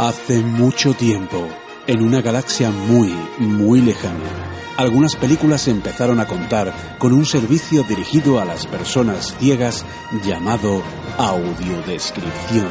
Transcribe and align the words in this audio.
Hace 0.00 0.40
mucho 0.40 0.94
tiempo, 0.94 1.46
en 1.86 2.00
una 2.02 2.22
galaxia 2.22 2.70
muy, 2.70 3.14
muy 3.36 3.82
lejana, 3.82 4.72
algunas 4.78 5.14
películas 5.14 5.68
empezaron 5.68 6.20
a 6.20 6.26
contar 6.26 6.96
con 6.98 7.12
un 7.12 7.26
servicio 7.26 7.82
dirigido 7.82 8.40
a 8.40 8.46
las 8.46 8.66
personas 8.66 9.36
ciegas 9.38 9.84
llamado 10.24 10.82
audiodescripción. 11.18 12.70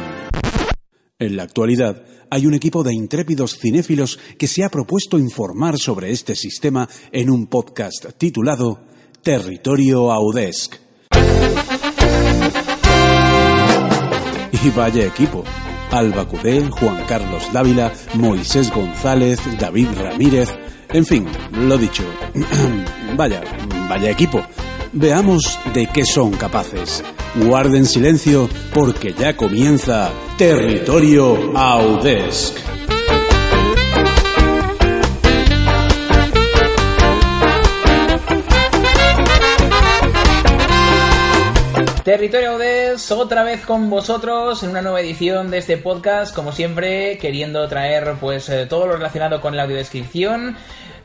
En 1.20 1.36
la 1.36 1.44
actualidad, 1.44 2.02
hay 2.30 2.46
un 2.46 2.54
equipo 2.54 2.82
de 2.82 2.94
intrépidos 2.94 3.56
cinéfilos 3.60 4.18
que 4.36 4.48
se 4.48 4.64
ha 4.64 4.68
propuesto 4.68 5.16
informar 5.16 5.78
sobre 5.78 6.10
este 6.10 6.34
sistema 6.34 6.88
en 7.12 7.30
un 7.30 7.46
podcast 7.46 8.06
titulado 8.18 8.80
Territorio 9.22 10.10
Audesc. 10.10 10.74
Y 14.64 14.70
vaya 14.70 15.06
equipo. 15.06 15.44
Alba 15.90 16.26
Cudé, 16.26 16.62
Juan 16.70 17.04
Carlos 17.08 17.52
Dávila, 17.52 17.92
Moisés 18.14 18.70
González, 18.72 19.40
David 19.58 19.88
Ramírez, 19.96 20.50
en 20.92 21.06
fin, 21.06 21.26
lo 21.52 21.78
dicho. 21.78 22.02
vaya, 23.16 23.42
vaya 23.88 24.10
equipo. 24.10 24.42
Veamos 24.92 25.58
de 25.72 25.86
qué 25.86 26.04
son 26.04 26.32
capaces. 26.32 27.04
Guarden 27.36 27.86
silencio 27.86 28.48
porque 28.74 29.12
ya 29.12 29.36
comienza 29.36 30.10
Territorio 30.36 31.56
Audesc. 31.56 32.56
Territorio 42.10 42.54
Audes, 42.54 43.12
otra 43.12 43.44
vez 43.44 43.64
con 43.64 43.88
vosotros 43.88 44.64
en 44.64 44.70
una 44.70 44.82
nueva 44.82 45.00
edición 45.00 45.48
de 45.48 45.58
este 45.58 45.76
podcast, 45.76 46.34
como 46.34 46.50
siempre, 46.50 47.18
queriendo 47.18 47.68
traer 47.68 48.14
pues 48.18 48.48
eh, 48.48 48.66
todo 48.66 48.88
lo 48.88 48.94
relacionado 48.94 49.40
con 49.40 49.56
la 49.56 49.62
audiodescripción. 49.62 50.56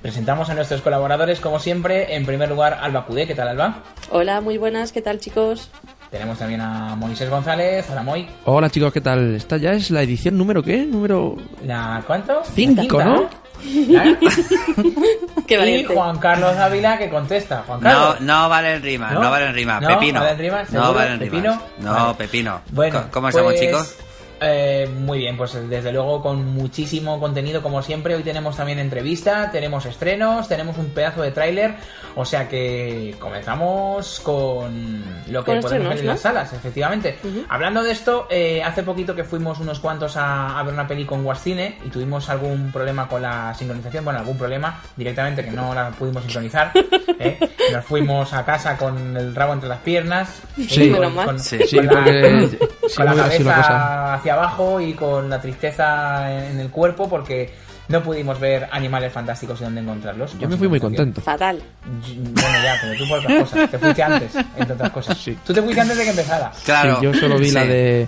Presentamos 0.01 0.49
a 0.49 0.55
nuestros 0.55 0.81
colaboradores, 0.81 1.39
como 1.39 1.59
siempre, 1.59 2.15
en 2.15 2.25
primer 2.25 2.49
lugar, 2.49 2.79
Alba 2.81 3.05
Cudé, 3.05 3.27
¿qué 3.27 3.35
tal 3.35 3.49
Alba? 3.49 3.83
Hola, 4.09 4.41
muy 4.41 4.57
buenas, 4.57 4.91
¿qué 4.91 5.03
tal 5.03 5.19
chicos? 5.19 5.69
Tenemos 6.09 6.39
también 6.39 6.61
a 6.61 6.95
Moisés 6.95 7.29
González, 7.29 7.85
hola 7.91 8.01
Moy. 8.01 8.27
Hola 8.45 8.71
chicos, 8.71 8.91
¿qué 8.91 9.01
tal? 9.01 9.35
Esta 9.35 9.57
ya 9.57 9.73
es 9.73 9.91
la 9.91 10.01
edición 10.01 10.35
número 10.39 10.63
qué? 10.63 10.87
Número 10.87 11.35
¿La 11.67 12.03
cuánto? 12.07 12.41
Cinco, 12.55 12.77
La 12.77 12.81
quinta, 12.81 13.05
¿no? 13.05 13.44
Qué 15.47 15.57
y. 15.57 15.83
Juan 15.85 16.17
Carlos 16.19 16.55
Ávila 16.57 16.97
que 16.97 17.09
contesta. 17.09 17.63
Juan 17.67 17.79
No, 17.81 17.89
Carlos. 17.89 18.21
no 18.21 18.49
vale 18.49 18.73
en 18.75 18.83
rima, 18.83 19.11
¿No? 19.11 19.21
no, 19.21 19.31
vale 19.31 19.45
en 19.47 19.53
rima. 19.55 19.79
¿No? 19.79 19.87
Pepino. 19.87 20.19
¿Vale 20.19 20.31
en 20.33 20.37
rima? 20.39 20.59
No 20.61 20.65
¿Seguro? 20.69 20.93
vale 20.93 21.11
en 21.13 21.19
¿Pepino? 21.19 21.61
No, 21.79 21.93
Vale. 21.93 22.13
Pepino. 22.17 22.61
Bueno, 22.71 23.03
¿Cómo 23.11 23.29
estamos, 23.29 23.53
pues, 23.53 23.61
chicos? 23.65 23.95
Eh, 24.41 24.89
muy 24.99 25.19
bien, 25.19 25.37
pues 25.37 25.53
desde 25.69 25.91
luego 25.91 26.21
con 26.21 26.45
muchísimo 26.53 27.19
contenido 27.19 27.61
como 27.61 27.81
siempre. 27.81 28.15
Hoy 28.15 28.23
tenemos 28.23 28.57
también 28.57 28.79
entrevista, 28.79 29.49
tenemos 29.51 29.85
estrenos, 29.85 30.47
tenemos 30.47 30.77
un 30.77 30.87
pedazo 30.89 31.21
de 31.21 31.31
tráiler. 31.31 31.75
O 32.15 32.23
sea 32.23 32.47
que 32.47 33.15
comenzamos 33.19 34.19
con 34.21 35.03
lo 35.27 35.43
que 35.43 35.51
Con 35.51 35.61
podemos 35.61 35.65
estrenos, 35.65 35.89
ver 35.89 35.99
en 35.99 36.05
¿no? 36.05 36.11
las 36.13 36.21
salas, 36.21 36.53
efectivamente. 36.53 37.17
Hablando 37.49 37.83
de 37.83 37.91
esto, 37.91 38.27
eh, 38.29 38.63
hace 38.63 38.83
poquito 38.83 39.13
que 39.15 39.23
fuimos 39.23 39.59
unos 39.59 39.79
cuantos 39.79 40.15
a, 40.17 40.57
a 40.57 40.63
ver 40.63 40.73
una 40.73 40.87
peli 40.87 41.05
con 41.05 41.25
Wascine 41.25 41.77
y 41.85 41.89
tuvimos 41.89 42.29
algún 42.29 42.71
problema 42.71 43.07
con 43.07 43.21
la 43.21 43.53
sincronización. 43.53 44.05
Bueno, 44.05 44.19
algún 44.19 44.37
problema 44.37 44.81
directamente 44.95 45.43
que 45.43 45.51
no 45.51 45.73
la 45.73 45.89
pudimos 45.91 46.23
sincronizar. 46.23 46.71
¿eh? 47.19 47.37
Nos 47.73 47.83
fuimos 47.83 48.31
a 48.33 48.45
casa 48.45 48.77
con 48.77 49.17
el 49.17 49.35
rabo 49.35 49.53
entre 49.53 49.67
las 49.69 49.79
piernas. 49.79 50.41
Sí. 50.67 50.83
y 50.85 50.89
Menos 50.91 51.13
mal. 51.13 51.39
Sí. 51.39 51.59
Sí, 51.67 51.77
con 51.77 51.87
la- 51.87 51.93
porque 51.95 52.57
con 52.95 53.05
no 53.05 53.13
la 53.15 53.23
cabeza. 53.23 54.19
Hacia 54.25 54.33
abajo 54.33 54.81
y 54.81 54.93
con 54.93 55.29
la 55.29 55.39
tristeza 55.39 56.49
en 56.49 56.59
el 56.59 56.71
cuerpo 56.71 57.07
porque 57.07 57.53
no 57.89 58.01
pudimos 58.01 58.39
ver 58.39 58.67
animales 58.71 59.13
fantásticos 59.13 59.61
y 59.61 59.65
dónde 59.65 59.81
encontrarlos. 59.81 60.37
Yo 60.39 60.49
me 60.49 60.57
fui 60.57 60.67
muy 60.67 60.79
contento. 60.79 61.21
Fatal. 61.21 61.61
Bueno, 61.85 62.63
ya, 62.63 62.75
pero 62.81 62.97
tú 62.97 63.07
por 63.07 63.19
otras 63.19 63.43
cosas. 63.43 63.69
Te 63.69 63.77
fuiste 63.77 64.01
antes, 64.01 64.31
entre 64.57 64.73
otras 64.73 64.89
cosas. 64.89 65.17
Sí. 65.19 65.37
Tú 65.45 65.53
te 65.53 65.61
fuiste 65.61 65.79
antes 65.79 65.95
de 65.97 66.03
que 66.05 66.09
empezara. 66.09 66.51
Claro. 66.65 66.95
Sí, 66.95 67.03
yo 67.03 67.13
solo 67.13 67.37
vi 67.37 67.51
la 67.51 67.65
de 67.65 68.07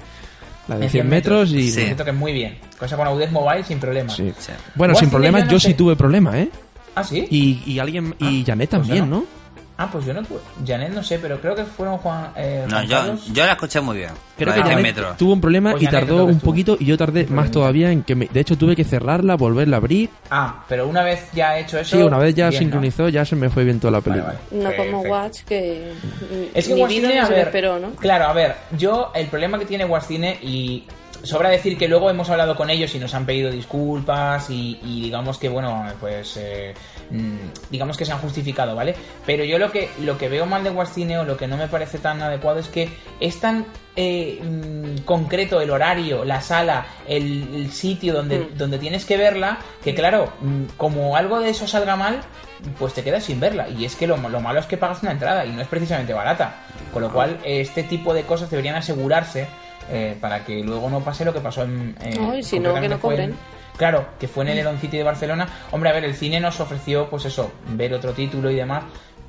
la 0.67 0.78
de 0.79 0.85
En 0.85 0.91
100 0.91 1.07
metros 1.07 1.51
y 1.51 1.69
Sí. 1.69 1.83
Siento 1.83 2.03
que 2.03 2.11
muy 2.11 2.34
bien. 2.34 2.57
Cosa 2.79 2.97
con 2.97 3.05
Audez 3.05 3.31
Mobile 3.31 3.63
sin 3.63 3.79
problema. 3.79 4.11
Sí. 4.11 4.34
Sí. 4.39 4.53
Bueno, 4.73 4.95
sin 4.95 5.11
problemas 5.11 5.41
yo 5.41 5.45
no 5.45 5.51
yo 5.51 5.59
sé. 5.59 5.67
sí 5.67 5.73
tuve 5.75 5.95
problemas, 5.95 6.34
¿eh? 6.35 6.49
Ah, 6.95 7.03
sí. 7.03 7.28
Y, 7.29 7.61
y 7.72 7.78
alguien 7.78 8.16
y 8.17 8.44
Janet 8.44 8.72
pues 8.72 8.81
también. 8.81 9.07
¿no? 9.07 9.23
Ah, 9.79 9.88
pues 9.91 10.05
yo 10.05 10.13
no 10.13 10.23
tuve. 10.23 10.39
Janet 10.65 10.89
no 10.91 11.03
sé, 11.03 11.19
pero 11.19 11.39
creo 11.39 11.53
que 11.53 11.63
fueron 11.63 11.97
Juan. 11.99 12.31
Eh, 12.35 12.63
No, 12.67 12.77
Juan 12.77 12.88
yo, 12.88 12.97
Carlos. 12.97 13.25
yo 13.31 13.45
la 13.45 13.51
escuché 13.51 13.79
muy 13.79 13.97
bien. 13.97 14.09
Creo 14.35 14.53
que 14.53 14.59
de 14.59 14.65
100 14.65 14.67
Janet 14.77 14.83
metros. 14.83 15.17
tuvo 15.17 15.33
un 15.33 15.41
problema 15.41 15.71
Pues 15.71 15.83
y 15.83 15.85
Janet 15.85 16.01
tardó 16.01 16.23
un 16.25 16.31
estuvo. 16.31 16.51
poquito 16.51 16.77
y 16.79 16.85
yo 16.85 16.97
tardé 16.97 17.25
más 17.27 17.51
todavía 17.51 17.91
en 17.91 18.01
que 18.03 18.16
me, 18.16 18.25
de 18.25 18.39
hecho 18.39 18.57
tuve 18.57 18.75
que 18.75 18.83
cerrarla, 18.83 19.35
volverla 19.35 19.77
a 19.77 19.79
abrir. 19.79 20.09
Ah, 20.31 20.63
pero 20.67 20.87
una 20.87 21.03
vez 21.03 21.27
ya 21.33 21.59
hecho 21.59 21.77
eso. 21.79 21.95
Sí, 21.97 22.01
una 22.01 22.17
vez 22.17 22.33
ya 22.33 22.49
bien, 22.49 22.53
¿no? 22.63 22.66
sincronizó, 22.66 23.09
ya 23.09 23.23
se 23.23 23.35
me 23.35 23.49
fue 23.49 23.63
bien 23.66 23.79
toda 23.79 23.91
la 23.91 24.01
película. 24.01 24.35
vale. 24.51 24.63
No 24.63 24.75
como. 24.75 25.01
Watch, 25.01 25.41
que 25.43 25.93
Es 26.55 26.67
que 26.67 26.73
vino 26.85 27.07
a 27.09 27.27
ver, 27.29 27.39
esperó, 27.47 27.79
¿no? 27.79 27.91
Claro, 27.91 28.25
a 28.25 28.33
ver, 28.33 28.55
yo 28.77 29.11
el 29.13 29.27
problema 29.27 29.59
que 29.59 29.66
tiene 29.66 29.85
Guascine 29.85 30.39
y 30.41 30.85
sobra 31.23 31.50
decir 31.50 31.78
que 31.78 31.88
luego 31.88 32.09
hemos 32.09 32.29
hablado 32.29 32.55
con 32.55 32.69
ellos 32.69 32.94
y 32.95 33.00
nos 33.00 33.13
han 33.13 33.25
pedido 33.25 33.51
disculpas 33.51 34.50
y, 34.50 34.79
y 34.83 35.01
digamos 35.03 35.38
que 35.38 35.50
bueno, 35.50 35.85
pues 36.00 36.38
eh, 36.38 36.73
mm, 37.11 37.69
digamos 37.69 37.97
que 37.97 38.05
se 38.05 38.11
han 38.11 38.19
justificado, 38.19 38.75
¿vale? 38.75 38.95
Pero 39.25 39.44
yo 39.44 39.57
lo 39.59 39.72
que 39.72 39.89
lo 40.01 40.17
que 40.17 40.29
veo 40.29 40.45
mal 40.45 40.63
de 40.63 40.69
Guascine 40.69 41.19
o 41.19 41.23
lo 41.25 41.38
que 41.38 41.47
no 41.47 41.57
me 41.57 41.67
parece 41.67 41.97
tan 41.97 42.22
adecuado 42.22 42.59
es 42.59 42.67
que 42.67 42.89
es 43.19 43.39
tan 43.39 43.66
eh, 43.95 44.39
mm, 44.41 45.03
concreto 45.05 45.59
el 45.59 45.72
horario, 45.72 46.23
la 46.23 46.41
sala, 46.41 46.85
el, 47.07 47.47
el 47.53 47.72
sitio 47.72 48.13
donde, 48.13 48.39
Mm. 48.39 48.57
donde 48.57 48.78
tienes 48.78 49.05
que 49.05 49.17
verla, 49.17 49.59
que 49.84 49.95
claro, 49.95 50.31
como 50.78 51.16
algo 51.16 51.39
de 51.39 51.49
eso 51.49 51.67
salga 51.67 51.95
mal, 51.95 52.22
pues 52.78 52.94
te 52.94 53.03
quedas 53.03 53.23
sin 53.23 53.39
verla. 53.39 53.67
Y 53.69 53.85
es 53.85 53.95
que 53.95 54.07
lo, 54.07 54.17
lo 54.17 54.39
malo 54.39 54.59
es 54.59 54.66
que 54.66 54.78
pagas 54.78 55.01
una 55.01 55.11
entrada 55.11 55.45
y 55.45 55.51
no 55.51 55.61
es 55.61 55.67
precisamente 55.67 56.13
barata. 56.13 56.63
Con 56.94 57.01
lo 57.01 57.11
cual, 57.11 57.39
este 57.44 57.84
tipo 57.84 58.13
de 58.13 58.23
cosas 58.23 58.49
deberían 58.49 58.75
asegurarse 58.75 59.47
eh, 59.89 60.17
para 60.19 60.43
que 60.43 60.63
luego 60.63 60.89
no 60.89 61.01
pase 61.01 61.25
lo 61.25 61.33
que 61.33 61.39
pasó 61.39 61.63
en... 61.63 61.95
Ay, 62.31 62.43
si 62.43 62.59
no, 62.59 62.73
que 62.75 62.89
no 62.89 63.11
en-. 63.11 63.35
Claro, 63.77 64.07
que 64.19 64.27
fue 64.27 64.43
en 64.43 64.51
el 64.51 64.59
Elon 64.59 64.79
City 64.79 64.97
de 64.97 65.03
Barcelona. 65.03 65.47
Hombre, 65.71 65.89
a 65.91 65.93
ver, 65.93 66.03
el 66.03 66.15
cine 66.15 66.39
nos 66.39 66.59
ofreció, 66.59 67.09
pues 67.09 67.25
eso, 67.25 67.51
ver 67.69 67.93
otro 67.93 68.13
título 68.13 68.49
y 68.49 68.55
demás, 68.55 68.83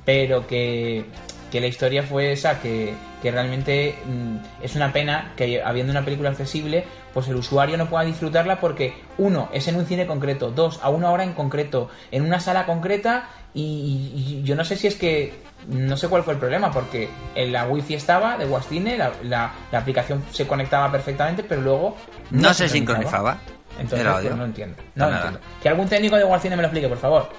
pero 0.05 0.47
que, 0.47 1.05
que 1.51 1.61
la 1.61 1.67
historia 1.67 2.03
fue 2.03 2.31
esa, 2.31 2.59
que, 2.59 2.93
que 3.21 3.31
realmente 3.31 3.97
mm, 4.05 4.63
es 4.63 4.75
una 4.75 4.91
pena 4.93 5.33
que 5.35 5.61
habiendo 5.63 5.91
una 5.91 6.03
película 6.03 6.29
accesible, 6.29 6.85
pues 7.13 7.27
el 7.27 7.35
usuario 7.35 7.77
no 7.77 7.89
pueda 7.89 8.03
disfrutarla 8.03 8.59
porque, 8.59 8.93
uno, 9.17 9.49
es 9.53 9.67
en 9.67 9.75
un 9.75 9.85
cine 9.85 10.05
concreto, 10.05 10.51
dos, 10.51 10.79
a 10.81 10.89
una 10.89 11.11
hora 11.11 11.23
en 11.23 11.33
concreto, 11.33 11.89
en 12.11 12.23
una 12.23 12.39
sala 12.39 12.65
concreta, 12.65 13.29
y, 13.53 14.11
y 14.15 14.43
yo 14.43 14.55
no 14.55 14.63
sé 14.63 14.75
si 14.75 14.87
es 14.87 14.95
que, 14.95 15.41
no 15.67 15.97
sé 15.97 16.07
cuál 16.07 16.23
fue 16.23 16.33
el 16.33 16.39
problema, 16.39 16.71
porque 16.71 17.09
en 17.35 17.51
la 17.51 17.65
wifi 17.65 17.95
estaba 17.95 18.37
de 18.37 18.45
Wastine, 18.45 18.97
la, 18.97 19.11
la, 19.23 19.51
la 19.71 19.79
aplicación 19.79 20.23
se 20.31 20.47
conectaba 20.47 20.91
perfectamente, 20.91 21.43
pero 21.43 21.61
luego... 21.61 21.97
No 22.31 22.53
se 22.53 22.69
sincronizaba. 22.69 23.37
Entonces, 23.79 24.07
pues, 24.21 24.35
no 24.35 24.45
entiendo. 24.45 24.75
No 24.95 25.09
entiendo. 25.09 25.39
Que 25.61 25.69
algún 25.69 25.87
técnico 25.87 26.17
de 26.17 26.23
Guarcine 26.23 26.55
me 26.55 26.61
lo 26.61 26.67
explique, 26.67 26.89
por 26.89 26.97
favor. 26.97 27.29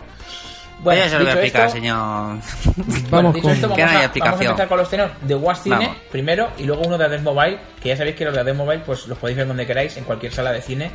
Bueno, 0.82 1.02
yo 1.02 1.08
se 1.08 1.18
lo 1.18 1.24
voy 1.24 1.28
a 1.30 1.34
dicho 1.34 1.58
explicar, 1.58 1.66
esto- 1.66 1.76
señor. 1.76 2.38
bueno, 2.76 3.08
Vamos 3.10 3.34
dicho 3.34 3.42
con- 3.46 3.52
esto, 3.54 3.68
vamos, 3.68 3.76
Que 3.76 3.82
no 3.84 3.90
a, 3.90 3.92
hay 3.92 4.08
vamos 4.20 4.40
a 4.40 4.44
empezar 4.44 4.68
con 4.68 4.78
los 4.78 4.90
tenos 4.90 5.10
de 5.22 5.34
Guarcine 5.34 5.76
Vamos. 5.76 5.96
primero 6.10 6.48
y 6.58 6.64
luego 6.64 6.82
uno 6.86 6.96
de 6.98 7.04
Adez 7.04 7.22
Mobile, 7.22 7.58
que 7.82 7.88
ya 7.90 7.96
sabéis 7.96 8.16
que 8.16 8.24
los 8.24 8.34
de 8.34 8.40
Adez 8.40 8.56
Mobile 8.56 8.82
pues 8.86 9.06
los 9.06 9.18
podéis 9.18 9.36
ver 9.36 9.46
donde 9.46 9.66
queráis, 9.66 9.96
en 9.96 10.04
cualquier 10.04 10.32
sala 10.32 10.52
de 10.52 10.62
cine, 10.62 10.90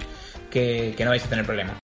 que, 0.50 0.94
que 0.98 1.04
no 1.06 1.12
vais 1.12 1.24
a 1.24 1.28
tener 1.30 1.46
problema. 1.46 1.78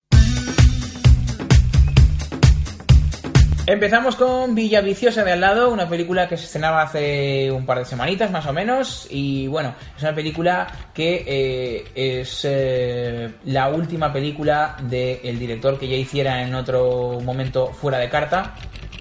Empezamos 3.64 4.16
con 4.16 4.56
Villa 4.56 4.80
Viciosa 4.80 5.22
de 5.22 5.32
al 5.32 5.40
lado, 5.40 5.70
una 5.70 5.88
película 5.88 6.28
que 6.28 6.36
se 6.36 6.46
estrenaba 6.46 6.82
hace 6.82 7.48
un 7.52 7.64
par 7.64 7.78
de 7.78 7.84
semanitas 7.84 8.28
más 8.32 8.44
o 8.46 8.52
menos 8.52 9.06
y 9.08 9.46
bueno, 9.46 9.72
es 9.96 10.02
una 10.02 10.12
película 10.12 10.66
que 10.92 11.24
eh, 11.24 11.84
es 11.94 12.40
eh, 12.42 13.30
la 13.44 13.68
última 13.68 14.12
película 14.12 14.76
del 14.82 15.38
director 15.38 15.78
que 15.78 15.86
ya 15.86 15.94
hiciera 15.94 16.42
en 16.42 16.56
otro 16.56 17.20
momento 17.22 17.68
fuera 17.68 17.98
de 17.98 18.08
carta, 18.08 18.56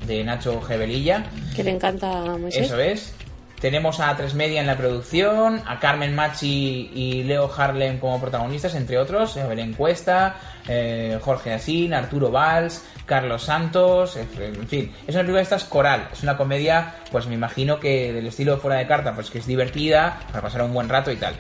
de 0.05 0.23
Nacho 0.23 0.61
Gebelilla. 0.61 1.25
Que 1.55 1.63
le 1.63 1.71
encanta 1.71 2.11
a 2.11 2.37
Moisés. 2.37 2.67
Eso 2.67 2.79
es. 2.79 3.15
Tenemos 3.61 3.99
a 3.99 4.15
Tres 4.15 4.33
Media 4.33 4.59
en 4.59 4.65
la 4.65 4.75
producción, 4.75 5.61
a 5.67 5.79
Carmen 5.79 6.15
Machi 6.15 6.89
y 6.95 7.23
Leo 7.23 7.47
Harlem 7.55 7.99
como 7.99 8.19
protagonistas, 8.19 8.73
entre 8.73 8.97
otros, 8.97 9.35
Belén 9.35 9.73
Cuesta, 9.73 10.35
eh, 10.67 11.19
Jorge 11.21 11.53
Asín, 11.53 11.93
Arturo 11.93 12.31
Valls, 12.31 12.83
Carlos 13.11 13.43
Santos, 13.43 14.15
en 14.15 14.67
fin. 14.69 14.89
Es 15.05 15.15
una 15.15 15.23
película 15.23 15.39
de 15.39 15.43
estas 15.43 15.65
coral, 15.65 16.07
es 16.13 16.23
una 16.23 16.37
comedia, 16.37 16.95
pues 17.11 17.27
me 17.27 17.33
imagino 17.33 17.77
que 17.77 18.13
del 18.13 18.27
estilo 18.27 18.55
fuera 18.57 18.77
de 18.77 18.87
carta, 18.87 19.13
pues 19.13 19.29
que 19.29 19.39
es 19.39 19.45
divertida, 19.45 20.17
para 20.27 20.41
pasar 20.41 20.61
un 20.61 20.73
buen 20.73 20.87
rato 20.87 21.11
y 21.11 21.17
tal. 21.17 21.35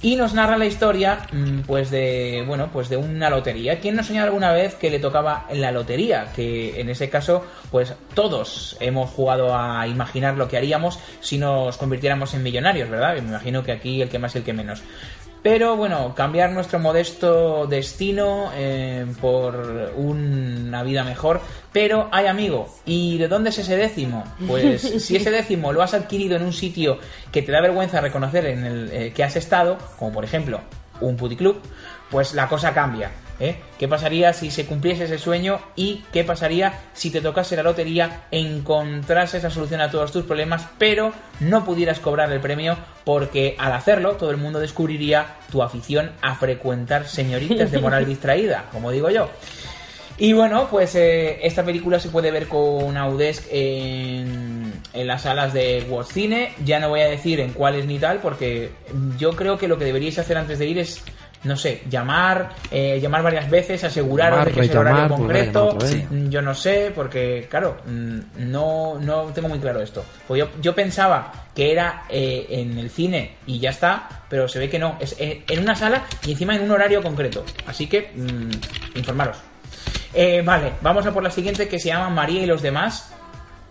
Y 0.00 0.14
nos 0.14 0.32
narra 0.32 0.56
la 0.56 0.66
historia, 0.66 1.26
mm, 1.32 1.62
pues 1.62 1.90
de, 1.90 2.44
bueno, 2.46 2.70
pues 2.72 2.88
de 2.88 2.96
una 2.96 3.30
lotería. 3.30 3.80
¿Quién 3.80 3.96
nos 3.96 4.06
soñado 4.06 4.28
alguna 4.28 4.52
vez 4.52 4.76
que 4.76 4.90
le 4.90 5.00
tocaba 5.00 5.46
la 5.52 5.72
lotería? 5.72 6.28
Que 6.36 6.80
en 6.80 6.88
ese 6.88 7.10
caso, 7.10 7.44
pues 7.72 7.94
todos 8.14 8.76
hemos 8.78 9.10
jugado 9.10 9.58
a 9.58 9.88
imaginar 9.88 10.36
lo 10.36 10.46
que 10.46 10.56
haríamos 10.56 11.00
si 11.20 11.36
nos 11.36 11.76
convirtiéramos 11.78 12.32
en 12.34 12.44
millonarios, 12.44 12.88
¿verdad? 12.88 13.16
Y 13.16 13.22
me 13.22 13.30
imagino 13.30 13.64
que 13.64 13.72
aquí 13.72 14.00
el 14.00 14.08
que 14.08 14.20
más 14.20 14.36
y 14.36 14.38
el 14.38 14.44
que 14.44 14.52
menos. 14.52 14.84
Pero 15.42 15.76
bueno, 15.76 16.14
cambiar 16.14 16.50
nuestro 16.50 16.78
modesto 16.78 17.66
destino 17.66 18.50
eh, 18.54 19.06
por 19.20 19.92
una 19.96 20.82
vida 20.82 21.04
mejor. 21.04 21.40
Pero 21.72 22.08
hay 22.10 22.26
amigo, 22.26 22.68
¿y 22.84 23.18
de 23.18 23.28
dónde 23.28 23.50
es 23.50 23.58
ese 23.58 23.76
décimo? 23.76 24.24
Pues 24.46 24.82
si 25.04 25.16
ese 25.16 25.30
décimo 25.30 25.72
lo 25.72 25.82
has 25.82 25.94
adquirido 25.94 26.36
en 26.36 26.42
un 26.42 26.52
sitio 26.52 26.98
que 27.30 27.42
te 27.42 27.52
da 27.52 27.60
vergüenza 27.60 28.00
reconocer 28.00 28.46
en 28.46 28.64
el 28.64 28.90
eh, 28.92 29.12
que 29.12 29.22
has 29.22 29.36
estado, 29.36 29.78
como 29.98 30.12
por 30.12 30.24
ejemplo 30.24 30.60
un 31.00 31.16
puticlub, 31.16 31.60
pues 32.10 32.34
la 32.34 32.48
cosa 32.48 32.74
cambia. 32.74 33.10
¿Eh? 33.40 33.56
¿Qué 33.78 33.88
pasaría 33.88 34.32
si 34.32 34.50
se 34.50 34.66
cumpliese 34.66 35.04
ese 35.04 35.18
sueño 35.18 35.60
y 35.76 36.04
qué 36.12 36.24
pasaría 36.24 36.80
si 36.92 37.10
te 37.10 37.20
tocase 37.20 37.56
la 37.56 37.62
lotería, 37.62 38.24
encontrase 38.30 39.38
esa 39.38 39.50
solución 39.50 39.80
a 39.80 39.90
todos 39.90 40.12
tus 40.12 40.24
problemas, 40.24 40.66
pero 40.78 41.12
no 41.40 41.64
pudieras 41.64 42.00
cobrar 42.00 42.30
el 42.32 42.40
premio 42.40 42.76
porque 43.04 43.54
al 43.58 43.72
hacerlo 43.72 44.12
todo 44.12 44.30
el 44.30 44.36
mundo 44.36 44.60
descubriría 44.60 45.36
tu 45.50 45.62
afición 45.62 46.12
a 46.20 46.34
frecuentar 46.34 47.06
señoritas 47.06 47.70
de 47.70 47.78
moral 47.78 48.06
distraída, 48.06 48.66
como 48.72 48.90
digo 48.90 49.10
yo. 49.10 49.28
Y 50.20 50.32
bueno, 50.32 50.66
pues 50.68 50.96
eh, 50.96 51.38
esta 51.46 51.64
película 51.64 52.00
se 52.00 52.08
puede 52.08 52.32
ver 52.32 52.48
con 52.48 52.96
Audesc 52.96 53.44
en, 53.52 54.72
en 54.92 55.06
las 55.06 55.22
salas 55.22 55.52
de 55.52 55.86
World 55.88 56.10
Cine. 56.10 56.54
Ya 56.64 56.80
no 56.80 56.88
voy 56.88 57.02
a 57.02 57.08
decir 57.08 57.38
en 57.38 57.52
cuáles 57.52 57.86
ni 57.86 58.00
tal, 58.00 58.18
porque 58.18 58.70
yo 59.16 59.36
creo 59.36 59.58
que 59.58 59.68
lo 59.68 59.78
que 59.78 59.84
deberíais 59.84 60.18
hacer 60.18 60.36
antes 60.36 60.58
de 60.58 60.66
ir 60.66 60.78
es 60.78 61.04
no 61.44 61.56
sé, 61.56 61.82
llamar, 61.88 62.50
eh, 62.70 62.98
llamar 63.00 63.22
varias 63.22 63.48
veces, 63.48 63.84
aseguraros 63.84 64.38
Llamar, 64.38 64.48
de 64.48 64.54
que 64.54 64.60
es 64.66 64.70
el 64.70 64.76
horario 64.78 65.08
concreto. 65.08 65.78
Mm, 66.10 66.28
Yo 66.28 66.42
no 66.42 66.54
sé, 66.54 66.92
porque 66.94 67.46
claro, 67.48 67.78
mm, 67.86 68.18
no, 68.50 68.98
no 69.00 69.24
tengo 69.26 69.48
muy 69.48 69.58
claro 69.58 69.80
esto. 69.80 70.04
Pues 70.26 70.40
yo, 70.40 70.48
yo 70.60 70.74
pensaba 70.74 71.32
que 71.54 71.72
era 71.72 72.04
eh, 72.08 72.46
en 72.50 72.78
el 72.78 72.90
cine 72.90 73.36
y 73.46 73.58
ya 73.60 73.70
está, 73.70 74.08
pero 74.28 74.48
se 74.48 74.58
ve 74.58 74.68
que 74.68 74.78
no. 74.78 74.96
Es 75.00 75.16
eh, 75.18 75.44
en 75.48 75.60
una 75.60 75.76
sala 75.76 76.04
y 76.26 76.32
encima 76.32 76.56
en 76.56 76.62
un 76.62 76.70
horario 76.70 77.02
concreto. 77.02 77.44
Así 77.66 77.86
que, 77.86 78.10
mm, 78.14 78.96
informaros. 78.98 79.38
Eh, 80.14 80.42
vale, 80.44 80.72
vamos 80.80 81.06
a 81.06 81.12
por 81.12 81.22
la 81.22 81.30
siguiente 81.30 81.68
que 81.68 81.78
se 81.78 81.88
llama 81.88 82.08
María 82.10 82.42
y 82.42 82.46
los 82.46 82.62
demás. 82.62 83.12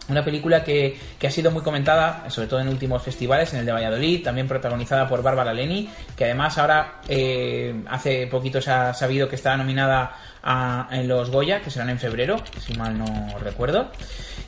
Una 0.10 0.24
película 0.24 0.64
que, 0.64 0.98
que 1.20 1.28
ha 1.28 1.32
sido 1.32 1.52
muy 1.52 1.62
comentada, 1.62 2.30
sobre 2.30 2.48
todo 2.48 2.60
en 2.62 2.70
últimos 2.70 3.04
festivales, 3.04 3.54
en 3.54 3.60
el 3.60 3.66
de 3.66 3.74
Valladolid, 3.74 4.24
también 4.24 4.48
protagonizada 4.48 5.08
por 5.08 5.22
Bárbara 5.22 5.54
Leni, 5.54 5.90
que 6.16 6.24
además 6.26 6.58
ahora 6.58 7.02
eh, 7.10 7.76
hace 7.90 8.28
poquito 8.28 8.62
se 8.62 8.72
ha 8.72 8.94
sabido 8.94 9.28
que 9.28 9.36
está 9.36 9.58
nominada 9.58 10.16
a- 10.44 10.88
en 10.92 11.08
los 11.10 11.30
Goya, 11.30 11.60
que 11.62 11.70
serán 11.70 11.90
en 11.90 12.00
febrero, 12.00 12.38
si 12.66 12.74
mal 12.76 12.98
no 12.98 13.06
recuerdo. 13.40 13.92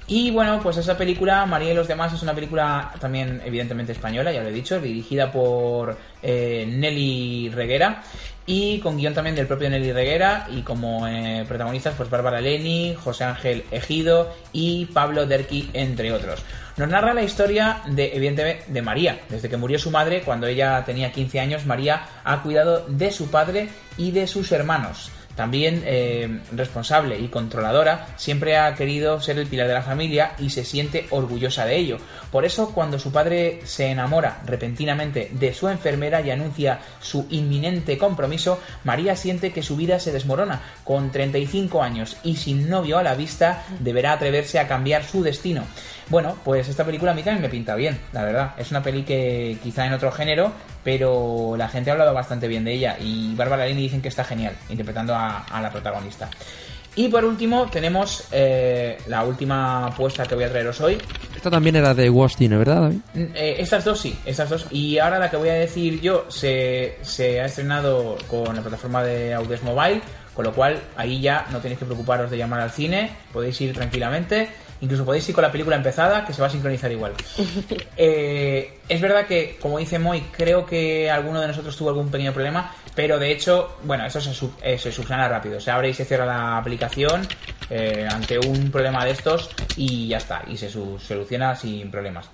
Y 0.07 0.31
bueno, 0.31 0.59
pues 0.63 0.77
esa 0.77 0.97
película, 0.97 1.45
María 1.45 1.71
y 1.71 1.75
los 1.75 1.87
demás, 1.87 2.11
es 2.13 2.23
una 2.23 2.33
película 2.33 2.91
también 2.99 3.41
evidentemente 3.45 3.91
española, 3.91 4.31
ya 4.31 4.41
lo 4.41 4.49
he 4.49 4.53
dicho, 4.53 4.79
dirigida 4.79 5.31
por 5.31 5.95
eh, 6.23 6.65
Nelly 6.67 7.49
Reguera 7.53 8.01
y 8.49 8.79
con 8.79 8.97
guion 8.97 9.13
también 9.13 9.35
del 9.35 9.45
propio 9.45 9.69
Nelly 9.69 9.91
Reguera 9.91 10.47
y 10.49 10.63
como 10.63 11.07
eh, 11.07 11.45
protagonistas 11.47 11.93
pues 11.95 12.09
Bárbara 12.09 12.41
Leni, 12.41 12.95
José 12.95 13.23
Ángel 13.23 13.63
Ejido 13.69 14.33
y 14.51 14.87
Pablo 14.87 15.27
Derqui, 15.27 15.69
entre 15.73 16.11
otros. 16.11 16.43
Nos 16.75 16.89
narra 16.89 17.13
la 17.13 17.21
historia 17.21 17.83
de, 17.85 18.15
evidentemente, 18.15 18.63
de 18.67 18.81
María. 18.81 19.19
Desde 19.29 19.49
que 19.49 19.57
murió 19.57 19.77
su 19.77 19.91
madre, 19.91 20.23
cuando 20.23 20.47
ella 20.47 20.83
tenía 20.83 21.11
15 21.11 21.39
años, 21.39 21.67
María 21.67 22.01
ha 22.23 22.41
cuidado 22.41 22.87
de 22.87 23.11
su 23.11 23.29
padre 23.29 23.69
y 23.97 24.09
de 24.09 24.25
sus 24.25 24.51
hermanos. 24.51 25.11
También 25.39 25.83
eh, 25.85 26.41
responsable 26.51 27.17
y 27.17 27.29
controladora, 27.29 28.07
siempre 28.17 28.57
ha 28.57 28.75
querido 28.75 29.21
ser 29.21 29.39
el 29.39 29.47
pilar 29.47 29.69
de 29.69 29.73
la 29.73 29.81
familia 29.81 30.33
y 30.37 30.49
se 30.49 30.65
siente 30.65 31.07
orgullosa 31.11 31.65
de 31.65 31.77
ello. 31.77 31.97
Por 32.29 32.43
eso, 32.43 32.73
cuando 32.73 32.99
su 32.99 33.13
padre 33.13 33.61
se 33.63 33.85
enamora 33.85 34.41
repentinamente 34.45 35.31
de 35.31 35.53
su 35.53 35.69
enfermera 35.69 36.19
y 36.19 36.31
anuncia 36.31 36.81
su 36.99 37.25
inminente 37.29 37.97
compromiso, 37.97 38.59
María 38.83 39.15
siente 39.15 39.53
que 39.53 39.63
su 39.63 39.77
vida 39.77 40.01
se 40.01 40.11
desmorona. 40.11 40.61
Con 40.83 41.09
35 41.09 41.81
años 41.81 42.17
y 42.25 42.35
sin 42.35 42.69
novio 42.69 42.97
a 42.97 43.03
la 43.03 43.15
vista, 43.15 43.63
deberá 43.79 44.11
atreverse 44.11 44.59
a 44.59 44.67
cambiar 44.67 45.05
su 45.05 45.23
destino. 45.23 45.63
Bueno, 46.09 46.35
pues 46.43 46.67
esta 46.67 46.83
película 46.83 47.11
a 47.11 47.13
mí 47.13 47.21
también 47.21 47.43
me 47.43 47.49
pinta 47.49 47.75
bien, 47.75 47.99
la 48.13 48.23
verdad. 48.23 48.51
Es 48.57 48.71
una 48.71 48.81
peli 48.81 49.03
que 49.03 49.57
quizá 49.61 49.85
en 49.85 49.93
otro 49.93 50.11
género, 50.11 50.51
pero 50.83 51.55
la 51.55 51.69
gente 51.69 51.91
ha 51.91 51.93
hablado 51.93 52.13
bastante 52.13 52.47
bien 52.47 52.63
de 52.63 52.73
ella 52.73 52.97
y 52.99 53.35
Bárbara 53.35 53.65
Lini 53.67 53.83
dicen 53.83 54.01
que 54.01 54.07
está 54.07 54.23
genial, 54.23 54.55
interpretando 54.69 55.13
a, 55.13 55.43
a 55.43 55.61
la 55.61 55.71
protagonista. 55.71 56.29
Y 56.95 57.07
por 57.07 57.23
último 57.23 57.67
tenemos 57.67 58.27
eh, 58.31 58.97
la 59.07 59.23
última 59.23 59.87
apuesta 59.87 60.25
que 60.25 60.35
voy 60.35 60.43
a 60.43 60.49
traeros 60.49 60.81
hoy. 60.81 60.97
Esta 61.35 61.49
también 61.49 61.75
era 61.75 61.93
de 61.93 62.11
Cine, 62.35 62.57
¿verdad, 62.57 62.81
David? 62.81 62.99
Eh, 63.35 63.55
estas 63.59 63.85
dos 63.85 64.01
sí, 64.01 64.17
estas 64.25 64.49
dos. 64.49 64.65
Y 64.71 64.97
ahora 64.97 65.19
la 65.19 65.29
que 65.29 65.37
voy 65.37 65.49
a 65.49 65.53
decir 65.53 66.01
yo 66.01 66.25
se, 66.29 66.97
se 67.01 67.39
ha 67.39 67.45
estrenado 67.45 68.17
con 68.27 68.53
la 68.55 68.61
plataforma 68.61 69.03
de 69.03 69.33
Audes 69.33 69.63
Mobile, 69.63 70.01
con 70.33 70.43
lo 70.43 70.53
cual 70.53 70.81
ahí 70.97 71.21
ya 71.21 71.45
no 71.51 71.59
tenéis 71.59 71.79
que 71.79 71.85
preocuparos 71.85 72.31
de 72.31 72.37
llamar 72.37 72.59
al 72.61 72.71
cine, 72.71 73.11
podéis 73.31 73.61
ir 73.61 73.73
tranquilamente. 73.73 74.49
Incluso 74.81 75.03
podéis 75.03 75.27
ir 75.27 75.35
con 75.35 75.41
la 75.41 75.51
película 75.51 75.75
empezada, 75.75 76.25
que 76.25 76.31
se 76.33 76.41
va 76.41 76.47
a 76.47 76.49
sincronizar 76.49 76.91
igual. 76.91 77.13
Eh, 78.01 78.79
es 78.87 79.01
verdad 79.01 79.25
que, 79.27 79.57
como 79.61 79.77
dice 79.77 79.99
Moy, 79.99 80.21
creo 80.31 80.65
que 80.65 81.11
alguno 81.11 81.41
de 81.41 81.47
nosotros 81.47 81.75
tuvo 81.75 81.89
algún 81.89 82.09
pequeño 82.09 82.31
problema, 82.33 82.73
pero 82.95 83.19
de 83.19 83.31
hecho, 83.31 83.77
bueno, 83.83 84.05
eso 84.05 84.21
se, 84.21 84.33
sub- 84.33 84.55
eh, 84.63 84.77
se 84.77 84.91
subsana 84.91 85.27
rápido. 85.27 85.59
Se 85.59 85.69
abre 85.69 85.89
y 85.89 85.93
se 85.93 86.05
cierra 86.05 86.25
la 86.25 86.57
aplicación 86.57 87.27
eh, 87.69 88.07
ante 88.09 88.39
un 88.39 88.71
problema 88.71 89.03
de 89.03 89.11
estos 89.11 89.49
y 89.75 90.07
ya 90.07 90.17
está, 90.17 90.43
y 90.47 90.55
se 90.57 90.69
soluciona 90.69 91.55
sin 91.55 91.91
problemas. 91.91 92.29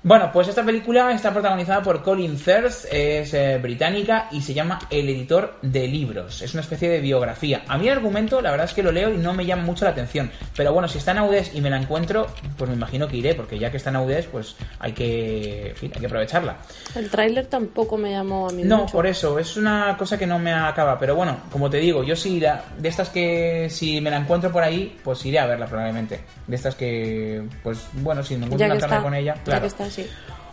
Bueno, 0.00 0.30
pues 0.32 0.46
esta 0.46 0.62
película 0.64 1.10
está 1.12 1.32
protagonizada 1.32 1.82
por 1.82 2.02
Colin 2.04 2.38
Firth, 2.38 2.84
es 2.90 3.34
eh, 3.34 3.58
británica 3.60 4.28
y 4.30 4.40
se 4.40 4.54
llama 4.54 4.78
El 4.90 5.08
editor 5.08 5.56
de 5.60 5.88
libros. 5.88 6.40
Es 6.40 6.54
una 6.54 6.60
especie 6.62 6.88
de 6.88 7.00
biografía. 7.00 7.62
A 7.66 7.76
mí 7.76 7.88
el 7.88 7.94
argumento, 7.96 8.40
la 8.40 8.52
verdad 8.52 8.66
es 8.66 8.74
que 8.74 8.82
lo 8.84 8.92
leo 8.92 9.12
y 9.12 9.16
no 9.16 9.34
me 9.34 9.44
llama 9.44 9.64
mucho 9.64 9.84
la 9.84 9.90
atención. 9.90 10.30
Pero 10.56 10.72
bueno, 10.72 10.86
si 10.86 10.98
está 10.98 11.10
en 11.10 11.18
Audes 11.18 11.50
y 11.52 11.60
me 11.60 11.68
la 11.68 11.78
encuentro, 11.78 12.28
pues 12.56 12.70
me 12.70 12.76
imagino 12.76 13.08
que 13.08 13.16
iré, 13.16 13.34
porque 13.34 13.58
ya 13.58 13.72
que 13.72 13.76
está 13.76 13.90
en 13.90 13.96
Audes, 13.96 14.26
pues 14.26 14.54
hay 14.78 14.92
que, 14.92 15.70
en 15.70 15.76
fin, 15.76 15.92
hay 15.92 16.00
que 16.00 16.06
aprovecharla. 16.06 16.56
El 16.94 17.10
tráiler 17.10 17.46
tampoco 17.46 17.96
me 17.98 18.12
llamó 18.12 18.48
a 18.48 18.52
mí 18.52 18.62
No, 18.62 18.78
mucho. 18.82 18.92
por 18.92 19.06
eso, 19.06 19.36
es 19.40 19.56
una 19.56 19.96
cosa 19.98 20.16
que 20.16 20.28
no 20.28 20.38
me 20.38 20.52
acaba. 20.54 20.96
Pero 20.96 21.16
bueno, 21.16 21.38
como 21.50 21.68
te 21.68 21.78
digo, 21.78 22.04
yo 22.04 22.14
sí, 22.14 22.38
la- 22.38 22.62
de 22.78 22.88
estas 22.88 23.08
que 23.10 23.68
si 23.68 24.00
me 24.00 24.10
la 24.10 24.18
encuentro 24.18 24.52
por 24.52 24.62
ahí, 24.62 24.96
pues 25.02 25.26
iré 25.26 25.40
a 25.40 25.46
verla 25.46 25.66
probablemente. 25.66 26.20
De 26.46 26.54
estas 26.54 26.76
que, 26.76 27.42
pues 27.64 27.84
bueno, 27.94 28.22
si 28.22 28.36
me 28.36 28.44
encuentro 28.46 28.64
una 28.66 28.74
que 28.76 28.80
tarde 28.80 28.94
está, 28.94 29.02
con 29.02 29.14
ella, 29.14 29.34
ya 29.34 29.42
claro. 29.42 29.60
que 29.62 29.66
está, 29.66 29.87
sí. 29.90 30.06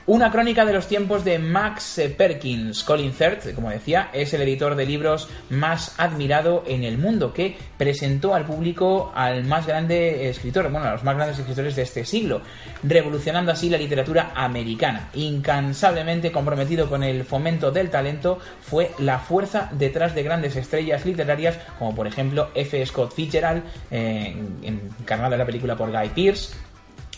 Una 0.08 0.32
crónica 0.32 0.66
de 0.66 0.74
los 0.74 0.88
tiempos 0.88 1.26
de 1.26 1.40
Max 1.40 2.00
Perkins. 2.16 2.84
Colin 2.84 3.12
Firth, 3.12 3.56
como 3.56 3.72
decía, 3.72 4.12
es 4.14 4.32
el 4.36 4.44
editor 4.44 4.76
de 4.76 4.86
libros 4.86 5.28
más 5.50 5.96
admirado 5.98 6.64
en 6.68 6.84
el 6.84 7.00
mundo, 7.00 7.34
que 7.34 7.58
presentó 7.76 8.36
al 8.36 8.46
público 8.46 9.12
al 9.16 9.46
más 9.46 9.66
grande 9.66 10.30
escritor, 10.30 10.70
bueno, 10.70 10.86
a 10.86 10.92
los 10.92 11.04
más 11.04 11.16
grandes 11.16 11.40
escritores 11.40 11.76
de 11.76 11.82
este 11.82 12.06
siglo, 12.06 12.42
revolucionando 12.84 13.52
así 13.52 13.68
la 13.68 13.80
literatura 13.80 14.32
americana. 14.36 15.10
Incansablemente 15.16 16.32
comprometido 16.32 16.88
con 16.88 17.02
el 17.02 17.24
fomento 17.26 17.72
del 17.72 17.90
talento, 17.90 18.38
fue 18.62 18.92
la 19.00 19.18
fuerza 19.18 19.72
detrás 19.72 20.14
de 20.14 20.22
grandes 20.22 20.56
estrellas 20.56 21.04
literarias, 21.04 21.58
como 21.80 21.96
por 21.96 22.06
ejemplo 22.06 22.52
F. 22.54 22.86
Scott 22.86 23.12
Fitzgerald, 23.12 23.64
eh, 23.90 24.36
encarnado 24.62 25.34
en 25.34 25.40
la 25.40 25.46
película 25.48 25.76
por 25.76 25.92
Guy 25.92 26.10
Pearce, 26.10 26.54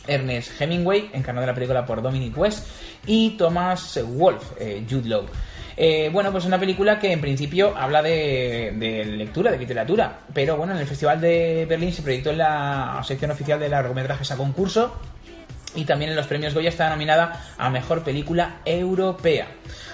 Ernest 0.07 0.59
Hemingway, 0.61 1.09
encarnado 1.13 1.43
en 1.43 1.47
la 1.49 1.53
película 1.55 1.85
por 1.85 2.01
Dominic 2.01 2.37
West, 2.37 2.67
y 3.05 3.31
Thomas 3.37 3.99
Wolfe, 4.05 4.45
eh, 4.59 4.85
Jude 4.89 5.09
Law. 5.09 5.25
Eh, 5.79 6.09
bueno, 6.11 6.31
pues 6.31 6.43
una 6.45 6.59
película 6.59 6.97
que 6.99 7.11
en 7.11 7.21
principio 7.21 7.77
habla 7.77 8.01
de, 8.01 8.73
de 8.77 9.05
lectura, 9.05 9.51
de 9.51 9.59
literatura, 9.59 10.21
pero 10.33 10.57
bueno, 10.57 10.73
en 10.73 10.79
el 10.79 10.87
Festival 10.87 11.21
de 11.21 11.65
Berlín 11.69 11.93
se 11.93 12.01
proyectó 12.01 12.31
en 12.31 12.39
la 12.39 12.99
sección 13.05 13.29
oficial 13.29 13.59
de 13.59 13.69
largometrajes 13.69 14.31
a 14.31 14.37
concurso 14.37 14.95
y 15.75 15.85
también 15.85 16.09
en 16.09 16.15
los 16.17 16.25
premios 16.25 16.55
Goya 16.55 16.69
está 16.69 16.89
nominada 16.89 17.45
a 17.59 17.69
Mejor 17.69 18.03
Película 18.03 18.55
Europea. 18.65 19.47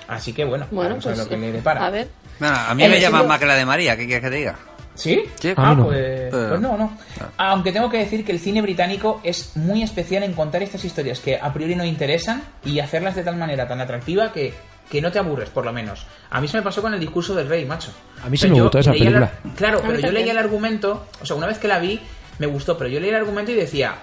Así 0.08 0.32
que 0.32 0.46
bueno, 0.46 0.68
Bueno, 0.72 0.92
vamos 0.92 1.06
a 1.06 1.10
pues 1.10 1.18
ver 1.18 1.26
lo 1.26 1.30
que 1.30 1.38
le 1.38 1.52
depara. 1.52 1.86
a 1.86 1.90
ver. 1.90 2.08
Bueno, 2.40 2.56
a 2.56 2.74
mí 2.74 2.84
me 2.88 3.02
llaman 3.02 3.22
estilo- 3.22 3.28
más 3.28 3.40
que 3.40 3.46
la 3.46 3.56
de 3.56 3.66
María, 3.66 3.98
¿qué 3.98 4.06
quieres 4.06 4.24
que 4.24 4.30
te 4.30 4.36
diga? 4.38 4.56
¿Sí? 4.96 5.24
Sí. 5.40 5.54
Ah, 5.58 5.74
no. 5.76 5.86
pues, 5.86 6.30
Pero- 6.32 6.50
pues 6.50 6.62
no, 6.62 6.78
no. 6.78 6.98
Aunque 7.38 7.72
tengo 7.72 7.90
que 7.90 7.98
decir 7.98 8.24
que 8.24 8.32
el 8.32 8.40
cine 8.40 8.62
británico 8.62 9.22
es 9.24 9.56
muy 9.58 9.82
especial 9.84 10.24
en 10.24 10.34
contar 10.34 10.62
estas 10.64 10.86
historias 10.86 11.20
que 11.20 11.38
a 11.38 11.52
priori 11.52 11.76
no 11.76 11.84
interesan 11.84 12.44
y 12.64 12.80
hacerlas 12.80 13.16
de 13.16 13.24
tal 13.24 13.36
manera 13.38 13.68
tan 13.68 13.82
atractiva 13.82 14.32
que, 14.32 14.54
que 14.90 15.02
no 15.02 15.12
te 15.12 15.18
aburres, 15.20 15.50
por 15.50 15.66
lo 15.66 15.74
menos. 15.74 16.06
A 16.30 16.40
mí 16.40 16.48
se 16.48 16.58
me 16.58 16.64
pasó 16.64 16.82
con 16.82 16.94
el 16.94 17.00
discurso 17.00 17.34
del 17.34 17.48
rey, 17.50 17.66
macho. 17.66 17.92
A 18.24 18.30
mí 18.30 18.38
sí 18.38 18.46
O 18.46 18.48
sea, 18.50 18.56
me 18.56 18.62
gustó 18.62 18.80
esa 18.80 18.92
leía 18.92 19.10
la- 19.10 19.30
película. 19.32 19.54
claro, 19.56 19.82
pero 19.86 20.00
yo 20.00 20.12
leía 20.12 20.32
el 20.32 20.38
argumento, 20.38 21.08
o 21.22 21.26
sea, 21.26 21.36
una 21.36 21.48
vez 21.48 21.58
que 21.58 21.68
la 21.68 21.80
vi, 21.80 22.00
me 22.40 22.46
gustó, 22.48 22.78
pero 22.78 22.90
yo 22.90 23.00
leí 23.00 23.10
el 23.10 23.16
argumento 23.16 23.52
y 23.52 23.56
decía, 23.56 23.96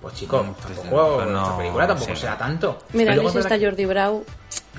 pues 0.00 0.14
chico, 0.14 0.42
Mm, 0.42 0.54
pues, 0.54 0.76
tampoco, 0.80 1.24
no, 1.24 1.42
esta 1.42 1.56
película 1.58 1.86
tampoco 1.86 2.14
sí. 2.14 2.20
será 2.20 2.36
tanto. 2.36 2.78
Mira, 2.94 3.14
verdad 3.14 3.36
está 3.36 3.58
que- 3.58 3.64
Jordi 3.66 3.84
Brau, 3.84 4.24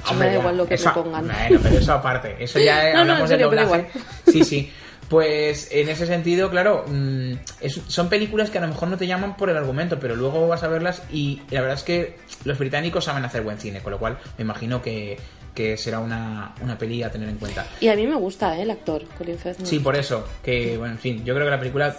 Hombre, 0.09 0.27
me 0.27 0.33
da 0.33 0.39
igual 0.39 0.57
lo 0.57 0.65
que 0.67 0.73
eso- 0.73 0.89
me 0.89 0.93
pongan. 1.03 1.27
Bueno, 1.27 1.59
pero 1.63 1.77
eso 1.77 1.93
aparte. 1.93 2.35
Eso 2.43 2.59
ya 2.59 2.83
No, 2.91 2.93
no, 2.93 2.99
hablamos 2.99 3.21
en 3.21 3.27
serio, 3.29 3.49
de 3.49 3.55
pero 3.55 3.67
doblaje. 3.69 3.91
Sí, 4.29 4.43
sí. 4.43 4.73
Pues 5.09 5.67
en 5.71 5.89
ese 5.89 6.07
sentido, 6.07 6.49
claro, 6.49 6.85
mm, 6.87 7.33
es- 7.61 7.81
son 7.87 8.09
películas 8.09 8.49
que 8.49 8.57
a 8.57 8.61
lo 8.61 8.67
mejor 8.67 8.87
no 8.89 8.97
te 8.97 9.05
llaman 9.05 9.35
por 9.37 9.49
el 9.49 9.57
argumento, 9.57 9.99
pero 9.99 10.15
luego 10.15 10.47
vas 10.47 10.63
a 10.63 10.67
verlas 10.67 11.03
y 11.11 11.41
la 11.51 11.61
verdad 11.61 11.77
es 11.77 11.83
que 11.83 12.17
los 12.45 12.57
británicos 12.57 13.05
saben 13.05 13.23
hacer 13.25 13.43
buen 13.43 13.57
cine, 13.59 13.81
con 13.81 13.91
lo 13.91 13.99
cual 13.99 14.17
me 14.37 14.43
imagino 14.43 14.81
que, 14.81 15.17
que 15.53 15.77
será 15.77 15.99
una, 15.99 16.55
una 16.61 16.77
peli 16.77 17.03
a 17.03 17.11
tener 17.11 17.29
en 17.29 17.37
cuenta. 17.37 17.67
Y 17.79 17.89
a 17.89 17.95
mí 17.95 18.07
me 18.07 18.15
gusta, 18.15 18.57
¿eh? 18.57 18.63
El 18.63 18.71
actor, 18.71 19.03
Colin 19.17 19.37
Firth. 19.37 19.63
Sí, 19.65 19.79
por 19.79 19.95
eso, 19.95 20.25
que 20.41 20.77
bueno, 20.77 20.93
en 20.93 20.99
fin, 20.99 21.23
yo 21.23 21.35
creo 21.35 21.45
que 21.45 21.51
la 21.51 21.59
película, 21.59 21.95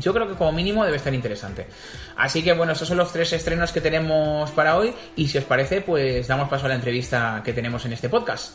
yo 0.00 0.12
creo 0.12 0.26
que 0.26 0.34
como 0.34 0.50
mínimo 0.50 0.84
debe 0.84 0.96
estar 0.96 1.14
interesante. 1.14 1.66
Así 2.16 2.42
que 2.42 2.52
bueno, 2.54 2.72
esos 2.72 2.88
son 2.88 2.96
los 2.96 3.12
tres 3.12 3.32
estrenos 3.32 3.70
que 3.70 3.80
tenemos 3.80 4.50
para 4.52 4.76
hoy 4.76 4.92
y 5.14 5.28
si 5.28 5.38
os 5.38 5.44
parece, 5.44 5.82
pues 5.82 6.26
damos 6.26 6.48
paso 6.48 6.66
a 6.66 6.70
la 6.70 6.74
entrevista 6.74 7.42
que 7.44 7.52
tenemos 7.52 7.84
en 7.84 7.92
este 7.92 8.08
podcast. 8.08 8.54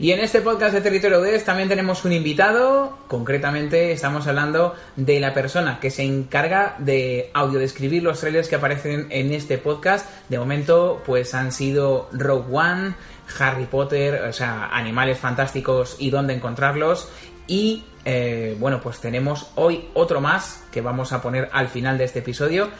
Y 0.00 0.12
en 0.12 0.20
este 0.20 0.40
podcast 0.40 0.72
de 0.72 0.80
Territorio 0.80 1.20
Des 1.20 1.44
también 1.44 1.68
tenemos 1.68 2.04
un 2.06 2.12
invitado, 2.12 2.96
concretamente 3.08 3.92
estamos 3.92 4.26
hablando 4.26 4.74
de 4.96 5.20
la 5.20 5.34
persona 5.34 5.80
que 5.80 5.90
se 5.90 6.02
encarga 6.02 6.76
de 6.78 7.30
audiodescribir 7.34 8.02
los 8.02 8.18
trailers 8.18 8.48
que 8.48 8.54
aparecen 8.54 9.08
en 9.10 9.34
este 9.34 9.58
podcast. 9.58 10.08
De 10.30 10.38
momento, 10.38 11.02
pues 11.04 11.34
han 11.34 11.52
sido 11.52 12.08
Rogue 12.12 12.56
One, 12.56 12.94
Harry 13.38 13.66
Potter, 13.66 14.22
o 14.22 14.32
sea, 14.32 14.70
Animales 14.72 15.18
Fantásticos 15.18 15.96
y 15.98 16.08
dónde 16.08 16.32
encontrarlos. 16.32 17.10
Y 17.46 17.84
eh, 18.04 18.56
bueno, 18.58 18.80
pues 18.80 19.00
tenemos 19.00 19.50
hoy 19.56 19.88
otro 19.92 20.22
más 20.22 20.64
que 20.72 20.80
vamos 20.80 21.12
a 21.12 21.20
poner 21.20 21.50
al 21.52 21.68
final 21.68 21.98
de 21.98 22.04
este 22.04 22.20
episodio. 22.20 22.70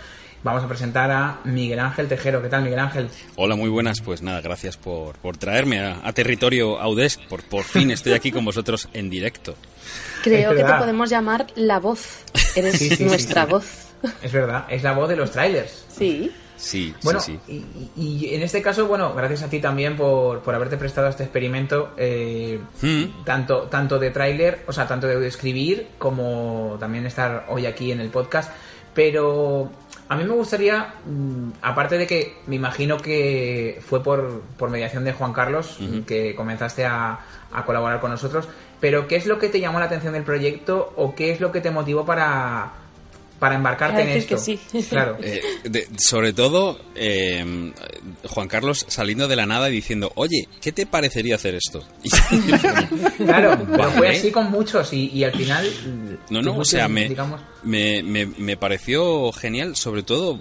Vamos 0.44 0.62
a 0.62 0.68
presentar 0.68 1.10
a 1.10 1.40
Miguel 1.44 1.80
Ángel 1.80 2.06
Tejero. 2.06 2.40
¿Qué 2.40 2.48
tal, 2.48 2.62
Miguel 2.62 2.78
Ángel? 2.78 3.08
Hola, 3.36 3.56
muy 3.56 3.68
buenas. 3.68 4.00
Pues 4.00 4.22
nada, 4.22 4.40
gracias 4.40 4.76
por, 4.76 5.16
por 5.16 5.36
traerme 5.36 5.80
a, 5.80 6.00
a 6.04 6.12
territorio 6.12 6.78
Audesc. 6.80 7.20
Por, 7.28 7.42
por 7.42 7.64
fin 7.64 7.90
estoy 7.92 8.12
aquí 8.12 8.30
con 8.30 8.44
vosotros 8.44 8.88
en 8.92 9.10
directo. 9.10 9.56
Creo 10.22 10.54
que 10.54 10.62
te 10.62 10.74
podemos 10.74 11.10
llamar 11.10 11.46
la 11.56 11.80
voz. 11.80 12.22
Eres 12.54 12.78
Sí, 12.78 12.88
sí, 12.90 12.96
sí, 12.96 13.04
nuestra 13.04 13.44
sí. 13.46 13.50
voz. 13.50 13.86
Es 14.22 14.30
verdad, 14.32 14.66
es 14.70 14.82
la 14.84 14.92
voz 14.92 15.08
de 15.08 15.16
los 15.16 15.30
trailers. 15.32 15.84
Sí. 15.88 16.30
Sí, 16.56 16.92
Bueno, 17.04 17.20
sí, 17.20 17.38
sí. 17.46 17.64
Y, 17.96 18.02
y 18.26 18.34
en 18.34 18.42
este 18.42 18.60
caso, 18.62 18.86
bueno, 18.88 19.14
gracias 19.14 19.44
a 19.44 19.48
ti 19.50 19.60
también 19.60 19.96
por, 19.96 20.40
por 20.42 20.56
haberte 20.56 20.76
prestado 20.76 21.06
a 21.06 21.10
este 21.10 21.22
experimento, 21.22 21.92
eh, 21.96 22.58
Mm. 22.82 23.24
tanto, 23.24 23.62
tanto 23.68 23.96
de 24.00 24.10
tráiler, 24.10 24.64
o 24.66 24.72
sea, 24.72 24.86
tanto 24.88 25.06
de 25.06 25.24
escribir 25.28 25.86
como 25.98 26.76
también 26.80 27.06
estar 27.06 27.46
hoy 27.48 27.66
aquí 27.66 27.92
en 27.92 28.00
el 28.00 28.08
podcast. 28.08 28.52
Pero 28.92 29.70
a 30.08 30.16
mí 30.16 30.24
me 30.24 30.34
gustaría, 30.34 30.94
mm, 31.04 31.50
aparte 31.60 31.98
de 31.98 32.06
que 32.06 32.38
me 32.46 32.56
imagino 32.56 32.96
que 32.96 33.80
fue 33.86 34.02
por, 34.02 34.42
por 34.56 34.70
mediación 34.70 35.04
de 35.04 35.12
Juan 35.12 35.32
Carlos 35.32 35.78
que 36.06 36.34
comenzaste 36.34 36.86
a, 36.86 37.18
a 37.52 37.64
colaborar 37.64 38.00
con 38.00 38.10
nosotros, 38.10 38.48
pero 38.80 39.06
¿qué 39.06 39.16
es 39.16 39.26
lo 39.26 39.38
que 39.38 39.48
te 39.48 39.60
llamó 39.60 39.80
la 39.80 39.86
atención 39.86 40.14
del 40.14 40.22
proyecto 40.22 40.92
o 40.96 41.14
qué 41.14 41.30
es 41.30 41.40
lo 41.40 41.52
que 41.52 41.60
te 41.60 41.70
motivó 41.70 42.06
para, 42.06 42.72
para 43.38 43.54
embarcarte 43.54 44.02
en 44.02 44.08
esto? 44.08 44.34
que 44.36 44.40
sí. 44.40 44.58
Claro. 44.88 45.16
Eh, 45.22 45.40
de- 45.64 45.86
sobre 45.98 46.32
todo, 46.32 46.80
eh, 46.94 47.72
Juan 48.28 48.48
Carlos 48.48 48.84
saliendo 48.88 49.28
de 49.28 49.36
la 49.36 49.46
nada 49.46 49.68
y 49.68 49.72
diciendo, 49.72 50.10
oye, 50.16 50.48
¿qué 50.60 50.72
te 50.72 50.86
parecería 50.86 51.36
hacer 51.36 51.54
esto? 51.54 51.84
Y- 52.02 53.22
Claro, 53.24 53.58
pero 53.70 53.90
fue 53.92 54.08
así 54.10 54.30
con 54.30 54.50
muchos 54.50 54.92
y, 54.92 55.10
y 55.10 55.24
al 55.24 55.32
final... 55.32 55.68
No, 56.30 56.40
no, 56.42 56.56
o 56.56 56.64
sea, 56.64 56.88
me, 56.88 57.08
digamos, 57.08 57.40
me, 57.62 58.02
me, 58.02 58.26
me 58.26 58.56
pareció 58.56 59.32
genial, 59.32 59.76
sobre 59.76 60.02
todo, 60.02 60.40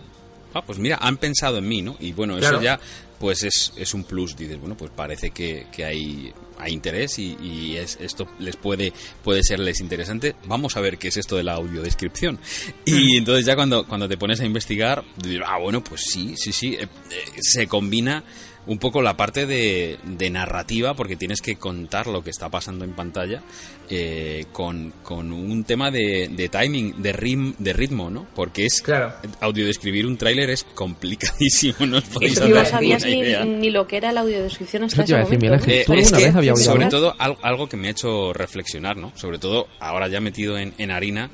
ah, 0.54 0.62
pues 0.66 0.80
mira, 0.80 0.98
han 1.02 1.18
pensado 1.18 1.58
en 1.58 1.68
mí, 1.68 1.82
¿no? 1.82 1.96
Y 2.00 2.12
bueno, 2.14 2.38
Claro. 2.38 2.58
eso 2.58 2.64
ya, 2.64 2.80
pues 3.20 3.44
es, 3.44 3.74
es 3.76 3.94
un 3.94 4.04
plus, 4.04 4.36
dices, 4.38 4.60
bueno, 4.60 4.76
pues 4.78 4.92
parece 4.96 5.32
que, 5.32 5.66
que 5.72 5.86
hay, 5.86 6.34
hay 6.60 6.74
interés 6.74 7.20
y, 7.20 7.38
y 7.42 7.78
es, 7.78 7.98
esto 8.02 8.28
les 8.40 8.56
puede, 8.56 8.94
puede 9.24 9.44
serles 9.44 9.80
interesante. 9.80 10.36
Vamos 10.46 10.78
a 10.78 10.82
ver 10.82 10.98
qué 10.98 11.10
es 11.10 11.18
esto 11.18 11.38
de 11.38 11.44
la 11.44 11.54
audiodescripción. 11.54 12.40
Y 12.86 13.18
entonces 13.18 13.46
ya 13.46 13.56
cuando, 13.56 13.86
cuando 13.86 14.08
te 14.08 14.18
pones 14.18 14.40
a 14.40 14.46
investigar, 14.46 15.04
ah, 15.46 15.58
bueno, 15.58 15.84
pues 15.84 16.02
sí, 16.02 16.36
sí, 16.38 16.52
sí, 16.52 16.76
eh, 16.76 16.84
eh, 16.84 17.26
se 17.40 17.68
combina 17.68 18.24
un 18.68 18.78
poco 18.80 19.02
la 19.02 19.16
parte 19.18 19.46
de, 19.46 19.98
de 20.04 20.30
narrativa, 20.30 20.94
porque 20.94 21.16
tienes 21.16 21.42
que 21.42 21.56
contar 21.56 22.08
lo 22.08 22.24
que 22.24 22.30
está 22.30 22.50
pasando 22.50 22.86
en 22.86 22.92
pantalla, 22.94 23.42
eh, 23.90 24.46
con, 24.52 24.92
con 25.04 25.32
un 25.32 25.64
tema 25.64 25.90
de, 25.90 26.30
de 26.30 26.50
timing, 26.50 27.02
de, 27.02 27.14
rim, 27.14 27.54
de 27.58 27.74
ritmo, 27.74 28.10
¿no? 28.10 28.28
Porque 28.36 28.66
es 28.66 28.82
Claro. 28.82 29.14
audiodescribir 29.42 30.06
un 30.06 30.18
tráiler 30.18 30.50
es 30.50 30.64
complicadísimo, 30.76 31.86
no 31.86 31.98
os 31.98 32.04
podéis 32.06 32.34
Eso. 32.34 32.48
No 32.50 32.66
sabías 32.66 33.06
ni, 33.06 33.70
lo 33.70 33.88
que 33.88 33.98
era 33.98 34.12
la 34.12 34.22
audiodescripción 34.22 34.84
hasta 34.84 35.04
ese 35.04 35.12
iba 35.14 35.22
a 35.22 35.58
decir. 35.60 35.74
Eh, 35.74 35.82
es 35.82 36.10
una 36.12 36.18
que, 36.20 36.26
vez 36.26 36.36
había 36.36 36.56
sobre 36.56 36.86
todo, 36.88 37.16
al- 37.18 37.38
algo 37.42 37.70
que 37.70 37.78
me 37.78 37.88
ha 37.88 37.92
hecho 37.92 38.34
reflexionar, 38.34 38.98
¿no? 38.98 39.14
Sobre 39.16 39.40
todo, 39.40 39.68
ahora 39.80 40.08
ya 40.10 40.20
metido 40.20 40.58
en, 40.58 40.74
en 40.78 40.92
harina, 40.92 41.30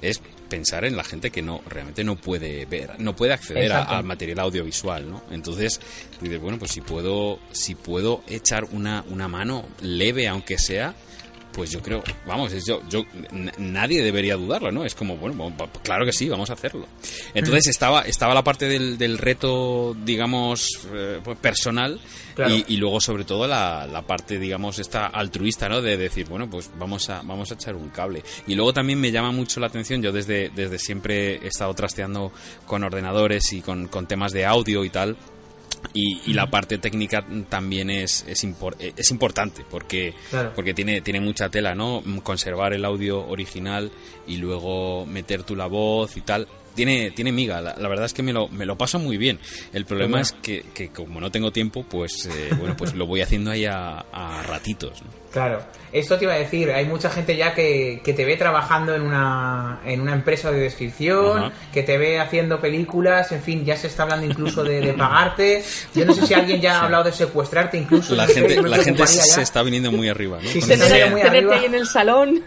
es 0.00 0.20
pensar 0.48 0.84
en 0.84 0.96
la 0.96 1.04
gente 1.04 1.30
que 1.30 1.42
no 1.42 1.62
realmente 1.68 2.04
no 2.04 2.16
puede 2.16 2.64
ver, 2.66 2.98
no 3.00 3.14
puede 3.14 3.32
acceder 3.34 3.70
a- 3.72 3.82
al 3.98 4.04
material 4.04 4.38
audiovisual, 4.40 5.10
¿no? 5.10 5.22
Entonces, 5.30 5.80
dices, 6.20 6.40
bueno, 6.40 6.58
pues 6.58 6.70
si 6.72 6.80
puedo, 6.80 7.38
si 7.52 7.74
puedo 7.74 8.22
echar 8.28 8.64
una, 8.64 9.04
una 9.10 9.28
mano 9.28 9.64
leve, 9.82 10.26
aunque 10.28 10.58
sea, 10.58 10.94
pues 11.52 11.70
yo 11.70 11.82
creo, 11.82 12.02
vamos, 12.26 12.52
es 12.52 12.64
yo, 12.66 12.80
nadie 13.58 14.02
debería 14.02 14.36
dudarlo, 14.36 14.70
¿no? 14.70 14.84
Es 14.84 14.94
como, 14.94 15.16
bueno, 15.16 15.52
claro 15.82 16.04
que 16.04 16.12
sí, 16.12 16.28
vamos 16.28 16.50
a 16.50 16.52
hacerlo. 16.52 16.86
Entonces 17.34 17.66
Mm. 17.66 17.70
estaba, 17.70 18.02
estaba 18.02 18.34
la 18.34 18.44
parte 18.44 18.66
del, 18.68 18.96
del 18.98 19.18
reto, 19.18 19.96
digamos, 20.04 20.68
eh, 20.94 21.20
pues, 21.24 21.38
personal 21.38 22.00
Claro. 22.36 22.54
y, 22.54 22.64
y 22.68 22.76
luego 22.76 23.00
sobre 23.00 23.24
todo 23.24 23.46
la, 23.48 23.86
la 23.90 24.02
parte, 24.02 24.38
digamos, 24.38 24.78
esta 24.78 25.06
altruista, 25.06 25.68
¿no? 25.68 25.82
De 25.82 25.96
decir, 25.96 26.26
bueno, 26.28 26.48
pues 26.48 26.70
vamos 26.78 27.08
a, 27.10 27.22
vamos 27.22 27.50
a 27.50 27.54
echar 27.54 27.74
un 27.74 27.88
cable. 27.88 28.22
Y 28.46 28.54
luego 28.54 28.72
también 28.72 29.00
me 29.00 29.10
llama 29.10 29.32
mucho 29.32 29.58
la 29.58 29.66
atención, 29.66 30.00
yo 30.02 30.12
desde, 30.12 30.50
desde 30.50 30.78
siempre 30.78 31.36
he 31.44 31.48
estado 31.48 31.74
trasteando 31.74 32.30
con 32.66 32.84
ordenadores 32.84 33.52
y 33.52 33.60
con, 33.62 33.88
con 33.88 34.06
temas 34.06 34.32
de 34.32 34.46
audio 34.46 34.84
y 34.84 34.90
tal. 34.90 35.16
Y, 35.94 36.20
y 36.26 36.34
la 36.34 36.48
parte 36.50 36.78
técnica 36.78 37.24
también 37.48 37.88
es, 37.90 38.24
es, 38.28 38.44
impor- 38.44 38.76
eh, 38.78 38.92
es 38.96 39.10
importante 39.10 39.64
porque, 39.70 40.12
Claro. 40.30 40.52
porque 40.54 40.74
tiene, 40.74 41.00
tiene 41.00 41.20
mucha 41.20 41.48
tela, 41.48 41.74
¿no? 41.74 42.02
Conservar 42.22 42.72
el 42.72 42.84
audio 42.84 43.26
original 43.26 43.90
y 44.26 44.36
luego 44.36 45.06
meter 45.06 45.44
tú 45.44 45.56
la 45.56 45.66
voz 45.66 46.16
y 46.16 46.20
tal. 46.20 46.46
Tiene, 46.78 47.10
tiene 47.10 47.32
miga, 47.32 47.60
la, 47.60 47.74
la 47.76 47.88
verdad 47.88 48.06
es 48.06 48.14
que 48.14 48.22
me 48.22 48.32
lo, 48.32 48.46
me 48.48 48.64
lo 48.64 48.78
paso 48.78 49.00
muy 49.00 49.16
bien. 49.16 49.40
El 49.72 49.84
problema 49.84 50.12
Bueno. 50.18 50.22
es 50.22 50.32
que, 50.32 50.64
que 50.74 50.90
como 50.90 51.20
no 51.20 51.30
tengo 51.32 51.50
tiempo, 51.50 51.82
pues 51.82 52.26
eh, 52.26 52.50
bueno, 52.56 52.76
pues 52.76 52.94
lo 52.94 53.04
voy 53.04 53.20
haciendo 53.20 53.50
ahí 53.50 53.64
a, 53.66 53.98
a 54.12 54.42
ratitos. 54.44 55.02
¿no? 55.02 55.08
Claro, 55.32 55.60
esto 55.92 56.16
te 56.16 56.24
iba 56.24 56.32
a 56.34 56.38
decir, 56.38 56.70
hay 56.70 56.86
mucha 56.86 57.10
gente 57.10 57.36
ya 57.36 57.52
que, 57.52 58.00
que 58.02 58.14
te 58.14 58.24
ve 58.24 58.36
trabajando 58.36 58.94
en 58.94 59.02
una, 59.02 59.80
en 59.84 60.00
una 60.00 60.14
empresa 60.14 60.50
de 60.50 60.58
descripción, 60.60 61.38
Ajá. 61.38 61.52
que 61.72 61.82
te 61.82 61.98
ve 61.98 62.18
haciendo 62.18 62.60
películas, 62.60 63.30
en 63.32 63.42
fin, 63.42 63.62
ya 63.64 63.76
se 63.76 63.88
está 63.88 64.04
hablando 64.04 64.24
incluso 64.26 64.64
de, 64.64 64.80
de 64.80 64.94
pagarte. 64.94 65.62
Yo 65.94 66.06
no 66.06 66.14
sé 66.14 66.26
si 66.26 66.32
alguien 66.32 66.60
ya 66.62 66.78
ha 66.80 66.84
hablado 66.84 67.04
de 67.04 67.12
secuestrarte 67.12 67.76
incluso. 67.76 68.14
La 68.14 68.26
gente, 68.26 68.62
la 68.62 68.78
gente 68.78 69.00
ya. 69.00 69.06
se 69.06 69.42
está 69.42 69.62
viniendo 69.62 69.92
muy 69.92 70.08
arriba, 70.08 70.38
¿no? 70.42 70.48
Sí, 70.48 70.62
sí. 70.62 70.68
Tener- 70.70 71.10
muy 71.10 71.20
tenerte 71.20 71.28
arriba. 71.38 71.56
ahí 71.56 71.64
en 71.66 71.74
el 71.74 71.86
salón. 71.86 72.42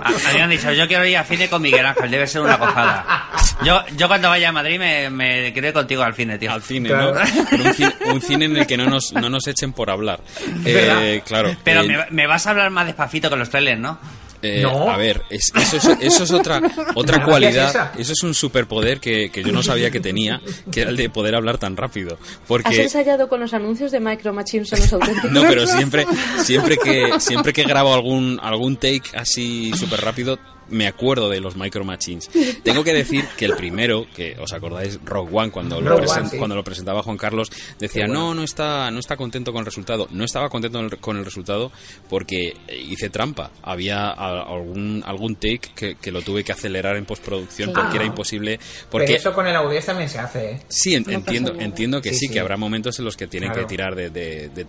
A- 0.00 0.30
Habían 0.30 0.50
dicho, 0.50 0.70
yo 0.72 0.86
quiero 0.86 1.04
ir 1.04 1.16
al 1.16 1.24
cine 1.26 1.48
con 1.48 1.60
Miguel 1.60 1.86
Ángel, 1.86 2.08
debe 2.10 2.26
ser 2.28 2.42
una 2.42 2.56
gozada. 2.56 3.30
Yo, 3.64 3.80
yo 3.96 4.08
cuando 4.08 4.28
vaya 4.28 4.48
a 4.48 4.52
Madrid 4.52 4.78
me, 4.78 5.10
me 5.10 5.52
quedé 5.52 5.72
contigo 5.72 6.02
al 6.02 6.14
cine, 6.14 6.38
tío. 6.38 6.52
Al 6.52 6.62
cine, 6.62 6.88
Claro. 6.88 7.14
¿no? 7.14 7.20
Pero 7.50 7.64
un, 7.64 7.74
cine, 7.74 7.94
un 8.06 8.20
cine 8.20 8.44
en 8.46 8.56
el 8.56 8.66
que 8.66 8.76
no 8.76 8.86
nos, 8.86 9.12
no 9.12 9.28
nos 9.28 9.46
echen 9.46 9.72
por 9.72 9.90
hablar. 9.90 10.20
Eh, 10.64 11.22
claro. 11.26 11.54
Pero 11.64 11.82
eh, 11.82 11.86
me, 11.88 11.98
me 12.10 12.26
vas 12.26 12.46
a 12.46 12.50
hablar 12.50 12.70
más 12.70 12.86
despacito 12.86 13.28
con 13.30 13.38
los 13.38 13.50
trailers, 13.50 13.80
¿no? 13.80 13.98
Eh, 14.42 14.60
No. 14.62 14.90
A 14.90 14.96
ver, 14.96 15.22
es- 15.30 15.52
eso, 15.54 15.76
es, 15.76 15.84
eso 16.00 16.24
es 16.24 16.30
otra, 16.32 16.60
otra 16.94 17.18
es 17.20 17.24
cualidad, 17.24 17.92
eso 17.98 18.12
es 18.12 18.22
un 18.22 18.34
superpoder 18.34 18.98
que, 19.00 19.30
que 19.30 19.42
yo 19.44 19.52
no 19.52 19.62
sabía 19.62 19.90
que 19.90 20.00
tenía, 20.00 20.40
que 20.70 20.80
era 20.82 20.90
el 20.90 20.96
de 20.96 21.08
poder 21.10 21.34
hablar 21.36 21.58
tan 21.58 21.76
rápido. 21.76 22.18
¿Has 22.20 22.40
Porque 22.48 22.82
ensayado 22.82 23.28
con 23.28 23.40
los 23.40 23.54
anuncios 23.54 23.92
de 23.92 24.00
Micro 24.00 24.32
Machines 24.32 24.72
en 24.72 24.80
los 24.80 24.92
auténticos? 24.92 25.30
No, 25.30 25.42
pero 25.42 25.66
siempre, 25.66 26.06
siempre 26.42 26.76
que 26.76 27.12
siempre 27.20 27.52
que 27.52 27.62
grabo 27.64 27.94
algún 27.94 28.40
algún 28.42 28.76
take 28.76 29.02
así 29.16 29.72
súper 29.76 30.00
rápido, 30.00 30.38
me 30.72 30.86
acuerdo 30.88 31.28
de 31.30 31.40
los 31.40 31.56
Micro 31.56 31.84
Machines. 31.84 32.28
Tengo 32.64 32.82
que 32.82 32.92
decir 32.92 33.24
que 33.36 33.44
el 33.44 33.54
primero, 33.54 34.06
que 34.14 34.36
os 34.40 34.52
acordáis, 34.52 34.98
Rock 35.04 35.28
One, 35.32 35.50
cuando, 35.52 35.80
lo, 35.80 35.98
sí. 36.08 36.36
cuando 36.38 36.56
lo 36.56 36.64
presentaba 36.64 37.02
Juan 37.02 37.16
Carlos, 37.16 37.50
decía, 37.78 38.06
bueno. 38.06 38.20
no, 38.20 38.34
no 38.34 38.42
está, 38.42 38.90
no 38.90 38.98
está 38.98 39.16
contento 39.16 39.52
con 39.52 39.60
el 39.60 39.66
resultado. 39.66 40.08
No 40.10 40.24
estaba 40.24 40.48
contento 40.48 40.80
con 41.00 41.16
el- 41.18 41.24
resultado 41.24 41.70
porque 42.08 42.56
hice 42.88 43.08
trampa. 43.10 43.50
Había 43.62 44.10
algún, 44.10 45.02
algún 45.06 45.36
take 45.36 45.60
que, 45.74 45.94
que 45.94 46.10
lo 46.10 46.22
tuve 46.22 46.42
que 46.44 46.52
acelerar 46.52 46.96
en 46.96 47.04
postproducción 47.04 47.70
Sí. 47.70 47.74
porque 47.74 47.96
era 47.96 48.04
Ah. 48.04 48.08
imposible. 48.08 48.58
Pero 48.58 48.88
Porque 48.90 49.14
eso 49.14 49.32
con 49.32 49.46
el 49.46 49.54
audio 49.54 49.80
también 49.82 50.08
se 50.08 50.18
hace, 50.18 50.50
¿eh? 50.52 50.60
Sí, 50.68 50.94
en- 50.94 51.02
No 51.02 51.06
pasa 51.06 51.18
entiendo, 51.18 51.54
entiendo 51.60 52.02
que 52.02 52.12
sí, 52.14 52.28
que 52.28 52.40
habrá 52.40 52.56
momentos 52.56 52.98
en 52.98 53.04
los 53.04 53.16
que 53.16 53.26
tienen 53.26 53.50
Claro. 53.50 53.66
que 53.66 53.68
tirar 53.68 53.94
de, 53.94 54.10
de- 54.10 54.48
de 54.48 54.64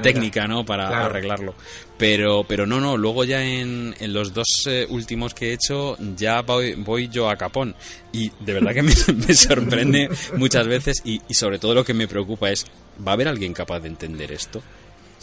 técnica, 0.00 0.46
¿no? 0.46 0.64
Para 0.64 0.88
Claro. 0.88 1.04
arreglarlo. 1.06 1.54
Pero, 1.98 2.44
pero 2.48 2.66
no, 2.66 2.80
no, 2.80 2.96
luego 2.96 3.24
ya 3.24 3.44
en, 3.44 3.94
en 4.00 4.12
los 4.12 4.34
dos 4.34 4.46
eh, 4.66 4.86
últimos 4.88 5.34
que 5.34 5.41
he 5.50 5.52
hecho, 5.54 5.96
ya 6.16 6.42
voy, 6.42 6.74
voy 6.74 7.08
yo 7.08 7.28
a 7.30 7.36
capón. 7.36 7.74
Y 8.12 8.30
de 8.40 8.52
verdad 8.54 8.72
que 8.72 8.82
me, 8.82 8.92
me 9.26 9.34
sorprende 9.34 10.08
muchas 10.36 10.66
veces 10.66 11.02
y, 11.04 11.20
y 11.28 11.34
sobre 11.34 11.58
todo 11.58 11.74
lo 11.74 11.84
que 11.84 11.94
me 11.94 12.08
preocupa 12.08 12.50
es, 12.50 12.66
¿va 13.06 13.12
a 13.12 13.14
haber 13.14 13.28
alguien 13.28 13.52
capaz 13.52 13.80
de 13.80 13.88
entender 13.88 14.32
esto? 14.32 14.62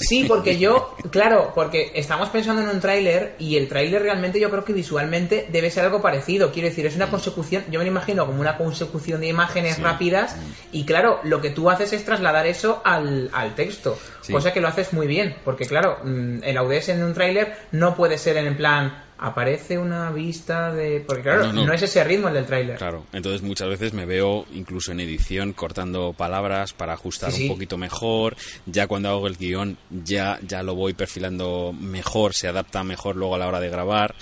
Sí, 0.01 0.23
porque 0.29 0.57
yo, 0.57 0.95
claro, 1.11 1.51
porque 1.53 1.91
estamos 1.93 2.29
pensando 2.29 2.61
en 2.61 2.69
un 2.69 2.79
tráiler 2.79 3.35
y 3.38 3.57
el 3.57 3.67
tráiler 3.67 4.01
realmente 4.01 4.39
yo 4.39 4.49
creo 4.49 4.63
que 4.63 4.71
visualmente 4.71 5.49
debe 5.51 5.69
ser 5.69 5.83
algo 5.83 6.01
parecido. 6.01 6.53
Quiero 6.53 6.69
decir, 6.69 6.85
es 6.85 6.95
una 6.95 7.09
consecución, 7.09 7.65
yo 7.69 7.79
me 7.79 7.83
lo 7.85 7.91
imagino 7.91 8.25
como 8.25 8.39
una 8.39 8.55
consecución 8.55 9.19
de 9.19 9.27
imágenes 9.27 9.75
Sí. 9.75 9.81
rápidas 9.81 10.38
y 10.71 10.85
claro, 10.85 11.19
lo 11.25 11.41
que 11.41 11.49
tú 11.49 11.69
haces 11.69 11.91
es 11.91 12.05
trasladar 12.05 12.47
eso 12.47 12.81
al, 12.85 13.29
al 13.33 13.55
texto, 13.55 13.99
Sí. 14.21 14.31
cosa 14.31 14.53
que 14.53 14.61
lo 14.61 14.69
haces 14.69 14.93
muy 14.93 15.05
bien, 15.05 15.35
porque 15.43 15.65
claro, 15.65 15.97
mm, 16.05 16.43
el 16.45 16.55
audio 16.57 16.79
en 16.88 17.03
un 17.03 17.13
tráiler 17.13 17.53
no 17.73 17.93
puede 17.93 18.17
ser 18.17 18.38
en 18.38 18.47
el 18.47 18.55
plan 18.55 19.03
aparece 19.19 19.77
una 19.77 20.11
vista 20.11 20.73
de... 20.73 21.01
Porque 21.05 21.23
claro, 21.23 21.47
No, 21.47 21.53
no, 21.53 21.65
no. 21.67 21.73
es 21.73 21.81
ese 21.81 22.03
ritmo 22.03 22.29
el 22.29 22.33
del 22.35 22.45
tráiler. 22.45 22.77
Claro, 22.77 23.05
entonces 23.13 23.41
muchas 23.41 23.67
veces 23.69 23.93
me 23.93 24.05
veo 24.05 24.45
incluso 24.53 24.91
en 24.91 24.99
edición 25.01 25.53
cortando 25.53 26.13
palabras 26.13 26.73
para 26.73 26.93
ajustar 26.93 27.31
Sí, 27.31 27.38
sí. 27.38 27.43
un 27.49 27.55
poquito 27.55 27.77
mejor. 27.77 28.35
Ya 28.65 28.88
cuando 28.88 29.09
hago 29.09 29.27
el 29.27 29.38
guion 29.38 29.77
ya, 29.89 30.39
ya 30.47 30.63
lo 30.63 30.75
voy 30.75 30.93
perfilando 30.93 31.73
mejor, 31.77 32.33
se 32.33 32.47
adapta 32.47 32.83
mejor 32.83 33.15
luego 33.15 33.35
a 33.35 33.39
la 33.39 33.47
hora 33.47 33.59
de 33.59 33.69
grabar. 33.69 34.15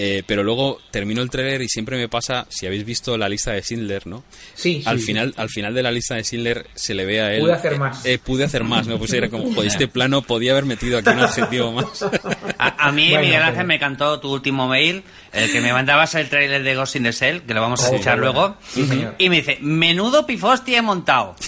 Eh, 0.00 0.22
pero 0.26 0.44
luego 0.44 0.78
termino 0.92 1.22
el 1.22 1.28
trailer 1.30 1.60
y 1.60 1.68
siempre 1.68 1.96
me 1.96 2.08
pasa, 2.08 2.46
si 2.48 2.66
habéis 2.68 2.84
visto 2.84 3.18
la 3.18 3.28
lista 3.28 3.50
de 3.50 3.62
Schindler, 3.62 4.06
¿no? 4.06 4.22
Sí, 4.54 4.80
al 4.86 5.00
sí. 5.00 5.06
final 5.06 5.34
al 5.36 5.48
final 5.48 5.74
de 5.74 5.82
la 5.82 5.90
lista 5.90 6.14
de 6.14 6.22
Schindler 6.22 6.68
se 6.76 6.94
le 6.94 7.04
ve 7.04 7.20
a 7.20 7.32
él 7.34 7.40
Pude 7.40 7.52
hacer 7.54 7.78
más. 7.80 8.06
eh, 8.06 8.18
pude 8.18 8.44
hacer 8.44 8.62
más 8.62 8.86
me 8.86 8.96
puse 8.96 9.16
era 9.18 9.28
como 9.28 9.52
joder, 9.52 9.66
este 9.66 9.88
plano 9.88 10.22
podía 10.22 10.52
haber 10.52 10.66
metido 10.66 10.98
aquí 10.98 11.10
un 11.10 11.18
adjetivo 11.18 11.72
más 11.72 12.04
A, 12.58 12.86
a 12.88 12.92
mí, 12.92 13.08
Bueno, 13.08 13.22
Miguel 13.24 13.38
pero- 13.40 13.50
Ángel, 13.50 13.66
me 13.66 13.78
cantó 13.80 14.20
tu 14.20 14.32
último 14.32 14.68
mail, 14.68 15.02
el 15.32 15.50
que 15.50 15.60
me 15.60 15.72
mandabas 15.72 16.14
el 16.14 16.28
trailer 16.28 16.62
de 16.62 16.76
Ghost 16.76 16.94
in 16.94 17.02
the 17.02 17.10
Shell, 17.10 17.42
que 17.42 17.52
lo 17.54 17.60
vamos 17.60 17.80
a 17.80 17.88
Oh, 17.88 17.92
escuchar 17.92 18.20
bueno. 18.20 18.32
luego. 18.34 18.56
Sí, 18.68 18.86
señor. 18.86 19.16
Y 19.18 19.28
me 19.28 19.36
dice, 19.38 19.58
menudo 19.60 20.24
pifosti 20.26 20.76
he 20.76 20.82
montado. 20.82 21.34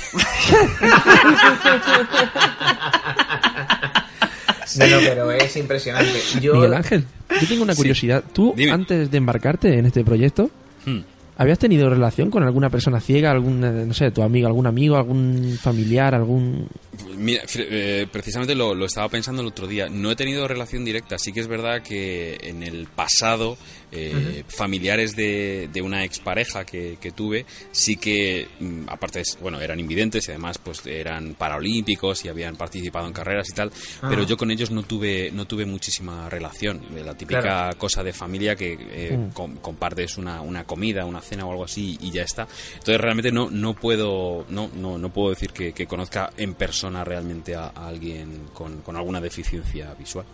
No, 4.78 4.86
no, 4.86 4.96
pero 5.00 5.30
es 5.32 5.56
impresionante. 5.56 6.20
Yo, 6.40 6.54
Miguel 6.54 6.74
Ángel, 6.74 7.04
yo 7.40 7.48
tengo 7.48 7.62
una 7.62 7.74
curiosidad. 7.74 8.22
Tú, 8.32 8.54
Dime. 8.56 8.70
antes 8.72 9.10
de 9.10 9.16
embarcarte 9.18 9.78
en 9.78 9.86
este 9.86 10.04
proyecto, 10.04 10.50
Hmm. 10.86 11.00
¿habías 11.36 11.58
tenido 11.58 11.90
relación 11.90 12.30
con 12.30 12.42
alguna 12.42 12.70
persona 12.70 13.00
ciega, 13.00 13.30
algún, 13.30 13.62
eh, 13.64 13.84
no 13.86 13.92
sé, 13.94 14.10
tu 14.10 14.22
amigo, 14.22 14.46
algún 14.46 14.66
amigo, 14.66 14.96
algún 14.96 15.58
familiar, 15.60 16.14
algún... 16.14 16.68
Mira, 17.16 17.42
eh, 17.56 18.06
precisamente 18.10 18.54
lo, 18.54 18.74
lo 18.74 18.86
estaba 18.86 19.08
pensando 19.08 19.42
el 19.42 19.48
otro 19.48 19.66
día. 19.66 19.88
No 19.88 20.10
he 20.10 20.16
tenido 20.16 20.46
relación 20.48 20.84
directa. 20.84 21.18
Sí 21.18 21.32
que 21.32 21.40
es 21.40 21.46
verdad 21.48 21.82
que 21.82 22.38
en 22.42 22.62
el 22.62 22.86
pasado, 22.86 23.56
eh, 23.92 24.44
familiares 24.48 25.16
de, 25.16 25.68
de 25.72 25.82
una 25.82 26.04
expareja 26.04 26.64
que, 26.64 26.96
que 27.00 27.10
tuve, 27.10 27.44
sí 27.72 27.96
que, 27.96 28.46
mm, 28.60 28.88
aparte, 28.88 29.20
es- 29.20 29.38
bueno, 29.40 29.60
eran 29.60 29.80
invidentes 29.80 30.28
y 30.28 30.30
además 30.30 30.58
pues 30.58 30.86
eran 30.86 31.34
paralímpicos 31.34 32.24
y 32.24 32.28
habían 32.28 32.56
participado 32.56 33.06
en 33.06 33.12
carreras 33.12 33.48
y 33.50 33.52
tal. 33.54 33.70
Ah. 34.02 34.06
Pero 34.10 34.24
yo 34.24 34.36
con 34.36 34.50
ellos 34.50 34.70
no 34.70 34.82
tuve, 34.82 35.30
no 35.32 35.46
tuve 35.46 35.66
muchísima 35.66 36.28
relación. 36.28 36.80
Eh, 36.96 37.02
La 37.04 37.14
típica 37.16 37.40
Claro. 37.40 37.78
cosa 37.78 38.02
de 38.02 38.12
familia 38.12 38.54
que 38.56 38.76
eh, 38.80 39.28
com- 39.32 39.56
compartes 39.56 40.18
una, 40.18 40.40
una 40.42 40.64
comida, 40.64 41.04
una 41.04 41.20
cena 41.20 41.46
o 41.46 41.50
algo 41.52 41.64
así 41.64 41.98
y 42.00 42.10
ya 42.10 42.22
está. 42.22 42.46
Entonces 42.74 42.98
realmente 43.00 43.32
no, 43.32 43.50
no 43.50 43.74
puedo, 43.74 44.44
no, 44.48 44.70
no, 44.74 44.98
no 44.98 45.12
puedo 45.12 45.30
decir 45.30 45.50
que, 45.52 45.72
que 45.72 45.86
conozca 45.86 46.30
en 46.36 46.54
persona 46.54 46.89
realmente 47.04 47.54
a, 47.54 47.68
alguien 47.68 48.48
con 48.52 48.96
alguna 48.96 49.20
deficiencia 49.20 49.94
visual. 49.94 50.26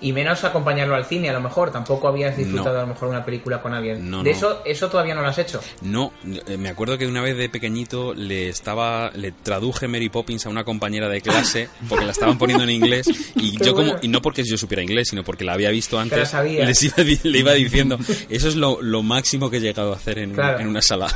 Y 0.00 0.12
menos 0.12 0.44
acompañarlo 0.44 0.94
al 0.94 1.04
cine, 1.06 1.30
a 1.30 1.32
lo 1.32 1.40
mejor. 1.40 1.70
Tampoco 1.72 2.08
habías 2.08 2.36
disfrutado 2.36 2.74
No. 2.74 2.78
a 2.78 2.82
lo 2.82 2.88
mejor 2.88 3.08
una 3.08 3.24
película 3.24 3.60
con 3.62 3.74
alguien. 3.74 4.10
No, 4.10 4.22
de 4.22 4.30
no. 4.30 4.36
eso, 4.36 4.62
eso 4.64 4.88
todavía 4.88 5.14
no 5.14 5.22
lo 5.22 5.28
has 5.28 5.38
hecho. 5.38 5.60
No, 5.82 6.12
eh, 6.46 6.56
me 6.56 6.68
acuerdo 6.68 6.98
que 6.98 7.06
una 7.06 7.22
vez 7.22 7.36
de 7.36 7.48
pequeñito 7.48 8.14
le 8.14 8.48
estaba, 8.48 9.10
le 9.14 9.32
traduje 9.32 9.88
Mary 9.88 10.08
Poppins 10.08 10.46
a 10.46 10.48
una 10.50 10.64
compañera 10.64 11.08
de 11.08 11.20
clase 11.20 11.68
porque 11.88 12.04
la 12.04 12.12
estaban 12.12 12.38
poniendo 12.38 12.64
en 12.64 12.70
inglés 12.70 13.06
y 13.36 13.56
Qué 13.56 13.64
yo 13.64 13.72
como 13.74 13.86
bueno. 13.86 14.00
y 14.02 14.08
no 14.08 14.20
porque 14.22 14.42
yo 14.44 14.56
supiera 14.58 14.82
inglés 14.82 15.08
sino 15.08 15.24
porque 15.24 15.44
la 15.44 15.52
había 15.54 15.70
visto 15.70 15.98
antes 15.98 16.32
les 16.34 16.82
iba, 16.82 16.94
le 17.22 17.38
iba 17.38 17.52
diciendo 17.54 17.98
eso 18.28 18.48
es 18.48 18.56
lo, 18.56 18.80
lo 18.82 19.02
máximo 19.02 19.50
que 19.50 19.56
he 19.58 19.60
llegado 19.60 19.92
a 19.92 19.96
hacer 19.96 20.18
en, 20.18 20.32
Claro. 20.34 20.58
en 20.60 20.68
una 20.68 20.82
sala. 20.82 21.08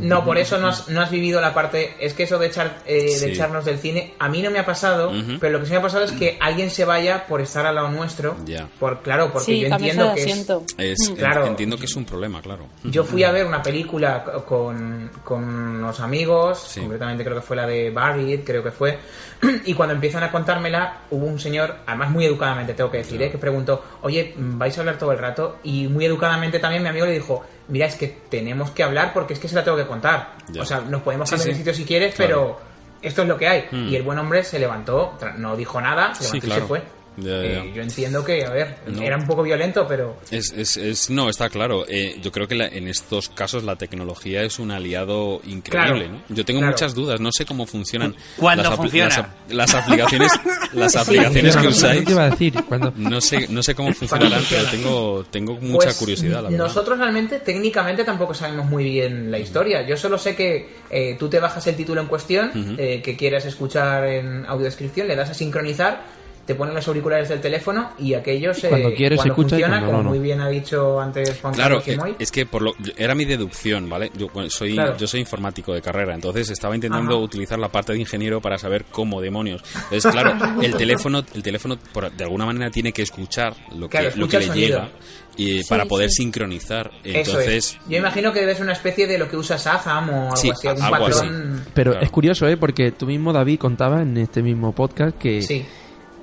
No, 0.00 0.24
por 0.24 0.36
eso 0.38 0.58
no 0.58 0.68
has, 0.68 0.88
no 0.88 1.00
has 1.00 1.10
vivido 1.10 1.40
la 1.40 1.54
parte. 1.54 1.94
Es 2.00 2.12
que 2.12 2.24
eso 2.24 2.38
de, 2.38 2.48
echar, 2.48 2.82
eh, 2.86 3.04
de 3.04 3.08
Sí. 3.10 3.24
echarnos 3.26 3.64
del 3.64 3.78
cine, 3.78 4.12
a 4.18 4.28
mí 4.28 4.42
no 4.42 4.50
me 4.50 4.58
ha 4.58 4.66
pasado, 4.66 5.10
Ujú. 5.10 5.38
pero 5.40 5.52
lo 5.54 5.60
que 5.60 5.66
sí 5.66 5.72
me 5.72 5.78
ha 5.78 5.82
pasado 5.82 6.04
es 6.04 6.12
que 6.12 6.36
alguien 6.40 6.70
se 6.70 6.84
vaya 6.84 7.26
por 7.26 7.40
estar 7.40 7.64
al 7.64 7.75
lado 7.76 7.88
nuestro. 7.90 8.36
Ya. 8.44 8.68
Por, 8.80 9.00
claro, 9.02 9.30
porque 9.32 9.44
Sí, 9.46 9.60
yo 9.60 9.68
entiendo 9.68 10.08
de 10.08 10.14
que 10.14 10.22
es. 10.30 10.46
Es, 10.78 11.10
Mm. 11.10 11.14
Claro. 11.14 11.46
Entiendo 11.46 11.76
que 11.78 11.84
es 11.84 11.94
un 11.96 12.04
problema, 12.04 12.40
claro. 12.42 12.66
Yo 12.84 13.04
fui 13.04 13.22
a 13.24 13.30
ver 13.30 13.46
una 13.46 13.62
película 13.62 14.24
co- 14.24 14.44
con, 14.44 15.10
con 15.24 15.44
unos 15.44 16.00
amigos, 16.00 16.58
Sí. 16.68 16.80
concretamente 16.80 17.22
creo 17.24 17.36
que 17.36 17.42
fue 17.42 17.56
la 17.56 17.66
de 17.66 17.90
Barry, 17.90 18.42
creo 18.44 18.62
que 18.62 18.70
fue, 18.72 18.98
y 19.64 19.74
cuando 19.74 19.94
empiezan 19.94 20.22
a 20.24 20.30
contármela, 20.32 21.02
hubo 21.10 21.26
un 21.26 21.38
señor, 21.38 21.76
además 21.86 22.10
muy 22.10 22.24
educadamente 22.26 22.74
tengo 22.74 22.90
que 22.90 22.98
decir, 22.98 23.20
¿eh? 23.22 23.30
que 23.30 23.38
preguntó, 23.38 23.82
oye, 24.02 24.34
¿vais 24.36 24.76
a 24.76 24.80
hablar 24.80 24.98
todo 24.98 25.12
el 25.12 25.18
rato? 25.18 25.58
Y 25.62 25.86
muy 25.88 26.04
educadamente 26.06 26.58
también 26.58 26.82
mi 26.82 26.88
amigo 26.88 27.06
le 27.06 27.12
dijo, 27.12 27.44
mira, 27.68 27.86
es 27.86 27.94
que 27.96 28.08
tenemos 28.28 28.70
que 28.70 28.82
hablar 28.82 29.12
porque 29.12 29.34
es 29.34 29.38
que 29.40 29.48
se 29.48 29.54
la 29.54 29.62
tengo 29.64 29.76
que 29.76 29.86
contar. 29.86 30.36
Ya. 30.48 30.62
O 30.62 30.64
sea, 30.64 30.80
nos 30.80 31.02
podemos 31.02 31.28
Sí, 31.28 31.34
cambiar 31.36 31.48
de 31.48 31.52
sí. 31.54 31.58
sitio 31.58 31.74
si 31.74 31.84
quieres, 31.84 32.14
Claro. 32.14 32.56
pero 32.56 32.60
esto 33.02 33.22
es 33.22 33.28
lo 33.28 33.36
que 33.36 33.46
hay. 33.48 33.64
Mm. 33.70 33.88
Y 33.88 33.96
el 33.96 34.02
buen 34.02 34.18
hombre 34.18 34.42
se 34.42 34.58
levantó, 34.58 35.16
no 35.36 35.54
dijo 35.56 35.80
nada, 35.80 36.14
se 36.14 36.24
Sí, 36.24 36.40
levantó 36.40 36.46
y 36.46 36.48
claro. 36.48 36.62
se 36.62 36.68
fue. 36.68 36.82
Ya, 37.16 37.30
ya, 37.30 37.36
Eh, 37.64 37.72
yo 37.74 37.82
entiendo 37.82 38.24
que, 38.24 38.44
a 38.44 38.50
ver, 38.50 38.76
No. 38.86 39.02
era 39.02 39.16
un 39.16 39.26
poco 39.26 39.42
violento, 39.42 39.86
pero... 39.88 40.16
Es, 40.30 40.52
es, 40.52 40.76
es- 40.76 41.10
no, 41.10 41.30
está 41.30 41.48
claro. 41.48 41.84
Eh, 41.88 42.18
yo 42.22 42.30
creo 42.30 42.46
que 42.46 42.54
la- 42.54 42.66
en 42.68 42.88
estos 42.88 43.28
casos 43.30 43.64
la 43.64 43.76
tecnología 43.76 44.42
es 44.42 44.58
un 44.58 44.70
aliado 44.70 45.40
increíble. 45.46 46.06
Claro, 46.06 46.22
¿no? 46.28 46.34
Yo 46.34 46.44
tengo 46.44 46.60
claro. 46.60 46.72
muchas 46.72 46.94
dudas. 46.94 47.20
No 47.20 47.30
sé 47.32 47.46
cómo 47.46 47.66
funcionan 47.66 48.14
¿Cuándo 48.36 48.64
las, 48.64 48.76
funciona? 48.76 49.34
las, 49.48 49.72
las 49.72 49.74
aplicaciones, 49.74 50.32
las 50.74 50.96
aplicaciones 50.96 51.56
que 51.56 51.68
Eso 51.68 51.68
usáis. 51.70 52.04
te 52.04 52.10
iba 52.12 52.24
a 52.26 52.30
decir. 52.30 52.54
No 52.96 53.20
sé, 53.20 53.46
no 53.48 53.62
sé 53.62 53.74
cómo 53.74 53.92
funcionarán, 53.94 54.42
pero 54.48 54.62
funciona? 54.62 54.70
tengo, 54.70 55.24
tengo 55.30 55.54
mucha 55.60 55.86
Pues, 55.86 55.96
curiosidad, 55.96 56.42
la 56.42 56.50
verdad. 56.50 56.66
Nosotros 56.66 56.98
realmente, 56.98 57.38
técnicamente, 57.40 58.04
tampoco 58.04 58.34
sabemos 58.34 58.66
muy 58.66 58.84
bien 58.84 59.30
la 59.30 59.38
historia. 59.38 59.86
Yo 59.86 59.96
solo 59.96 60.18
sé 60.18 60.36
que 60.36 60.68
eh, 60.90 61.16
tú 61.18 61.28
te 61.28 61.40
bajas 61.40 61.66
el 61.66 61.76
título 61.76 62.00
en 62.00 62.08
cuestión, 62.08 62.50
Ujú. 62.50 62.74
eh, 62.78 63.00
que 63.02 63.16
quieras 63.16 63.46
escuchar 63.46 64.04
en 64.06 64.44
audiodescripción, 64.46 65.08
le 65.08 65.16
das 65.16 65.30
a 65.30 65.34
sincronizar, 65.34 66.02
te 66.46 66.54
ponen 66.54 66.74
los 66.74 66.86
auriculares 66.86 67.28
del 67.28 67.40
teléfono 67.40 67.90
y 67.98 68.14
aquello 68.14 68.54
se. 68.54 68.68
Cuando 68.68 68.92
quieres 68.94 69.18
escucha 69.24 69.56
y 69.58 69.62
funciona, 69.62 69.78
cuando 69.80 69.86
como 69.90 70.02
no, 70.04 70.08
muy 70.10 70.18
bien 70.20 70.40
ha 70.40 70.48
dicho 70.48 71.00
antes 71.00 71.38
Juan 71.40 71.52
Claro, 71.54 71.82
Carlos 71.84 72.08
eh, 72.10 72.14
es 72.20 72.30
que 72.30 72.46
por 72.46 72.62
lo, 72.62 72.72
era 72.96 73.14
mi 73.16 73.24
deducción, 73.24 73.88
¿vale? 73.88 74.10
Yo 74.16 74.28
bueno, 74.32 74.48
soy 74.48 74.74
Claro. 74.74 74.96
yo 74.96 75.06
soy 75.06 75.20
informático 75.20 75.74
de 75.74 75.82
carrera, 75.82 76.14
entonces 76.14 76.48
estaba 76.50 76.74
intentando 76.74 77.14
Ajá. 77.16 77.22
utilizar 77.24 77.58
la 77.58 77.68
parte 77.68 77.92
de 77.92 77.98
ingeniero 77.98 78.40
para 78.40 78.58
saber 78.58 78.84
cómo 78.90 79.20
demonios. 79.20 79.62
Entonces, 79.74 80.06
claro, 80.12 80.34
el 80.62 80.74
teléfono 80.76 81.24
el 81.34 81.42
teléfono 81.42 81.76
por- 81.92 82.12
de 82.12 82.24
alguna 82.24 82.46
manera 82.46 82.70
tiene 82.70 82.92
que 82.92 83.02
escuchar 83.02 83.54
lo 83.76 83.88
Claro, 83.88 84.10
que 84.12 84.16
lo 84.18 84.28
que 84.28 84.38
le 84.38 84.46
sonido. 84.46 84.66
llega 84.68 84.88
y 85.36 85.62
Sí, 85.62 85.68
para 85.68 85.84
poder 85.86 86.08
sí. 86.10 86.22
sincronizar. 86.22 86.90
Eso 87.04 87.18
Entonces, 87.18 87.48
es. 87.74 87.78
Yo 87.88 87.98
imagino 87.98 88.32
que 88.32 88.40
debe 88.40 88.54
ser 88.54 88.62
una 88.62 88.72
especie 88.72 89.06
de 89.06 89.18
lo 89.18 89.28
que 89.28 89.36
usa 89.36 89.56
Shazam 89.56 90.08
o 90.10 90.22
algo 90.26 90.36
Sí, 90.36 90.48
así, 90.50 90.68
algún 90.68 90.82
algo 90.84 91.06
así. 91.06 91.26
Pero 91.74 91.90
Claro. 91.90 92.06
es 92.06 92.10
curioso, 92.12 92.46
¿eh? 92.48 92.56
Porque 92.56 92.92
tú 92.92 93.04
mismo, 93.06 93.32
David, 93.32 93.58
contabas 93.58 94.02
en 94.02 94.16
este 94.16 94.42
mismo 94.42 94.72
podcast 94.72 95.18
que 95.18 95.42
Sí. 95.42 95.66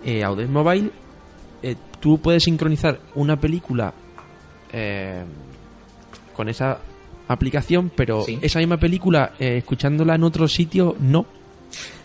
Eh, 0.05 0.25
Mobile, 0.47 0.91
eh, 1.61 1.75
tú 1.99 2.19
puedes 2.19 2.43
sincronizar 2.43 2.99
una 3.15 3.39
película 3.39 3.93
eh, 4.71 5.23
con 6.35 6.49
esa 6.49 6.79
aplicación, 7.27 7.91
pero 7.95 8.23
Sí. 8.23 8.39
esa 8.41 8.59
misma 8.59 8.77
película, 8.77 9.33
eh, 9.39 9.57
escuchándola 9.57 10.15
en 10.15 10.23
otro 10.23 10.47
sitio, 10.47 10.95
no. 10.99 11.25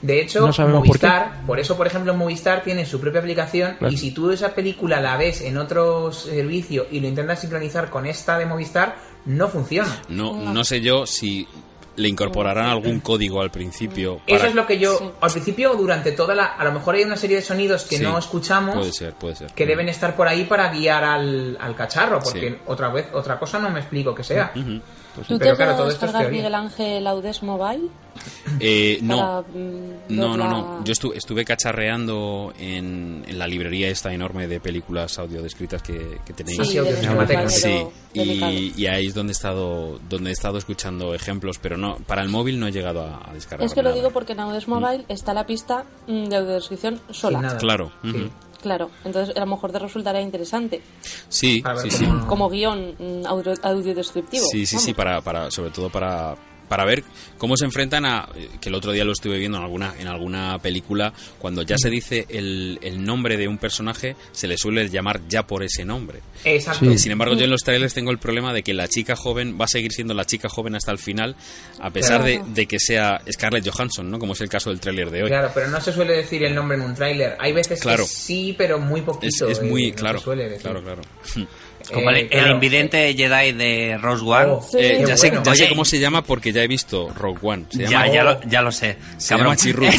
De 0.00 0.22
hecho, 0.22 0.40
No 0.46 0.52
sabemos 0.52 0.80
por 0.80 0.88
Movistar, 0.88 1.42
por, 1.46 1.58
eso, 1.60 1.76
por 1.76 1.86
ejemplo, 1.86 2.14
Movistar 2.14 2.62
tiene 2.62 2.86
su 2.86 3.00
propia 3.00 3.20
aplicación 3.20 3.74
Claro. 3.78 3.92
y 3.92 3.98
si 3.98 4.12
tú 4.12 4.30
esa 4.30 4.54
película 4.54 5.00
la 5.00 5.16
ves 5.16 5.42
en 5.42 5.58
otro 5.58 6.10
servicio 6.12 6.86
y 6.90 7.00
lo 7.00 7.08
intentas 7.08 7.40
sincronizar 7.40 7.90
con 7.90 8.06
esta 8.06 8.38
de 8.38 8.46
Movistar, 8.46 8.96
no 9.26 9.48
funciona. 9.48 10.02
No, 10.08 10.52
no 10.52 10.64
sé 10.64 10.80
yo 10.80 11.04
si 11.04 11.46
le 11.98 12.08
incorporarán 12.08 12.66
algún 12.66 13.00
código 13.00 13.42
al 13.42 13.50
principio. 13.50 14.20
Eso 14.26 14.46
es 14.46 14.54
lo 14.54 14.66
que 14.66 14.78
yo, 14.78 14.96
Sí. 14.98 15.10
al 15.20 15.30
principio, 15.30 15.74
durante 15.74 16.12
toda 16.12 16.34
la... 16.34 16.44
A 16.46 16.64
lo 16.64 16.72
mejor 16.72 16.94
hay 16.94 17.02
una 17.04 17.16
serie 17.16 17.36
de 17.36 17.42
sonidos 17.42 17.84
que 17.84 17.98
Sí, 17.98 18.02
no 18.02 18.16
escuchamos 18.18 18.76
Puede 18.76 18.92
ser, 18.92 19.12
puede 19.14 19.36
ser. 19.36 19.52
que 19.52 19.66
deben 19.66 19.88
estar 19.88 20.16
por 20.16 20.26
ahí 20.28 20.44
para 20.44 20.68
guiar 20.72 21.04
al, 21.04 21.56
al 21.60 21.74
cacharro, 21.74 22.20
porque 22.22 22.50
Sí. 22.50 22.56
otra 22.66 22.88
vez, 22.88 23.06
otra 23.12 23.38
cosa 23.38 23.58
no 23.58 23.68
me 23.70 23.80
explico 23.80 24.14
que 24.14 24.24
sea. 24.24 24.52
Ujú. 25.20 25.28
¿Tú 25.34 25.38
te 25.38 25.44
Pero 25.44 25.56
claro, 25.56 25.76
todo 25.76 25.88
esto 25.88 25.94
es 26.06 26.12
descargar 26.12 26.22
teoría. 26.22 26.38
Miguel 26.38 26.54
Ángel 26.54 27.06
Audes 27.06 27.42
Mobile? 27.42 27.88
Eh, 28.60 28.98
no, 29.02 29.16
Para, 29.16 29.40
mm, 29.42 29.46
no, 30.08 30.36
no, 30.36 30.44
verla- 30.44 30.48
no. 30.50 30.84
Yo 30.84 30.92
estu- 30.92 31.12
estuve 31.14 31.44
cacharreando 31.44 32.52
en, 32.58 33.24
en 33.26 33.38
la 33.38 33.46
librería 33.46 33.88
esta 33.88 34.12
enorme 34.12 34.48
de 34.48 34.58
películas 34.60 35.18
audio 35.18 35.42
descritas 35.42 35.82
que, 35.82 36.18
que 36.24 36.32
tenéis. 36.32 36.58
Sí, 36.66 36.78
Sí, 36.78 36.78
Sí, 37.48 37.86
y, 38.14 38.72
y 38.76 38.86
ahí 38.86 39.06
es 39.06 39.14
donde 39.14 39.30
he 39.32 39.34
estado 39.34 39.98
donde 40.08 40.30
he 40.30 40.32
estado 40.32 40.58
escuchando 40.58 41.14
ejemplos, 41.14 41.58
pero 41.60 41.76
no 41.76 41.96
para 42.06 42.22
el 42.22 42.28
móvil 42.28 42.58
no 42.58 42.66
he 42.66 42.72
llegado 42.72 43.02
a, 43.02 43.30
a 43.30 43.34
descargar. 43.34 43.64
Es 43.66 43.74
que 43.74 43.82
lo 43.82 43.92
digo 43.92 44.10
porque 44.10 44.32
en 44.32 44.40
Audes 44.40 44.66
Mobile 44.66 45.04
está 45.08 45.32
la 45.34 45.46
pista 45.46 45.84
mm, 46.06 46.24
de 46.24 46.36
audiodescripción 46.36 47.00
sola. 47.10 47.56
Claro, 47.58 47.92
Sí. 48.02 48.30
Claro, 48.62 48.90
entonces 49.04 49.36
a 49.36 49.40
lo 49.40 49.46
mejor 49.46 49.70
te 49.72 49.78
resultará 49.78 50.20
interesante. 50.20 50.82
sí, 51.28 51.62
ver 51.62 51.78
sí, 51.78 51.90
sí. 51.90 52.04
cómo- 52.06 52.26
Como 52.26 52.50
guion 52.50 52.94
mm, 52.98 53.26
audio, 53.26 53.54
audiodescriptivo. 53.62 54.46
Sí, 54.50 54.66
sí, 54.66 54.78
sí, 54.78 54.94
para, 54.94 55.20
para, 55.20 55.50
sobre 55.50 55.70
todo 55.70 55.88
para, 55.90 56.34
para 56.68 56.84
ver 56.84 57.04
cómo 57.38 57.56
se 57.56 57.64
enfrentan 57.64 58.04
a, 58.04 58.28
eh, 58.36 58.48
que 58.60 58.68
el 58.68 58.74
otro 58.74 58.92
día 58.92 59.04
lo 59.04 59.12
estuve 59.12 59.38
viendo 59.38 59.58
en 59.58 59.64
alguna, 59.64 59.94
en 59.98 60.06
alguna 60.08 60.58
película, 60.58 61.12
cuando 61.38 61.62
ya 61.62 61.76
se 61.78 61.90
dice 61.90 62.26
el, 62.28 62.78
el 62.82 63.02
nombre 63.04 63.36
de 63.36 63.48
un 63.48 63.58
personaje, 63.58 64.16
se 64.32 64.46
le 64.48 64.56
suele 64.58 64.88
llamar 64.88 65.20
ya 65.28 65.46
por 65.46 65.62
ese 65.62 65.84
nombre. 65.84 66.20
Exacto. 66.44 66.84
Sí. 66.86 66.92
Eh, 66.92 66.98
Sin 66.98 67.12
embargo, 67.12 67.34
yo 67.34 67.44
en 67.44 67.50
los 67.50 67.62
trailers 67.62 67.94
tengo 67.94 68.10
el 68.10 68.18
problema 68.18 68.52
de 68.52 68.62
que 68.62 68.74
la 68.74 68.88
chica 68.88 69.16
joven 69.16 69.56
va 69.60 69.64
a 69.64 69.68
seguir 69.68 69.92
siendo 69.92 70.14
la 70.14 70.24
chica 70.24 70.48
joven 70.48 70.74
hasta 70.74 70.92
el 70.92 70.98
final, 70.98 71.36
a 71.80 71.90
pesar 71.90 72.22
de, 72.22 72.36
Claro. 72.36 72.52
de 72.52 72.66
que 72.66 72.78
sea 72.78 73.20
Scarlett 73.30 73.68
Johansson, 73.68 74.10
¿no? 74.10 74.18
Como 74.18 74.32
es 74.34 74.40
el 74.40 74.48
caso 74.48 74.70
del 74.70 74.80
tráiler 74.80 75.10
de 75.10 75.22
hoy. 75.22 75.28
Claro, 75.28 75.50
pero 75.54 75.68
no 75.68 75.80
se 75.80 75.92
suele 75.92 76.14
decir 76.16 76.42
el 76.44 76.54
nombre 76.54 76.76
en 76.76 76.84
un 76.84 76.94
tráiler. 76.94 77.36
Hay 77.38 77.52
veces 77.52 77.80
Claro. 77.80 78.04
que 78.04 78.08
sí, 78.10 78.54
pero 78.56 78.78
muy 78.78 79.00
Es, 79.00 79.06
poquito. 79.06 79.48
es 79.48 79.58
eh, 79.58 79.62
muy, 79.62 79.82
no 79.84 79.88
se 79.88 79.94
claro, 79.94 80.18
suele 80.20 80.44
decir. 80.44 80.62
claro, 80.62 80.82
claro. 80.82 81.02
Como 81.90 82.10
el, 82.10 82.16
Eh, 82.16 82.20
el 82.22 82.28
claro. 82.28 82.54
invidente 82.54 83.14
Jedi 83.14 83.52
de 83.52 83.98
Rose 84.00 84.24
One. 84.24 84.46
Oh, 84.46 84.62
Sí. 84.70 84.78
Eh, 84.80 85.04
ya 85.06 85.16
sé, 85.16 85.28
bueno. 85.30 85.42
ya 85.44 85.54
sé 85.54 85.68
cómo 85.68 85.84
se 85.84 85.98
llama 85.98 86.22
porque 86.22 86.52
ya 86.52 86.62
he 86.62 86.68
visto 86.68 87.08
Rogue 87.14 87.38
One. 87.42 87.64
Se 87.70 87.82
ya, 87.84 87.88
llama, 87.90 88.08
ya, 88.12 88.22
lo, 88.24 88.40
ya 88.42 88.62
lo 88.62 88.72
sé. 88.72 88.96
se 89.16 89.28
cabrón. 89.34 89.56
llama 89.56 89.56
Chirrut. 89.56 89.94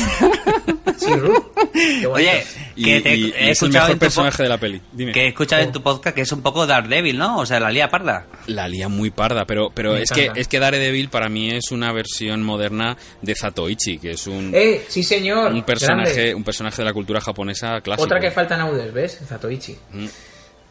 Oye, 2.12 2.44
Y, 2.76 2.84
que 2.84 3.02
te 3.02 3.16
y- 3.16 3.26
y 3.26 3.34
he 3.36 3.52
es 3.52 3.62
el 3.62 3.72
mejor 3.72 3.98
personaje 3.98 4.44
de 4.44 4.50
la 4.50 4.58
peli. 4.58 4.82
Dime. 4.92 5.12
que 5.12 5.24
he 5.24 5.28
escuchado 5.30 5.62
en 5.64 5.72
tu 5.72 5.82
podcast 5.82 6.16
que 6.16 6.22
es 6.22 6.32
un 6.32 6.42
poco 6.42 6.66
Daredevil, 6.68 7.18
¿no? 7.18 7.40
O 7.40 7.46
sea, 7.46 7.60
la 7.60 7.72
lía 7.72 7.90
parda. 7.90 8.28
La 8.48 8.68
lía 8.68 8.90
muy 8.90 9.10
parda, 9.10 9.46
pero, 9.46 9.72
pero 9.74 9.94
Me 9.94 10.04
es 10.04 10.12
que, 10.12 10.32
es 10.36 10.48
que 10.48 10.60
Daredevil 10.60 11.10
para 11.10 11.30
mí 11.30 11.52
es 11.52 11.72
una 11.72 11.92
versión 11.94 12.44
moderna 12.44 12.98
de 13.22 13.34
Zatoichi, 13.36 13.98
que 13.98 14.12
es 14.12 14.28
un, 14.28 14.52
Eh, 14.54 14.86
sí 14.88 15.04
señor. 15.04 15.52
un 15.52 15.64
personaje, 15.64 16.14
grande. 16.14 16.36
un 16.36 16.44
personaje 16.44 16.82
de 16.82 16.86
la 16.86 16.94
cultura 16.94 17.22
japonesa 17.22 17.82
clásico. 17.82 18.04
Otra 18.06 18.20
que 18.20 18.32
falta 18.32 18.56
en 18.56 18.62
Audes, 18.62 18.94
¿ves? 18.94 19.20
Zatoichi. 19.28 19.76
Mm. 19.94 20.06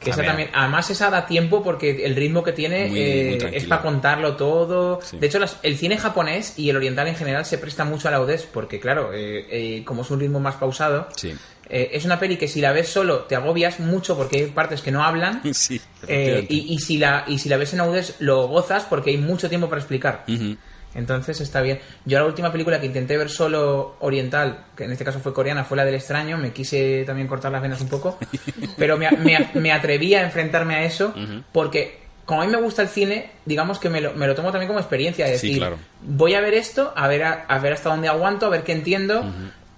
Que 0.00 0.10
esa 0.10 0.22
También. 0.22 0.48
además 0.54 0.88
esa 0.90 1.10
da 1.10 1.26
tiempo 1.26 1.60
porque 1.62 2.04
el 2.06 2.14
ritmo 2.14 2.44
que 2.44 2.52
tiene 2.52 2.86
Muy- 2.86 3.00
eh, 3.00 3.38
muy 3.42 3.56
es 3.56 3.64
para 3.64 3.82
contarlo 3.82 4.36
todo. 4.36 5.00
Sí. 5.02 5.18
De 5.18 5.26
hecho, 5.26 5.40
las- 5.40 5.58
el 5.64 5.76
cine 5.76 5.98
japonés 5.98 6.54
y 6.56 6.70
el 6.70 6.76
oriental 6.76 7.08
en 7.08 7.16
general 7.16 7.44
se 7.44 7.58
presta 7.58 7.84
mucho 7.84 8.06
a 8.06 8.12
la 8.12 8.18
audez 8.18 8.46
porque, 8.52 8.78
claro, 8.78 9.12
eh, 9.12 9.46
eh, 9.50 9.84
como 9.84 10.02
es 10.02 10.10
un 10.10 10.20
ritmo 10.20 10.38
más 10.38 10.54
pausado, 10.54 11.08
Sí. 11.16 11.34
eh, 11.68 11.90
es 11.94 12.04
una 12.04 12.20
peli 12.20 12.36
que 12.36 12.46
si 12.46 12.60
la 12.60 12.70
ves 12.72 12.88
solo 12.88 13.24
te 13.24 13.34
agobias 13.34 13.80
mucho 13.80 14.16
porque 14.16 14.36
hay 14.36 14.46
partes 14.46 14.82
que 14.82 14.92
no 14.92 15.02
hablan. 15.02 15.42
Sí, 15.52 15.80
eh, 16.06 16.46
y, 16.48 16.72
y 16.74 16.78
si 16.78 16.98
la, 16.98 17.24
y 17.26 17.38
si 17.40 17.48
la 17.48 17.56
ves 17.56 17.74
en 17.74 17.80
audez 17.80 18.14
lo 18.20 18.46
gozas 18.46 18.84
porque 18.84 19.10
hay 19.10 19.16
mucho 19.18 19.48
tiempo 19.48 19.68
para 19.68 19.80
explicar. 19.80 20.24
Ujú. 20.28 20.56
Entonces 20.94 21.40
está 21.40 21.60
bien. 21.60 21.78
Yo 22.04 22.18
la 22.18 22.24
última 22.24 22.50
película 22.50 22.80
que 22.80 22.86
intenté 22.86 23.16
ver 23.16 23.30
solo 23.30 23.96
oriental, 24.00 24.64
que 24.76 24.84
en 24.84 24.92
este 24.92 25.04
caso 25.04 25.20
fue 25.20 25.32
coreana, 25.34 25.64
fue 25.64 25.76
la 25.76 25.84
del 25.84 25.94
extraño. 25.94 26.38
Me 26.38 26.52
quise 26.52 27.04
también 27.06 27.28
cortar 27.28 27.52
las 27.52 27.62
venas 27.62 27.80
un 27.80 27.88
poco. 27.88 28.18
Pero 28.76 28.96
me, 28.96 29.10
me- 29.12 29.50
me 29.54 29.72
atreví 29.72 30.14
a 30.14 30.22
enfrentarme 30.22 30.74
a 30.76 30.84
eso 30.84 31.14
porque 31.52 31.98
como 32.24 32.42
a 32.42 32.46
mí 32.46 32.52
me 32.52 32.60
gusta 32.60 32.82
el 32.82 32.88
cine, 32.88 33.30
digamos 33.46 33.78
que 33.78 33.88
me 33.88 34.00
lo, 34.02 34.12
me 34.14 34.26
lo 34.26 34.34
tomo 34.34 34.50
también 34.50 34.68
como 34.68 34.80
experiencia. 34.80 35.26
Es 35.26 35.40
Sí, 35.40 35.46
decir, 35.48 35.60
claro. 35.62 35.78
voy 36.02 36.34
a 36.34 36.40
ver 36.40 36.54
esto, 36.54 36.92
a 36.96 37.08
ver, 37.08 37.22
a, 37.24 37.32
a 37.48 37.58
ver 37.58 37.72
hasta 37.72 37.88
dónde 37.90 38.08
aguanto, 38.08 38.46
a 38.46 38.48
ver 38.50 38.64
qué 38.64 38.72
entiendo. 38.72 39.24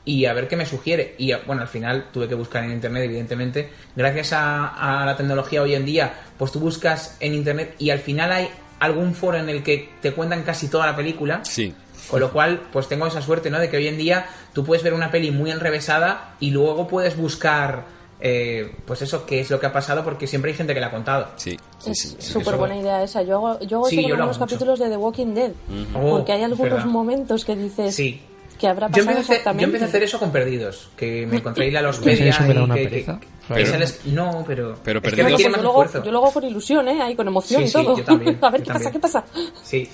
Y 0.05 0.25
a 0.25 0.33
ver 0.33 0.49
qué 0.49 0.57
me 0.57 0.65
sugiere. 0.67 1.15
Y 1.19 1.33
bueno, 1.47 1.63
al 1.63 1.69
final 1.69 2.07
tuve 2.13 2.27
que 2.27 2.35
buscar 2.35 2.65
en 2.65 2.73
internet, 2.73 3.05
evidentemente. 3.05 3.69
Gracias 3.95 4.33
a, 4.33 5.03
a 5.03 5.05
la 5.07 5.17
tecnología 5.17 5.63
hoy 5.63 5.75
en 5.75 5.85
día, 5.85 6.13
pues 6.39 6.51
tú 6.51 6.59
buscas 6.59 7.17
en 7.21 7.35
internet 7.35 7.75
y 7.79 7.91
al 7.91 7.99
final 8.01 8.33
hay 8.33 8.49
algún 8.81 9.15
foro 9.15 9.39
en 9.39 9.49
el 9.49 9.63
que 9.63 9.89
te 10.03 10.13
cuentan 10.13 10.43
casi 10.43 10.69
toda 10.69 10.87
la 10.87 10.97
película. 10.97 11.45
Sí. 11.45 11.73
Con 12.11 12.19
lo 12.21 12.33
cual, 12.33 12.63
pues 12.73 12.89
tengo 12.89 13.07
esa 13.07 13.23
suerte, 13.23 13.51
¿no? 13.51 13.59
De 13.61 13.69
que 13.71 13.77
hoy 13.77 13.87
en 13.87 13.97
día 13.97 14.27
tú 14.53 14.65
puedes 14.65 14.83
ver 14.83 14.95
una 14.95 15.11
peli 15.13 15.31
muy 15.31 15.51
enrevesada 15.53 16.35
y 16.41 16.51
luego 16.51 16.89
puedes 16.89 17.17
buscar, 17.17 17.85
eh, 18.21 18.75
pues 18.87 19.03
eso, 19.03 19.25
qué 19.27 19.41
es 19.41 19.51
lo 19.51 19.61
que 19.61 19.67
ha 19.67 19.73
pasado, 19.73 20.03
porque 20.03 20.27
siempre 20.27 20.51
hay 20.51 20.57
gente 20.57 20.75
que 20.75 20.81
la 20.81 20.89
ha 20.89 20.91
contado. 20.91 21.29
Sí, 21.37 21.57
sí, 21.79 21.91
Es 21.93 21.99
sí, 22.01 22.09
sí. 22.19 22.33
súper 22.33 22.49
eso- 22.49 22.59
buena 22.59 22.77
idea 22.77 23.03
esa. 23.05 23.23
Yo 23.23 23.37
hago, 23.37 23.61
yo 23.61 23.79
hago 23.79 23.89
Sí, 23.89 23.99
eso 24.01 24.09
yo 24.09 24.15
con 24.17 24.19
lo 24.21 24.27
mucho. 24.27 24.41
capítulos 24.41 24.79
de 24.81 24.89
The 24.89 24.97
Walking 24.97 25.35
Dead. 25.35 25.53
Oh, 25.95 26.11
porque 26.17 26.33
hay 26.33 26.41
es 26.41 26.45
algunos 26.47 26.73
verdad. 26.73 26.87
momentos 26.87 27.45
que 27.45 27.55
dices 27.55 27.95
Sí. 27.95 28.21
Que 28.61 28.69
habrá 28.69 28.87
Yo 28.89 28.93
pasado 28.93 29.11
empecé, 29.11 29.19
a 29.19 29.21
hacer, 29.21 29.29
yo 29.29 29.35
exactamente. 29.39 29.65
empecé 29.65 29.85
a 29.85 29.89
hacer 29.89 30.03
eso 30.03 30.19
con 30.19 30.31
Perdidos, 30.31 30.89
que 30.97 31.27
me 31.27 31.37
encontré 31.39 31.65
ahí 31.65 31.71
la 31.71 31.83
los 31.83 31.97
Sí, 31.97 32.11
eso 32.11 32.43
me 32.45 32.55
da 32.55 32.63
una 32.65 32.75
que, 32.75 32.85
pereza. 32.85 33.19
que- 33.19 33.27
Pero- 33.49 33.59
que 33.65 33.67
sales- 33.67 34.01
No, 34.07 34.45
pero... 34.47 34.77
Pero 34.85 35.01
es 35.03 35.15
que 35.15 35.23
Perdidos- 35.25 35.41
yo, 35.43 35.49
lo 35.49 35.57
hago, 35.71 35.85
esfuerzo. 35.85 36.05
yo 36.07 36.13
lo 36.13 36.19
hago 36.19 36.33
con 36.33 36.45
ilusión, 36.45 36.87
¿eh? 36.89 37.03
Ahí 37.03 37.17
con 37.17 37.27
emoción 37.27 37.63
Sí, 37.63 37.65
y 37.65 37.69
sí, 37.69 37.73
todo. 37.73 37.97
yo 37.97 38.05
también, 38.05 38.39
a 38.43 38.51
ver 38.51 38.61
yo 38.61 38.65
qué 38.67 38.73
pasa, 38.73 38.85
también. 38.85 38.93
qué 38.93 38.99
pasa. 39.01 39.25
Sí. 39.65 39.89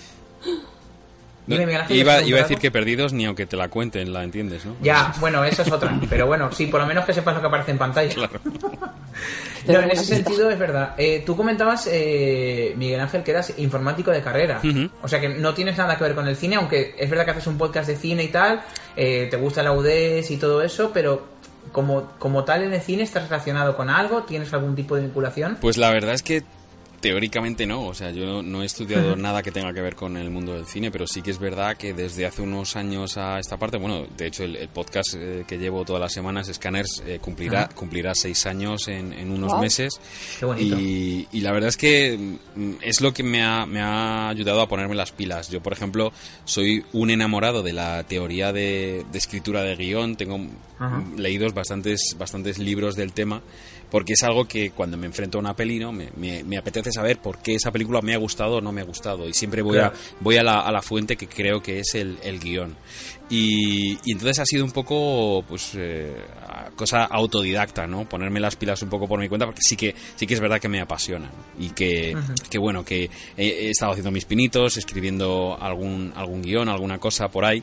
No, 1.46 1.54
Dime, 1.54 1.66
Miguel 1.66 1.82
Ángel, 1.82 1.96
iba, 1.96 2.12
¿quieres 2.12 2.28
iba 2.28 2.38
a 2.38 2.42
decir 2.42 2.58
que 2.58 2.70
perdidos 2.70 3.12
ni 3.12 3.24
aunque 3.24 3.46
te 3.46 3.56
la 3.56 3.68
cuenten, 3.68 4.12
la 4.12 4.24
entiendes, 4.24 4.64
¿no? 4.64 4.76
Ya, 4.82 5.14
bueno, 5.20 5.44
eso 5.44 5.62
es 5.62 5.70
otra. 5.70 5.98
Pero 6.10 6.26
bueno, 6.26 6.50
sí, 6.50 6.66
por 6.66 6.80
lo 6.80 6.86
menos 6.86 7.04
que 7.04 7.12
sepas 7.12 7.34
lo 7.36 7.40
que 7.40 7.46
aparece 7.46 7.70
en 7.70 7.78
pantalla. 7.78 8.14
Claro. 8.14 8.40
No, 9.66 9.80
en 9.80 9.90
ese 9.90 10.04
sentido 10.04 10.50
es 10.50 10.58
verdad. 10.58 10.94
Eh, 10.96 11.22
tú 11.26 11.36
comentabas, 11.36 11.88
eh, 11.90 12.74
Miguel 12.76 13.00
Ángel, 13.00 13.22
que 13.22 13.32
eras 13.32 13.52
informático 13.58 14.10
de 14.10 14.22
carrera. 14.22 14.60
O 15.02 15.08
sea 15.08 15.20
que 15.20 15.28
no 15.28 15.54
tienes 15.54 15.76
nada 15.76 15.96
que 15.96 16.04
ver 16.04 16.14
con 16.14 16.28
el 16.28 16.36
cine, 16.36 16.56
aunque 16.56 16.94
es 16.98 17.10
verdad 17.10 17.24
que 17.24 17.30
haces 17.32 17.46
un 17.46 17.58
podcast 17.58 17.88
de 17.88 17.96
cine 17.96 18.24
y 18.24 18.28
tal, 18.28 18.62
eh, 18.96 19.28
te 19.30 19.36
gusta 19.36 19.62
la 19.62 19.72
UDES 19.72 20.30
y 20.30 20.36
todo 20.36 20.62
eso, 20.62 20.90
pero 20.92 21.26
como, 21.72 22.12
como 22.18 22.44
tal 22.44 22.62
en 22.62 22.72
el 22.72 22.80
cine 22.80 23.02
estás 23.02 23.28
relacionado 23.28 23.76
con 23.76 23.90
algo, 23.90 24.22
¿tienes 24.22 24.52
algún 24.52 24.76
tipo 24.76 24.94
de 24.94 25.02
vinculación? 25.02 25.58
Pues 25.60 25.76
la 25.76 25.90
verdad 25.90 26.14
es 26.14 26.22
que 26.22 26.44
teóricamente 27.06 27.68
no, 27.68 27.86
o 27.86 27.94
sea, 27.94 28.10
yo 28.10 28.42
no 28.42 28.64
he 28.64 28.66
estudiado 28.66 29.14
nada 29.14 29.40
que 29.40 29.52
tenga 29.52 29.72
que 29.72 29.80
ver 29.80 29.94
con 29.94 30.16
el 30.16 30.28
mundo 30.28 30.54
del 30.54 30.66
cine, 30.66 30.90
pero 30.90 31.06
sí 31.06 31.22
que 31.22 31.30
es 31.30 31.38
verdad 31.38 31.76
que 31.76 31.94
desde 31.94 32.26
hace 32.26 32.42
unos 32.42 32.74
años 32.74 33.16
a 33.16 33.38
esta 33.38 33.56
parte, 33.56 33.78
bueno, 33.78 34.08
de 34.16 34.26
hecho 34.26 34.42
el, 34.42 34.56
el 34.56 34.68
podcast 34.68 35.14
eh, 35.16 35.44
que 35.46 35.56
llevo 35.56 35.84
todas 35.84 36.00
las 36.00 36.12
semanas, 36.12 36.50
Scanners, 36.52 37.04
eh, 37.06 37.20
cumplirá, 37.22 37.68
cumplirá 37.68 38.12
seis 38.12 38.44
años 38.46 38.88
en, 38.88 39.12
en 39.12 39.30
unos 39.30 39.56
meses. 39.60 40.00
Qué 40.40 40.46
bonito. 40.46 40.76
Y, 40.80 41.28
y 41.30 41.40
la 41.42 41.52
verdad 41.52 41.68
es 41.68 41.76
que 41.76 42.18
mm, 42.56 42.72
es 42.82 43.00
lo 43.00 43.14
que 43.14 43.22
me 43.22 43.44
ha, 43.44 43.66
me 43.66 43.80
ha 43.80 44.28
ayudado 44.28 44.60
a 44.60 44.68
ponerme 44.68 44.96
las 44.96 45.12
pilas. 45.12 45.48
Yo, 45.48 45.62
por 45.62 45.74
ejemplo, 45.74 46.12
soy 46.44 46.84
un 46.92 47.10
enamorado 47.10 47.62
de 47.62 47.72
la 47.72 48.02
teoría 48.02 48.52
de, 48.52 49.06
de 49.12 49.18
escritura 49.18 49.62
de 49.62 49.76
guion. 49.76 50.16
Tengo 50.16 50.40
leídos 51.16 51.54
bastantes, 51.54 52.16
bastantes 52.18 52.58
libros 52.58 52.96
del 52.96 53.12
tema. 53.12 53.42
Porque 53.90 54.14
es 54.14 54.22
algo 54.24 54.44
que 54.46 54.70
cuando 54.72 54.96
me 54.96 55.06
enfrento 55.06 55.38
a 55.38 55.40
una 55.40 55.54
peli, 55.54 55.78
¿no? 55.78 55.92
me, 55.92 56.10
me- 56.16 56.42
me 56.44 56.58
apetece 56.58 56.90
saber 56.90 57.18
por 57.18 57.38
qué 57.38 57.54
esa 57.54 57.70
película 57.70 58.00
me 58.02 58.14
ha 58.14 58.18
gustado 58.18 58.56
o 58.56 58.60
no 58.60 58.72
me 58.72 58.80
ha 58.80 58.84
gustado. 58.84 59.28
Y 59.28 59.32
siempre 59.34 59.62
voy, 59.62 59.74
Claro. 59.78 59.94
a, 59.94 60.16
voy 60.22 60.36
a, 60.36 60.42
la, 60.42 60.60
a 60.60 60.72
la 60.72 60.82
fuente 60.82 61.16
que 61.16 61.28
creo 61.28 61.62
que 61.62 61.78
es 61.80 61.94
el, 61.94 62.18
el 62.24 62.40
guion. 62.40 62.74
Y, 63.30 63.92
y 64.04 64.12
entonces 64.12 64.38
ha 64.40 64.44
sido 64.44 64.64
un 64.64 64.70
poco, 64.70 65.44
pues, 65.48 65.72
eh, 65.76 66.14
cosa 66.76 67.04
autodidacta, 67.04 67.86
¿no? 67.86 68.08
Ponerme 68.08 68.38
las 68.40 68.56
pilas 68.56 68.82
un 68.82 68.88
poco 68.88 69.08
por 69.08 69.18
mi 69.20 69.28
cuenta, 69.28 69.46
porque 69.46 69.62
sí 69.62 69.76
que, 69.76 69.94
sí 70.16 70.26
que 70.26 70.34
es 70.34 70.40
verdad 70.40 70.60
que 70.60 70.68
me 70.68 70.80
apasiona. 70.80 71.30
Y 71.58 71.70
que, 71.70 72.16
que 72.50 72.58
bueno, 72.58 72.84
que 72.84 73.10
he, 73.36 73.46
he 73.46 73.70
estado 73.70 73.92
haciendo 73.92 74.10
mis 74.10 74.24
pinitos, 74.24 74.76
escribiendo 74.76 75.56
algún, 75.60 76.12
algún 76.16 76.42
guion, 76.42 76.68
alguna 76.68 76.98
cosa 76.98 77.28
por 77.28 77.44
ahí 77.44 77.62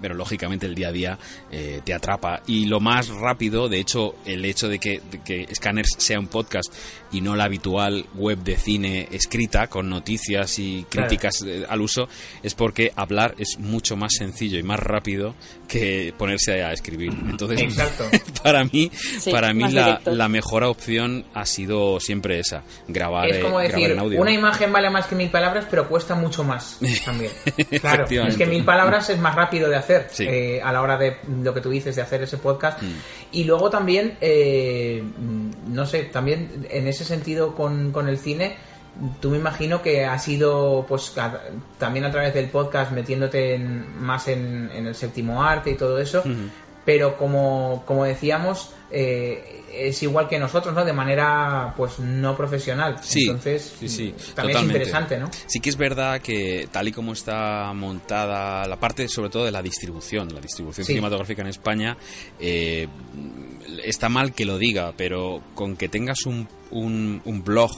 pero 0.00 0.14
lógicamente 0.14 0.66
el 0.66 0.74
día 0.74 0.88
a 0.88 0.92
día 0.92 1.18
eh, 1.50 1.80
te 1.84 1.94
atrapa. 1.94 2.42
Y 2.46 2.66
lo 2.66 2.80
más 2.80 3.08
rápido, 3.08 3.68
de 3.68 3.80
hecho, 3.80 4.14
el 4.24 4.44
hecho 4.44 4.68
de 4.68 4.78
que, 4.78 5.00
de 5.10 5.20
que 5.22 5.54
Scanners 5.54 5.94
sea 5.98 6.18
un 6.18 6.28
podcast 6.28 6.72
y 7.12 7.20
no 7.20 7.36
la 7.36 7.44
habitual 7.44 8.06
web 8.14 8.38
de 8.38 8.56
cine 8.56 9.08
escrita 9.12 9.68
con 9.68 9.88
noticias 9.88 10.58
y 10.58 10.84
críticas 10.88 11.42
eh, 11.46 11.64
al 11.68 11.80
uso, 11.80 12.08
es 12.42 12.54
porque 12.54 12.92
hablar 12.96 13.34
es 13.38 13.58
mucho 13.58 13.96
más 13.96 14.12
sencillo 14.18 14.58
y 14.58 14.62
más 14.62 14.80
rápido 14.80 15.34
que 15.68 16.12
ponerse 16.16 16.62
a 16.62 16.72
escribir. 16.72 17.12
Entonces, 17.28 17.60
Exacto. 17.60 18.04
para 18.42 18.64
mí, 18.64 18.90
Sí, 18.94 19.30
para 19.30 19.52
mí 19.52 19.70
la, 19.70 20.00
la 20.04 20.28
mejor 20.28 20.64
opción 20.64 21.24
ha 21.34 21.46
sido 21.46 22.00
siempre 22.00 22.38
esa, 22.38 22.62
grabar, 22.88 23.28
Es 23.28 23.36
eh, 23.36 23.40
como 23.42 23.56
grabar 23.58 23.72
decir, 23.72 23.90
en 23.92 23.98
audio. 23.98 24.20
una 24.20 24.32
imagen 24.32 24.72
vale 24.72 24.90
más 24.90 25.06
que 25.06 25.14
mil 25.14 25.30
palabras, 25.30 25.66
pero 25.70 25.88
cuesta 25.88 26.14
mucho 26.14 26.44
más 26.44 26.78
también. 27.04 27.32
Claro, 27.80 28.06
es 28.08 28.36
que 28.36 28.46
mil 28.46 28.64
palabras 28.64 29.10
es 29.10 29.18
más 29.18 29.34
rápido 29.34 29.68
de 29.68 29.76
hacer 29.76 29.83
Sí. 30.10 30.26
eh, 30.28 30.60
a 30.62 30.72
la 30.72 30.82
hora 30.82 30.96
de 30.98 31.16
lo 31.42 31.52
que 31.54 31.60
tú 31.60 31.70
dices 31.70 31.96
de 31.96 32.02
hacer 32.02 32.22
ese 32.22 32.38
podcast. 32.38 32.82
Mm. 32.82 32.86
Y 33.32 33.44
luego 33.44 33.70
también, 33.70 34.16
eh, 34.20 35.02
mm, 35.02 35.72
no 35.74 35.86
sé, 35.86 36.04
también 36.04 36.66
en 36.70 36.86
ese 36.88 37.04
sentido 37.04 37.54
con, 37.54 37.92
con 37.92 38.08
el 38.08 38.18
cine, 38.18 38.56
tú 39.20 39.30
me 39.30 39.38
imagino 39.38 39.82
que 39.82 40.04
has 40.04 40.26
ido 40.28 40.84
pues 40.88 41.18
a- 41.18 41.40
también 41.78 42.04
a 42.04 42.10
través 42.12 42.32
del 42.32 42.48
podcast 42.48 42.92
metiéndote 42.92 43.54
en- 43.56 44.00
más 44.00 44.28
en, 44.28 44.70
en 44.72 44.86
el 44.86 44.94
séptimo 44.94 45.42
arte 45.42 45.70
y 45.70 45.74
todo 45.74 45.98
eso. 45.98 46.22
Pero 46.84 47.16
como, 47.16 47.82
como 47.86 48.04
decíamos, 48.04 48.70
eh, 48.90 49.62
es 49.72 50.02
igual 50.02 50.28
que 50.28 50.38
nosotros, 50.38 50.74
¿no? 50.74 50.84
De 50.84 50.92
manera 50.92 51.72
pues 51.76 51.98
no 51.98 52.36
profesional. 52.36 52.98
Sí, 53.02 53.22
Entonces, 53.22 53.74
sí, 53.80 53.88
sí, 53.88 54.14
también 54.34 54.58
totalmente. 54.58 54.58
es 54.58 54.64
interesante, 54.88 55.18
¿no? 55.18 55.30
Sí 55.46 55.60
que 55.60 55.70
es 55.70 55.76
verdad 55.76 56.20
que 56.20 56.68
tal 56.70 56.86
y 56.88 56.92
como 56.92 57.12
está 57.14 57.72
montada 57.74 58.66
la 58.68 58.78
parte 58.78 59.08
sobre 59.08 59.30
todo 59.30 59.44
de 59.46 59.50
la 59.50 59.62
distribución, 59.62 60.28
la 60.32 60.40
distribución 60.40 60.84
Sí. 60.86 60.92
cinematográfica 60.92 61.42
en 61.42 61.48
España, 61.48 61.96
eh, 62.38 62.86
está 63.84 64.08
mal 64.08 64.32
que 64.34 64.44
lo 64.44 64.58
diga, 64.58 64.92
pero 64.96 65.42
con 65.54 65.76
que 65.76 65.88
tengas 65.88 66.26
un, 66.26 66.46
un, 66.70 67.20
un 67.24 67.42
blog 67.42 67.72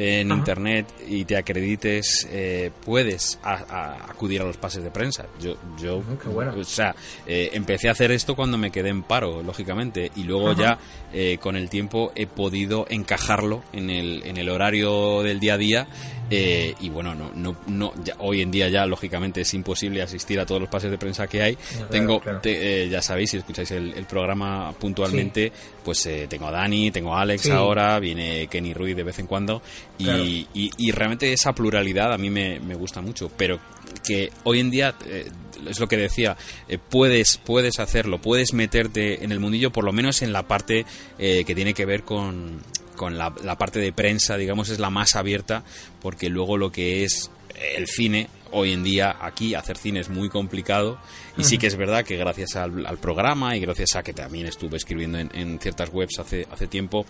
en 0.00 0.30
Ajá. 0.30 0.38
internet 0.38 0.86
y 1.08 1.24
te 1.24 1.36
acredites, 1.36 2.28
eh, 2.30 2.70
puedes 2.84 3.38
a- 3.42 3.54
a- 3.68 4.10
acudir 4.12 4.40
a 4.40 4.44
los 4.44 4.56
pases 4.56 4.84
de 4.84 4.90
prensa. 4.92 5.26
Yo, 5.40 5.56
yo 5.82 6.02
qué 6.22 6.28
bueno. 6.28 6.54
o 6.56 6.62
sea, 6.64 6.94
eh, 7.26 7.50
empecé 7.54 7.88
a 7.88 7.92
hacer 7.92 8.12
esto 8.12 8.36
cuando 8.36 8.56
me 8.58 8.70
quedé 8.70 8.90
en 8.90 9.02
paro, 9.02 9.42
lógicamente, 9.42 10.12
y 10.14 10.22
luego 10.22 10.50
Ajá. 10.50 10.60
ya 10.62 10.78
eh, 11.12 11.38
con 11.40 11.56
el 11.56 11.68
tiempo 11.70 12.12
he 12.14 12.26
podido 12.26 12.86
encajarlo 12.90 13.62
en 13.72 13.88
el, 13.90 14.22
en 14.26 14.36
el 14.36 14.48
horario 14.50 15.22
del 15.22 15.40
día 15.40 15.54
a 15.54 15.58
día. 15.58 15.88
eh, 16.30 16.74
y 16.80 16.90
bueno, 16.90 17.14
no, 17.14 17.30
no, 17.34 17.56
no, 17.68 17.94
ya- 18.04 18.16
hoy 18.18 18.42
en 18.42 18.50
día 18.50 18.68
ya 18.68 18.84
lógicamente 18.84 19.40
es 19.40 19.54
imposible 19.54 20.02
asistir 20.02 20.38
a 20.38 20.44
todos 20.44 20.60
los 20.60 20.68
pases 20.68 20.90
de 20.90 20.98
prensa 20.98 21.26
que 21.26 21.40
hay. 21.42 21.56
claro, 21.56 21.86
tengo, 21.88 22.20
claro. 22.20 22.40
te- 22.42 22.82
eh, 22.84 22.88
ya 22.90 23.00
sabéis, 23.00 23.30
si 23.30 23.38
escucháis 23.38 23.70
el, 23.70 23.94
el 23.94 24.04
programa 24.04 24.70
puntualmente, 24.78 25.50
pues 25.82 26.04
eh, 26.04 26.26
tengo 26.28 26.48
a 26.48 26.50
Dani, 26.50 26.90
tengo 26.90 27.14
a 27.14 27.22
Alex 27.22 27.44
Sí. 27.44 27.50
ahora, 27.50 27.98
viene 27.98 28.46
Kenny 28.48 28.74
Ruiz 28.74 28.94
de 28.94 29.04
vez 29.04 29.18
en 29.20 29.26
cuando, 29.26 29.62
y, 29.96 30.04
Claro. 30.04 30.24
y, 30.24 30.48
y 30.54 30.90
realmente 30.92 31.32
esa 31.32 31.52
pluralidad 31.52 32.12
a 32.12 32.18
mí 32.18 32.30
me, 32.30 32.60
me 32.60 32.74
gusta 32.74 33.00
mucho, 33.00 33.30
pero 33.36 33.58
que 34.04 34.30
hoy 34.44 34.60
en 34.60 34.70
día, 34.70 34.94
eh, 35.06 35.28
es 35.68 35.80
lo 35.80 35.88
que 35.88 35.96
decía, 35.96 36.36
eh, 36.68 36.78
puedes, 36.78 37.38
puedes 37.38 37.78
hacerlo, 37.80 38.20
puedes 38.20 38.52
meterte 38.52 39.24
en 39.24 39.32
el 39.32 39.40
mundillo, 39.40 39.72
por 39.72 39.84
lo 39.84 39.92
menos 39.92 40.22
en 40.22 40.32
la 40.32 40.46
parte 40.46 40.84
eh, 41.18 41.44
que 41.44 41.54
tiene 41.54 41.74
que 41.74 41.84
ver 41.84 42.04
con, 42.04 42.62
con 42.96 43.18
la, 43.18 43.34
la 43.42 43.56
parte 43.58 43.80
de 43.80 43.92
prensa, 43.92 44.36
digamos, 44.36 44.68
es 44.68 44.78
la 44.78 44.90
más 44.90 45.16
abierta, 45.16 45.64
porque 46.00 46.28
luego 46.28 46.56
lo 46.56 46.70
que 46.70 47.04
es 47.04 47.30
el 47.76 47.88
cine, 47.88 48.28
hoy 48.52 48.72
en 48.72 48.82
día 48.82 49.16
aquí 49.20 49.54
hacer 49.54 49.76
cine 49.76 50.00
es 50.00 50.08
muy 50.08 50.28
complicado. 50.28 50.98
Y 51.36 51.44
sí 51.44 51.58
que 51.58 51.66
es 51.66 51.76
verdad 51.76 52.04
que 52.04 52.16
gracias 52.16 52.56
al, 52.56 52.86
al 52.86 52.98
programa 52.98 53.56
y 53.56 53.60
gracias 53.60 53.96
a 53.96 54.02
que 54.02 54.12
también 54.12 54.46
estuve 54.46 54.76
escribiendo 54.76 55.18
en, 55.18 55.30
en 55.34 55.58
ciertas 55.60 55.90
webs 55.92 56.18
hace, 56.18 56.46
hace 56.50 56.66
tiempo, 56.66 57.06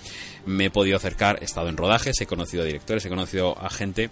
me 0.46 0.66
he 0.66 0.70
podido 0.70 0.96
acercar, 0.96 1.38
he 1.40 1.44
estado 1.44 1.68
en 1.68 1.76
rodajes, 1.76 2.20
he 2.20 2.26
conocido 2.26 2.62
a 2.62 2.66
directores, 2.66 3.04
he 3.04 3.08
conocido 3.08 3.58
a 3.58 3.70
gente 3.70 4.10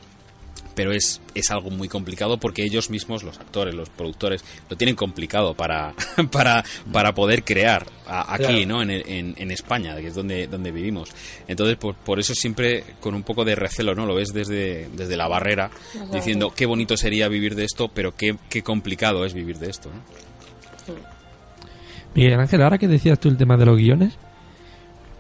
pero 0.74 0.92
es, 0.92 1.20
es 1.34 1.50
algo 1.50 1.70
muy 1.70 1.88
complicado 1.88 2.38
porque 2.38 2.62
ellos 2.64 2.90
mismos, 2.90 3.22
los 3.22 3.38
actores, 3.38 3.74
los 3.74 3.88
productores, 3.90 4.44
lo 4.68 4.76
tienen 4.76 4.96
complicado 4.96 5.54
para, 5.54 5.94
para, 6.32 6.64
para 6.92 7.14
poder 7.14 7.44
crear 7.44 7.86
a- 8.06 8.34
aquí, 8.34 8.44
Claro. 8.64 8.66
¿no? 8.66 8.82
En, 8.82 8.90
en, 8.90 9.34
en 9.36 9.50
España, 9.50 9.96
que 9.96 10.08
es 10.08 10.14
donde, 10.14 10.46
donde 10.46 10.70
vivimos. 10.72 11.10
Entonces, 11.48 11.76
por, 11.76 11.94
por 11.94 12.18
eso 12.20 12.34
siempre 12.34 12.84
con 13.00 13.14
un 13.14 13.22
poco 13.22 13.44
de 13.44 13.54
recelo, 13.54 13.94
¿no? 13.94 14.06
Lo 14.06 14.14
ves 14.14 14.28
desde, 14.32 14.88
desde 14.94 15.16
la 15.16 15.28
barrera, 15.28 15.70
diciendo 16.12 16.52
qué 16.54 16.66
bonito 16.66 16.96
sería 16.96 17.28
vivir 17.28 17.54
de 17.54 17.64
esto, 17.64 17.88
pero 17.92 18.14
qué, 18.14 18.36
qué 18.48 18.62
complicado 18.62 19.24
es 19.24 19.34
vivir 19.34 19.58
de 19.58 19.70
esto, 19.70 19.88
¿no? 19.90 20.02
Miguel 22.14 22.40
Ángel, 22.40 22.62
ahora 22.62 22.78
que 22.78 22.88
decías 22.88 23.18
tú 23.20 23.28
el 23.28 23.36
tema 23.36 23.56
de 23.56 23.66
los 23.66 23.76
guiones, 23.76 24.14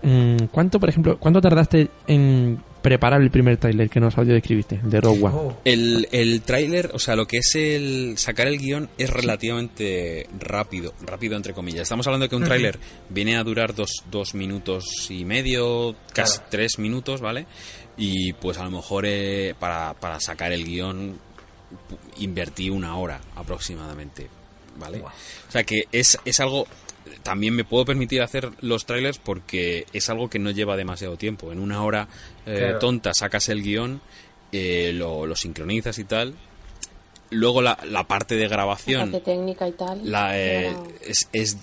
mm, 0.02 0.44
¿cuánto, 0.50 0.80
por 0.80 0.88
ejemplo, 0.88 1.18
cuánto 1.18 1.40
tardaste 1.40 1.90
en 2.06 2.58
preparar 2.86 3.20
el 3.20 3.32
primer 3.32 3.56
tráiler 3.56 3.90
que 3.90 3.98
nos 3.98 4.16
audio 4.16 4.32
describiste, 4.32 4.76
el 4.80 4.90
de 4.90 5.00
Rogue 5.00 5.24
One? 5.24 5.34
Oh, 5.36 5.58
El, 5.64 6.06
el 6.12 6.42
tráiler, 6.42 6.90
o 6.94 7.00
sea, 7.00 7.16
lo 7.16 7.26
que 7.26 7.38
es 7.38 7.54
el 7.56 8.14
sacar 8.16 8.46
el 8.46 8.58
guion 8.58 8.88
es 8.96 9.10
relativamente 9.10 10.28
rápido, 10.38 10.94
rápido 11.04 11.36
entre 11.36 11.52
comillas. 11.52 11.82
Estamos 11.82 12.06
hablando 12.06 12.26
de 12.26 12.28
que 12.30 12.36
un 12.36 12.44
tráiler 12.44 12.78
viene 13.08 13.36
a 13.36 13.42
durar 13.42 13.74
dos, 13.74 13.90
dos 14.08 14.34
minutos 14.36 14.84
y 15.10 15.24
medio, 15.24 15.96
casi 16.12 16.36
Claro. 16.36 16.48
tres 16.50 16.78
minutos, 16.78 17.20
¿vale? 17.20 17.46
Y 17.96 18.32
pues 18.34 18.56
a 18.58 18.64
lo 18.64 18.70
mejor 18.70 19.04
eh, 19.06 19.54
para, 19.58 19.94
para 19.94 20.20
sacar 20.20 20.52
el 20.52 20.64
guion 20.64 21.14
pu- 21.14 21.98
invertí 22.22 22.70
una 22.70 22.96
hora 22.96 23.20
aproximadamente, 23.34 24.28
¿vale? 24.78 25.00
O 25.02 25.50
sea 25.50 25.64
que 25.64 25.84
es, 25.90 26.18
es 26.24 26.38
algo... 26.38 26.68
También 27.22 27.54
me 27.54 27.64
puedo 27.64 27.84
permitir 27.84 28.22
hacer 28.22 28.50
los 28.60 28.86
trailers 28.86 29.18
porque 29.18 29.86
es 29.92 30.08
algo 30.10 30.28
que 30.30 30.38
no 30.38 30.50
lleva 30.50 30.76
demasiado 30.76 31.16
tiempo. 31.16 31.52
En 31.52 31.58
una 31.60 31.82
hora 31.82 32.08
eh, 32.46 32.56
Claro. 32.58 32.78
tonta 32.78 33.14
sacas 33.14 33.48
el 33.48 33.62
guion, 33.62 34.00
eh, 34.52 34.92
lo, 34.94 35.26
lo 35.26 35.36
sincronizas 35.36 35.98
y 35.98 36.04
tal. 36.04 36.34
Luego 37.30 37.60
la, 37.60 37.76
la 37.84 38.04
parte 38.04 38.36
de 38.36 38.44
La 38.44 38.48
grabación 38.48 39.10
parte 39.10 39.20
técnica 39.32 39.66
y 39.68 39.72
tal. 39.72 40.00
la, 40.08 40.38
eh, 40.38 40.72
es 41.32 41.56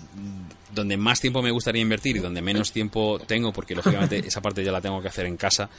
donde 0.74 0.98
más 0.98 1.20
tiempo 1.22 1.42
me 1.42 1.52
gustaría 1.52 1.82
invertir 1.82 2.18
y 2.18 2.20
donde 2.20 2.42
menos 2.42 2.72
tiempo 2.72 3.20
tengo, 3.26 3.52
porque 3.54 3.76
lógicamente 3.76 4.18
esa 4.28 4.42
parte 4.42 4.64
ya 4.64 4.72
la 4.72 4.82
tengo 4.82 5.02
que 5.02 5.08
hacer 5.08 5.26
en 5.26 5.38
casa 5.38 5.70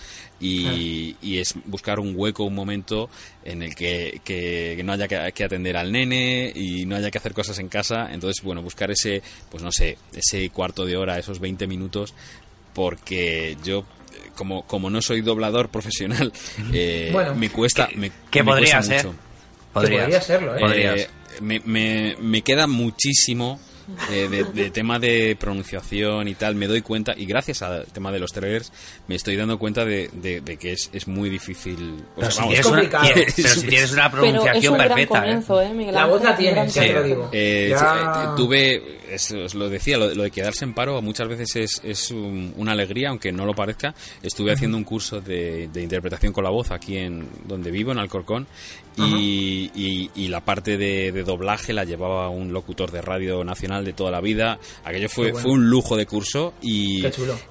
y, 0.40 1.16
y 1.22 1.38
es 1.38 1.54
buscar 1.64 1.98
un 2.00 2.14
hueco, 2.16 2.44
un 2.44 2.54
momento 2.54 3.08
en 3.44 3.62
el 3.62 3.74
que, 3.74 4.20
que 4.24 4.80
no 4.84 4.92
haya 4.92 5.08
que, 5.08 5.32
que 5.32 5.44
atender 5.44 5.76
al 5.76 5.90
nene 5.92 6.52
y 6.54 6.86
no 6.86 6.96
haya 6.96 7.10
que 7.10 7.18
hacer 7.18 7.34
cosas 7.34 7.58
en 7.58 7.68
casa. 7.68 8.08
Entonces, 8.12 8.42
bueno, 8.42 8.62
buscar 8.62 8.90
ese, 8.90 9.22
pues 9.50 9.62
no 9.62 9.72
sé, 9.72 9.98
ese 10.14 10.48
cuarto 10.50 10.84
de 10.84 10.96
hora, 10.96 11.18
esos 11.18 11.40
20 11.40 11.66
minutos, 11.66 12.14
porque 12.72 13.56
yo... 13.64 13.80
eh, 14.12 14.30
Como, 14.36 14.62
como 14.66 14.90
no 14.90 15.00
soy 15.02 15.20
doblador 15.22 15.68
profesional, 15.70 16.32
eh, 16.72 17.10
Bueno. 17.12 17.34
me 17.34 17.50
cuesta. 17.50 17.88
Me, 17.96 18.10
Que 18.30 18.42
me 18.42 18.50
podría 18.52 18.76
cuesta 18.76 18.96
ser. 18.98 19.06
mucho. 19.06 19.18
Podrías. 19.72 20.02
podría 20.02 20.20
serlo, 20.20 20.56
¿eh? 20.56 20.60
Podrías. 20.60 21.00
Eh, 21.00 21.08
me, 21.40 21.60
me, 21.64 22.16
me 22.20 22.42
queda 22.42 22.66
muchísimo 22.66 23.60
eh, 24.10 24.28
de, 24.30 24.44
de 24.44 24.70
tema 24.70 24.98
de 24.98 25.36
pronunciación 25.38 26.28
y 26.28 26.34
tal. 26.34 26.54
Me 26.54 26.66
doy 26.66 26.82
cuenta, 26.82 27.14
y 27.16 27.26
gracias 27.26 27.62
al 27.62 27.86
tema 27.86 28.10
de 28.12 28.18
los 28.18 28.32
trailers, 28.32 28.72
me 29.08 29.14
estoy 29.14 29.36
dando 29.36 29.58
cuenta 29.58 29.84
de, 29.84 30.10
de- 30.12 30.40
de 30.40 30.56
que 30.56 30.72
es, 30.72 30.90
es 30.92 31.06
muy 31.08 31.30
difícil. 31.30 32.02
o 32.16 32.20
Pero, 32.20 32.30
sea, 32.30 32.30
si 32.30 32.38
vamos, 32.40 32.48
tienes, 32.54 32.66
una, 32.66 33.02
tienes- 33.02 33.34
pero 33.36 33.48
si 33.48 33.66
tienes 33.66 33.92
una 33.92 34.10
Pero 34.10 34.24
es 34.24 34.30
pronunciación 34.32 34.72
un 34.72 34.78
perfecta, 34.78 35.18
¿eh? 35.18 35.20
comienzo, 35.20 35.62
¿eh, 35.62 35.72
Miguel 35.74 35.94
La 35.94 36.06
voz 36.06 36.22
la 36.22 36.36
tienes, 36.36 36.74
gran 36.74 36.86
te 36.86 36.92
lo 36.92 37.02
digo. 37.02 37.28
Eh, 37.32 37.68
Ya- 37.70 37.78
sí, 37.78 38.20
eh, 38.20 38.32
tuve, 38.36 38.98
es- 39.14 39.32
os 39.32 39.54
lo 39.54 39.68
decía, 39.68 39.96
lo, 39.98 40.14
lo 40.14 40.22
de 40.22 40.30
quedarse 40.30 40.64
en 40.64 40.74
paro 40.74 41.00
muchas 41.02 41.28
veces 41.28 41.56
es, 41.56 41.80
es 41.84 42.10
un- 42.10 42.52
una 42.56 42.72
alegría, 42.72 43.08
aunque 43.10 43.32
no 43.32 43.44
lo 43.46 43.54
parezca. 43.54 43.94
Estuve 44.22 44.52
haciendo 44.52 44.76
un 44.76 44.84
curso 44.84 45.20
de, 45.20 45.68
de 45.72 45.82
interpretación 45.82 46.32
con 46.32 46.44
la 46.44 46.50
voz 46.50 46.70
aquí 46.70 46.96
en 46.98 47.28
donde 47.46 47.70
vivo, 47.70 47.92
en 47.92 47.98
Alcorcón, 47.98 48.46
y, 48.96 49.70
y- 49.74 50.10
y 50.14 50.28
la 50.28 50.40
parte 50.44 50.76
de, 50.78 51.10
de 51.10 51.24
doblaje 51.24 51.72
la 51.72 51.82
llevaba 51.84 52.28
un 52.28 52.52
locutor 52.52 52.92
de 52.92 53.02
radio 53.02 53.42
nacional 53.42 53.73
de 53.82 53.92
toda 53.94 54.10
la 54.10 54.20
vida. 54.20 54.58
Aquello 54.84 55.08
fue, 55.08 55.32
bueno. 55.32 55.42
fue 55.42 55.52
un 55.52 55.70
lujo 55.70 55.96
de 55.96 56.06
curso 56.06 56.54
y, 56.60 57.04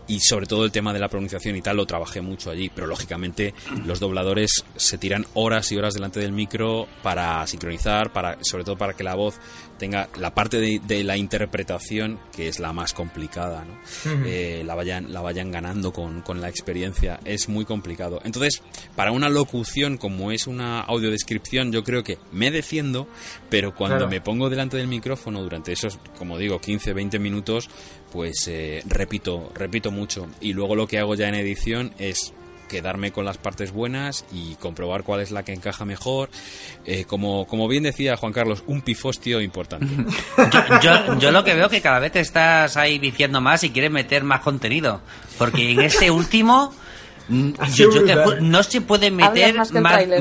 y 0.07 0.19
sobre 0.19 0.45
todo 0.45 0.63
el 0.65 0.71
tema 0.71 0.93
de 0.93 0.99
la 0.99 1.09
pronunciación 1.09 1.55
y 1.55 1.61
tal 1.61 1.77
lo 1.77 1.85
trabajé 1.85 2.21
mucho 2.21 2.51
allí. 2.51 2.69
Pero 2.73 2.87
lógicamente 2.87 3.53
los 3.85 3.99
dobladores 3.99 4.63
se 4.75 4.97
tiran 4.97 5.25
horas 5.33 5.71
y 5.71 5.77
horas 5.77 5.93
delante 5.93 6.19
del 6.19 6.31
micro 6.31 6.87
para 7.01 7.45
sincronizar, 7.47 8.13
para 8.13 8.37
sobre 8.41 8.63
todo 8.63 8.77
para 8.77 8.93
que 8.93 9.03
la 9.03 9.15
voz 9.15 9.39
tenga 9.83 10.07
la 10.17 10.33
parte 10.33 10.61
de, 10.61 10.79
de 10.87 11.03
la 11.03 11.17
interpretación 11.17 12.17
que 12.33 12.47
es 12.47 12.61
la 12.61 12.71
más 12.71 12.93
complicada, 12.93 13.65
¿no? 13.65 13.77
Eh, 14.25 14.63
la 14.65 14.75
vayan 14.75 15.11
la 15.11 15.19
vayan 15.19 15.51
ganando 15.51 15.91
con, 15.91 16.21
con 16.21 16.39
la 16.39 16.47
experiencia 16.47 17.19
es 17.25 17.49
muy 17.49 17.65
complicado. 17.65 18.21
Entonces 18.23 18.61
para 18.95 19.11
una 19.11 19.27
locución 19.27 19.97
como 19.97 20.31
es 20.31 20.47
una 20.47 20.79
audiodescripción 20.79 21.73
yo 21.73 21.83
creo 21.83 22.01
que 22.01 22.17
me 22.31 22.49
defiendo, 22.49 23.09
pero 23.49 23.75
cuando 23.75 23.97
Claro. 23.97 24.09
me 24.09 24.21
pongo 24.21 24.49
delante 24.49 24.77
del 24.77 24.87
micrófono 24.87 25.43
durante 25.43 25.73
esos 25.73 25.99
como 26.17 26.37
digo 26.37 26.61
15 26.61 26.93
20 26.93 27.19
minutos 27.19 27.69
pues 28.13 28.47
eh, 28.47 28.81
repito 28.87 29.51
repito 29.53 29.91
mucho 29.91 30.27
y 30.39 30.53
luego 30.53 30.75
lo 30.75 30.87
que 30.87 30.97
hago 30.99 31.15
ya 31.15 31.27
en 31.27 31.35
edición 31.35 31.93
es 31.99 32.33
quedarme 32.73 33.11
con 33.11 33.23
las 33.23 33.37
partes 33.37 33.71
buenas 33.71 34.25
y 34.33 34.55
comprobar 34.55 35.03
cuál 35.03 35.21
es 35.21 35.29
la 35.29 35.43
que 35.43 35.53
encaja 35.53 35.85
mejor. 35.85 36.29
Eh, 36.85 37.05
como, 37.05 37.45
como 37.45 37.67
bien 37.67 37.83
decía 37.83 38.17
Juan 38.17 38.33
Carlos, 38.33 38.63
un 38.65 38.81
pifostio 38.81 39.41
importante. 39.41 39.85
Yo, 40.53 40.79
yo, 40.81 41.19
yo 41.19 41.31
lo 41.31 41.43
que 41.43 41.53
veo 41.53 41.69
que 41.69 41.81
cada 41.81 41.99
vez 41.99 42.11
te 42.11 42.19
estás 42.19 42.75
ahí 42.77 42.97
viciando 42.97 43.39
más 43.41 43.63
y 43.63 43.69
quieres 43.69 43.91
meter 43.91 44.23
más 44.23 44.41
contenido. 44.41 45.01
Porque 45.37 45.71
en 45.71 45.81
ese 45.81 46.09
último. 46.09 46.73
Mm, 47.27 47.51
yo- 47.73 47.91
yo 47.91 48.03
te 48.03 48.41
no 48.41 48.63
se 48.63 48.81
puede 48.81 49.09
meter 49.11 49.55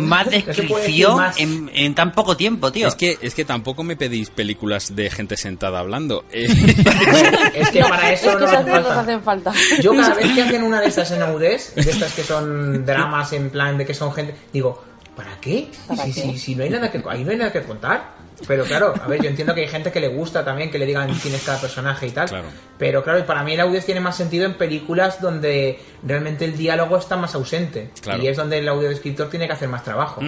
más 0.00 0.30
descripción 0.30 1.16
más. 1.16 1.38
en, 1.40 1.70
en 1.74 1.94
tan 1.94 2.12
poco 2.12 2.36
tiempo, 2.36 2.70
tío. 2.72 2.88
Es 2.88 2.94
que, 2.94 3.18
es 3.20 3.34
que 3.34 3.44
tampoco 3.44 3.82
me 3.84 3.96
pedís 3.96 4.30
películas 4.30 4.94
de 4.94 5.10
gente 5.10 5.36
sentada 5.36 5.78
hablando. 5.80 6.24
Es 6.32 7.70
que 7.70 7.80
para 7.80 8.12
eso 8.12 8.30
es 8.30 8.36
que 8.36 8.42
no 8.44 8.48
falta. 8.72 9.00
hacen 9.00 9.22
falta. 9.22 9.52
Yo 9.80 9.92
cada 9.94 10.14
vez 10.14 10.32
que 10.32 10.42
hacen 10.42 10.62
una 10.62 10.80
de 10.80 10.86
estas 10.88 11.10
en 11.10 11.22
Audes, 11.22 11.74
de 11.74 11.82
estas 11.82 12.12
que 12.14 12.22
son 12.22 12.84
dramas 12.86 13.32
en 13.32 13.50
plan 13.50 13.76
de 13.78 13.84
que 13.86 13.94
son 13.94 14.12
gente, 14.12 14.34
digo, 14.52 14.82
¿para 15.16 15.38
qué? 15.40 15.70
¿Para 15.86 16.04
si, 16.04 16.12
qué? 16.12 16.22
si- 16.22 16.38
si 16.38 16.54
no 16.54 16.64
hay 16.64 16.70
nada 16.70 16.90
que 16.90 17.02
ahí 17.08 17.24
no 17.24 17.30
hay 17.30 17.36
nada 17.36 17.52
que 17.52 17.62
contar. 17.62 18.21
Pero 18.48 18.64
claro, 18.64 18.92
a 19.02 19.06
ver, 19.06 19.22
yo 19.22 19.28
entiendo 19.28 19.54
que 19.54 19.62
hay 19.62 19.68
gente 19.68 19.92
que 19.92 20.00
le 20.00 20.08
gusta 20.08 20.44
también 20.44 20.70
que 20.70 20.78
le 20.78 20.86
digan 20.86 21.12
quién 21.20 21.34
es 21.34 21.42
cada 21.42 21.60
personaje 21.60 22.06
y 22.06 22.10
tal. 22.10 22.28
Claro. 22.28 22.48
Pero 22.78 23.02
claro, 23.02 23.18
y 23.20 23.22
para 23.22 23.42
mí 23.44 23.52
el 23.54 23.60
audio 23.60 23.80
tiene 23.82 24.00
más 24.00 24.16
sentido 24.16 24.44
en 24.46 24.54
películas 24.54 25.20
donde 25.20 25.78
realmente 26.02 26.44
el 26.44 26.56
diálogo 26.56 26.96
está 26.96 27.16
más 27.16 27.34
ausente. 27.34 27.90
Claro. 28.00 28.22
Y 28.22 28.26
es 28.28 28.36
donde 28.36 28.58
el 28.58 28.68
audiodescriptor 28.68 29.30
tiene 29.30 29.46
que 29.46 29.52
hacer 29.52 29.68
más 29.68 29.84
trabajo. 29.84 30.20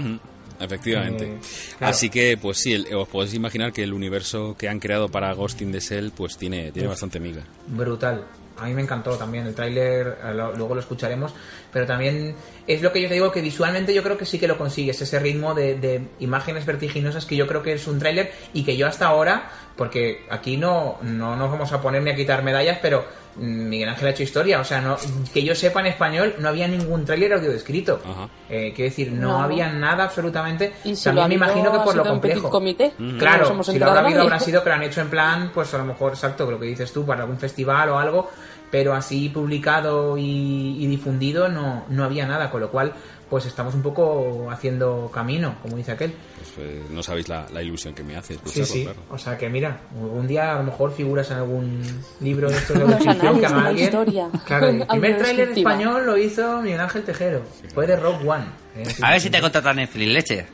Efectivamente. 0.61 1.25
Eh, 1.25 1.39
claro. 1.79 1.91
Así 1.91 2.09
que, 2.11 2.37
pues 2.41 2.59
sí, 2.59 2.73
el- 2.73 2.95
os 2.95 3.09
podéis 3.09 3.35
imaginar 3.35 3.73
que 3.73 3.83
el 3.83 3.93
universo 3.93 4.55
que 4.57 4.69
han 4.69 4.79
creado 4.79 5.09
para 5.09 5.33
Ghost 5.35 5.61
in 5.63 5.73
the 5.73 5.81
Shell, 5.81 6.13
pues 6.13 6.37
tiene, 6.37 6.71
tiene 6.71 6.89
bastante 6.89 7.19
miga. 7.19 7.43
Brutal. 7.67 8.25
A 8.59 8.67
mí 8.67 8.75
me 8.75 8.83
encantó 8.83 9.17
también 9.17 9.47
el 9.47 9.55
tráiler, 9.55 10.19
eh, 10.23 10.33
luego 10.33 10.75
lo 10.75 10.81
escucharemos, 10.81 11.35
pero 11.73 11.87
también 11.87 12.37
es 12.67 12.83
lo 12.83 12.93
que 12.93 13.03
yo 13.03 13.09
te 13.09 13.15
digo 13.15 13.33
que 13.33 13.41
visualmente 13.41 13.93
yo 13.93 14.03
creo 14.03 14.17
que 14.17 14.27
sí 14.27 14.39
que 14.39 14.47
lo 14.47 14.57
consigues, 14.57 15.01
ese 15.03 15.19
ritmo 15.19 15.55
de, 15.55 15.75
de 15.75 16.09
imágenes 16.21 16.65
vertiginosas 16.65 17.27
que 17.27 17.35
yo 17.37 17.47
creo 17.49 17.63
que 17.63 17.73
es 17.73 17.87
un 17.89 17.99
tráiler 17.99 18.33
y 18.53 18.65
que 18.65 18.77
yo 18.77 18.87
hasta 18.87 19.07
ahora, 19.07 19.51
porque 19.77 20.25
aquí 20.31 20.57
no, 20.57 20.99
no 21.03 21.35
nos 21.35 21.51
vamos 21.51 21.73
a 21.73 21.81
poner 21.81 22.03
ni 22.03 22.11
a 22.11 22.15
quitar 22.15 22.45
medallas, 22.45 22.79
pero 22.81 23.05
Miguel 23.37 23.89
Ángel 23.89 24.07
ha 24.09 24.11
hecho 24.11 24.23
historia, 24.23 24.61
o 24.61 24.65
sea, 24.65 24.81
no, 24.81 24.97
que 25.33 25.43
yo 25.43 25.55
sepa 25.55 25.81
en 25.81 25.87
español 25.87 26.35
no 26.39 26.49
había 26.49 26.69
ningún 26.69 27.05
tráiler 27.05 27.33
audio 27.33 27.51
descrito. 27.51 28.01
Ajá. 28.05 28.29
Eh, 28.49 28.73
quiero 28.75 28.91
decir, 28.91 29.11
no, 29.13 29.29
No. 29.39 29.43
había 29.43 29.71
nada 29.73 30.05
absolutamente. 30.05 30.73
Y 30.85 30.95
si 30.95 31.05
también 31.05 31.25
lo 31.25 31.29
me 31.29 31.35
imagino 31.35 31.73
que 31.73 31.79
por 31.79 31.95
lo 31.97 32.03
sido 32.03 32.15
un 32.15 32.21
petit 32.21 32.35
complejo. 32.43 32.51
comité, 32.51 32.93
Claro, 33.19 33.63
si 33.65 33.79
lo 33.79 33.87
habrá 33.87 34.01
habido 34.01 34.23
habrá 34.23 34.39
sido 34.41 34.63
que 34.63 34.69
lo 34.69 34.75
han 34.77 34.83
hecho 34.83 35.01
en 35.01 35.09
plan, 35.11 35.51
pues 35.53 35.73
a 35.75 35.79
lo 35.79 35.85
mejor, 35.85 36.13
exacto, 36.13 36.51
lo 36.51 36.59
que 36.61 36.67
dices 36.67 36.93
tú, 36.93 37.05
para 37.05 37.23
algún 37.23 37.39
festival 37.39 37.89
o 37.91 37.99
algo, 37.99 38.31
pero 38.71 38.93
así 38.95 39.29
publicado 39.29 40.19
y, 40.19 40.77
y 40.81 40.87
difundido 40.87 41.49
no, 41.49 41.85
no 41.89 42.05
había 42.05 42.27
nada, 42.27 42.51
con 42.51 42.61
lo 42.61 42.71
cual 42.71 42.93
pues 43.31 43.47
estamos 43.47 43.75
un 43.75 43.83
poco 43.83 44.49
haciendo 44.51 45.11
camino, 45.13 45.57
como 45.63 45.77
dice 45.77 45.93
aquel. 45.93 46.13
Pues, 46.37 46.49
pues, 46.57 46.91
no 46.91 47.03
sabéis 47.03 47.29
la, 47.29 47.47
la 47.53 47.63
ilusión 47.63 47.95
que 47.95 48.03
me 48.03 48.17
hace 48.17 48.35
Sí, 48.35 48.41
escucharlo, 48.45 48.67
sí. 48.67 48.83
claro. 48.85 48.99
O 49.11 49.19
sea 49.19 49.37
que 49.39 49.49
mira, 49.49 49.81
algún 50.01 50.27
día 50.27 50.55
a 50.55 50.59
lo 50.59 50.65
mejor 50.65 50.93
figuras 50.93 51.31
en 51.31 51.39
algún 51.39 51.83
libro 52.21 52.51
de 52.51 52.57
estos 52.57 52.79
de 52.79 52.85
descripción 52.95 53.41
que 53.41 53.47
haga 53.47 53.67
alguien. 53.67 53.85
historia. 53.87 54.29
Claro, 54.47 54.69
el 54.69 54.87
primer 54.89 55.19
tráiler 55.19 55.49
español 55.51 56.07
lo 56.07 56.17
hizo 56.19 56.61
Miguel 56.63 56.81
Ángel 56.81 57.03
Tejero. 57.03 57.43
Fue 57.75 57.87
de 57.87 57.97
Rock 57.97 58.27
One. 58.27 58.45
Eh, 58.77 58.85
A 59.03 59.11
ver 59.13 59.21
si 59.21 59.31
te 59.31 59.41
contrata 59.41 59.73
Netflix, 59.73 60.09
leche. 60.13 60.47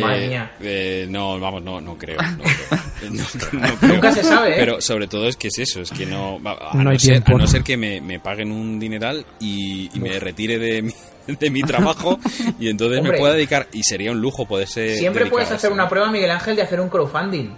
Madre 0.00 0.24
Eh, 0.24 0.28
mía. 0.28 0.52
eh, 0.60 1.06
no, 1.10 1.40
vamos, 1.40 1.64
no, 1.64 1.80
no 1.80 1.98
creo. 1.98 2.18
No, 2.22 2.44
creo. 2.44 2.80
No, 3.10 3.22
no 3.60 3.76
creo. 3.80 3.94
Nunca 3.94 4.12
se 4.12 4.22
sabe, 4.22 4.52
¿eh? 4.52 4.56
Pero 4.58 4.80
sobre 4.80 5.08
todo 5.08 5.26
es 5.26 5.36
que 5.36 5.48
es 5.48 5.58
eso, 5.58 5.80
es 5.80 5.90
que 5.90 6.04
no. 6.06 6.36
A, 6.44 6.70
No 6.74 6.84
no, 6.84 6.90
hay 6.90 6.98
ser, 6.98 7.14
tiempo, 7.14 7.30
a 7.30 7.32
no 7.32 7.38
¿no? 7.38 7.46
ser 7.48 7.62
que 7.64 7.76
me, 7.78 8.00
me 8.00 8.20
paguen 8.20 8.52
un 8.52 8.78
dineral 8.78 9.24
y, 9.40 9.88
y 9.92 9.98
me 10.00 10.20
retire 10.20 10.58
de 10.58 10.82
mi, 10.82 10.92
de 11.40 11.50
mi 11.50 11.62
trabajo 11.62 12.18
y 12.58 12.68
entonces 12.68 12.98
Hombre. 12.98 13.12
me 13.14 13.18
pueda 13.18 13.34
dedicar. 13.34 13.68
Y 13.72 13.82
sería 13.82 14.12
un 14.12 14.20
lujo 14.20 14.46
poderse. 14.46 14.96
Siempre 14.96 15.26
puedes 15.26 15.50
hacer 15.50 15.72
una 15.72 15.88
prueba, 15.88 16.10
Miguel 16.10 16.30
Ángel, 16.30 16.56
de 16.56 16.62
hacer 16.62 16.80
un 16.80 16.88
crowdfunding. 16.88 17.50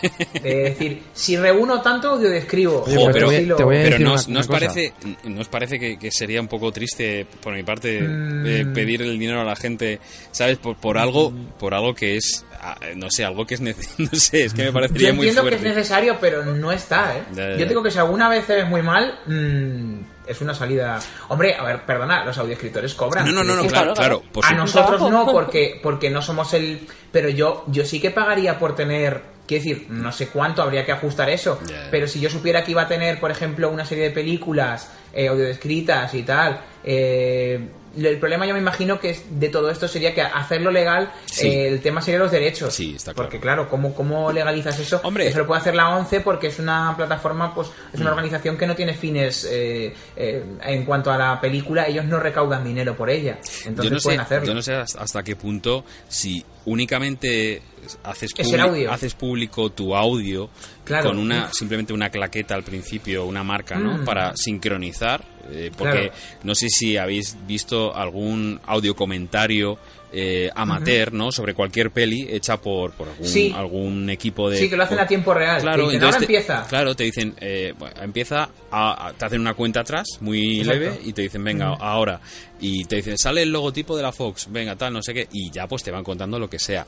Es 0.34 0.42
decir, 0.42 1.02
si 1.12 1.36
reúno 1.36 1.82
tanto, 1.82 2.16
describo. 2.16 2.84
Jo, 2.86 3.02
Oye, 3.06 3.10
pero- 3.12 3.56
te 3.56 3.64
voy, 3.64 3.76
a 3.76 3.82
Pero 3.82 3.90
decir 3.90 4.00
¿no, 4.00 4.10
una- 4.12 4.20
os- 4.20 4.28
no 4.28 4.32
una 4.32 4.40
os 4.40 4.46
cosa. 4.46 4.58
parece, 4.60 4.92
¿no 5.24 5.40
os 5.40 5.48
parece 5.48 5.78
que, 5.80 5.98
que 5.98 6.10
sería 6.12 6.40
un 6.40 6.46
poco 6.48 6.70
triste 6.72 7.26
por 7.42 7.52
mi 7.54 7.62
parte 7.64 8.00
Mm. 8.00 8.46
eh, 8.46 8.66
pedir 8.72 9.02
el 9.02 9.18
dinero 9.18 9.40
a 9.40 9.44
la 9.44 9.56
gente, 9.56 9.98
¿sabes? 10.30 10.58
Por, 10.58 10.76
por 10.76 10.96
algo 10.96 11.32
por 11.58 11.74
algo 11.74 11.92
que 11.92 12.16
es, 12.16 12.46
ah, 12.62 12.78
no 12.96 13.10
sé, 13.10 13.24
algo 13.24 13.44
que 13.44 13.54
es 13.54 13.60
no 13.60 13.72
sé, 14.12 14.44
es 14.44 14.54
que 14.54 14.62
me 14.62 14.66
Yo 14.68 14.72
parecería 14.72 15.12
muy 15.12 15.26
entiendo 15.28 15.42
que 15.50 15.56
es 15.56 15.60
fuerte. 15.60 15.76
necesario, 15.76 16.16
pero 16.20 16.44
no 16.46 16.70
está, 16.72 17.16
¿eh? 17.18 17.22
Ya, 17.34 17.50
ya, 17.50 17.56
Yo 17.56 17.66
digo 17.66 17.82
que 17.82 17.90
si 17.90 17.98
alguna 17.98 18.28
vez 18.28 18.48
eres 18.48 18.68
muy 18.68 18.82
mal, 18.82 19.18
mm, 19.26 20.00
es 20.30 20.40
una 20.40 20.54
salida... 20.54 21.00
Hombre, 21.28 21.54
a 21.54 21.64
ver, 21.64 21.84
perdona, 21.84 22.24
los 22.24 22.38
audioescritores 22.38 22.94
cobran. 22.94 23.26
No, 23.26 23.32
no, 23.32 23.44
no, 23.44 23.62
no, 23.62 23.68
claro, 23.68 23.94
claro, 23.94 24.22
a 24.42 24.54
nosotros 24.54 25.10
no, 25.10 25.26
porque, 25.26 25.78
porque 25.82 26.08
no 26.08 26.22
somos 26.22 26.54
el... 26.54 26.86
Pero 27.10 27.28
yo, 27.28 27.64
yo 27.66 27.84
sí 27.84 28.00
que 28.00 28.10
pagaría 28.10 28.58
por 28.58 28.74
tener... 28.74 29.22
Quiero 29.46 29.64
decir, 29.64 29.86
no 29.90 30.12
sé 30.12 30.28
cuánto 30.28 30.62
habría 30.62 30.86
que 30.86 30.92
ajustar 30.92 31.28
eso, 31.28 31.58
pero 31.90 32.06
si 32.06 32.20
yo 32.20 32.30
supiera 32.30 32.62
que 32.62 32.70
iba 32.70 32.82
a 32.82 32.86
tener, 32.86 33.18
por 33.18 33.32
ejemplo, 33.32 33.68
una 33.68 33.84
serie 33.84 34.04
de 34.04 34.10
películas 34.12 34.92
eh, 35.12 35.26
audiodescritas 35.26 36.14
y 36.14 36.22
tal, 36.22 36.60
eh, 36.84 37.68
el 37.96 38.18
problema 38.18 38.46
yo 38.46 38.54
me 38.54 38.60
imagino 38.60 39.00
que 39.00 39.10
es 39.10 39.22
de 39.40 39.48
todo 39.48 39.70
esto 39.70 39.88
sería 39.88 40.14
que 40.14 40.22
hacerlo 40.22 40.70
legal, 40.70 41.12
Sí. 41.26 41.48
eh, 41.48 41.68
el 41.68 41.80
tema 41.80 42.00
sería 42.02 42.20
los 42.20 42.30
derechos. 42.30 42.72
Sí, 42.74 42.94
está 42.96 43.14
Porque 43.14 43.40
claro, 43.40 43.68
¿cómo, 43.68 43.94
cómo 43.94 44.30
legalizas 44.32 44.78
eso? 44.78 45.00
Hombre. 45.02 45.26
Eso 45.26 45.38
lo 45.38 45.46
puede 45.46 45.60
hacer 45.60 45.74
la 45.74 45.96
ONCE 45.96 46.20
porque 46.20 46.48
es 46.48 46.58
una 46.58 46.94
plataforma, 46.96 47.54
pues 47.54 47.68
es 47.92 47.98
Mm. 47.98 48.02
una 48.02 48.10
organización 48.10 48.56
que 48.56 48.66
no 48.66 48.74
tiene 48.76 48.94
fines 48.94 49.44
eh, 49.50 49.94
eh, 50.16 50.44
en 50.64 50.84
cuanto 50.84 51.10
a 51.10 51.18
la 51.18 51.40
película, 51.40 51.86
ellos 51.88 52.04
no 52.04 52.20
recaudan 52.20 52.64
dinero 52.64 52.96
por 52.96 53.10
ella. 53.10 53.38
Entonces 53.64 53.90
yo 53.90 53.96
no 53.96 54.00
pueden 54.02 54.18
sé, 54.20 54.22
hacerlo. 54.22 54.46
yo 54.46 54.54
no 54.54 54.62
sé 54.62 54.74
hasta 54.74 55.22
qué 55.22 55.36
punto 55.36 55.84
si 56.08 56.44
únicamente 56.66 57.62
haces, 58.04 58.32
audio. 58.58 58.92
haces 58.92 59.14
público 59.14 59.70
tu 59.70 59.94
audio 59.96 60.50
Claro. 60.84 61.10
con 61.10 61.18
una 61.18 61.52
simplemente 61.52 61.92
una 61.92 62.10
claqueta 62.10 62.54
al 62.54 62.62
principio, 62.62 63.24
una 63.26 63.42
marca, 63.44 63.76
¿no? 63.76 63.98
Mm. 63.98 64.04
Para 64.04 64.36
sincronizar, 64.36 65.24
eh, 65.52 65.70
porque 65.76 66.08
Claro. 66.08 66.12
no 66.44 66.54
sé 66.54 66.68
si 66.68 66.96
habéis 66.96 67.36
visto 67.46 67.94
algún 67.94 68.60
audio 68.66 68.94
comentario 68.96 69.78
eh, 70.12 70.50
amateur, 70.56 71.12
¿no? 71.12 71.30
Sobre 71.30 71.54
cualquier 71.54 71.92
peli 71.92 72.26
hecha 72.28 72.56
por, 72.60 72.90
por 72.94 73.08
algún, 73.10 73.28
Sí. 73.28 73.52
algún 73.56 74.10
equipo 74.10 74.50
de... 74.50 74.58
Sí, 74.58 74.68
que 74.68 74.76
lo 74.76 74.82
hacen 74.82 74.98
a 74.98 75.06
tiempo 75.06 75.32
real. 75.32 75.60
Claro, 75.62 75.84
dicen, 75.84 75.94
entonces 75.94 76.14
ahora 76.16 76.18
te- 76.18 76.24
empieza. 76.24 76.66
Claro, 76.68 76.96
te 76.96 77.04
dicen, 77.04 77.34
eh, 77.40 77.74
bueno, 77.78 77.94
empieza, 78.02 78.50
a, 78.72 79.06
a- 79.06 79.12
te 79.12 79.24
hacen 79.26 79.40
una 79.40 79.54
cuenta 79.54 79.82
atrás, 79.82 80.08
muy 80.20 80.62
Exacto. 80.62 80.80
leve, 80.80 81.00
y 81.04 81.12
te 81.12 81.22
dicen, 81.22 81.44
venga, 81.44 81.68
ahora. 81.78 82.20
Y 82.60 82.84
te 82.86 82.96
dicen, 82.96 83.16
sale 83.18 83.42
el 83.42 83.52
logotipo 83.52 83.96
de 83.96 84.02
la 84.02 84.10
Fox, 84.10 84.48
venga, 84.50 84.74
tal, 84.74 84.92
no 84.92 85.00
sé 85.00 85.14
qué, 85.14 85.28
y 85.32 85.48
ya 85.52 85.68
pues 85.68 85.84
te 85.84 85.92
van 85.92 86.02
contando 86.02 86.40
lo 86.40 86.50
que 86.50 86.58
sea. 86.58 86.84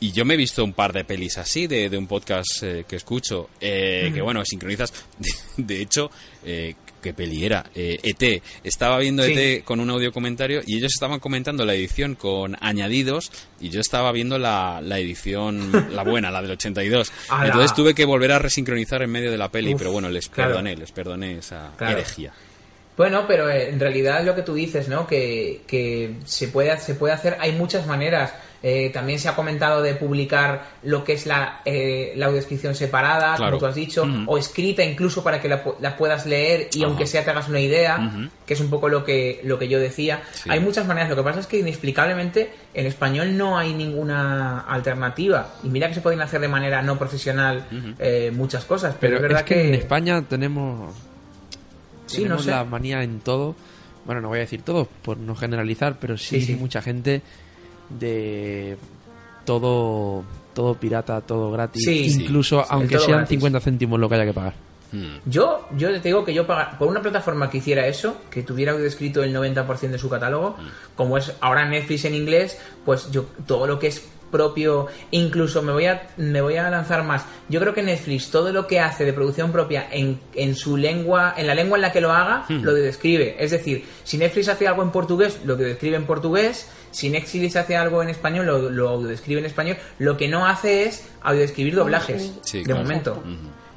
Y 0.00 0.10
yo 0.10 0.24
me 0.24 0.34
he 0.34 0.36
visto 0.36 0.64
un 0.64 0.72
par 0.72 0.92
de 0.92 1.04
pelis 1.04 1.38
así, 1.38 1.68
de, 1.68 1.88
de 1.88 1.96
un 1.96 2.08
podcast 2.08 2.60
eh, 2.64 2.84
que 2.88 2.96
escucho, 2.96 3.50
eh, 3.60 4.10
que 4.12 4.20
bueno, 4.20 4.44
sincronizas. 4.44 4.92
De, 5.16 5.30
de 5.76 5.80
hecho, 5.80 6.10
eh, 6.44 6.74
¿qué 7.04 7.12
peli 7.14 7.44
era? 7.44 7.66
Eh, 7.74 7.98
ET. 8.02 8.42
Estaba 8.64 8.98
viendo 8.98 9.22
Sí. 9.22 9.32
ET 9.36 9.62
con 9.64 9.78
un 9.78 9.90
audio 9.90 10.10
comentario 10.12 10.62
y 10.66 10.78
ellos 10.78 10.90
estaban 10.94 11.20
comentando 11.20 11.64
la 11.64 11.74
edición 11.74 12.14
con 12.16 12.56
añadidos 12.60 13.30
y 13.60 13.68
yo 13.68 13.80
estaba 13.80 14.10
viendo 14.10 14.38
la, 14.38 14.80
la 14.82 14.98
edición, 14.98 15.70
la 15.94 16.02
buena, 16.04 16.30
la 16.30 16.40
del 16.42 16.52
82. 16.52 17.12
¡Hala! 17.28 17.46
Entonces 17.46 17.74
tuve 17.74 17.94
que 17.94 18.04
volver 18.06 18.32
a 18.32 18.38
resincronizar 18.38 19.02
en 19.02 19.10
medio 19.10 19.30
de 19.30 19.36
la 19.38 19.50
peli, 19.50 19.74
Uf, 19.74 19.78
pero 19.78 19.92
bueno, 19.92 20.08
les 20.08 20.28
claro. 20.28 20.50
perdoné, 20.52 20.76
les 20.76 20.90
perdoné 20.92 21.38
esa 21.38 21.72
Claro. 21.76 21.98
herejía. 21.98 22.32
Bueno, 22.96 23.24
pero 23.26 23.48
eh, 23.50 23.70
en 23.70 23.80
realidad 23.80 24.22
lo 24.24 24.34
que 24.34 24.42
tú 24.42 24.54
dices, 24.54 24.88
¿no? 24.88 25.06
Que, 25.06 25.62
que 25.66 26.14
se, 26.24 26.48
puede, 26.48 26.78
se 26.78 26.94
puede 26.94 27.12
hacer, 27.14 27.36
hay 27.40 27.52
muchas 27.52 27.86
maneras. 27.86 28.32
Eh, 28.66 28.88
también 28.94 29.18
se 29.18 29.28
ha 29.28 29.34
comentado 29.36 29.82
de 29.82 29.94
publicar 29.94 30.68
lo 30.84 31.04
que 31.04 31.12
es 31.12 31.26
la, 31.26 31.60
eh, 31.66 32.14
la 32.16 32.26
audiodescripción 32.26 32.74
separada, 32.74 33.36
Claro. 33.36 33.50
como 33.50 33.58
tú 33.58 33.66
has 33.66 33.74
dicho, 33.74 34.06
o 34.26 34.38
escrita 34.38 34.82
incluso 34.82 35.22
para 35.22 35.38
que 35.38 35.48
la, 35.50 35.62
pu- 35.62 35.74
la 35.80 35.94
puedas 35.98 36.24
leer 36.24 36.68
y 36.72 36.78
Ajá. 36.78 36.86
aunque 36.86 37.06
sea 37.06 37.22
te 37.22 37.30
hagas 37.30 37.46
una 37.50 37.60
idea, 37.60 38.30
que 38.46 38.54
es 38.54 38.60
un 38.60 38.70
poco 38.70 38.88
lo 38.88 39.04
que, 39.04 39.42
lo 39.44 39.58
que 39.58 39.68
yo 39.68 39.78
decía. 39.78 40.22
Sí. 40.32 40.48
Hay 40.50 40.60
muchas 40.60 40.86
maneras, 40.86 41.10
lo 41.10 41.16
que 41.16 41.22
pasa 41.24 41.40
es 41.40 41.46
que 41.46 41.58
inexplicablemente 41.58 42.52
en 42.72 42.86
español 42.86 43.36
no 43.36 43.58
hay 43.58 43.74
ninguna 43.74 44.60
alternativa. 44.60 45.56
Y 45.62 45.68
mira 45.68 45.88
que 45.88 45.94
se 45.94 46.00
pueden 46.00 46.22
hacer 46.22 46.40
de 46.40 46.48
manera 46.48 46.80
no 46.80 46.98
profesional 46.98 47.66
eh, 47.98 48.30
muchas 48.34 48.64
cosas, 48.64 48.94
pero, 48.98 49.16
Pero 49.16 49.16
es 49.16 49.22
verdad 49.22 49.40
es 49.40 49.46
que, 49.46 49.68
en 49.68 49.74
España 49.74 50.22
tenemos, 50.26 50.94
Sí, 52.14 52.22
tenemos 52.22 52.38
no 52.40 52.44
sé. 52.44 52.50
la 52.50 52.64
manía 52.64 53.02
en 53.02 53.20
todo. 53.20 53.54
Bueno, 54.04 54.20
no 54.20 54.28
voy 54.28 54.38
a 54.38 54.40
decir 54.42 54.62
todo 54.62 54.86
por 55.02 55.16
no 55.16 55.34
generalizar, 55.34 55.96
pero 56.00 56.16
sí, 56.18 56.40
Sí, 56.40 56.46
sí. 56.46 56.54
mucha 56.56 56.82
gente 56.82 57.22
de 57.90 58.76
todo 59.44 60.24
todo 60.54 60.74
pirata, 60.74 61.20
todo 61.20 61.50
gratis, 61.50 61.82
Sí, 61.84 62.06
incluso 62.22 62.60
Sí, 62.60 62.66
aunque 62.70 62.98
sean 62.98 63.18
gratis. 63.18 63.30
50 63.30 63.60
céntimos 63.60 63.98
lo 63.98 64.08
que 64.08 64.14
haya 64.14 64.24
que 64.24 64.32
pagar. 64.32 64.54
Mm. 64.92 65.16
Yo, 65.28 65.66
yo 65.76 65.90
te 66.00 66.08
digo 66.08 66.24
que 66.24 66.32
yo 66.32 66.46
pagar 66.46 66.78
por 66.78 66.86
una 66.86 67.02
plataforma 67.02 67.50
que 67.50 67.58
hiciera 67.58 67.88
eso, 67.88 68.18
que 68.30 68.44
tuviera 68.44 68.70
audio 68.72 68.86
escrito 68.86 69.24
el 69.24 69.34
90% 69.34 69.90
de 69.90 69.98
su 69.98 70.08
catálogo, 70.08 70.56
como 70.94 71.18
es 71.18 71.32
ahora 71.40 71.68
Netflix 71.68 72.04
en 72.04 72.14
inglés, 72.14 72.56
pues 72.84 73.10
yo 73.10 73.24
todo 73.48 73.66
lo 73.66 73.80
que 73.80 73.88
es 73.88 74.06
propio, 74.38 74.88
incluso 75.12 75.62
me 75.62 75.72
voy 75.72 75.86
a 75.86 76.08
me 76.16 76.40
voy 76.40 76.56
a 76.56 76.68
lanzar 76.68 77.04
más. 77.04 77.24
Yo 77.48 77.60
creo 77.60 77.72
que 77.72 77.82
Netflix 77.84 78.30
todo 78.30 78.52
lo 78.52 78.66
que 78.66 78.80
hace 78.80 79.04
de 79.04 79.12
producción 79.12 79.52
propia 79.52 79.86
en, 79.92 80.18
en 80.34 80.56
su 80.56 80.76
lengua, 80.76 81.34
en 81.36 81.46
la 81.46 81.54
lengua 81.54 81.78
en 81.78 81.82
la 81.82 81.92
que 81.92 82.00
lo 82.00 82.10
haga, 82.12 82.44
lo 82.48 82.74
describe. 82.74 83.36
Es 83.38 83.52
decir, 83.52 83.84
si 84.02 84.18
Netflix 84.18 84.48
hace 84.48 84.66
algo 84.66 84.82
en 84.82 84.90
portugués, 84.90 85.38
lo 85.44 85.54
describe 85.54 85.96
en 85.96 86.04
portugués. 86.06 86.68
Si 86.90 87.10
Netflix 87.10 87.54
hace 87.56 87.76
algo 87.76 88.02
en 88.02 88.08
español, 88.08 88.46
lo, 88.46 88.70
lo 88.70 89.00
describe 89.02 89.38
en 89.40 89.46
español. 89.46 89.76
Lo 89.98 90.16
que 90.16 90.26
no 90.28 90.46
hace 90.46 90.84
es 90.86 91.06
audiodescribir 91.22 91.74
doblajes, 91.76 92.32
Sí, 92.42 92.58
de 92.58 92.64
claro. 92.64 92.82
momento. 92.82 93.22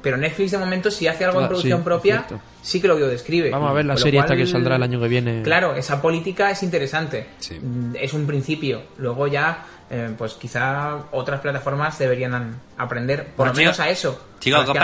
Pero 0.00 0.16
Netflix 0.16 0.52
de 0.52 0.58
momento 0.58 0.92
si 0.92 1.08
hace 1.08 1.24
algo 1.24 1.40
en 1.40 1.46
Claro, 1.48 1.48
producción 1.48 1.78
sí, 1.80 1.84
propia, 1.84 2.26
sí 2.62 2.80
que 2.80 2.86
lo 2.86 2.96
describe. 3.08 3.50
Vamos 3.50 3.70
a 3.70 3.72
ver 3.72 3.84
la 3.84 3.94
Con 3.94 4.02
serie 4.04 4.20
esta 4.20 4.28
cual, 4.34 4.38
que 4.38 4.46
saldrá 4.46 4.76
el 4.76 4.82
año 4.84 5.00
que 5.00 5.08
viene. 5.08 5.42
Claro, 5.42 5.74
esa 5.74 6.00
política 6.00 6.52
es 6.52 6.62
interesante. 6.62 7.26
Sí. 7.40 7.58
Mm, 7.60 7.96
Es 8.00 8.14
un 8.14 8.24
principio. 8.24 8.82
Luego 8.98 9.26
ya, 9.26 9.66
eh, 9.90 10.10
pues 10.16 10.34
quizá 10.34 10.96
otras 11.12 11.40
plataformas 11.40 11.98
deberían 11.98 12.34
an- 12.34 12.60
aprender, 12.76 13.26
por 13.28 13.36
Bueno, 13.46 13.52
lo 13.52 13.56
menos 13.58 13.80
a 13.80 13.88
eso. 13.88 14.20
Chicos, 14.40 14.68
a 14.68 14.72
¿qué 14.72 14.78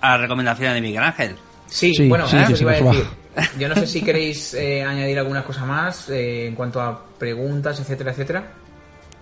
a 0.00 0.16
recomendaciones 0.16 0.74
de 0.74 0.80
Miguel 0.80 1.02
Ángel? 1.02 1.36
Sí, 1.66 1.94
Sí, 1.94 2.08
bueno, 2.08 2.26
sí, 2.26 2.36
os 2.36 2.56
se 2.58 2.62
iba 2.62 2.72
a 2.72 2.80
decir. 2.80 3.04
Yo 3.58 3.68
no 3.68 3.74
sé 3.74 3.86
si 3.86 4.00
queréis 4.02 4.54
eh, 4.54 4.82
añadir 4.84 5.18
alguna 5.18 5.42
cosa 5.42 5.64
más 5.64 6.08
eh, 6.08 6.46
en 6.46 6.54
cuanto 6.54 6.80
a 6.80 7.04
preguntas, 7.18 7.80
etcétera, 7.80 8.12
etcétera. 8.12 8.52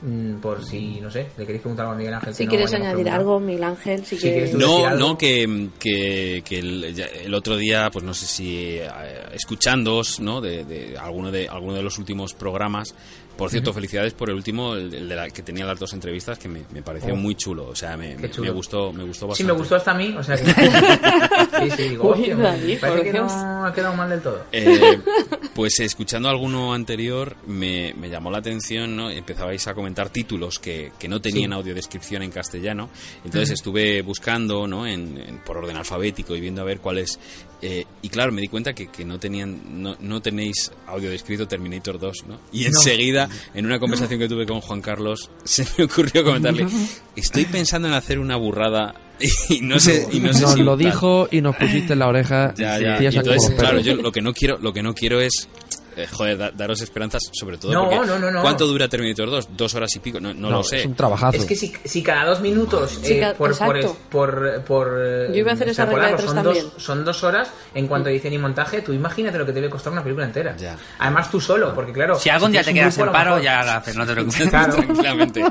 mm, 0.03 0.35
por 0.41 0.63
si, 0.65 1.01
no 1.01 1.11
sé, 1.11 1.29
le 1.39 1.47
queréis 1.47 1.63
preguntar 1.63 1.85
algo 1.87 1.95
a 1.95 1.99
Miguel 1.99 2.15
Ángel. 2.15 2.35
Si 2.35 2.45
no 2.45 2.51
quieres 2.51 2.75
añadir 2.75 3.09
algo, 3.09 3.39
Miguel 3.41 3.65
Ángel, 3.65 4.05
si 4.05 4.17
Si 4.17 4.23
quieres... 4.23 4.53
No, 4.55 4.85
algo? 4.85 4.99
no, 4.99 5.17
que, 5.19 5.69
que, 5.79 6.43
que 6.45 6.59
el, 6.59 7.33
otro 7.35 7.57
día, 7.57 7.89
pues 7.91 8.05
no 8.05 8.13
sé 8.13 8.27
si 8.27 8.79
eh, 8.81 8.89
escuchándoos, 9.33 10.21
¿no? 10.21 10.41
De, 10.41 10.65
de 10.65 10.99
alguno 10.99 11.31
de 11.31 11.49
alguno 11.49 11.75
de 11.75 11.83
los 11.83 11.99
últimos 11.99 12.35
programas. 12.35 12.95
Por 13.43 13.51
cierto, 13.51 13.73
felicidades 13.73 14.15
por 14.15 14.31
el 14.31 14.37
último, 14.37 14.75
el, 14.75 14.93
el 14.95 15.09
de 15.09 15.17
la, 15.17 15.29
que 15.31 15.43
tenía 15.43 15.65
las 15.67 15.79
dos 15.79 15.93
entrevistas, 15.93 16.39
que 16.39 16.49
me, 16.49 16.63
me 16.73 16.83
pareció 16.83 17.15
Oh. 17.15 17.17
muy 17.17 17.35
chulo. 17.35 17.67
O 17.69 17.75
sea, 17.75 17.97
me, 17.97 18.15
gustó, 18.53 18.93
me 18.93 19.03
gustó 19.05 19.27
Sí, 19.35 19.43
bastante. 19.45 19.53
me 19.53 19.59
gustó 19.59 19.77
hasta 19.77 19.91
a 19.91 19.95
mí, 19.95 20.15
o 20.17 20.23
sea 20.23 20.37
que... 20.37 20.45
sí, 20.55 21.71
sí, 21.77 21.89
digo, 21.91 22.05
Uy, 22.15 22.21
hostia, 22.31 22.37
David, 22.37 22.79
parece 22.81 23.03
que 23.05 23.13
Dios. 23.13 23.33
no 23.33 23.67
ha 23.67 23.73
quedado 23.73 23.95
mal 23.95 24.09
del 24.11 24.21
todo. 24.23 24.45
Eh, 24.53 25.01
pues 25.55 25.81
escuchando 25.81 26.29
alguno 26.29 26.73
anterior 26.75 27.37
me, 27.47 27.95
me 27.95 28.09
llamó 28.09 28.31
la 28.31 28.39
atención, 28.39 28.97
¿no? 28.97 29.11
Empezabais 29.11 29.67
a 29.69 29.75
comentar 29.75 30.09
títulos 30.11 30.59
que, 30.59 30.93
que 30.99 31.09
no 31.09 31.21
tenían 31.21 31.51
Sí. 31.51 31.57
audiodescripción 31.57 32.23
en 32.23 32.31
castellano. 32.31 32.89
Entonces 33.25 33.51
estuve 33.51 34.03
buscando, 34.03 34.67
¿no? 34.67 34.87
En, 34.87 35.19
en- 35.19 35.39
por 35.39 35.57
orden 35.57 35.77
alfabético 35.77 36.37
y 36.37 36.41
viendo 36.41 36.63
a 36.63 36.65
ver 36.65 36.79
cuáles. 36.79 37.19
Eh, 37.63 37.85
y 38.03 38.09
claro, 38.09 38.33
me 38.33 38.41
di 38.41 38.49
cuenta 38.49 38.73
que, 38.75 38.89
que 38.89 39.05
no 39.05 39.21
tenían, 39.21 39.83
no, 39.83 39.97
no 40.01 40.21
tenéis 40.21 40.73
audio 40.87 41.11
descrito 41.11 41.47
Terminator 41.47 41.99
2, 41.99 42.25
¿no? 42.27 42.41
Y 42.53 42.65
enseguida, 42.67 43.29
en 43.55 43.67
una 43.67 43.79
conversación 43.79 44.19
que 44.19 44.29
tuve 44.29 44.47
con 44.47 44.61
Juan 44.61 44.81
Carlos, 44.83 45.31
se 45.45 45.65
me 45.79 45.85
ocurrió 45.85 46.25
comentarle, 46.25 46.67
estoy 47.17 47.45
pensando 47.45 47.87
en 47.89 47.95
hacer 47.95 48.19
una 48.19 48.37
burrada 48.37 48.95
y 49.49 49.61
no 49.61 49.79
sé, 49.79 50.09
y 50.11 50.19
no 50.19 50.33
sé 50.33 50.43
nos 50.43 50.55
si 50.55 50.63
lo 50.63 50.77
tal". 50.77 50.87
dijo 50.87 51.29
y 51.31 51.41
nos 51.41 51.55
pusiste 51.55 51.93
en 51.93 52.01
la 52.01 52.09
oreja. 52.09 52.53
Ya, 52.57 52.81
ya. 52.81 53.01
Y 53.01 53.07
entonces, 53.07 53.53
claro, 53.57 53.79
yo 53.81 53.95
lo 53.95 54.11
que 54.11 54.21
no 54.21 54.35
quiero, 54.35 54.59
lo 54.59 54.73
que 54.73 54.83
no 54.83 54.95
quiero 54.95 55.21
es 55.21 55.49
eh, 55.97 56.07
joder, 56.11 56.39
da- 56.39 56.51
daros 56.51 56.81
esperanzas, 56.81 57.23
sobre 57.33 57.59
todo 57.59 57.73
No, 57.73 57.89
porque 57.91 58.07
no, 58.07 58.19
no, 58.19 58.31
no. 58.31 58.43
¿cuánto 58.43 58.67
dura 58.67 58.89
Terminator 58.89 59.31
2? 59.31 59.49
Dos 59.57 59.75
horas 59.75 59.95
y 59.97 59.99
pico, 60.01 60.21
no, 60.21 60.33
no, 60.35 60.51
lo 60.51 60.63
sé. 60.65 60.81
Es 60.81 60.87
un 60.87 60.95
trabajazo. 60.95 61.37
Es 61.39 61.45
que 61.45 61.57
si, 61.57 61.73
si 61.85 62.03
cada 62.03 62.25
dos 62.27 62.41
minutos 62.41 62.99
Sí, 63.03 63.15
eh, 63.15 63.21
ca- 63.21 63.35
por, 63.35 63.57
por, 63.59 63.77
exacto. 63.77 63.97
por, 64.11 64.63
por, 64.65 64.97
eh, 65.01 65.27
Yo 65.31 65.37
iba 65.37 65.51
a 65.51 65.55
hacer 65.55 65.69
esa 65.69 65.85
regla 65.87 66.07
de 66.07 66.13
extrapolarlo, 66.13 66.17
tres 66.17 66.27
son 66.27 66.35
también. 66.45 66.65
dos, 66.75 66.83
son 66.83 67.05
dos 67.05 67.25
horas 67.25 67.51
en 67.75 67.87
cuanto 67.87 68.09
a 68.09 68.13
edición 68.13 68.33
y 68.33 68.39
montaje. 68.39 68.83
Tú 68.83 68.93
imagínate 68.93 69.39
lo 69.39 69.47
que 69.47 69.53
te 69.53 69.61
debe 69.61 69.71
costar 69.71 69.93
una 69.93 70.03
película 70.03 70.27
entera. 70.27 70.57
Ya. 70.57 70.77
Además 70.99 71.31
tú 71.31 71.41
solo, 71.41 71.75
porque 71.75 71.93
claro... 71.93 72.19
Si 72.19 72.29
algún 72.31 72.53
día 72.53 72.63
te 72.63 72.73
quedas 72.75 72.97
en 72.99 73.11
paro, 73.13 73.41
ya 73.41 73.63
la 73.63 73.77
haces, 73.77 73.97
no 73.97 74.07
te 74.07 74.13
preocupes. 74.13 74.49
Claro. 74.49 74.75
Tranquilamente. 74.77 75.45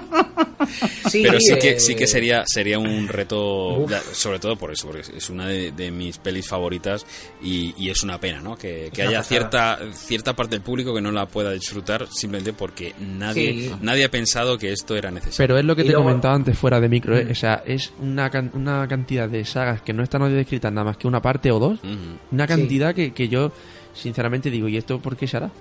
Sí, 1.09 1.23
Pero 1.23 1.39
sí 1.39 1.57
que, 1.59 1.71
eh, 1.71 1.79
sí 1.79 1.95
que 1.95 2.05
sería, 2.07 2.43
sería 2.45 2.77
un 2.79 3.07
reto, 3.07 3.85
ya, 3.87 3.99
sobre 4.13 4.39
todo 4.39 4.55
por 4.55 4.71
eso, 4.71 4.87
porque 4.87 5.01
es 5.17 5.29
una 5.29 5.47
de, 5.47 5.71
de 5.71 5.89
mis 5.91 6.17
pelis 6.19 6.47
favoritas 6.47 7.05
y, 7.41 7.73
y 7.77 7.89
es 7.89 8.03
una 8.03 8.19
pena, 8.19 8.39
¿no? 8.41 8.55
Que, 8.55 8.89
que 8.93 9.01
haya 9.01 9.17
pasada. 9.19 9.23
cierta, 9.23 9.79
cierta 9.93 10.30
parte 10.35 10.55
del 10.55 10.61
público 10.63 10.93
que 10.93 11.01
no 11.01 11.11
la 11.11 11.25
pueda 11.27 11.51
disfrutar 11.51 12.07
simplemente 12.11 12.53
porque 12.53 12.93
nadie, 12.99 13.53
Sí. 13.53 13.71
nadie 13.81 14.05
ha 14.05 14.11
pensado 14.11 14.57
que 14.57 14.71
esto 14.71 14.95
era 14.95 15.11
necesario. 15.11 15.37
Pero 15.37 15.57
es 15.59 15.65
lo 15.65 15.75
que 15.75 15.81
Y 15.83 15.85
te 15.85 15.91
luego- 15.91 16.05
comentaba 16.07 16.35
antes 16.35 16.57
fuera 16.57 16.79
de 16.79 16.89
micro, 16.89 17.17
¿eh? 17.17 17.25
Mm. 17.25 17.31
o 17.31 17.35
sea, 17.35 17.63
es 17.65 17.93
una, 17.99 18.29
can- 18.29 18.51
una 18.53 18.87
cantidad 18.87 19.27
de 19.29 19.43
sagas 19.45 19.81
que 19.81 19.93
no 19.93 20.03
están 20.03 20.21
audio 20.21 20.35
descritas 20.35 20.71
nada 20.71 20.85
más 20.85 20.97
que 20.97 21.07
una 21.07 21.21
parte 21.21 21.51
o 21.51 21.59
dos, 21.59 21.79
Ujú. 21.83 22.17
una 22.31 22.47
cantidad 22.47 22.93
que, 22.95 23.13
que 23.13 23.27
yo 23.27 23.51
sinceramente 23.93 24.49
digo, 24.49 24.67
¿y 24.67 24.77
esto 24.77 24.99
por 24.99 25.17
qué 25.17 25.27
se 25.27 25.37
hará? 25.37 25.51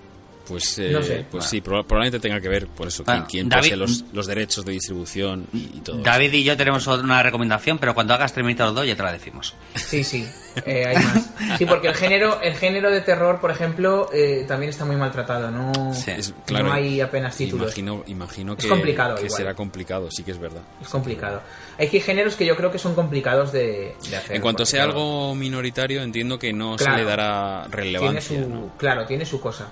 Pues, 0.47 0.79
eh, 0.79 0.91
No 0.91 1.03
sé. 1.03 1.25
pues 1.31 1.45
sí, 1.45 1.61
proba- 1.61 1.85
probablemente 1.85 2.19
tenga 2.19 2.41
que 2.41 2.49
ver 2.49 2.67
por 2.67 2.89
eso, 2.89 3.05
quién, 3.05 3.17
Bueno, 3.19 3.27
quién 3.31 3.49
David- 3.49 3.63
posee 3.63 3.77
los, 3.77 4.05
los 4.13 4.27
derechos 4.27 4.65
de 4.65 4.73
distribución 4.73 5.47
y, 5.53 5.59
y 5.59 5.81
todo. 5.85 5.99
David 5.99 6.33
y 6.33 6.43
yo 6.45 6.57
tenemos 6.57 6.87
una 6.89 7.23
recomendación, 7.23 7.79
pero 7.79 7.95
cuando 7.95 8.15
hagas 8.15 8.33
Terminator 8.33 8.75
2 8.75 8.87
ya 8.87 8.97
te 8.97 9.03
la 9.03 9.13
decimos. 9.13 9.55
Sí, 9.77 10.03
sí, 10.03 10.29
eh, 10.67 10.85
hay 10.89 10.97
más. 10.97 11.31
Sí, 11.59 11.67
porque 11.67 11.89
el 11.89 11.95
género, 11.95 12.41
el 12.41 12.55
género 12.55 12.91
de 12.91 13.01
terror, 13.01 13.41
por 13.41 13.51
ejemplo, 13.53 14.09
eh, 14.13 14.45
también 14.49 14.71
está 14.71 14.85
muy 14.85 14.97
maltratado. 14.97 15.51
No, 15.51 15.95
Sí. 15.95 16.11
Es- 16.11 16.35
claro, 16.47 16.67
no 16.67 16.73
hay 16.73 17.01
apenas 17.01 17.37
títulos. 17.37 17.67
Imagino, 17.79 18.03
imagino 18.09 18.53
Es 18.55 18.65
que, 18.65 18.69
complicado 18.69 19.15
que 19.17 19.27
igual. 19.27 19.37
será 19.37 19.55
complicado, 19.55 20.09
sí 20.11 20.23
que 20.25 20.33
es 20.33 20.39
verdad. 20.39 20.63
Es 20.83 20.89
complicado. 20.89 21.43
Hay 21.79 21.89
que 21.89 22.01
géneros 22.01 22.35
que 22.35 22.45
yo 22.45 22.57
creo 22.57 22.71
que 22.73 22.79
son 22.79 22.95
complicados 22.95 23.53
de, 23.53 23.95
de 24.11 24.17
hacer. 24.17 24.37
En 24.37 24.43
cuanto 24.43 24.67
sea 24.67 24.85
claro, 24.85 24.99
algo 24.99 25.35
minoritario, 25.35 26.03
entiendo 26.03 26.39
que 26.39 26.53
no 26.53 26.77
Claro. 26.77 26.93
se 26.95 26.99
le 26.99 27.05
dará 27.09 27.63
tiene 27.71 27.77
relevancia. 27.77 28.43
su, 28.43 28.49
¿no? 28.49 28.71
claro, 28.77 29.07
tiene 29.07 29.25
su 29.25 29.41
cosa. 29.41 29.69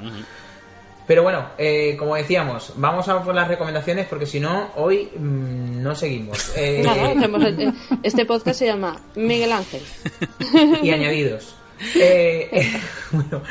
Pero 1.08 1.22
bueno, 1.22 1.52
eh, 1.56 1.96
como 1.98 2.14
decíamos, 2.16 2.74
vamos 2.76 3.08
a 3.08 3.24
por 3.24 3.34
las 3.34 3.48
recomendaciones 3.48 4.06
porque 4.06 4.26
si 4.26 4.38
no, 4.38 4.68
hoy 4.76 5.08
mm, 5.18 5.82
no 5.82 5.96
seguimos. 5.96 6.52
Eh, 6.58 7.72
este 8.02 8.26
podcast 8.26 8.58
se 8.58 8.66
llama 8.66 9.00
Miguel 9.14 9.52
Ángel. 9.52 9.82
y 10.82 10.90
añadidos. 10.90 11.54
Eh, 11.94 12.78
bueno, 13.10 13.42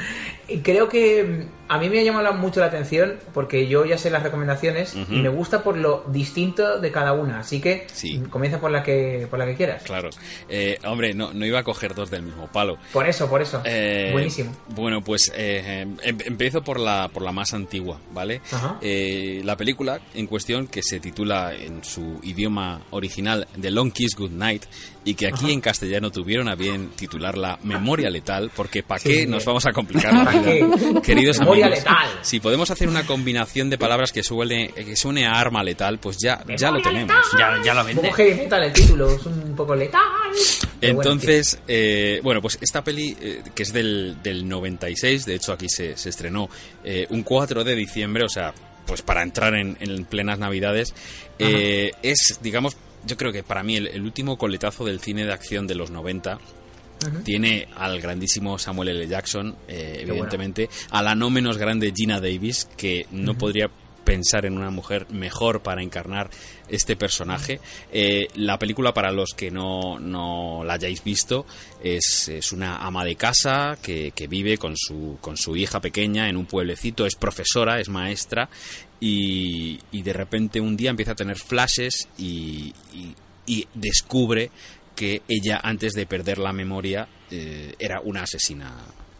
creo 0.61 0.87
que 0.87 1.47
a 1.69 1.77
mí 1.77 1.89
me 1.89 1.99
ha 1.99 2.03
llamado 2.03 2.33
mucho 2.33 2.59
la 2.59 2.67
atención 2.67 3.15
porque 3.33 3.67
yo 3.67 3.85
ya 3.85 3.97
sé 3.97 4.09
las 4.09 4.23
recomendaciones 4.23 4.95
y 5.09 5.15
me 5.21 5.29
gusta 5.29 5.63
por 5.63 5.77
lo 5.77 6.03
distinto 6.07 6.79
de 6.79 6.91
cada 6.91 7.13
una. 7.13 7.39
Así 7.39 7.59
que 7.61 7.87
Sí. 7.93 8.21
comienza 8.29 8.59
por 8.59 8.71
la 8.71 8.83
que 8.83 9.27
por 9.29 9.39
la 9.39 9.45
que 9.45 9.55
quieras. 9.55 9.83
Claro. 9.83 10.09
Eh, 10.49 10.77
hombre, 10.85 11.13
no, 11.13 11.33
no 11.33 11.45
iba 11.45 11.59
a 11.59 11.63
coger 11.63 11.93
dos 11.95 12.09
del 12.09 12.23
mismo 12.23 12.47
palo. 12.47 12.77
Por 12.93 13.07
eso, 13.07 13.29
por 13.29 13.41
eso. 13.41 13.61
Eh, 13.65 14.09
Buenísimo. 14.11 14.55
Bueno, 14.69 15.01
pues 15.01 15.31
eh, 15.35 15.85
em- 16.03 16.17
empiezo 16.25 16.61
por 16.63 16.79
la, 16.79 17.09
por 17.09 17.23
la 17.23 17.31
más 17.31 17.53
antigua, 17.53 17.99
¿vale? 18.13 18.41
Eh, 18.81 19.41
la 19.43 19.55
película 19.55 19.99
en 20.13 20.27
cuestión, 20.27 20.67
que 20.67 20.81
se 20.83 20.99
titula 20.99 21.53
en 21.53 21.83
su 21.83 22.19
idioma 22.23 22.81
original 22.91 23.47
The 23.59 23.71
Long 23.71 23.91
Kiss 23.91 24.15
Goodnight, 24.15 24.63
y 25.03 25.13
que 25.15 25.27
aquí 25.27 25.53
en 25.53 25.61
castellano 25.61 26.11
tuvieron 26.11 26.49
a 26.49 26.55
bien 26.55 26.89
titularla 26.89 27.59
Memoria 27.63 28.09
Letal, 28.09 28.51
porque 28.53 28.83
¿para 28.83 28.99
qué 29.01 29.21
sí. 29.21 29.25
nos 29.27 29.45
vamos 29.45 29.65
a 29.65 29.71
complicar 29.71 30.13
la 30.13 30.25
¿Pa' 30.31 30.31
vida? 30.31 31.01
Queridos 31.01 31.39
Memoria 31.57 31.77
letal. 31.77 32.09
si 32.21 32.39
podemos 32.39 32.69
hacer 32.71 32.87
una 32.87 33.05
combinación 33.05 33.69
de 33.69 33.77
palabras 33.77 34.11
que 34.11 34.23
suene, 34.23 34.69
que 34.73 34.95
suene 34.95 35.25
a 35.25 35.33
arma 35.33 35.63
letal, 35.63 35.99
pues 35.99 36.17
ya, 36.21 36.43
ya 36.57 36.71
lo 36.71 36.81
tenemos. 36.81 37.15
Ya, 37.37 37.61
ya 37.63 37.73
lo 37.73 37.83
vende. 37.83 38.11
heavy 38.13 38.33
metal 38.35 38.63
el 38.63 38.73
título, 38.73 39.11
es 39.13 39.25
un 39.25 39.55
poco 39.55 39.75
letal. 39.75 40.01
Bueno, 40.31 41.01
Entonces, 41.01 41.59
eh, 41.67 42.19
bueno, 42.23 42.41
pues 42.41 42.57
esta 42.61 42.83
peli, 42.83 43.15
eh, 43.19 43.41
que 43.55 43.63
es 43.63 43.73
del, 43.73 44.17
del 44.21 44.47
96, 44.47 45.25
de 45.25 45.35
hecho 45.35 45.53
aquí 45.53 45.67
se, 45.69 45.97
se 45.97 46.09
estrenó 46.09 46.49
eh, 46.83 47.07
un 47.09 47.23
4 47.23 47.63
de 47.63 47.75
diciembre, 47.75 48.23
o 48.23 48.29
sea, 48.29 48.53
pues 48.85 49.01
para 49.01 49.23
entrar 49.23 49.55
en, 49.55 49.77
en 49.79 50.05
plenas 50.05 50.39
navidades, 50.39 50.93
es, 51.39 52.39
digamos, 52.41 52.77
yo 53.05 53.17
creo 53.17 53.31
que 53.31 53.43
para 53.43 53.63
mí 53.63 53.75
el, 53.75 53.87
el 53.87 54.03
último 54.03 54.37
coletazo 54.37 54.85
del 54.85 54.99
cine 54.99 55.25
de 55.25 55.33
acción 55.33 55.67
de 55.67 55.75
los 55.75 55.91
90. 55.91 56.39
Tiene 57.23 57.67
al 57.75 58.01
grandísimo 58.01 58.57
Samuel 58.57 58.89
L. 58.89 59.07
Jackson, 59.07 59.55
eh, 59.67 59.97
bueno. 59.99 60.13
evidentemente, 60.13 60.69
a 60.89 61.01
la 61.03 61.15
no 61.15 61.29
menos 61.29 61.57
grande 61.57 61.93
Gina 61.95 62.19
Davis, 62.19 62.67
que 62.77 63.05
no 63.11 63.37
podría 63.37 63.69
pensar 64.03 64.45
en 64.45 64.57
una 64.57 64.69
mujer 64.71 65.05
mejor 65.11 65.61
para 65.61 65.83
encarnar 65.83 66.29
este 66.69 66.95
personaje. 66.95 67.59
Eh, 67.91 68.29
la 68.35 68.57
película, 68.57 68.93
para 68.93 69.11
los 69.11 69.33
que 69.33 69.51
no, 69.51 69.99
no 69.99 70.63
la 70.63 70.75
hayáis 70.75 71.03
visto, 71.03 71.45
es, 71.83 72.29
es 72.29 72.53
una 72.53 72.77
ama 72.77 73.03
de 73.03 73.15
casa 73.17 73.77
que, 73.81 74.13
que 74.15 74.27
vive 74.27 74.57
con 74.57 74.75
su, 74.77 75.17
con 75.19 75.35
su 75.35 75.57
hija 75.57 75.81
pequeña 75.81 76.29
en 76.29 76.37
un 76.37 76.45
pueblecito, 76.45 77.05
es 77.05 77.15
profesora, 77.15 77.81
es 77.81 77.89
maestra, 77.89 78.49
y, 79.01 79.79
y 79.91 80.01
de 80.03 80.13
repente 80.13 80.61
un 80.61 80.75
día 80.77 80.89
empieza 80.89 81.11
a 81.11 81.15
tener 81.15 81.37
flashes 81.37 82.07
y, 82.17 82.73
y- 82.93 83.13
y 83.49 83.65
descubre 83.75 84.51
que 84.97 85.21
ella, 85.27 85.61
antes 85.63 85.93
de 85.93 86.07
perder 86.07 86.39
la 86.39 86.51
memoria, 86.51 87.07
eh, 87.29 87.75
era 87.77 88.01
una 88.01 88.23
asesina 88.23 88.73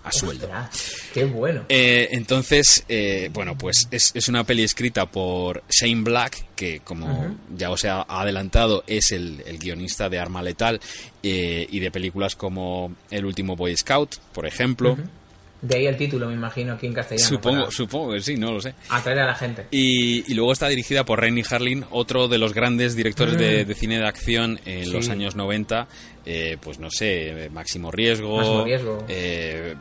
a 0.03 0.11
sueldo. 0.11 0.45
Ostras, 0.45 0.95
qué 1.13 1.25
bueno. 1.25 1.65
Eh, 1.69 2.09
entonces, 2.11 2.84
eh, 2.89 3.30
bueno, 3.32 3.57
pues 3.57 3.88
es, 3.91 4.11
es 4.15 4.28
una 4.28 4.43
peli 4.43 4.63
escrita 4.63 5.05
por 5.05 5.63
Shane 5.69 6.01
Black, 6.01 6.47
que 6.55 6.80
como 6.80 7.38
ya 7.55 7.69
os 7.69 7.84
he 7.84 7.89
adelantado, 7.89 8.84
es 8.88 9.11
el, 9.11 9.43
el 9.45 9.59
guionista 9.59 10.09
de 10.09 10.19
Arma 10.19 10.41
Letal 10.41 10.80
eh, 11.21 11.67
y 11.69 11.80
de 11.80 11.91
películas 11.91 12.36
como 12.36 12.95
El 13.11 13.25
último 13.25 13.55
Boy 13.55 13.78
Scout, 13.78 14.15
por 14.34 14.45
ejemplo. 14.45 14.97
De 15.62 15.76
ahí 15.78 15.88
el 15.88 15.97
título, 15.97 16.28
me 16.28 16.34
imagino, 16.36 16.74
aquí 16.74 16.86
en 16.86 16.93
castellano. 16.93 17.28
Supongo, 17.28 17.60
para 17.62 17.72
supongo 17.72 18.14
que 18.14 18.22
sí, 18.22 18.36
no 18.36 18.51
lo 18.51 18.62
sé. 18.62 18.76
atraer 18.89 19.20
a 19.20 19.26
la 19.26 19.36
gente. 19.36 19.66
Y, 19.72 20.32
y 20.32 20.36
luego 20.36 20.51
está 20.53 20.68
dirigida 20.68 21.03
por 21.03 21.20
Renny 21.20 21.41
Harlin, 21.49 21.84
otro 21.89 22.28
de 22.28 22.38
los 22.38 22.53
grandes 22.53 22.95
directores 22.95 23.38
de, 23.38 23.64
Mm. 23.64 23.68
de 23.68 23.74
cine 23.74 23.97
de 23.97 24.05
acción 24.08 24.60
en 24.66 24.86
Sí. 24.86 24.91
los 24.91 25.10
años 25.10 25.36
90. 25.36 25.88
Eh, 26.30 26.57
pues 26.61 26.78
no 26.78 26.89
sé, 26.91 27.49
Máximo 27.53 27.89
Riesgo. 27.89 28.36
Máximo 28.38 28.63
Riesgo. 28.65 29.05
eh, 29.07 29.75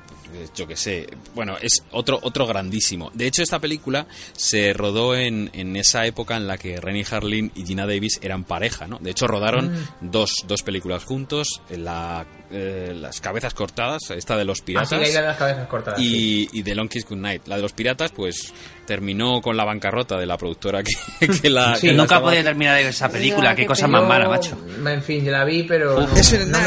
yo 0.54 0.66
qué 0.66 0.76
sé. 0.76 1.06
Bueno, 1.34 1.56
es 1.60 1.82
otro, 1.92 2.18
otro 2.22 2.46
grandísimo. 2.46 3.10
De 3.14 3.26
hecho, 3.26 3.42
esta 3.42 3.58
película 3.58 4.06
se 4.32 4.72
rodó 4.74 5.16
en, 5.16 5.50
en 5.54 5.74
esa 5.76 6.04
época 6.06 6.36
en 6.36 6.46
la 6.46 6.56
que 6.58 6.78
Renny 6.80 7.04
Harlin 7.10 7.50
y 7.54 7.64
Gina 7.64 7.86
Davis 7.86 8.18
eran 8.22 8.44
pareja, 8.44 8.86
¿no? 8.86 8.98
De 9.00 9.10
hecho, 9.10 9.26
rodaron 9.26 9.72
Mm. 9.72 10.10
dos, 10.12 10.32
dos 10.46 10.62
películas 10.62 11.04
juntos. 11.04 11.62
La, 11.70 12.26
eh, 12.50 12.92
las 12.94 13.20
cabezas 13.20 13.54
cortadas, 13.54 14.10
esta 14.10 14.36
de 14.36 14.44
los 14.44 14.60
piratas. 14.60 14.92
Así 14.92 15.00
que 15.00 15.06
hay 15.08 15.12
de 15.22 15.22
las 15.22 15.36
cabezas 15.36 15.66
cortadas. 15.68 15.98
sí. 16.00 16.48
Y, 16.52 16.60
y 16.60 16.62
The 16.62 16.74
Long 16.74 16.88
Kiss 16.88 17.06
Goodnight. 17.08 17.46
La 17.48 17.56
de 17.56 17.62
los 17.62 17.72
piratas, 17.72 18.12
pues 18.12 18.52
terminó 18.86 19.40
con 19.42 19.56
la 19.56 19.64
bancarrota 19.64 20.16
de 20.18 20.24
la 20.26 20.38
productora 20.38 20.82
que, 20.82 21.28
que 21.42 21.50
la. 21.50 21.76
Sí, 21.76 21.88
que 21.88 21.92
Nunca 21.92 22.04
estaba- 22.04 22.26
podía 22.26 22.42
terminar 22.44 22.78
esa 22.80 23.08
película, 23.10 23.54
qué 23.54 23.62
qué 23.62 23.66
cosa 23.66 23.86
más 23.88 24.06
mala, 24.06 24.28
macho. 24.28 24.56
En 24.86 25.02
fin, 25.02 25.24
yo 25.24 25.32
la 25.32 25.44
vi, 25.44 25.64
pero. 25.64 26.00
es, 26.16 26.32
no 26.48 26.58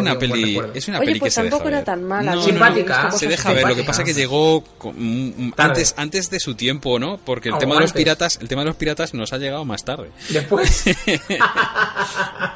una 0.00 0.18
peli, 0.18 0.60
es 0.74 0.88
una 0.88 0.98
Oye, 0.98 1.06
peli 1.06 1.20
pues 1.20 1.28
que 1.34 1.40
se 1.40 1.42
deja 1.44 1.50
tampoco 1.50 1.68
era 1.68 1.78
ver. 1.78 1.84
tan 1.86 2.04
mala. 2.04 2.30
No, 2.32 2.36
no, 2.38 2.42
Simpática. 2.42 3.04
no, 3.04 3.12
se 3.12 3.26
deja 3.28 3.52
ver. 3.52 3.68
Lo 3.68 3.74
que 3.76 3.84
pasa 3.84 4.02
es 4.02 4.08
que 4.08 4.14
llegó 4.14 4.62
con- 4.78 4.94
mm, 4.96 5.52
antes, 5.56 5.94
antes 5.96 6.28
de 6.30 6.40
su 6.40 6.54
tiempo, 6.54 6.98
¿no? 6.98 7.18
Porque 7.18 7.48
el 7.50 7.58
tema 7.58 7.74
de 7.74 7.80
los 7.82 7.90
antes. 7.90 8.02
piratas, 8.02 8.38
el 8.42 8.48
tema 8.48 8.62
de 8.62 8.66
los 8.66 8.76
piratas 8.76 9.14
nos 9.14 9.32
ha 9.32 9.38
llegado 9.38 9.64
más 9.64 9.84
tarde. 9.84 10.10
Después. 10.28 10.84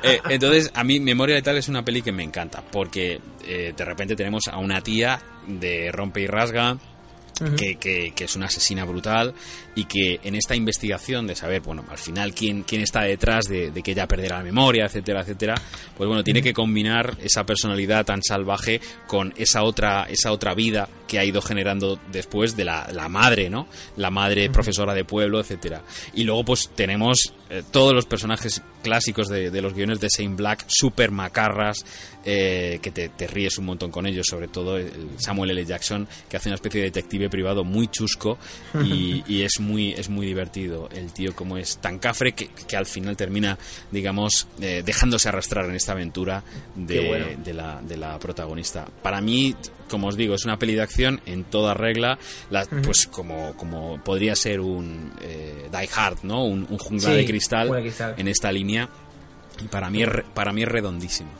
Eh, 0.02 0.20
entonces, 0.28 0.70
a 0.74 0.84
mí 0.84 1.00
Memoria 1.00 1.36
Letal 1.36 1.56
es 1.56 1.68
una 1.68 1.82
peli 1.84 2.02
que 2.02 2.12
me 2.12 2.22
encanta, 2.22 2.62
porque 2.70 3.20
eh, 3.46 3.72
de 3.76 3.84
repente 3.84 4.14
tenemos 4.16 4.48
a 4.48 4.58
una 4.58 4.82
tía 4.82 5.18
de 5.46 5.90
rompe 5.92 6.20
y 6.20 6.26
rasga, 6.26 6.76
que, 7.56 7.76
que- 7.76 8.12
que 8.14 8.24
es 8.24 8.36
una 8.36 8.46
asesina 8.46 8.84
brutal 8.84 9.34
y 9.74 9.84
que 9.84 10.20
en 10.22 10.34
esta 10.34 10.54
investigación 10.54 11.26
de 11.26 11.34
saber, 11.34 11.62
bueno, 11.62 11.84
al 11.88 11.98
final 11.98 12.34
quién, 12.34 12.62
quién 12.62 12.80
está 12.82 13.02
detrás 13.02 13.46
de, 13.46 13.70
de 13.70 13.82
que 13.82 13.92
ella 13.92 14.06
perderá 14.06 14.38
la 14.38 14.44
memoria, 14.44 14.86
etcétera, 14.86 15.22
etcétera, 15.22 15.54
pues 15.96 16.06
bueno, 16.06 16.22
tiene 16.22 16.42
que 16.42 16.52
combinar 16.52 17.16
esa 17.22 17.44
personalidad 17.44 18.04
tan 18.04 18.22
salvaje 18.22 18.80
con 19.06 19.32
esa 19.36 19.62
otra, 19.62 20.06
esa 20.08 20.32
otra 20.32 20.54
vida 20.54 20.88
que 21.06 21.18
ha 21.18 21.24
ido 21.24 21.42
generando 21.42 21.98
después 22.10 22.56
de 22.56 22.64
la, 22.64 22.88
la 22.92 23.08
madre, 23.08 23.50
¿no? 23.50 23.68
La 23.96 24.10
madre 24.10 24.48
profesora 24.50 24.94
de 24.94 25.04
pueblo, 25.04 25.40
etcétera. 25.40 25.82
Y 26.14 26.24
luego 26.24 26.44
pues 26.44 26.70
tenemos 26.74 27.34
eh, 27.50 27.62
todos 27.70 27.92
los 27.92 28.06
personajes 28.06 28.62
clásicos 28.82 29.28
de, 29.28 29.50
de 29.50 29.62
los 29.62 29.74
guiones 29.74 30.00
de 30.00 30.08
Saint 30.10 30.36
Black, 30.36 30.64
super 30.66 31.10
macarras, 31.10 31.84
eh, 32.24 32.78
que 32.82 32.90
te, 32.90 33.10
te 33.10 33.26
ríes 33.26 33.58
un 33.58 33.66
montón 33.66 33.90
con 33.90 34.06
ellos, 34.06 34.26
sobre 34.28 34.48
todo 34.48 34.76
el 34.76 34.90
Samuel 35.18 35.50
L. 35.50 35.64
Jackson, 35.64 36.08
que 36.28 36.36
hace 36.36 36.48
una 36.48 36.56
especie 36.56 36.80
de 36.80 36.86
detective 36.86 37.28
privado 37.28 37.64
muy 37.64 37.88
chusco 37.88 38.38
y, 38.82 39.22
y 39.32 39.42
es 39.42 39.60
muy 39.64 39.92
es 39.92 40.08
muy 40.08 40.26
divertido. 40.26 40.88
El 40.94 41.12
tío 41.12 41.34
como 41.34 41.56
es 41.56 41.78
tan 41.78 41.98
cafre 41.98 42.32
que, 42.32 42.48
que 42.48 42.76
al 42.76 42.86
final 42.86 43.16
termina, 43.16 43.58
digamos, 43.90 44.46
eh, 44.60 44.82
dejándose 44.84 45.28
arrastrar 45.28 45.64
en 45.66 45.74
esta 45.74 45.92
aventura 45.92 46.42
de, 46.74 47.00
Qué 47.00 47.08
bueno. 47.08 47.26
de 47.44 47.54
la, 47.54 47.80
de 47.82 47.96
la 47.96 48.18
protagonista. 48.18 48.86
Para 49.02 49.20
mí, 49.20 49.54
como 49.88 50.08
os 50.08 50.16
digo, 50.16 50.34
es 50.34 50.44
una 50.44 50.58
peli 50.58 50.74
de 50.74 50.82
acción 50.82 51.20
en 51.26 51.44
toda 51.44 51.74
regla, 51.74 52.18
la- 52.50 52.66
pues 52.66 53.06
como, 53.06 53.54
como 53.56 54.02
podría 54.04 54.34
ser 54.36 54.60
un 54.60 55.12
eh, 55.22 55.68
Die 55.70 55.88
Hard, 55.94 56.18
¿no? 56.24 56.44
Un, 56.44 56.66
un 56.68 56.78
jungla 56.78 57.10
Sí, 57.10 57.16
de 57.16 57.24
cristal 57.24 57.70
en 58.16 58.28
esta 58.28 58.52
línea. 58.52 58.88
Y 59.64 59.68
para 59.68 59.88
mí 59.90 60.04
para 60.34 60.52
mí 60.52 60.62
es 60.62 60.68
redondísimo. 60.68 61.30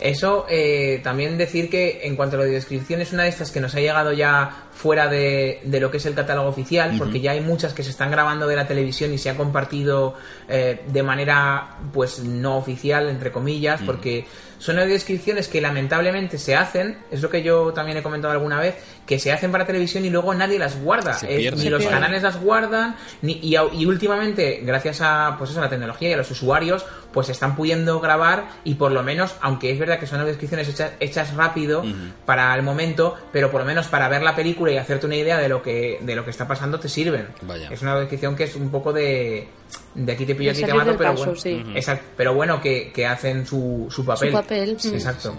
Eso, 0.00 0.46
eh, 0.48 1.00
también 1.02 1.38
decir 1.38 1.70
que 1.70 2.00
en 2.04 2.16
cuanto 2.16 2.36
a 2.36 2.40
la 2.40 2.46
descripción 2.46 3.00
es 3.00 3.12
una 3.12 3.24
de 3.24 3.28
estas 3.28 3.50
que 3.50 3.60
nos 3.60 3.74
ha 3.74 3.80
llegado 3.80 4.12
ya 4.12 4.64
fuera 4.72 5.08
de, 5.08 5.60
de 5.64 5.80
lo 5.80 5.90
que 5.90 5.98
es 5.98 6.06
el 6.06 6.14
catálogo 6.14 6.48
oficial, 6.48 6.96
porque 6.98 7.20
ya 7.20 7.32
hay 7.32 7.40
muchas 7.40 7.72
que 7.72 7.82
se 7.82 7.90
están 7.90 8.10
grabando 8.10 8.46
de 8.46 8.56
la 8.56 8.66
televisión 8.66 9.12
y 9.12 9.18
se 9.18 9.30
ha 9.30 9.36
compartido 9.36 10.14
eh, 10.48 10.80
de 10.86 11.02
manera 11.02 11.76
pues 11.92 12.18
no 12.20 12.56
oficial, 12.56 13.08
entre 13.08 13.30
comillas, 13.30 13.80
porque 13.86 14.26
son 14.58 14.78
audiodescripciones 14.78 15.48
que 15.48 15.60
lamentablemente 15.60 16.38
se 16.38 16.56
hacen, 16.56 16.98
es 17.10 17.22
lo 17.22 17.30
que 17.30 17.42
yo 17.42 17.72
también 17.72 17.98
he 17.98 18.02
comentado 18.02 18.32
alguna 18.32 18.58
vez, 18.60 18.74
que 19.06 19.18
se 19.18 19.30
hacen 19.30 19.52
para 19.52 19.66
televisión 19.66 20.04
y 20.04 20.10
luego 20.10 20.34
nadie 20.34 20.58
las 20.58 20.80
guarda. 20.80 21.18
Eh, 21.22 21.52
ni 21.56 21.68
los 21.68 21.84
canales 21.84 22.22
las 22.22 22.40
guardan 22.40 22.96
ni, 23.22 23.34
y, 23.42 23.56
y 23.56 23.86
últimamente 23.86 24.60
gracias 24.64 25.00
a 25.02 25.36
pues 25.38 25.50
eso, 25.50 25.60
a 25.60 25.64
la 25.64 25.68
tecnología 25.68 26.10
y 26.10 26.12
a 26.14 26.16
los 26.16 26.30
usuarios 26.30 26.84
pues 27.14 27.30
están 27.30 27.56
pudiendo 27.56 28.00
grabar 28.00 28.48
y 28.64 28.74
por 28.74 28.92
lo 28.92 29.02
menos 29.02 29.34
aunque 29.40 29.70
es 29.70 29.78
verdad 29.78 29.98
que 29.98 30.06
son 30.06 30.24
descripciones 30.26 30.68
hechas, 30.68 30.92
hechas 31.00 31.34
rápido 31.34 31.82
para 32.26 32.54
el 32.54 32.62
momento 32.62 33.14
pero 33.32 33.50
por 33.50 33.60
lo 33.60 33.66
menos 33.66 33.86
para 33.86 34.08
ver 34.08 34.22
la 34.22 34.34
película 34.36 34.72
y 34.72 34.76
hacerte 34.76 35.06
una 35.06 35.16
idea 35.16 35.38
de 35.38 35.48
lo 35.48 35.62
que 35.62 35.98
de 36.02 36.16
lo 36.16 36.24
que 36.24 36.30
está 36.30 36.46
pasando 36.46 36.78
te 36.78 36.88
sirven 36.88 37.28
Vaya. 37.42 37.68
es 37.70 37.80
una 37.80 37.98
descripción 37.98 38.36
que 38.36 38.44
es 38.44 38.56
un 38.56 38.70
poco 38.70 38.92
de 38.92 39.48
de 39.94 40.12
aquí 40.12 40.26
te 40.26 40.34
pillo 40.34 40.52
De 40.52 40.58
aquí 40.58 40.66
te 40.70 40.74
mato 40.74 40.96
pero 40.98 41.12
paso, 41.12 41.24
bueno 41.24 41.40
sí. 41.40 41.64
exacto 41.74 42.04
pero 42.16 42.34
bueno 42.34 42.60
que, 42.60 42.90
que 42.92 43.06
hacen 43.06 43.46
su, 43.46 43.86
su 43.90 44.04
papel 44.04 44.28
Su 44.30 44.34
papel, 44.34 44.76
mm. 44.84 44.94
exacto 44.94 45.34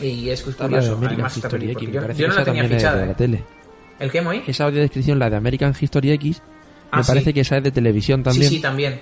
y 0.00 0.30
es 0.30 0.46
La 0.46 0.52
de 0.52 0.56
curioso 0.56 0.92
American 0.92 1.12
además 1.14 1.36
esta 1.36 1.48
película 1.48 2.02
X, 2.06 2.16
yo, 2.18 2.28
no 2.28 2.34
la 2.34 2.44
tenía 2.44 2.64
fichada 2.64 2.96
de 3.00 3.06
la 3.06 3.12
¿eh? 3.12 3.16
tele. 3.16 3.44
¿el 3.98 4.10
qué 4.10 4.20
Moy? 4.22 4.42
Esa 4.46 4.64
audiodescripción, 4.64 5.18
la 5.18 5.28
de 5.30 5.36
American 5.36 5.74
History 5.78 6.12
X, 6.12 6.42
Ah, 6.90 6.98
me 6.98 7.02
sí. 7.04 7.08
parece 7.08 7.34
que 7.34 7.40
esa 7.40 7.56
es 7.58 7.64
de 7.64 7.70
televisión 7.70 8.22
también. 8.22 8.48
Sí, 8.48 8.56
sí, 8.56 8.62
también. 8.62 9.00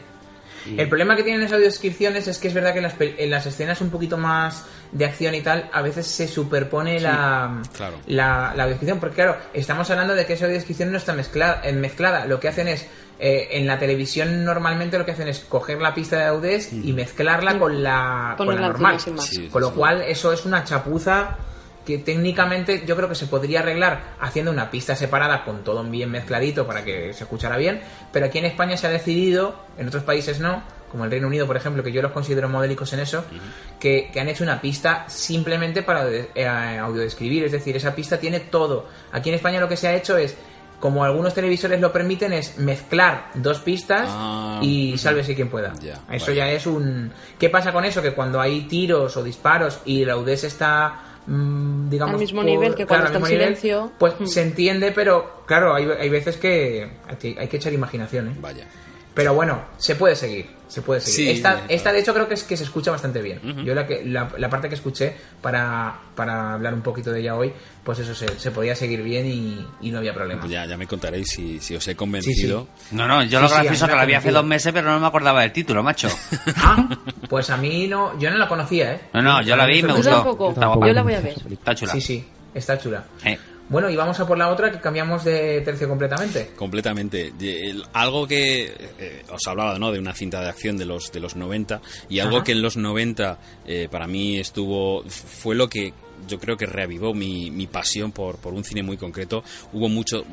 El 0.67 0.89
problema 0.89 1.15
que 1.17 1.23
tienen 1.23 1.43
esas 1.43 1.55
audiodescripciones 1.55 2.27
es 2.29 2.39
que 2.39 2.49
es 2.49 2.55
verdad 2.55 2.73
que 2.73 2.79
en 2.79 2.85
las, 2.85 2.99
pel- 2.99 3.15
en 3.19 3.31
las 3.31 3.47
escenas 3.47 3.81
un 3.81 3.91
poquito 3.91 4.17
más 4.17 4.65
de 4.93 5.05
acción 5.05 5.35
y 5.35 5.41
tal, 5.41 5.69
a 5.73 5.83
veces 5.83 6.07
se 6.07 6.27
superpone 6.29 7.01
la, 7.01 7.61
claro. 7.77 7.97
la, 8.07 8.53
la 8.57 8.63
audiodescripción. 8.65 9.01
Porque 9.01 9.17
claro, 9.17 9.37
estamos 9.53 9.91
hablando 9.91 10.15
de 10.15 10.25
que 10.27 10.35
esa 10.35 10.45
audiodescripción 10.47 10.91
no 10.93 10.99
está 10.99 11.13
mezclada. 11.13 11.61
eh, 11.65 11.73
mezclada. 11.73 12.27
Lo 12.27 12.41
que 12.41 12.49
hacen 12.49 12.69
es, 12.69 12.87
eh, 13.19 13.49
en 13.53 13.67
la 13.67 13.79
televisión 13.79 14.45
normalmente 14.45 14.99
lo 14.99 15.05
que 15.05 15.13
hacen 15.13 15.29
es 15.29 15.41
coger 15.41 15.81
la 15.81 15.95
pista 15.95 16.17
de 16.19 16.25
audez 16.25 16.73
y 16.73 16.93
mezclarla 16.93 17.59
con 17.59 17.83
la, 17.83 18.35
con 18.37 18.49
la 18.55 18.61
normal. 18.61 18.99
Sí, 19.01 19.49
Con 19.49 19.61
lo 19.63 19.69
sí. 19.69 19.75
cual, 19.77 20.03
eso 20.03 20.33
es 20.33 20.45
una 20.45 20.65
chapuza 20.65 21.37
que 21.85 21.99
técnicamente 21.99 22.85
yo 22.87 22.97
creo 22.97 23.09
que 23.09 23.15
se 23.15 23.27
podría 23.27 23.61
arreglar 23.61 24.15
haciendo 24.21 24.51
una 24.51 24.71
pista 24.71 24.97
separada 24.97 25.45
con 25.45 25.63
todo 25.65 25.83
bien 25.85 26.11
mezcladito 26.11 26.67
para 26.67 26.85
que 26.85 27.13
se 27.13 27.25
escuchara 27.25 27.57
bien, 27.57 27.81
pero 28.13 28.27
aquí 28.27 28.39
en 28.39 28.47
España 28.47 28.77
se 28.77 28.87
ha 28.87 28.91
decidido, 28.91 29.55
en 29.79 29.89
otros 29.89 30.03
países 30.03 30.41
no, 30.41 30.63
como 30.91 31.05
el 31.05 31.11
Reino 31.11 31.27
Unido, 31.27 31.47
por 31.47 31.57
ejemplo, 31.57 31.83
que 31.83 31.91
yo 31.93 32.01
los 32.03 32.13
considero 32.13 32.49
modélicos 32.49 32.93
en 32.93 33.01
eso, 33.01 33.25
que, 33.81 34.11
que 34.13 34.21
han 34.21 34.29
hecho 34.29 34.45
una 34.45 34.61
pista 34.61 35.05
simplemente 35.09 35.83
para 35.83 36.05
de- 36.05 36.31
eh, 36.35 36.47
audiodescribir, 36.47 37.45
es 37.45 37.53
decir, 37.53 37.77
esa 37.77 37.95
pista 37.95 38.19
tiene 38.19 38.41
todo. 38.41 38.87
Aquí 39.13 39.29
en 39.29 39.35
España 39.35 39.59
lo 39.61 39.69
que 39.69 39.77
se 39.77 39.89
ha 39.89 39.95
hecho 39.95 40.17
es 40.17 40.37
como 40.81 41.03
algunos 41.05 41.33
televisores 41.35 41.81
lo 41.81 41.93
permiten, 41.93 42.33
es 42.35 42.59
mezclar 42.59 43.31
dos 43.35 43.59
pistas 43.61 44.07
Ah, 44.09 44.61
y 44.63 44.97
sálvese 44.99 45.35
quien 45.35 45.49
pueda. 45.49 45.73
Eso 46.13 46.27
vale. 46.27 46.37
ya 46.37 46.51
es 46.51 46.67
un... 46.67 47.11
¿Qué 47.39 47.49
pasa 47.49 47.73
con 47.73 47.85
eso? 47.85 48.03
Que 48.03 48.13
cuando 48.13 48.41
hay 48.41 48.63
tiros 48.63 49.17
o 49.17 49.23
disparos 49.23 49.81
y 49.87 50.03
el 50.03 50.11
audez 50.11 50.45
está, 50.45 51.14
digamos... 51.27 52.15
Al 52.15 52.21
mismo 52.21 52.43
nivel 52.43 52.75
que 52.75 52.87
cuando 52.87 53.07
al 53.07 53.13
está 53.13 53.19
en 53.19 53.33
nivel, 53.33 53.57
silencio. 53.57 53.93
Pues 53.99 54.15
Mm. 54.19 54.27
se 54.27 54.43
entiende, 54.43 54.93
pero 54.93 55.43
claro, 55.47 55.75
hay, 55.75 55.87
hay 55.87 56.09
veces 56.09 56.37
que 56.37 56.91
hay, 57.09 57.17
que 57.17 57.37
hay 57.39 57.49
que 57.49 57.57
echar 57.57 57.73
imaginación, 57.73 58.29
¿eh? 58.29 58.37
Vaya. 58.41 58.67
Pero 59.15 59.33
bueno, 59.33 59.63
se 59.79 59.95
puede 59.95 60.17
seguir, 60.17 60.47
se 60.67 60.83
puede 60.83 61.01
seguir. 61.01 61.17
Sí, 61.31 61.37
esta, 61.37 61.53
claro. 61.53 61.67
esta 61.69 61.93
de 61.93 62.01
hecho 62.01 62.13
creo 62.13 62.27
que 62.27 62.35
es 62.35 62.43
que 62.43 62.57
se 62.57 62.65
escucha 62.65 62.91
bastante 62.91 63.23
bien. 63.23 63.41
Yo 63.65 63.73
la, 63.73 63.87
que, 63.87 64.05
la, 64.05 64.29
la 64.37 64.51
parte 64.51 64.69
que 64.69 64.75
escuché 64.75 65.15
para, 65.41 66.01
para 66.17 66.55
hablar 66.55 66.75
un 66.75 66.83
poquito 66.83 67.13
de 67.13 67.21
ella 67.21 67.37
hoy, 67.37 67.53
pues 67.85 68.01
eso 68.01 68.13
se, 68.13 68.27
se 68.41 68.51
podía 68.51 68.75
seguir 68.75 69.03
bien 69.03 69.25
y, 69.27 69.65
y 69.83 69.93
no 69.93 69.99
había 69.99 70.13
problema. 70.13 70.41
Pues 70.41 70.53
ya, 70.53 70.67
ya 70.67 70.77
me 70.77 70.89
contaréis 70.89 71.29
si, 71.31 71.61
si 71.61 71.77
os 71.77 71.87
he 71.87 71.95
convencido. 71.95 72.67
No, 72.91 73.07
no, 73.07 73.23
yo 73.23 73.41
lo 73.41 73.47
Sí, 73.49 73.55
sí, 73.55 73.61
gracioso 73.63 73.87
que 73.87 73.95
la 73.95 74.05
vi 74.05 74.15
hace 74.15 74.33
dos 74.33 74.45
meses, 74.45 74.73
pero 74.73 74.91
no 74.91 74.99
me 74.99 75.07
acordaba 75.07 75.43
del 75.43 75.53
título, 75.53 75.83
macho. 75.85 76.09
Ah, 76.57 76.89
pues 77.29 77.51
a 77.51 77.57
mí 77.57 77.87
no, 77.87 78.19
yo 78.19 78.31
no 78.33 78.37
la 78.39 78.49
conocía, 78.49 78.95
¿eh? 78.95 79.01
No, 79.13 79.23
no, 79.23 79.43
yo 79.43 79.55
la 79.57 79.67
vi 79.67 79.79
y 79.79 79.83
me 79.83 79.91
Yo 79.91 79.97
gustó. 79.97 80.11
tampoco. 80.11 80.49
Está 80.51 80.75
Yo 80.75 80.93
la 80.93 81.03
voy 81.03 81.15
a 81.15 81.21
ver. 81.21 81.35
Está 81.53 81.75
chula. 81.75 81.93
Sí, 81.93 82.01
sí, 82.01 82.25
está 82.53 82.79
chula. 82.79 83.05
Eh. 83.25 83.39
Bueno, 83.69 83.89
y 83.89 83.97
vamos 83.97 84.21
a 84.21 84.27
por 84.27 84.37
la 84.37 84.51
otra 84.51 84.71
que 84.71 84.79
cambiamos 84.81 85.25
de 85.25 85.61
tercio 85.63 85.89
completamente. 85.89 86.51
Completamente. 86.55 87.33
Algo 87.95 88.27
que 88.27 88.65
eh, 88.99 89.23
os 89.31 89.41
hablaba, 89.47 89.79
¿no? 89.79 89.91
De 89.91 89.99
una 89.99 90.15
cinta 90.15 90.41
de 90.43 90.49
acción 90.51 90.77
de 90.77 90.85
los 90.85 91.11
de 91.13 91.21
los 91.21 91.35
90 91.35 91.81
y 92.11 92.19
algo 92.21 92.37
Ajá. 92.37 92.45
que 92.45 92.53
en 92.53 92.63
los 92.63 92.77
90 92.77 93.39
eh, 93.67 93.89
para 93.91 94.07
mí 94.07 94.39
estuvo 94.39 95.03
fue 95.09 95.55
lo 95.55 95.69
que 95.69 95.93
yo 96.29 96.39
creo 96.39 96.57
que 96.57 96.65
reavivó 96.67 97.13
mi, 97.13 97.51
mi 97.51 97.67
pasión 97.67 98.13
por, 98.13 98.37
por 98.37 98.55
un 98.55 98.65
cine 98.65 98.83
muy 98.83 98.97
concreto. 98.97 99.43
Hubo 99.73 99.89
mucho 99.89 100.25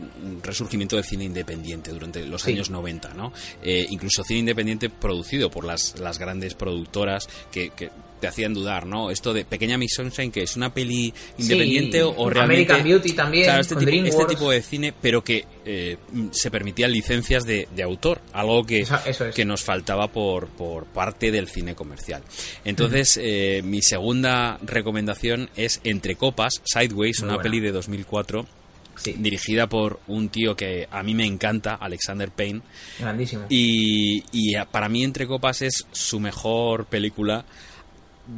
resurgimiento 0.43 0.95
del 0.95 1.05
cine 1.05 1.23
independiente 1.25 1.91
durante 1.91 2.25
los 2.25 2.41
Sí. 2.43 2.51
años 2.51 2.69
90, 2.69 3.13
¿no? 3.13 3.33
Eh, 3.63 3.87
incluso 3.89 4.23
cine 4.23 4.41
independiente 4.41 4.89
producido 4.89 5.49
por 5.49 5.65
las, 5.65 5.99
las 5.99 6.19
grandes 6.19 6.53
productoras 6.53 7.27
que, 7.51 7.71
que 7.71 7.89
te 8.21 8.27
hacían 8.27 8.53
dudar, 8.53 8.85
¿no? 8.85 9.11
Esto 9.11 9.33
de 9.33 9.43
Pequeña 9.43 9.77
Miss 9.77 9.95
Sunshine, 9.95 10.31
que 10.31 10.43
es 10.43 10.55
una 10.55 10.73
peli 10.73 11.13
independiente 11.37 11.97
Sí, 11.97 12.03
o, 12.03 12.13
o 12.15 12.29
realmente... 12.29 12.71
American 12.71 12.83
Beauty 12.87 13.11
también, 13.13 13.43
Claro, 13.45 13.61
este 13.61 13.75
tipo, 13.75 13.91
este 13.91 14.25
tipo 14.25 14.51
de 14.51 14.61
cine, 14.61 14.93
pero 15.01 15.23
que 15.23 15.45
eh, 15.65 15.97
se 16.31 16.49
permitían 16.49 16.91
licencias 16.91 17.45
de, 17.45 17.67
de 17.75 17.83
autor, 17.83 18.21
algo 18.31 18.63
que, 18.63 18.79
Esa- 18.81 19.03
eso 19.05 19.25
es. 19.25 19.35
que 19.35 19.43
nos 19.43 19.63
faltaba 19.63 20.07
por, 20.07 20.47
por 20.47 20.85
parte 20.85 21.31
del 21.31 21.49
cine 21.49 21.75
comercial. 21.75 22.23
Entonces, 22.63 23.19
eh, 23.21 23.61
mi 23.65 23.81
segunda 23.81 24.57
recomendación 24.61 25.49
es 25.55 25.81
Entre 25.83 26.15
Copas, 26.15 26.61
Sideways, 26.63 27.19
Muy 27.21 27.25
una 27.25 27.33
buena. 27.35 27.43
peli 27.49 27.59
de 27.59 27.71
2004. 27.71 28.45
Sí, 28.97 29.15
Dirigida 29.17 29.67
por 29.67 29.99
un 30.07 30.29
tío 30.29 30.55
que 30.55 30.87
a 30.91 31.01
mí 31.01 31.15
me 31.15 31.25
encanta, 31.25 31.73
Alexander 31.75 32.29
Payne. 32.29 32.61
grandísimo. 32.99 33.45
Y, 33.49 34.21
y 34.31 34.53
para 34.69 34.89
mí 34.89 35.03
Entre 35.03 35.25
Copas 35.25 35.61
es 35.63 35.87
su 35.91 36.19
mejor 36.19 36.85
película. 36.85 37.45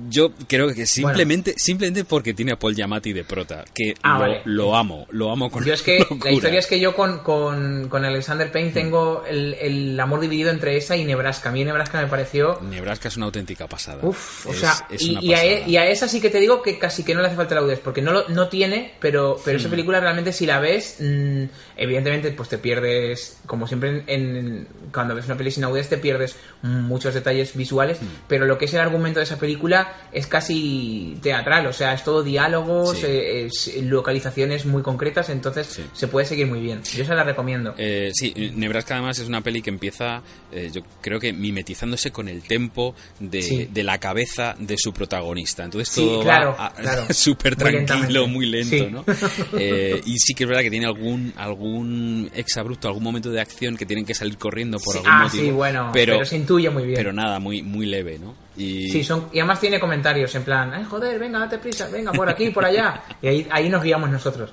Yo 0.10 0.32
creo 0.48 0.74
que 0.74 0.86
simplemente, 0.86 1.54
simplemente 1.58 2.04
porque 2.04 2.34
tiene 2.34 2.52
a 2.54 2.60
Paul 2.60 2.76
Giamatti 2.76 3.14
de 3.14 3.24
prota, 3.24 3.64
que 3.74 3.94
Ah, 4.02 4.14
lo, 4.16 4.20
vale. 4.20 4.42
lo 4.46 4.76
amo, 4.76 5.08
lo 5.12 5.32
amo 5.32 5.50
con 5.52 5.64
Yo 5.66 5.74
es 5.74 5.82
que 5.82 6.00
locura. 6.00 6.20
la 6.26 6.32
historia 6.32 6.60
es 6.60 6.68
que 6.68 6.80
yo 6.80 6.96
con, 6.96 7.20
con, 7.20 7.90
con 7.90 8.04
Alexander 8.06 8.52
Payne 8.52 8.72
tengo 8.72 9.24
el, 9.28 9.54
el 9.56 10.00
amor 10.00 10.20
dividido 10.20 10.50
entre 10.52 10.78
esa 10.78 10.96
y 10.96 11.04
Nebraska. 11.06 11.50
A 11.50 11.52
mí 11.52 11.64
Nebraska 11.64 12.02
me 12.02 12.08
pareció 12.08 12.60
Nebraska 12.62 13.08
es 13.08 13.18
una 13.18 13.28
auténtica 13.28 13.68
pasada. 13.68 14.00
Uf, 14.04 14.48
o 14.48 14.54
sea, 14.54 14.74
es 14.90 15.02
y, 15.02 15.12
una 15.12 15.24
y 15.24 15.34
a, 15.34 15.44
e- 15.46 15.52
pasada. 15.54 15.70
y 15.70 15.78
a 15.78 15.88
esa 15.88 16.08
sí 16.08 16.22
que 16.22 16.30
te 16.30 16.40
digo 16.40 16.62
que 16.62 16.80
casi 16.80 17.04
que 17.04 17.14
no 17.14 17.22
le 17.22 17.28
hace 17.28 17.36
falta 17.36 17.56
la 17.56 17.62
audez, 17.62 17.80
porque 17.80 18.02
no 18.02 18.12
lo, 18.14 18.28
no 18.30 18.48
tiene, 18.50 18.94
pero, 19.00 19.40
pero 19.46 19.58
Hmm. 19.58 19.62
esa 19.62 19.70
película 19.70 20.00
realmente 20.00 20.34
si 20.34 20.46
la 20.46 20.60
ves, 20.60 20.98
mm, 21.00 21.44
evidentemente 21.78 22.32
pues 22.32 22.50
te 22.50 22.58
pierdes, 22.58 23.38
como 23.46 23.68
siempre 23.68 24.04
en, 24.08 24.36
en- 24.38 24.68
cuando 24.94 25.16
ves 25.16 25.26
una 25.26 25.36
peli 25.38 25.52
sin 25.52 25.64
audez 25.64 25.90
te 25.90 25.98
pierdes 25.98 26.36
muchos 26.62 27.14
detalles 27.14 27.56
visuales, 27.56 28.02
Hmm. 28.02 28.06
pero 28.28 28.46
lo 28.46 28.58
que 28.58 28.66
es 28.66 28.74
el 28.74 28.80
argumento 28.80 29.20
de 29.20 29.26
esa 29.26 29.38
película 29.38 29.83
película 29.84 30.10
es 30.14 30.28
casi 30.28 31.18
teatral, 31.24 31.66
o 31.66 31.74
sea, 31.74 31.94
es 31.94 32.04
todo 32.04 32.22
diálogos, 32.22 32.98
Sí. 33.00 33.06
eh, 33.08 33.46
es 33.48 33.82
localizaciones 33.82 34.66
muy 34.66 34.84
concretas, 34.84 35.30
entonces 35.30 35.66
Sí. 35.68 35.84
se 35.94 36.08
puede 36.08 36.26
seguir 36.28 36.46
muy 36.46 36.60
bien. 36.60 36.82
Yo 36.84 37.04
se 37.04 37.16
la 37.16 37.24
recomiendo. 37.24 37.74
Eh, 37.78 38.12
sí, 38.14 38.32
Nebraska 38.56 38.94
además 38.96 39.18
es 39.18 39.28
una 39.28 39.42
peli 39.42 39.62
que 39.64 39.72
empieza, 39.72 40.22
eh, 40.52 40.70
yo 40.72 40.82
creo 41.02 41.20
que 41.20 41.34
mimetizándose 41.34 42.12
con 42.12 42.28
el 42.28 42.44
tempo 42.44 42.94
de, 43.20 43.42
Sí. 43.42 43.68
de 43.72 43.84
la 43.84 43.98
cabeza 43.98 44.56
de 44.60 44.76
su 44.78 44.94
protagonista. 44.94 45.64
Entonces 45.64 45.96
todo 45.96 46.22
claro, 46.22 46.56
va 46.60 46.68
a- 46.68 46.74
claro. 46.74 47.06
súper 47.14 47.56
tranquilo, 47.56 48.28
muy 48.28 48.46
lento. 48.46 48.90
¿no? 48.92 49.04
Eh, 49.58 50.02
y 50.06 50.18
sí 50.20 50.34
que 50.34 50.44
es 50.44 50.48
verdad 50.50 50.62
que 50.64 50.70
tiene 50.72 50.86
algún 50.86 51.34
algún 51.38 52.30
exabrupto, 52.36 52.88
algún 52.88 53.04
momento 53.04 53.30
de 53.32 53.42
acción 53.42 53.78
que 53.78 53.86
tienen 53.86 54.06
que 54.06 54.14
salir 54.14 54.38
corriendo 54.38 54.80
por 54.80 54.96
algún 54.98 55.12
ah, 55.12 55.24
motivo. 55.24 55.44
sí, 55.44 55.52
bueno, 55.52 55.90
pero, 55.94 56.14
pero 56.16 56.26
se 56.26 56.36
intuye 56.38 56.70
muy 56.70 56.84
bien. 56.84 56.96
pero 56.96 57.14
nada, 57.14 57.40
muy 57.40 57.62
muy 57.64 57.86
leve, 57.86 58.20
¿no? 58.20 58.36
Y 58.56 58.90
Sí, 58.90 59.04
son, 59.04 59.30
y 59.34 59.40
además 59.40 59.60
tiene 59.60 59.80
comentarios 59.80 60.34
en 60.36 60.44
plan, 60.44 60.74
ay 60.74 60.84
joder, 60.84 61.18
venga, 61.20 61.40
date 61.40 61.58
prisa, 61.58 61.88
venga, 61.90 62.12
por 62.12 62.30
aquí, 62.30 62.50
por 62.52 62.64
allá. 62.66 63.04
Y 63.22 63.28
ahí, 63.28 63.48
ahí 63.50 63.70
nos 63.70 63.82
guiamos 63.84 64.10
nosotros. 64.12 64.52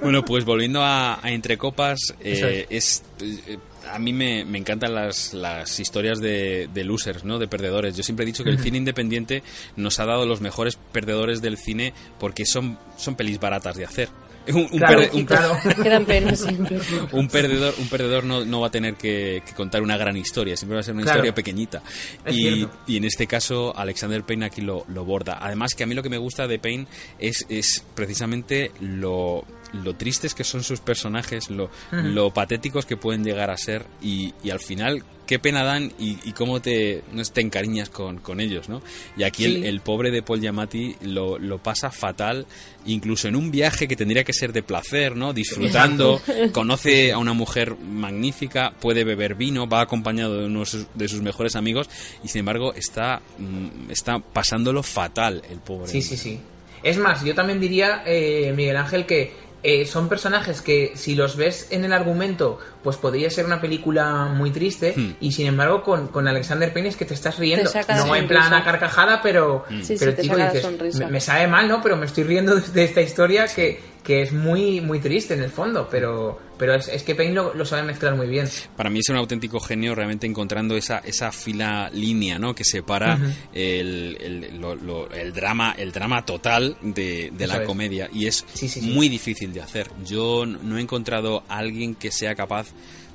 Bueno, 0.00 0.24
pues 0.24 0.44
volviendo 0.44 0.82
a, 0.82 1.18
a 1.24 1.30
Entre 1.32 1.58
Copas, 1.58 1.98
eh, 2.20 2.66
es. 2.70 3.02
eh, 3.20 3.58
a 3.90 3.98
mí 3.98 4.12
me, 4.12 4.44
me 4.44 4.58
encantan 4.58 4.94
las, 4.94 5.34
las 5.34 5.80
historias 5.80 6.20
de, 6.20 6.68
de 6.72 6.84
losers, 6.84 7.24
¿no? 7.24 7.38
De 7.40 7.48
perdedores. 7.48 7.96
Yo 7.96 8.04
siempre 8.04 8.22
he 8.22 8.26
dicho 8.26 8.44
que 8.44 8.50
el 8.50 8.60
cine 8.60 8.78
independiente 8.78 9.42
nos 9.74 9.98
ha 9.98 10.06
dado 10.06 10.24
los 10.24 10.40
mejores 10.40 10.78
perdedores 10.92 11.42
del 11.42 11.56
cine 11.58 11.92
porque 12.20 12.46
son, 12.46 12.78
son 12.96 13.16
pelis 13.16 13.40
baratas 13.40 13.76
de 13.76 13.84
hacer. 13.84 14.08
Un, 14.48 14.56
un 14.72 14.78
Claro, 14.78 15.00
perde- 15.00 15.10
sí, 15.12 15.18
un- 15.18 15.24
claro. 15.26 15.56
Quedan 15.82 16.04
penas 16.04 16.40
siempre. 16.40 16.78
un 17.12 17.28
perdedor, 17.28 17.74
un 17.78 17.88
perdedor 17.88 18.24
no, 18.24 18.44
no 18.44 18.60
va 18.60 18.66
a 18.66 18.70
tener 18.70 18.94
que, 18.94 19.42
que 19.46 19.52
contar 19.54 19.82
una 19.82 19.96
gran 19.96 20.16
historia, 20.16 20.56
siempre 20.56 20.74
va 20.76 20.80
a 20.80 20.84
ser 20.84 20.94
una 20.94 21.04
Claro. 21.04 21.18
historia 21.18 21.34
pequeñita. 21.34 21.82
Y, 22.28 22.66
y 22.86 22.96
en 22.96 23.04
este 23.04 23.26
caso, 23.26 23.72
Alexander 23.76 24.22
Payne 24.24 24.46
aquí 24.46 24.60
lo, 24.60 24.84
lo 24.88 25.04
borda. 25.04 25.38
Además, 25.40 25.74
que 25.74 25.84
a 25.84 25.86
mí 25.86 25.94
lo 25.94 26.02
que 26.02 26.08
me 26.10 26.18
gusta 26.18 26.46
de 26.48 26.58
Payne 26.58 26.86
es, 27.18 27.46
es 27.48 27.84
precisamente 27.94 28.72
lo, 28.80 29.44
lo 29.72 29.94
tristes 29.94 30.34
que 30.34 30.44
son 30.44 30.62
sus 30.62 30.80
personajes, 30.80 31.50
lo, 31.50 31.70
lo 31.90 32.30
patéticos 32.32 32.84
que 32.86 32.96
pueden 32.96 33.24
llegar 33.24 33.50
a 33.50 33.56
ser 33.56 33.84
y, 34.02 34.34
y 34.44 34.50
al 34.50 34.60
final 34.60 35.02
qué 35.26 35.38
pena 35.38 35.62
dan 35.64 35.92
y, 35.98 36.18
y 36.24 36.32
cómo 36.32 36.60
te, 36.60 37.02
no 37.12 37.22
te 37.24 37.40
encariñas 37.40 37.88
con, 37.88 38.18
con 38.18 38.38
ellos, 38.40 38.68
¿no? 38.68 38.82
Y 39.16 39.22
aquí 39.22 39.44
el, 39.46 39.52
Sí. 39.62 39.66
el 39.66 39.80
pobre 39.80 40.10
de 40.10 40.22
Paul 40.22 40.40
Giamatti 40.40 40.96
lo, 41.02 41.38
lo 41.38 41.58
pasa 41.62 41.90
fatal, 41.90 42.44
incluso 42.84 43.28
en 43.28 43.36
un 43.36 43.50
viaje 43.50 43.88
que 43.88 43.96
tendría 43.96 44.24
que 44.24 44.34
ser 44.34 44.52
de 44.52 44.62
placer, 44.62 45.16
¿no? 45.16 45.32
Disfrutando, 45.32 46.20
conoce 46.52 47.12
a 47.12 47.18
una 47.18 47.32
mujer 47.32 47.76
magnífica, 47.78 48.74
puede 48.78 49.04
beber 49.04 49.34
vino, 49.36 49.66
va 49.66 49.80
acompañado 49.80 50.38
de 50.40 50.46
uno 50.46 50.60
de 50.60 50.66
sus- 50.66 50.86
de 50.94 51.08
sus 51.08 51.22
mejores 51.22 51.56
amigos 51.56 51.88
y 52.22 52.28
sin 52.28 52.40
embargo 52.40 52.74
está, 52.74 53.22
mm, 53.38 53.90
está 53.90 54.18
pasándolo 54.18 54.82
fatal 54.82 55.42
el 55.50 55.58
pobre. 55.60 55.88
Sí, 55.88 56.02
sí, 56.02 56.16
sí. 56.18 56.40
Es 56.82 56.98
más, 56.98 57.24
yo 57.24 57.34
también 57.34 57.60
diría, 57.60 58.02
eh, 58.04 58.52
Miguel 58.56 58.76
Ángel, 58.76 59.06
que 59.06 59.32
eh, 59.62 59.86
son 59.86 60.08
personajes 60.08 60.60
que 60.60 60.92
si 60.96 61.14
los 61.14 61.36
ves 61.36 61.68
en 61.70 61.84
el 61.84 61.92
argumento, 61.92 62.58
pues 62.82 62.96
podría 62.96 63.30
ser 63.30 63.44
una 63.46 63.60
película 63.60 64.26
muy 64.26 64.50
triste 64.50 64.94
Hmm. 64.96 65.12
y 65.20 65.32
sin 65.32 65.46
embargo 65.46 65.82
con, 65.82 66.08
con 66.08 66.26
Alexander 66.26 66.72
Payne 66.72 66.88
es 66.88 66.96
que 66.96 67.04
te 67.04 67.14
estás 67.14 67.38
riendo. 67.38 67.70
Te 67.70 67.94
no 67.94 68.14
en 68.16 68.26
plan 68.26 68.52
a 68.52 68.64
carcajada, 68.64 69.20
pero, 69.22 69.64
Sí, 69.82 69.94
pero 69.98 70.10
sí, 70.10 70.16
te 70.16 70.22
tío, 70.22 70.32
saca 70.32 70.36
la 70.44 70.46
dices, 70.50 70.62
sonrisa. 70.62 70.98
me, 71.06 71.12
me 71.12 71.20
sabe 71.20 71.46
mal, 71.46 71.68
¿no? 71.68 71.80
Pero 71.82 71.96
me 71.96 72.06
estoy 72.06 72.24
riendo 72.24 72.54
de, 72.56 72.62
de 72.62 72.84
esta 72.84 73.00
historia 73.00 73.46
que, 73.46 73.80
que 74.02 74.22
es 74.22 74.32
muy, 74.32 74.80
muy 74.80 74.98
triste 75.00 75.34
en 75.34 75.42
el 75.42 75.50
fondo, 75.50 75.86
pero, 75.90 76.38
pero 76.58 76.74
es, 76.74 76.88
es 76.88 77.02
que 77.04 77.14
Payne 77.14 77.34
lo, 77.34 77.54
lo 77.54 77.64
sabe 77.64 77.84
mezclar 77.84 78.16
muy 78.16 78.26
bien. 78.26 78.48
Para 78.76 78.90
mí 78.90 78.98
es 78.98 79.08
un 79.08 79.16
auténtico 79.16 79.60
genio 79.60 79.94
realmente 79.94 80.26
encontrando 80.26 80.76
esa, 80.76 80.98
esa 80.98 81.30
fila 81.30 81.88
línea 81.92 82.38
¿no? 82.38 82.54
que 82.54 82.64
separa 82.64 83.18
el, 83.52 84.16
el- 84.20 84.60
lo- 84.60 84.74
lo- 84.74 85.10
el 85.12 85.32
drama 85.32 85.74
el 85.78 85.92
drama 85.92 86.24
total 86.24 86.76
de, 86.82 87.30
de 87.32 87.46
la 87.46 87.64
comedia 87.64 88.08
y 88.12 88.26
es 88.26 88.44
Sí, 88.54 88.68
sí, 88.68 88.80
sí. 88.80 88.90
muy 88.90 89.08
difícil 89.08 89.52
de 89.52 89.60
hacer. 89.62 89.88
Yo 90.04 90.44
no 90.46 90.78
he 90.78 90.80
encontrado 90.80 91.44
a 91.48 91.58
alguien 91.58 91.94
que 91.94 92.10
sea 92.10 92.34
capaz 92.34 92.68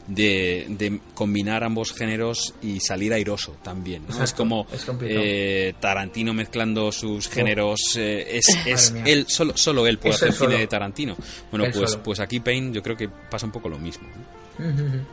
de, 0.07 0.65
de 0.69 0.99
combinar 1.13 1.63
ambos 1.63 1.93
géneros 1.93 2.53
y 2.61 2.79
salir 2.79 3.13
airoso 3.13 3.57
también. 3.63 4.03
¿no? 4.07 4.23
Es 4.23 4.33
como 4.33 4.65
es 4.71 4.85
eh, 5.01 5.73
Tarantino 5.79 6.33
mezclando 6.33 6.91
sus 6.91 7.27
géneros. 7.29 7.79
eh, 7.97 8.37
es 8.37 8.45
es 8.65 8.93
él, 9.05 9.25
solo, 9.27 9.55
solo 9.55 9.85
él 9.85 9.97
puede 9.99 10.15
Es 10.15 10.23
hacer 10.23 10.33
cine 10.33 10.57
de 10.57 10.67
Tarantino. 10.67 11.15
Bueno, 11.51 11.65
Él 11.65 11.71
pues, 11.73 11.91
solo. 11.91 12.03
pues 12.03 12.19
aquí 12.19 12.39
Payne 12.39 12.71
yo 12.73 12.81
creo 12.81 12.95
que 12.97 13.09
pasa 13.09 13.45
un 13.45 13.51
poco 13.51 13.69
lo 13.69 13.77
mismo. 13.77 14.07
¿no? 14.07 15.05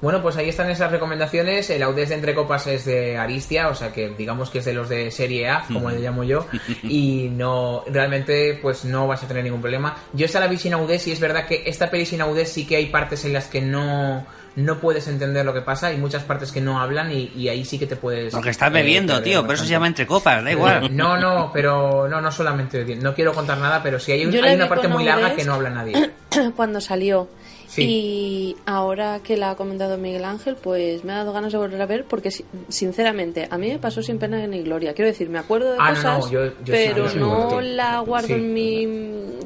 Bueno, 0.00 0.22
pues 0.22 0.36
ahí 0.36 0.48
están 0.48 0.70
esas 0.70 0.90
recomendaciones. 0.90 1.70
El 1.70 1.82
Audés 1.82 2.10
de 2.10 2.16
Entre 2.16 2.34
Copas 2.34 2.66
es 2.66 2.84
de 2.84 3.16
Aristia, 3.16 3.68
o 3.68 3.74
sea 3.74 3.92
que 3.92 4.10
digamos 4.10 4.50
que 4.50 4.58
es 4.58 4.64
de 4.64 4.74
los 4.74 4.88
de 4.88 5.10
serie 5.10 5.48
A, 5.48 5.64
como 5.72 5.90
le 5.90 6.00
llamo 6.00 6.24
yo, 6.24 6.46
y 6.82 7.28
no 7.30 7.84
realmente 7.86 8.58
pues 8.60 8.84
no 8.84 9.06
vas 9.06 9.22
a 9.22 9.28
tener 9.28 9.44
ningún 9.44 9.60
problema. 9.60 9.96
Yo 10.12 10.26
esta 10.26 10.40
la 10.40 10.48
vi 10.48 10.58
sin 10.58 10.74
Audés 10.74 11.06
y 11.06 11.12
es 11.12 11.20
verdad 11.20 11.46
que 11.46 11.62
esta 11.66 11.90
peli 11.90 12.06
sin 12.06 12.20
Audés 12.20 12.52
sí 12.52 12.66
que 12.66 12.76
hay 12.76 12.86
partes 12.86 13.24
en 13.24 13.32
las 13.32 13.46
que 13.46 13.60
no 13.60 14.26
no 14.56 14.78
puedes 14.78 15.06
entender 15.06 15.44
lo 15.44 15.52
que 15.52 15.60
pasa 15.60 15.92
y 15.92 15.98
muchas 15.98 16.24
partes 16.24 16.50
que 16.50 16.62
no 16.62 16.80
hablan 16.80 17.12
y, 17.12 17.30
y 17.36 17.48
ahí 17.48 17.64
sí 17.64 17.78
que 17.78 17.86
te 17.86 17.94
puedes 17.94 18.32
Porque 18.32 18.50
estás 18.50 18.70
eh, 18.70 18.72
bebiendo, 18.72 19.22
tío, 19.22 19.42
pero 19.42 19.54
eso 19.54 19.64
se 19.64 19.70
llama 19.70 19.86
entre 19.86 20.06
copas, 20.06 20.42
da 20.42 20.50
igual. 20.50 20.90
No, 20.96 21.16
no, 21.18 21.50
pero 21.52 22.08
no, 22.08 22.20
no 22.20 22.32
solamente. 22.32 22.96
No 22.96 23.14
quiero 23.14 23.34
contar 23.34 23.58
nada, 23.58 23.82
pero 23.82 24.00
sí 24.00 24.12
hay, 24.12 24.22
hay 24.22 24.54
una 24.54 24.68
parte 24.68 24.88
muy 24.88 25.04
larga 25.04 25.34
que 25.34 25.44
no 25.44 25.54
habla 25.54 25.70
nadie. 25.70 26.10
cuando 26.56 26.80
salió. 26.80 27.28
Sí. 27.76 27.82
Y 27.88 28.56
ahora 28.66 29.20
que 29.22 29.36
la 29.36 29.50
ha 29.50 29.56
comentado 29.56 29.96
Miguel 29.98 30.24
Ángel, 30.24 30.56
pues 30.56 31.04
me 31.04 31.12
ha 31.12 31.16
dado 31.16 31.32
ganas 31.32 31.52
de 31.52 31.58
volver 31.58 31.80
a 31.80 31.86
ver 31.86 32.04
porque, 32.04 32.30
si- 32.30 32.44
sinceramente, 32.68 33.46
a 33.50 33.58
mí 33.58 33.68
me 33.68 33.78
pasó 33.78 34.02
sin 34.02 34.18
pena 34.18 34.46
ni 34.46 34.62
gloria. 34.62 34.94
Quiero 34.94 35.10
decir, 35.10 35.28
me 35.28 35.38
acuerdo 35.38 35.72
de 35.72 35.78
Ah, 35.80 35.90
cosas, 35.90 36.24
no, 36.26 36.30
yo- 36.30 36.44
yo 36.46 36.52
sí, 36.74 36.84
pero 36.88 37.08
sí, 37.08 37.18
no 37.18 37.60
la 37.60 38.00
guardo 38.00 38.28
Sí. 38.28 38.32
en 38.34 38.54
mi... 38.54 38.86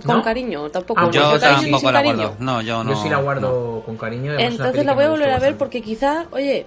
con 0.06 0.18
¿No? 0.18 0.22
cariño, 0.22 0.70
tampoco. 0.70 1.00
Ah, 1.00 1.10
Yo 1.12 1.38
tampoco 1.38 1.90
la 1.92 1.98
cariño. 2.02 2.16
guardo. 2.16 2.36
No, 2.38 2.62
yo 2.62 2.84
no. 2.84 2.90
Yo 2.90 2.96
sí 3.02 3.08
la 3.08 3.16
no. 3.18 3.22
guardo 3.22 3.82
con 3.84 3.96
cariño. 3.96 4.32
Entonces 4.38 4.84
la 4.86 4.94
voy 4.94 5.04
a 5.04 5.10
volver 5.10 5.26
a 5.28 5.32
ver 5.32 5.40
bastante. 5.52 5.58
porque 5.58 5.82
quizá, 5.82 6.26
oye, 6.30 6.66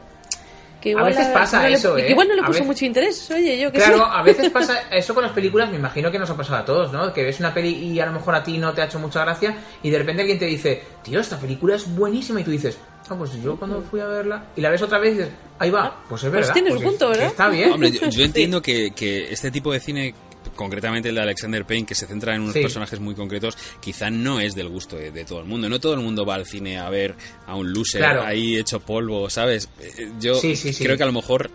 que 0.84 0.90
A 0.90 0.92
igual 0.92 1.06
veces 1.06 1.28
la- 1.28 1.34
pasa 1.34 1.64
le- 1.66 1.74
eso, 1.76 1.96
que 1.96 2.08
¿eh? 2.08 2.12
igual 2.12 2.28
no 2.28 2.34
le 2.36 2.42
puso 2.42 2.52
veces- 2.52 2.68
mucho 2.68 2.84
interés, 2.86 3.32
oye, 3.32 3.58
yo 3.58 3.72
que 3.72 3.78
Claro, 3.78 3.98
sé. 4.00 4.04
a 4.06 4.22
veces 4.22 4.50
pasa 4.52 4.82
eso 4.92 5.14
con 5.14 5.24
las 5.24 5.32
películas, 5.32 5.70
me 5.70 5.78
imagino 5.78 6.12
que 6.12 6.20
nos 6.20 6.30
ha 6.30 6.36
pasado 6.36 6.58
a 6.60 6.66
todos, 6.66 6.92
¿no? 6.92 7.14
Que 7.14 7.24
ves 7.24 7.40
una 7.40 7.54
peli 7.54 7.70
y 7.70 8.00
a 8.02 8.06
lo 8.06 8.12
mejor 8.12 8.36
a 8.36 8.44
ti 8.44 8.58
no 8.58 8.74
te 8.74 8.82
ha 8.82 8.86
hecho 8.86 9.00
mucha 9.00 9.22
gracia 9.24 9.56
y 9.82 9.90
de 9.90 9.98
repente 9.98 10.22
alguien 10.24 10.38
te 10.40 10.46
dice, 10.46 10.84
tío, 11.02 11.22
esta 11.22 11.38
película 11.40 11.76
es 11.76 11.96
buenísima 11.96 12.42
y 12.42 12.44
tú 12.44 12.52
dices, 12.52 12.78
ah, 13.10 13.16
pues 13.18 13.32
yo 13.42 13.56
cuando 13.56 13.82
fui 13.82 14.02
a 14.02 14.08
verla 14.08 14.44
y 14.58 14.62
la 14.62 14.70
ves 14.70 14.82
otra 14.82 15.00
vez 15.00 15.14
y 15.16 15.18
dices, 15.20 15.34
ahí 15.60 15.70
va, 15.70 16.04
pues 16.10 16.22
es 16.24 16.30
Pues 16.30 16.42
verdad. 16.42 16.54
tiene 16.54 16.72
su 16.72 16.78
es- 16.78 16.84
punto, 16.84 17.06
que 17.06 17.12
¿verdad? 17.12 17.28
Está 17.28 17.50
bien. 17.50 17.72
Hombre, 17.72 17.92
yo, 17.92 18.10
yo 18.10 18.24
entiendo 18.26 18.62
que, 18.62 18.92
que 18.92 19.32
este 19.32 19.52
tipo 19.52 19.72
de 19.72 19.80
cine, 19.80 20.14
concretamente 20.56 21.10
el 21.10 21.16
de 21.16 21.22
Alexander 21.22 21.66
Payne, 21.66 21.86
que 21.86 21.96
se 21.96 22.06
centra 22.08 22.36
en 22.36 22.42
unos 22.42 22.54
Sí. 22.54 22.62
personajes 22.62 23.00
muy 23.00 23.16
concretos, 23.16 23.58
quizá 23.82 24.10
no 24.10 24.40
es 24.40 24.56
del 24.56 24.70
gusto 24.70 24.96
de, 24.96 25.12
de 25.12 25.26
todo 25.26 25.40
el 25.40 25.46
mundo. 25.46 25.70
No 25.70 25.80
todo 25.80 25.94
el 25.94 26.00
mundo 26.02 26.26
va 26.26 26.36
al 26.36 26.46
cine 26.46 26.78
a 26.80 26.90
ver 26.90 27.16
a 27.48 27.56
un 27.56 27.72
loser 27.74 28.02
Claro. 28.02 28.24
ahí 28.24 28.58
hecho 28.58 28.80
polvo, 28.80 29.30
¿sabes? 29.30 29.70
Eh, 29.80 30.10
Yo 30.20 30.36
Sí, 30.36 30.56
sí, 30.56 30.74
sí. 30.74 30.84
creo 30.84 30.98
que 30.98 31.04
a 31.04 31.08
lo 31.08 31.14
mejor 31.14 31.50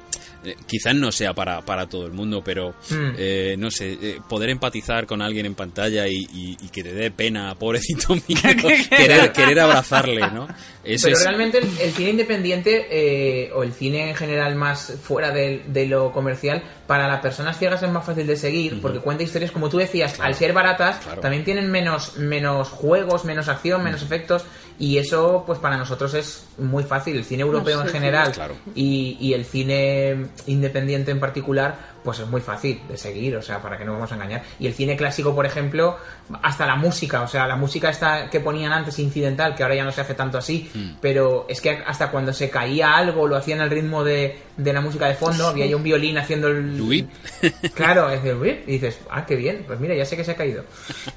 eh, 0.44 0.54
quizá 0.66 0.92
no 0.92 1.10
sea 1.12 1.34
para, 1.34 1.60
para 1.62 1.88
todo 1.88 2.06
el 2.06 2.12
mundo, 2.12 2.42
pero 2.44 2.70
Mm. 2.90 3.10
eh, 3.18 3.56
no 3.58 3.70
sé, 3.70 3.98
eh, 4.00 4.20
poder 4.28 4.50
empatizar 4.50 5.06
con 5.06 5.20
alguien 5.22 5.46
en 5.46 5.54
pantalla 5.54 6.06
y, 6.08 6.16
y- 6.32 6.56
y 6.60 6.68
que 6.68 6.82
te 6.82 6.92
dé 6.92 7.10
pena, 7.10 7.54
pobrecito 7.58 8.14
mío, 8.14 8.22
querer, 8.90 9.32
querer 9.32 9.60
abrazarle, 9.60 10.30
¿no? 10.30 10.48
Eso 10.84 11.04
Pero 11.06 11.16
es, 11.18 11.24
realmente 11.24 11.58
el, 11.58 11.64
el 11.80 11.92
cine 11.92 12.10
independiente 12.10 12.86
eh, 12.90 13.50
o 13.54 13.62
el 13.62 13.72
cine 13.72 14.08
en 14.10 14.16
general 14.16 14.54
más 14.54 14.94
fuera 15.02 15.30
de, 15.32 15.62
de 15.66 15.86
lo 15.86 16.12
comercial, 16.12 16.62
para 16.86 17.06
las 17.08 17.20
personas 17.20 17.58
ciegas 17.58 17.82
es 17.82 17.90
más 17.90 18.06
fácil 18.06 18.26
de 18.26 18.36
seguir 18.36 18.80
porque 18.80 19.00
cuenta 19.00 19.22
historias, 19.22 19.50
como 19.50 19.68
tú 19.68 19.76
decías, 19.78 20.18
al 20.20 20.34
ser 20.34 20.52
baratas, 20.54 20.96
Claro. 21.04 21.20
también 21.20 21.44
tienen 21.44 21.70
menos, 21.70 22.16
menos 22.16 22.68
juegos, 22.70 23.24
menos 23.26 23.48
acción, 23.48 23.82
menos 23.84 24.02
efectos 24.02 24.44
y 24.78 24.98
eso 24.98 25.42
pues 25.46 25.58
para 25.58 25.76
nosotros 25.76 26.14
es 26.14 26.46
muy 26.58 26.84
fácil. 26.84 27.16
El 27.16 27.24
cine 27.24 27.42
europeo 27.42 27.80
en 27.80 27.86
sí, 27.86 27.92
sí. 27.92 27.98
general 27.98 28.32
Claro. 28.32 28.54
y, 28.74 29.16
y 29.20 29.32
el 29.34 29.44
cine 29.44 30.26
independiente 30.46 31.10
en 31.10 31.20
particular 31.20 31.97
pues 32.02 32.20
es 32.20 32.28
muy 32.28 32.40
fácil 32.40 32.80
de 32.88 32.96
seguir, 32.96 33.36
o 33.36 33.42
sea, 33.42 33.60
para 33.60 33.76
que 33.76 33.84
no 33.84 33.92
vamos 33.92 34.10
a 34.12 34.14
engañar. 34.14 34.42
Y 34.58 34.66
el 34.66 34.74
cine 34.74 34.96
clásico, 34.96 35.34
por 35.34 35.46
ejemplo, 35.46 35.96
hasta 36.42 36.66
la 36.66 36.76
música, 36.76 37.22
o 37.22 37.28
sea, 37.28 37.46
la 37.46 37.56
música 37.56 37.90
esta 37.90 38.30
que 38.30 38.40
ponían 38.40 38.72
antes 38.72 38.98
incidental, 38.98 39.54
que 39.54 39.62
ahora 39.62 39.74
ya 39.74 39.84
no 39.84 39.92
se 39.92 40.00
hace 40.00 40.14
tanto 40.14 40.38
así, 40.38 40.70
pero 41.00 41.46
es 41.48 41.60
que 41.60 41.70
hasta 41.86 42.10
cuando 42.10 42.32
se 42.32 42.50
caía 42.50 42.96
algo, 42.96 43.26
lo 43.26 43.36
hacían 43.36 43.60
al 43.60 43.70
ritmo 43.70 44.04
de, 44.04 44.38
de 44.56 44.72
la 44.72 44.80
música 44.80 45.06
de 45.06 45.14
fondo, 45.14 45.48
había 45.48 45.66
ya 45.66 45.76
un 45.76 45.82
violín 45.82 46.18
haciendo 46.18 46.48
el... 46.48 46.80
Whip. 46.80 47.08
Claro, 47.74 48.10
es 48.10 48.24
el 48.24 48.36
whip, 48.36 48.68
y 48.68 48.72
dices, 48.72 48.98
ah, 49.10 49.24
qué 49.24 49.36
bien, 49.36 49.64
pues 49.66 49.78
mira, 49.78 49.94
ya 49.94 50.04
sé 50.04 50.16
que 50.16 50.24
se 50.24 50.32
ha 50.32 50.36
caído. 50.36 50.64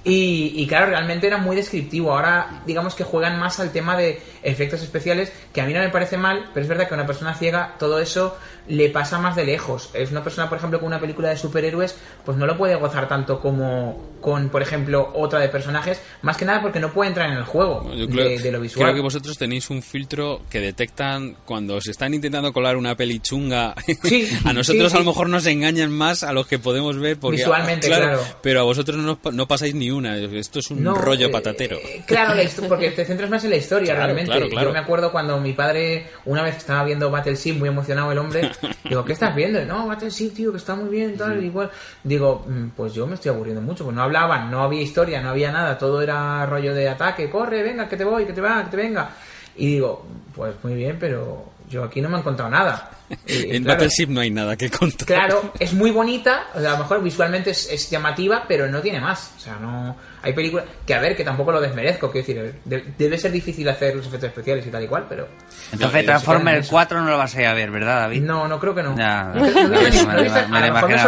Y, 0.03 0.53
y 0.55 0.67
claro, 0.67 0.87
realmente 0.87 1.27
era 1.27 1.37
muy 1.37 1.55
descriptivo. 1.55 2.11
Ahora, 2.13 2.61
digamos 2.65 2.95
que 2.95 3.03
juegan 3.03 3.39
más 3.39 3.59
al 3.59 3.71
tema 3.71 3.97
de 3.97 4.21
efectos 4.43 4.81
especiales, 4.81 5.31
que 5.53 5.61
a 5.61 5.65
mí 5.65 5.73
no 5.73 5.79
me 5.79 5.89
parece 5.89 6.17
mal, 6.17 6.49
pero 6.53 6.63
es 6.63 6.69
verdad 6.69 6.87
que 6.87 6.93
una 6.93 7.05
persona 7.05 7.33
ciega 7.33 7.75
todo 7.79 7.99
eso 7.99 8.37
le 8.67 8.89
pasa 8.89 9.19
más 9.19 9.35
de 9.35 9.45
lejos. 9.45 9.89
Es 9.93 10.11
una 10.11 10.23
persona, 10.23 10.47
por 10.49 10.57
ejemplo, 10.57 10.79
con 10.79 10.87
una 10.87 10.99
película 10.99 11.29
de 11.29 11.37
superhéroes, 11.37 11.95
pues 12.25 12.37
no 12.37 12.45
lo 12.45 12.57
puede 12.57 12.75
gozar 12.75 13.07
tanto 13.07 13.39
como 13.39 14.11
con, 14.21 14.49
por 14.49 14.61
ejemplo, 14.61 15.11
otra 15.15 15.39
de 15.39 15.49
personajes, 15.49 15.99
más 16.21 16.37
que 16.37 16.45
nada 16.45 16.61
porque 16.61 16.79
no 16.79 16.91
puede 16.93 17.09
entrar 17.09 17.29
en 17.31 17.37
el 17.37 17.43
juego 17.43 17.91
Yo 17.95 18.05
de, 18.05 18.13
creo, 18.13 18.39
de 18.39 18.51
lo 18.51 18.61
visual. 18.61 18.83
creo 18.85 18.95
que 18.95 19.01
vosotros 19.01 19.35
tenéis 19.37 19.69
un 19.71 19.81
filtro 19.81 20.41
que 20.49 20.59
detectan 20.59 21.35
cuando 21.43 21.81
se 21.81 21.89
están 21.91 22.13
intentando 22.13 22.53
colar 22.53 22.77
una 22.77 22.95
peli 22.95 23.19
chunga. 23.19 23.73
Sí, 24.03 24.29
a 24.45 24.53
nosotros 24.53 24.91
sí, 24.91 24.95
a 24.97 24.99
lo 24.99 25.05
mejor 25.05 25.27
nos 25.27 25.45
engañan 25.47 25.91
más 25.91 26.21
a 26.23 26.33
los 26.33 26.45
que 26.47 26.59
podemos 26.59 26.97
ver. 26.99 27.17
Porque, 27.17 27.37
Visualmente, 27.37 27.87
claro. 27.87 28.19
Pero 28.43 28.59
a 28.61 28.63
vosotros 28.63 28.97
no, 28.97 29.19
no 29.31 29.47
pasáis 29.47 29.73
ni 29.73 29.89
una. 29.89 30.15
Esto 30.17 30.59
es 30.59 30.69
un 30.69 30.83
No, 30.83 30.93
rollo 30.95 31.27
eh, 31.27 31.31
patatero. 31.31 31.77
eh, 31.77 32.03
claro, 32.05 32.35
porque 32.69 32.91
te 32.91 33.05
centras 33.05 33.29
más 33.29 33.43
en 33.43 33.49
la 33.49 33.55
historia 33.57 33.95
Claro, 33.95 34.13
realmente. 34.13 34.55
Yo 34.61 34.71
me 34.71 34.79
acuerdo 34.79 35.11
cuando 35.11 35.39
mi 35.39 35.53
padre 35.53 36.07
una 36.25 36.43
vez 36.43 36.57
estaba 36.57 36.83
viendo 36.83 37.09
Battleship, 37.09 37.53
muy 37.53 37.69
emocionado 37.69 38.11
el 38.11 38.17
hombre. 38.19 38.51
digo, 38.83 39.03
¿qué 39.05 39.13
estás 39.13 39.35
viendo? 39.35 39.63
No, 39.65 39.87
Battleship, 39.87 40.29
tío, 40.31 40.51
que 40.51 40.57
está 40.57 40.75
muy 40.75 40.89
bien, 40.89 41.17
tal, 41.17 41.43
igual. 41.43 41.69
Digo, 42.03 42.45
"Mm, 42.47 42.69
pues 42.75 42.93
yo 42.93 43.07
me 43.07 43.15
estoy 43.15 43.29
aburriendo 43.31 43.61
mucho, 43.61 43.83
pues 43.83 43.95
no 43.95 44.03
hablaban, 44.03 44.49
no 44.51 44.63
había 44.63 44.81
historia, 44.81 45.21
no 45.21 45.29
había 45.29 45.51
nada, 45.51 45.77
todo 45.77 46.01
era 46.01 46.45
rollo 46.45 46.73
de 46.73 46.89
ataque, 46.89 47.29
corre, 47.29 47.63
venga, 47.63 47.87
que 47.87 47.97
te 47.97 48.03
voy, 48.03 48.25
que 48.25 48.33
te 48.33 48.41
va, 48.41 48.63
que 48.65 48.71
te 48.71 48.77
venga. 48.77 49.09
Y 49.55 49.67
digo, 49.73 50.05
pues 50.35 50.55
muy 50.63 50.75
bien, 50.75 50.97
pero 50.99 51.45
yo 51.69 51.83
aquí 51.83 52.01
no 52.01 52.09
me 52.09 52.17
he 52.17 52.19
encontrado 52.19 52.49
nada. 52.51 52.89
Y, 53.27 53.55
en 53.55 53.63
claro, 53.63 53.79
Battleship 53.79 54.07
no 54.09 54.21
hay 54.21 54.31
nada 54.31 54.55
que 54.55 54.69
contar. 54.69 55.05
Claro, 55.07 55.53
es 55.59 55.73
muy 55.73 55.91
bonita, 55.91 56.47
o 56.55 56.59
sea, 56.59 56.69
a 56.69 56.73
lo 56.73 56.79
mejor 56.79 57.01
visualmente 57.03 57.51
es, 57.51 57.69
es 57.71 57.89
llamativa, 57.89 58.45
pero 58.47 58.67
no 58.67 58.81
tiene 58.81 58.99
más. 58.99 59.33
O 59.37 59.39
sea, 59.39 59.55
no. 59.55 59.95
Hay 60.23 60.33
películas. 60.33 60.65
Que 60.85 60.93
a 60.93 60.99
ver, 60.99 61.15
que 61.15 61.23
tampoco 61.23 61.51
lo 61.51 61.59
desmerezco, 61.59 62.11
quiero 62.11 62.27
decir, 62.27 62.55
de- 62.63 62.93
debe 62.97 63.17
ser 63.17 63.31
difícil 63.31 63.67
hacer 63.69 63.95
los 63.95 64.05
efectos 64.05 64.29
especiales 64.29 64.65
y 64.67 64.69
tal 64.69 64.83
y 64.83 64.87
cual, 64.87 65.05
pero. 65.09 65.27
Entonces 65.71 66.01
No, 66.01 66.05
Transformer 66.05 66.57
eso. 66.57 66.69
4 66.71 67.01
no 67.01 67.09
lo 67.09 67.17
vas 67.17 67.35
a 67.35 67.41
ir 67.41 67.47
a 67.47 67.53
ver, 67.55 67.71
¿verdad, 67.71 68.01
David? 68.01 68.21
No, 68.21 68.47
no 68.47 68.59
creo 68.59 68.75
que 68.75 68.83
no. 68.83 68.95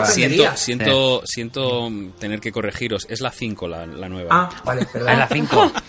Siento, 0.06 0.56
siento, 0.56 1.22
siento 1.26 1.92
tener 2.20 2.40
que 2.40 2.52
corregiros. 2.52 3.06
Es 3.10 3.22
la 3.22 3.32
5 3.32 3.68
la, 3.68 3.86
la 3.86 4.10
nueva. 4.10 4.30
Ah, 4.32 4.50
vale, 4.64 4.86
perdón. 4.92 5.10
Es 5.12 5.18
la 5.18 5.28
5. 5.28 5.72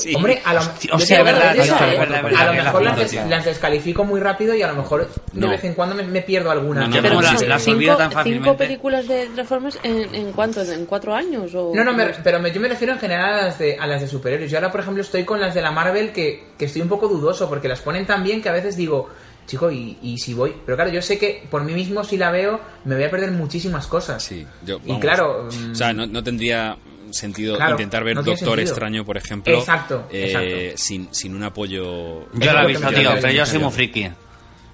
Sí. 0.00 0.14
Hombre, 0.14 0.40
a 0.44 0.54
lo, 0.54 0.60
O 0.92 0.98
sea, 0.98 1.22
verdad, 1.22 1.54
¿eh? 1.54 1.58
verdad, 1.98 2.22
verdad, 2.22 2.40
a 2.40 2.44
lo 2.46 2.64
mejor 2.64 2.82
las 2.82 3.44
descalifico 3.44 4.04
muy 4.04 4.20
rápido 4.20 4.54
y 4.54 4.62
a 4.62 4.68
lo 4.68 4.74
mejor 4.76 5.08
No. 5.32 5.48
De 5.62 5.68
vez 5.68 5.70
en 5.70 5.74
cuando 5.74 5.94
me, 5.94 6.02
me 6.02 6.22
pierdo 6.22 6.50
alguna. 6.50 6.86
No, 6.86 7.00
no, 7.00 7.02
no, 7.14 7.20
las- 7.22 7.40
sí. 7.40 7.46
las 7.46 7.62
cinco, 7.62 7.76
olvido 7.76 7.96
tan 7.96 8.24
cinco 8.24 8.56
películas 8.56 9.08
de 9.08 9.26
Transformers 9.28 9.78
en, 9.82 10.14
en 10.14 10.32
cuánto, 10.32 10.62
en 10.62 10.86
cuatro 10.86 11.14
años 11.14 11.54
o 11.54 11.72
No, 11.74 11.84
no, 11.84 11.92
me- 11.92 12.06
pero 12.22 12.40
me- 12.40 12.50
yo 12.52 12.60
me 12.60 12.68
refiero 12.68 12.92
en 12.92 12.98
general 12.98 13.34
a 13.34 13.42
las, 13.44 13.58
de, 13.58 13.76
a 13.78 13.86
las 13.86 14.00
de 14.00 14.08
superhéroes. 14.08 14.50
Yo 14.50 14.58
ahora, 14.58 14.70
por 14.70 14.80
ejemplo, 14.80 15.02
estoy 15.02 15.24
con 15.24 15.40
las 15.40 15.54
de 15.54 15.62
la 15.62 15.70
Marvel 15.70 16.12
que, 16.12 16.48
que 16.58 16.64
estoy 16.66 16.82
un 16.82 16.88
poco 16.88 17.08
dudoso 17.08 17.48
porque 17.48 17.68
las 17.68 17.80
ponen 17.80 18.06
tan 18.06 18.22
bien 18.22 18.42
que 18.42 18.48
a 18.48 18.52
veces 18.52 18.76
digo, 18.76 19.08
chico, 19.46 19.70
y, 19.70 19.98
y 20.02 20.18
si 20.18 20.34
voy. 20.34 20.54
Pero 20.66 20.76
claro, 20.76 20.90
yo 20.90 21.02
sé 21.02 21.18
que 21.18 21.44
por 21.50 21.64
mí 21.64 21.72
mismo, 21.72 22.04
si 22.04 22.16
la 22.16 22.30
veo, 22.30 22.60
me 22.84 22.94
voy 22.94 23.04
a 23.04 23.10
perder 23.10 23.30
muchísimas 23.32 23.86
cosas. 23.86 24.22
Sí, 24.22 24.46
yo, 24.64 24.80
Y 24.84 24.98
claro, 24.98 25.48
mm, 25.50 25.72
O 25.72 25.74
sea, 25.74 25.92
no, 25.92 26.06
no 26.06 26.22
tendría 26.22 26.76
sentido 27.10 27.56
Claro, 27.56 27.72
intentar 27.72 28.04
ver 28.04 28.16
no 28.16 28.22
Doctor 28.22 28.38
sentido. 28.56 28.70
Extraño, 28.70 29.04
por 29.04 29.18
ejemplo, 29.18 29.54
Exacto, 29.54 30.06
eh, 30.10 30.24
exacto. 30.24 30.82
Sin, 30.82 31.08
sin 31.14 31.34
un 31.36 31.42
apoyo. 31.42 32.20
Yo 32.32 32.52
la 32.54 32.64
he 32.64 32.68
visto, 32.68 32.88
tío, 32.88 33.10
pero 33.20 33.32
yo 33.32 33.44
soy 33.46 33.58
muy 33.58 33.70
friki. 33.70 34.10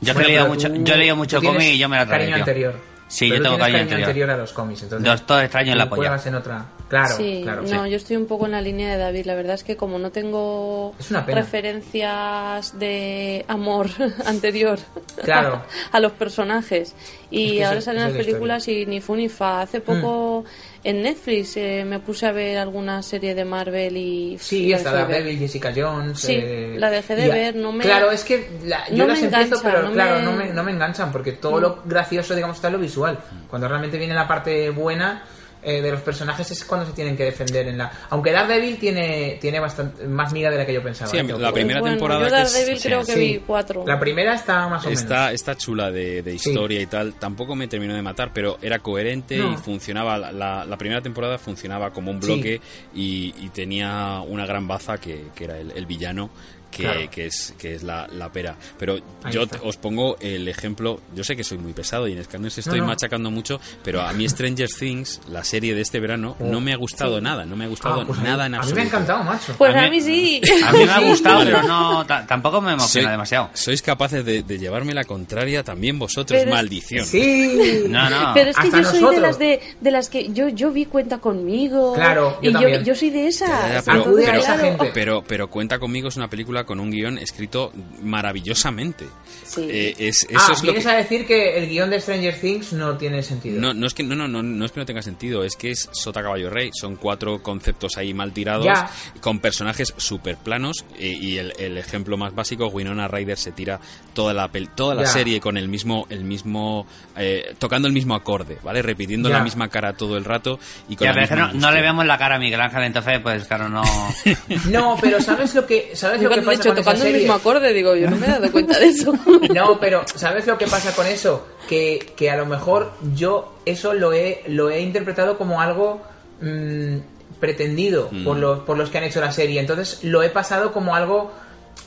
Yo, 0.00 0.14
Bueno, 0.14 0.28
he, 0.28 0.30
leído 0.32 0.48
mucho, 0.48 0.72
tú- 0.72 0.84
yo 0.84 0.94
he 0.94 0.96
leído 0.98 1.16
mucho 1.16 1.42
cómic 1.42 1.62
y 1.62 1.78
yo 1.78 1.88
me 1.88 1.96
la 1.96 2.06
traje, 2.06 2.20
Cariño 2.22 2.36
anterior. 2.36 2.74
Sí, 3.08 3.28
Pero 3.28 3.36
yo 3.38 3.42
tengo 3.42 3.58
cariño 3.58 3.96
anterior. 3.96 4.30
a 4.30 4.36
los 4.36 4.52
cómics. 4.52 4.82
Entonces, 4.82 5.04
Doctor 5.08 5.42
Extraño 5.44 5.72
en 5.72 5.78
la 5.78 5.88
polla. 5.88 6.20
en 6.24 6.34
otra. 6.34 6.64
Claro, 6.88 7.16
sí, 7.16 7.40
claro. 7.42 7.62
no, 7.62 7.86
yo 7.86 7.96
estoy 7.96 8.16
un 8.16 8.26
poco 8.26 8.46
en 8.46 8.52
la 8.52 8.62
línea 8.62 8.90
de 8.90 8.96
David. 8.96 9.26
La 9.26 9.34
verdad 9.34 9.54
es 9.54 9.62
que 9.64 9.76
como 9.76 9.98
no 9.98 10.10
tengo 10.10 10.94
referencias 11.26 12.78
de 12.78 13.44
amor 13.48 13.88
anterior 14.26 14.78
Claro. 15.22 15.62
a 15.92 16.00
los 16.00 16.12
personajes 16.12 16.94
y 17.30 17.44
Es 17.46 17.52
que 17.52 17.64
ahora 17.64 17.80
salen 17.80 18.02
las 18.04 18.12
películas 18.12 18.66
y 18.68 18.86
ni 18.86 19.00
fu 19.00 19.14
ni 19.16 19.28
fa. 19.28 19.60
Hace 19.62 19.80
poco 19.80 20.44
Mm. 20.44 20.44
en 20.88 21.02
Netflix 21.02 21.56
eh, 21.56 21.84
me 21.86 21.98
puse 21.98 22.26
a 22.26 22.32
ver 22.32 22.58
alguna 22.58 23.02
serie 23.02 23.34
de 23.34 23.44
Marvel 23.44 23.96
y 23.96 24.38
Sí, 24.38 24.66
y 24.66 24.68
la 24.70 25.04
de 25.06 25.36
Jessica 25.36 25.72
Jones. 25.76 26.18
Sí, 26.20 26.34
eh, 26.40 26.76
la 26.78 26.90
dejé 26.90 27.16
de 27.16 27.28
ver, 27.28 27.56
no 27.56 27.72
me- 27.72 27.84
Claro, 27.84 28.10
es 28.10 28.24
que 28.24 28.48
la- 28.64 28.88
yo 28.88 28.98
no 28.98 29.06
las 29.08 29.18
me 29.20 29.24
empiezo, 29.26 29.44
engancha, 29.56 29.62
pero 29.68 29.82
no 29.82 29.92
claro, 29.92 30.16
me- 30.16 30.22
no, 30.22 30.32
me, 30.32 30.46
no 30.52 30.62
me 30.64 30.70
enganchan, 30.72 31.10
porque 31.12 31.32
todo 31.32 31.60
lo 31.60 31.82
gracioso, 31.84 32.34
digamos, 32.34 32.56
está 32.56 32.68
en 32.68 32.74
lo 32.74 32.78
visual. 32.78 33.18
Cuando 33.50 33.68
realmente 33.68 33.98
viene 33.98 34.14
la 34.14 34.26
parte 34.28 34.70
buena 34.70 35.24
eh, 35.68 35.82
de 35.82 35.90
los 35.90 36.00
personajes 36.00 36.50
es 36.50 36.64
cuando 36.64 36.86
se 36.86 36.92
tienen 36.92 37.16
que 37.16 37.24
defender 37.24 37.68
en 37.68 37.78
la. 37.78 37.90
Aunque 38.10 38.32
Daredevil 38.32 38.78
tiene, 38.78 39.38
tiene 39.40 39.60
bastante 39.60 40.06
más 40.06 40.32
miga 40.32 40.50
de 40.50 40.56
la 40.58 40.66
que 40.66 40.72
yo 40.72 40.82
pensaba. 40.82 41.10
Sí, 41.10 41.16
eh, 41.18 41.22
la 41.38 41.52
primera 41.52 41.80
Bueno, 41.80 41.96
temporada 41.96 42.28
yo 42.28 42.34
que 42.34 42.42
es- 42.42 42.52
Daredevil 42.52 42.78
sí. 42.78 42.88
creo 42.88 43.04
que 43.04 43.14
vi 43.16 43.42
cuatro. 43.46 43.84
La 43.86 43.98
primera 44.00 44.34
está 44.34 44.68
más 44.68 44.84
o 44.84 44.88
menos. 44.88 45.02
Está, 45.02 45.32
está 45.32 45.54
chula 45.56 45.90
de, 45.90 46.22
de 46.22 46.34
historia 46.34 46.80
y 46.80 46.86
tal. 46.86 47.14
Tampoco 47.14 47.54
me 47.54 47.68
terminó 47.68 47.94
de 47.94 48.02
matar, 48.02 48.30
pero 48.32 48.58
era 48.62 48.78
coherente 48.78 49.36
No. 49.38 49.52
y 49.52 49.56
funcionaba. 49.56 50.16
La, 50.18 50.64
la- 50.64 50.76
primera 50.78 51.00
temporada 51.00 51.38
funcionaba 51.38 51.90
como 51.92 52.10
un 52.10 52.22
Sí. 52.22 52.26
bloque 52.28 52.60
y, 52.94 53.34
y 53.38 53.48
tenía 53.50 54.20
una 54.26 54.46
gran 54.46 54.66
baza 54.68 54.98
que, 54.98 55.24
que 55.34 55.44
era 55.44 55.58
el, 55.58 55.72
el 55.72 55.86
villano. 55.86 56.30
Que, 56.70 56.82
Claro. 56.82 57.00
que 57.10 57.26
es 57.26 57.54
que 57.58 57.74
es 57.74 57.82
la, 57.82 58.06
la 58.12 58.30
pera 58.30 58.54
pero 58.78 58.98
Ahí 59.24 59.32
yo 59.32 59.42
está. 59.44 59.58
os 59.64 59.76
pongo 59.78 60.16
el 60.20 60.46
ejemplo 60.48 61.00
yo 61.14 61.24
sé 61.24 61.34
que 61.34 61.42
soy 61.42 61.56
muy 61.58 61.72
pesado 61.72 62.06
y 62.06 62.12
en 62.12 62.22
Scanner 62.22 62.52
estoy 62.54 62.78
No, 62.78 62.84
no. 62.84 62.92
machacando 62.92 63.30
mucho 63.30 63.58
pero 63.82 64.02
a 64.02 64.12
mí 64.12 64.28
Stranger 64.28 64.68
Things 64.68 65.20
la 65.30 65.44
serie 65.44 65.74
de 65.74 65.80
este 65.80 65.98
verano 65.98 66.36
Oh. 66.38 66.44
no 66.44 66.60
me 66.60 66.72
ha 66.72 66.76
gustado 66.76 67.20
nada 67.20 67.44
no 67.46 67.56
me 67.56 67.64
ha 67.64 67.68
gustado 67.68 68.02
Ah, 68.02 68.04
pues 68.06 68.18
nada 68.20 68.46
en 68.46 68.54
A 68.54 68.58
mí 68.58 68.62
absoluto 68.64 68.76
me 68.76 68.82
ha 68.82 68.86
encantado, 68.86 69.24
macho. 69.24 69.54
Pues 69.56 69.74
A 69.74 69.84
a 69.84 69.90
mí- 69.90 70.00
sí. 70.02 70.40
A 70.66 70.72
mí 70.72 70.84
me 70.84 70.92
ha 70.92 71.00
gustado, 71.08 71.44
pero 71.44 71.62
no, 71.62 72.04
ta- 72.06 72.26
tampoco 72.26 72.60
me 72.60 72.72
emociona 72.72 73.06
Soy- 73.08 73.10
demasiado. 73.12 73.50
sois 73.54 73.80
capaces 73.82 74.24
de, 74.24 74.42
de 74.42 74.58
llevarme 74.58 74.92
la 74.94 75.04
contraria 75.04 75.64
también 75.64 75.98
vosotros 75.98 76.38
Pero 76.38 76.50
es- 76.50 76.54
maldición 76.54 77.04
Sí. 77.06 77.84
No, 77.88 78.10
no. 78.10 78.32
Pero 78.34 78.50
es 78.50 78.56
que 78.56 78.62
Hasta 78.68 78.82
yo 78.82 78.90
soy 78.90 79.14
de 79.14 79.20
las 79.20 79.38
de, 79.38 79.60
de 79.80 79.90
las 79.90 80.08
que 80.10 80.28
yo, 80.32 80.48
yo 80.48 80.70
vi 80.70 80.84
cuenta 80.86 81.18
conmigo. 81.18 81.94
Claro, 81.94 82.38
yo 82.42 82.50
y 82.50 82.52
también. 82.52 82.84
yo, 82.84 82.94
soy 82.94 83.10
de 83.10 83.26
esas. 83.28 83.48
Ya, 83.48 83.74
ya, 83.74 83.82
pero, 83.82 84.16
a 84.16 84.36
esa 84.36 84.58
gente. 84.58 84.90
pero- 84.92 85.24
pero 85.26 85.48
Cuenta 85.48 85.78
conmigo 85.78 86.08
es 86.08 86.16
una 86.16 86.28
película 86.28 86.57
con 86.64 86.80
un 86.80 86.90
guion 86.90 87.18
escrito 87.18 87.72
maravillosamente. 88.02 89.06
Sí. 89.44 89.66
Eh, 89.70 89.94
es, 89.98 90.26
eso 90.28 90.38
Ah, 90.38 90.52
es 90.52 90.58
lo 90.62 90.72
vienes 90.72 90.84
que- 90.84 90.90
a 90.90 90.96
decir 90.96 91.26
que 91.26 91.56
el 91.58 91.68
guion 91.68 91.90
de 91.90 92.00
Stranger 92.00 92.38
Things 92.38 92.72
no 92.74 92.96
tiene 92.96 93.22
sentido. 93.22 93.60
no, 93.60 93.72
no 93.72 93.86
es 93.86 93.94
que 93.94 94.02
no, 94.02 94.14
no, 94.14 94.28
no, 94.28 94.42
no 94.42 94.64
es 94.64 94.72
que 94.72 94.80
no 94.80 94.86
tenga 94.86 95.02
sentido, 95.02 95.44
es 95.44 95.56
que 95.56 95.70
es 95.70 95.88
Sota 95.92 96.22
Caballo 96.22 96.50
Rey. 96.50 96.70
Son 96.72 96.96
cuatro 96.96 97.42
conceptos 97.42 97.96
ahí 97.96 98.12
mal 98.12 98.32
tirados, 98.32 98.66
Ya. 98.66 98.90
con 99.20 99.38
personajes 99.40 99.94
super 99.96 100.36
planos. 100.36 100.84
eh, 100.98 101.16
y 101.18 101.38
el, 101.38 101.52
el 101.58 101.78
ejemplo 101.78 102.16
más 102.16 102.34
básico, 102.34 102.66
Winona 102.68 103.08
Ryder 103.08 103.38
se 103.38 103.52
tira 103.52 103.80
toda 104.14 104.34
la 104.34 104.50
pel- 104.50 104.68
toda 104.74 104.94
la 104.94 105.02
Ya. 105.04 105.08
serie 105.08 105.40
con 105.40 105.56
el 105.56 105.68
mismo, 105.68 106.06
el 106.10 106.24
mismo, 106.24 106.86
eh, 107.16 107.54
tocando 107.58 107.86
el 107.88 107.94
mismo 107.94 108.14
acorde, 108.14 108.58
¿vale? 108.62 108.82
Repitiendo 108.82 109.28
Ya. 109.28 109.38
la 109.38 109.44
misma 109.44 109.68
cara 109.68 109.92
todo 109.94 110.16
el 110.16 110.24
rato 110.24 110.58
y 110.88 110.96
con 110.96 111.06
Ya, 111.06 111.12
la 111.14 111.26
pero 111.26 111.46
misma 111.46 111.60
no, 111.60 111.68
no 111.68 111.74
le 111.74 111.82
vemos 111.82 112.04
la 112.06 112.18
cara 112.18 112.36
a 112.36 112.38
Miguel 112.38 112.60
Ángel, 112.60 112.82
entonces, 112.84 113.20
pues 113.22 113.44
claro, 113.46 113.68
no. 113.68 113.82
No, 114.70 114.96
pero 115.00 115.20
¿sabes 115.20 115.54
lo 115.54 115.66
que, 115.66 115.92
sabes 115.94 116.20
lo 116.22 116.30
que 116.30 116.42
cuando 116.48 116.52
he 116.52 116.56
pasa 116.56 116.62
dicho 116.62 116.68
con 116.70 116.78
esa 116.78 116.90
tocando 116.90 117.04
el 117.06 117.14
mismo 117.14 117.32
acorde, 117.34 117.72
digo, 117.72 117.96
yo 117.96 118.10
no 118.10 118.16
me 118.16 118.26
he 118.26 118.30
dado 118.30 118.52
cuenta 118.52 118.78
de 118.78 118.86
eso. 118.86 119.12
No, 119.54 119.78
pero 119.80 120.02
¿sabes 120.14 120.46
lo 120.46 120.58
que 120.58 120.66
pasa 120.66 120.94
con 120.94 121.06
eso? 121.06 121.46
Que, 121.68 122.12
que 122.16 122.30
a 122.30 122.36
lo 122.36 122.46
mejor 122.46 122.92
yo 123.14 123.54
eso 123.64 123.94
lo 123.94 124.12
he, 124.12 124.42
lo 124.46 124.70
he 124.70 124.80
interpretado 124.80 125.38
como 125.38 125.60
algo 125.60 126.02
mm, 126.40 126.98
pretendido 127.40 128.10
por, 128.24 128.36
los, 128.36 128.60
por 128.60 128.76
los 128.76 128.90
que 128.90 128.98
han 128.98 129.04
hecho 129.04 129.20
la 129.20 129.32
serie. 129.32 129.60
Entonces 129.60 130.02
lo 130.02 130.22
he 130.22 130.28
pasado 130.28 130.72
como 130.72 130.94
algo, 130.94 131.32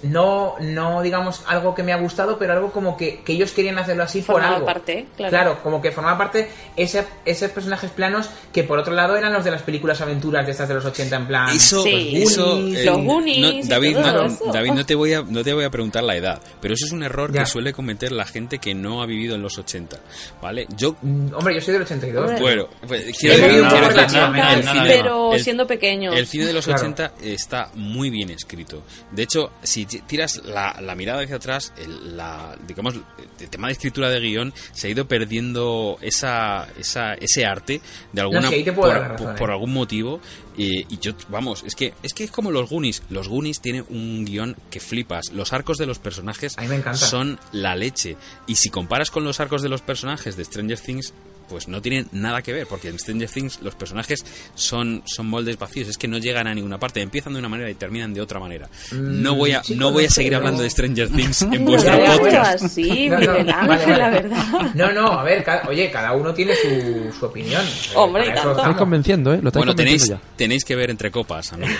no, 0.03 0.55
no 0.59 1.01
digamos 1.01 1.43
algo 1.47 1.75
que 1.75 1.83
me 1.83 1.93
ha 1.93 1.97
gustado, 1.97 2.37
pero 2.39 2.53
algo 2.53 2.71
como 2.71 2.97
que, 2.97 3.21
que 3.23 3.33
ellos 3.33 3.51
querían 3.51 3.77
hacerlo 3.77 4.03
así 4.03 4.21
por 4.21 4.35
Formaba 4.35 4.55
algo. 4.55 4.65
parte, 4.65 5.05
claro. 5.15 5.59
como 5.63 5.81
que 5.81 5.91
formaba 5.91 6.17
parte 6.17 6.49
ese, 6.75 7.05
esos 7.25 7.51
personajes 7.51 7.91
planos 7.91 8.29
que 8.53 8.63
por 8.63 8.79
otro 8.79 8.93
lado 8.93 9.15
eran 9.15 9.33
los 9.33 9.43
de 9.43 9.51
las 9.51 9.61
películas 9.61 10.01
aventuras 10.01 10.45
de 10.45 10.51
estas 10.51 10.67
de 10.67 10.75
los 10.75 10.85
80 10.85 11.15
en 11.15 11.27
plan... 11.27 11.49
Eso, 11.55 11.83
Sí. 11.83 12.11
eso, 12.21 12.55
Goonies, 12.55 12.79
eh, 12.79 12.85
los 12.85 12.97
Goonies 13.03 13.65
no, 13.65 13.69
David, 13.69 13.97
no, 13.97 14.25
eso. 14.25 14.51
David, 14.51 14.71
no 14.71 14.85
te 14.85 14.95
voy 14.95 15.13
a, 15.13 15.21
no 15.23 15.43
te 15.43 15.53
voy 15.53 15.63
a 15.65 15.69
preguntar 15.69 16.03
la 16.03 16.15
edad, 16.15 16.41
pero 16.61 16.73
eso 16.73 16.85
es 16.85 16.91
un 16.91 17.03
error 17.03 17.31
Ya. 17.31 17.41
que 17.41 17.45
suele 17.47 17.73
cometer 17.73 18.11
la 18.11 18.25
gente 18.25 18.59
que 18.59 18.73
no 18.73 19.01
ha 19.01 19.05
vivido 19.05 19.35
en 19.35 19.41
los 19.41 19.57
80, 19.57 19.97
¿vale? 20.41 20.67
Yo, 20.75 20.95
Mm, 21.01 21.33
Hombre, 21.33 21.55
yo 21.55 21.61
soy 21.61 21.73
del 21.73 21.83
82. 21.83 22.23
Hombre. 22.25 22.41
bueno, 22.41 22.67
pues, 22.87 23.07
He 23.07 23.11
quiero 23.13 23.47
vivido 23.47 23.63
decir- 23.65 24.81
pero 24.87 25.33
el- 25.33 25.43
siendo 25.43 25.65
pequeños. 25.67 26.15
El 26.15 26.27
cine 26.27 26.45
de 26.45 26.53
los 26.53 26.65
Claro. 26.65 26.79
80 26.81 27.13
está 27.23 27.69
muy 27.75 28.09
bien 28.09 28.29
escrito. 28.29 28.83
De 29.11 29.23
hecho, 29.23 29.51
si 29.63 29.85
tiras 29.99 30.41
la, 30.45 30.79
la 30.81 30.95
mirada 30.95 31.23
hacia 31.23 31.35
atrás, 31.35 31.73
el, 31.77 32.17
la, 32.17 32.57
digamos, 32.67 32.95
el 33.39 33.49
tema 33.49 33.67
de 33.67 33.73
escritura 33.73 34.09
de 34.09 34.19
guion 34.19 34.53
se 34.71 34.87
ha 34.87 34.89
ido 34.89 35.07
perdiendo 35.07 35.97
esa, 36.01 36.67
esa, 36.77 37.13
ese 37.15 37.45
arte 37.45 37.81
de 38.11 38.21
alguna 38.21 38.49
puedo 38.49 38.75
por, 38.75 38.93
razón, 38.93 39.35
eh. 39.35 39.37
por 39.37 39.51
algún 39.51 39.73
motivo. 39.73 40.19
eh, 40.57 40.85
y 40.89 40.97
yo, 40.99 41.13
vamos, 41.29 41.63
es 41.65 41.75
que 41.75 41.93
es 42.03 42.13
que 42.13 42.23
es 42.23 42.31
como 42.31 42.51
los 42.51 42.69
Goonies. 42.69 43.03
Los 43.09 43.27
Goonies 43.27 43.61
tienen 43.61 43.85
un 43.89 44.25
guion 44.25 44.55
que 44.69 44.79
flipas. 44.79 45.31
Los 45.31 45.53
arcos 45.53 45.77
de 45.77 45.85
los 45.85 45.99
personajes 45.99 46.55
son 46.95 47.39
la 47.51 47.75
leche. 47.75 48.17
Y 48.47 48.55
si 48.55 48.69
comparas 48.69 49.11
con 49.11 49.23
los 49.23 49.39
arcos 49.39 49.61
de 49.61 49.69
los 49.69 49.81
personajes 49.81 50.37
de 50.37 50.45
Stranger 50.45 50.79
Things, 50.79 51.13
pues 51.51 51.67
no 51.67 51.81
tienen 51.81 52.07
nada 52.13 52.41
que 52.41 52.53
ver, 52.53 52.65
porque 52.65 52.87
en 52.87 52.97
Stranger 52.97 53.29
Things 53.29 53.61
los 53.61 53.75
personajes 53.75 54.25
son, 54.55 55.03
son 55.05 55.27
moldes 55.27 55.59
vacíos, 55.59 55.89
es 55.89 55.97
que 55.97 56.07
no 56.07 56.17
llegan 56.17 56.47
a 56.47 56.55
ninguna 56.55 56.79
parte, 56.79 57.01
empiezan 57.01 57.33
de 57.33 57.39
una 57.39 57.49
manera 57.49 57.69
y 57.69 57.75
terminan 57.75 58.13
de 58.13 58.21
otra 58.21 58.39
manera. 58.39 58.69
No 58.93 59.35
voy 59.35 59.51
a, 59.51 59.61
chico, 59.61 59.79
no 59.79 59.91
voy 59.91 60.05
a 60.05 60.07
no 60.07 60.13
seguir 60.13 60.31
no. 60.31 60.37
hablando 60.39 60.63
de 60.63 60.69
Stranger 60.69 61.09
Things 61.15 61.41
en 61.41 61.49
No 61.65 61.71
vuestro 61.71 61.93
podcast. 62.17 62.63
así, 62.63 63.09
No, 63.09 63.19
no, 63.19 63.31
Miguel 63.33 63.45
vale, 63.45 63.67
vale. 63.67 63.97
la 63.97 64.09
verdad. 64.09 64.45
No, 64.73 64.91
no, 64.93 65.07
a 65.19 65.23
ver, 65.23 65.43
cada- 65.43 65.67
oye, 65.67 65.91
cada 65.91 66.13
uno 66.13 66.33
tiene 66.33 66.55
su, 66.55 67.13
su 67.19 67.25
opinión. 67.25 67.61
Eh, 67.91 67.93
Hombre, 67.95 68.25
tanto. 68.31 68.45
Lo 68.53 68.57
estáis 68.57 68.77
convenciendo, 68.77 69.33
¿eh? 69.33 69.39
Lo 69.41 69.49
estáis 69.49 69.59
Bueno, 69.65 69.75
tenéis, 69.75 70.01
convenciendo 70.03 70.23
ya. 70.31 70.37
tenéis 70.37 70.63
que 70.63 70.75
ver 70.77 70.89
entre 70.91 71.11
copas, 71.11 71.51
amigos. 71.51 71.75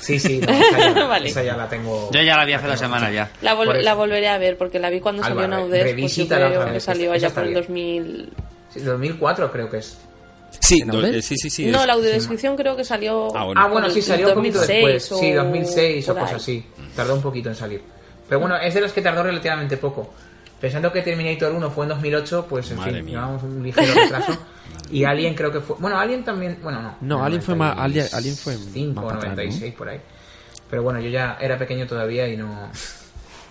Sí, 0.00 0.18
sí, 0.18 0.38
no, 0.40 0.50
esa, 0.52 0.94
ya, 0.94 1.04
Vale. 1.06 1.28
esa 1.28 1.42
ya 1.42 1.56
la 1.56 1.68
tengo. 1.68 2.10
Yo 2.12 2.22
ya 2.22 2.36
la 2.38 2.44
vi 2.46 2.54
hace 2.54 2.66
dos 2.66 2.78
semanas 2.78 3.12
ya. 3.12 3.30
La, 3.42 3.54
vol- 3.54 3.82
la 3.82 3.94
volveré 3.94 4.28
a 4.28 4.38
ver 4.38 4.56
porque 4.56 4.78
la 4.78 4.88
vi 4.88 5.00
cuando 5.00 5.22
Alba, 5.22 5.42
salió 5.42 5.44
en 5.44 5.52
Audez, 5.62 5.94
pues 5.98 6.14
que 6.14 6.80
salió 6.80 7.12
allá 7.12 7.30
por 7.30 7.42
el 7.42 7.50
bien. 7.50 7.60
2000. 7.60 8.32
Sí, 8.74 8.80
2004 8.80 9.50
creo 9.52 9.70
que 9.70 9.78
es. 9.78 9.96
Sí, 10.60 10.80
¿En 10.82 10.88
do- 10.88 11.04
eh, 11.04 11.20
sí, 11.22 11.36
sí, 11.36 11.50
sí. 11.50 11.66
no, 11.66 11.80
es- 11.80 11.86
la 11.86 11.92
audiodescripción 11.94 12.56
creo 12.56 12.76
que 12.76 12.84
salió. 12.84 13.28
Ah, 13.36 13.44
bueno. 13.44 13.60
Ah, 13.60 13.68
bueno, 13.68 13.90
sí, 13.90 14.00
salió 14.02 14.28
un 14.28 14.34
poquito 14.34 14.58
2006 14.60 14.84
después. 15.02 15.20
Sí, 15.20 15.32
o 15.32 15.42
2006 15.44 16.08
o 16.08 16.14
cosas 16.14 16.32
así. 16.34 16.64
Tardó 16.94 17.14
un 17.14 17.22
poquito 17.22 17.48
en 17.48 17.54
salir. 17.56 17.82
Pero 18.28 18.40
bueno, 18.40 18.56
es 18.56 18.72
de 18.74 18.80
los 18.80 18.92
que 18.92 19.02
tardó 19.02 19.22
relativamente 19.22 19.76
poco. 19.76 20.12
Pensando 20.60 20.90
que 20.92 21.02
Terminator 21.02 21.52
1 21.52 21.70
fue 21.70 21.84
en 21.84 21.88
2008, 21.90 22.46
pues 22.48 22.70
en 22.70 22.76
Madre 22.78 22.94
fin, 22.94 23.06
llevamos 23.08 23.42
un 23.42 23.62
ligero 23.62 23.92
retraso. 24.02 24.32
y 24.90 25.04
Alien 25.04 25.34
creo 25.34 25.52
que 25.52 25.60
fue... 25.60 25.76
Bueno, 25.78 25.98
Alien 25.98 26.24
también... 26.24 26.58
Bueno, 26.62 26.80
no. 26.80 26.96
No, 27.02 27.18
en 27.18 27.24
Alien 27.24 27.42
fue 27.42 27.54
más- 27.54 27.76
96, 27.76 28.14
Alien- 28.14 28.16
Alien 28.16 28.36
fue 28.36 28.56
más 28.56 29.04
o 29.04 29.06
para 29.06 29.16
atrás, 29.18 29.30
¿no? 29.36 29.42
96 29.42 29.74
por 29.74 29.88
ahí. 29.90 30.00
Pero 30.70 30.82
bueno, 30.82 31.00
yo 31.00 31.10
ya 31.10 31.36
era 31.40 31.58
pequeño 31.58 31.86
todavía 31.86 32.26
y 32.28 32.36
no... 32.38 32.70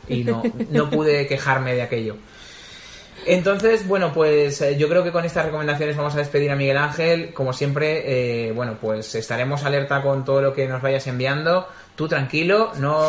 Y 0.07 0.24
no, 0.24 0.41
no 0.71 0.89
pude 0.89 1.28
quejarme 1.28 1.76
de 1.76 1.82
aquello. 1.84 2.15
Entonces, 3.28 3.88
bueno, 3.88 4.11
pues 4.13 4.61
eh, 4.61 4.78
yo 4.78 4.88
creo 4.89 5.03
que 5.03 5.11
con 5.11 5.26
estas 5.26 5.45
recomendaciones 5.45 5.95
vamos 5.97 6.13
a 6.15 6.17
despedir 6.19 6.51
a 6.51 6.55
Miguel 6.55 6.78
Ángel. 6.78 7.34
Como 7.34 7.53
siempre, 7.53 8.47
eh, 8.47 8.51
bueno, 8.51 8.78
pues 8.80 9.13
estaremos 9.15 9.63
alerta 9.63 10.01
con 10.01 10.24
todo 10.26 10.41
lo 10.41 10.53
que 10.53 10.67
nos 10.67 10.82
vayas 10.82 11.05
enviando. 11.07 11.67
Tú 11.95 12.07
tranquilo, 12.07 12.71
no, 12.80 13.05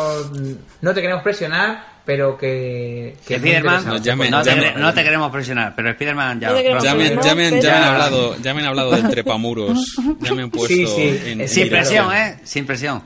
no 0.81 0.93
te 0.93 1.01
queremos 1.01 1.23
presionar, 1.23 1.95
pero 2.05 2.37
que... 2.37 3.15
Spiderman. 3.23 3.83
No, 3.83 3.97
llamen- 3.97 4.29
no, 4.29 4.43
te, 4.43 4.51
llamen- 4.51 4.59
quere- 4.73 4.75
no 4.79 4.93
te 4.93 5.03
queremos 5.03 5.31
presionar, 5.31 5.73
pero 5.75 5.91
Spiderman 5.93 6.39
ya. 6.39 6.49
No 6.49 6.55
queremos 6.61 6.83
pronto. 7.09 7.21
Ya 7.63 7.77
han 7.77 7.83
hablado, 7.83 8.35
ya 8.43 8.53
me 8.53 8.61
han 8.61 8.67
hablado 8.67 8.91
del 8.91 9.09
trepamuros. 9.09 9.95
Ya 10.19 10.33
me 10.35 10.43
han 10.43 10.51
puesto 10.51 10.67
Sí, 10.75 10.85
sí, 10.85 11.19
en, 11.25 11.49
Sin 11.49 11.67
presión. 11.69 12.15
¿eh? 12.15 12.37
Sin 12.43 12.65
presión. 12.67 13.01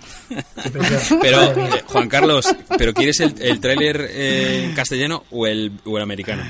Pero, 1.21 1.43
eh, 1.43 1.83
Juan 1.85 2.09
Carlos, 2.09 2.53
¿pero 2.77 2.93
quieres 2.93 3.19
el, 3.21 3.33
el 3.41 3.59
tráiler 3.61 4.05
eh, 4.11 4.65
en 4.65 4.73
castellano 4.73 5.23
o 5.31 5.47
el, 5.47 5.71
o 5.85 5.95
el 5.97 6.03
americano? 6.03 6.43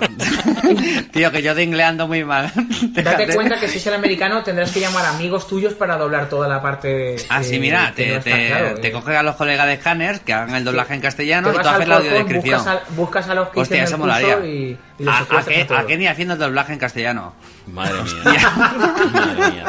Tío, 1.12 1.30
que 1.30 1.42
yo 1.42 1.54
de 1.54 1.62
inglés 1.62 1.86
ando 1.86 2.08
muy 2.08 2.24
mal. 2.24 2.50
Date 2.92 3.34
cuenta 3.34 3.58
que 3.60 3.68
si 3.68 3.78
es 3.78 3.86
el 3.86 3.94
americano 3.94 4.42
tendrás 4.42 4.72
que 4.72 4.80
llamar 4.80 5.04
a 5.04 5.10
amigos 5.10 5.46
tuyos 5.46 5.74
para 5.74 5.96
doblar 5.96 6.28
toda 6.28 6.48
la 6.48 6.60
parte... 6.62 7.16
Ah, 7.28 7.42
sí, 7.42 7.58
mira, 7.58 7.92
que 7.94 8.04
te, 8.04 8.10
no 8.10 8.16
está 8.18 8.30
te, 8.30 8.46
claro, 8.48 8.74
te 8.80 8.88
eh. 8.88 8.92
coges 8.92 9.16
a 9.16 9.22
los 9.22 9.36
colegas 9.36 9.66
de 9.66 9.76
Scanners 9.76 10.20
que 10.20 10.32
hagan 10.32 10.54
el 10.54 10.64
doblaje 10.64 10.94
en 10.94 11.00
castellano 11.00 11.50
Te 11.50 11.58
y 11.58 11.60
tú 11.62 11.68
haces 11.68 11.88
la 11.88 11.96
audiodescripción. 11.96 12.58
buscas 12.58 12.74
a, 12.76 12.94
buscas 12.94 13.28
a 13.28 13.34
los 13.34 13.48
que 13.48 13.60
Hostia, 13.60 13.84
eso 13.84 13.94
el 13.94 14.00
molaría. 14.00 14.38
y, 14.44 14.78
y 14.98 15.04
los 15.04 15.14
¿A, 15.14 15.18
a, 15.38 15.44
qué, 15.44 15.62
a 15.62 15.66
todos. 15.66 15.80
¿A 15.82 15.86
qué 15.86 15.96
ni 15.98 16.06
haciendo 16.06 16.34
el 16.34 16.40
doblaje 16.40 16.72
en 16.72 16.78
castellano? 16.78 17.34
Madre 17.66 17.94
mía. 18.02 18.50
Madre 19.12 19.50
mía. 19.50 19.64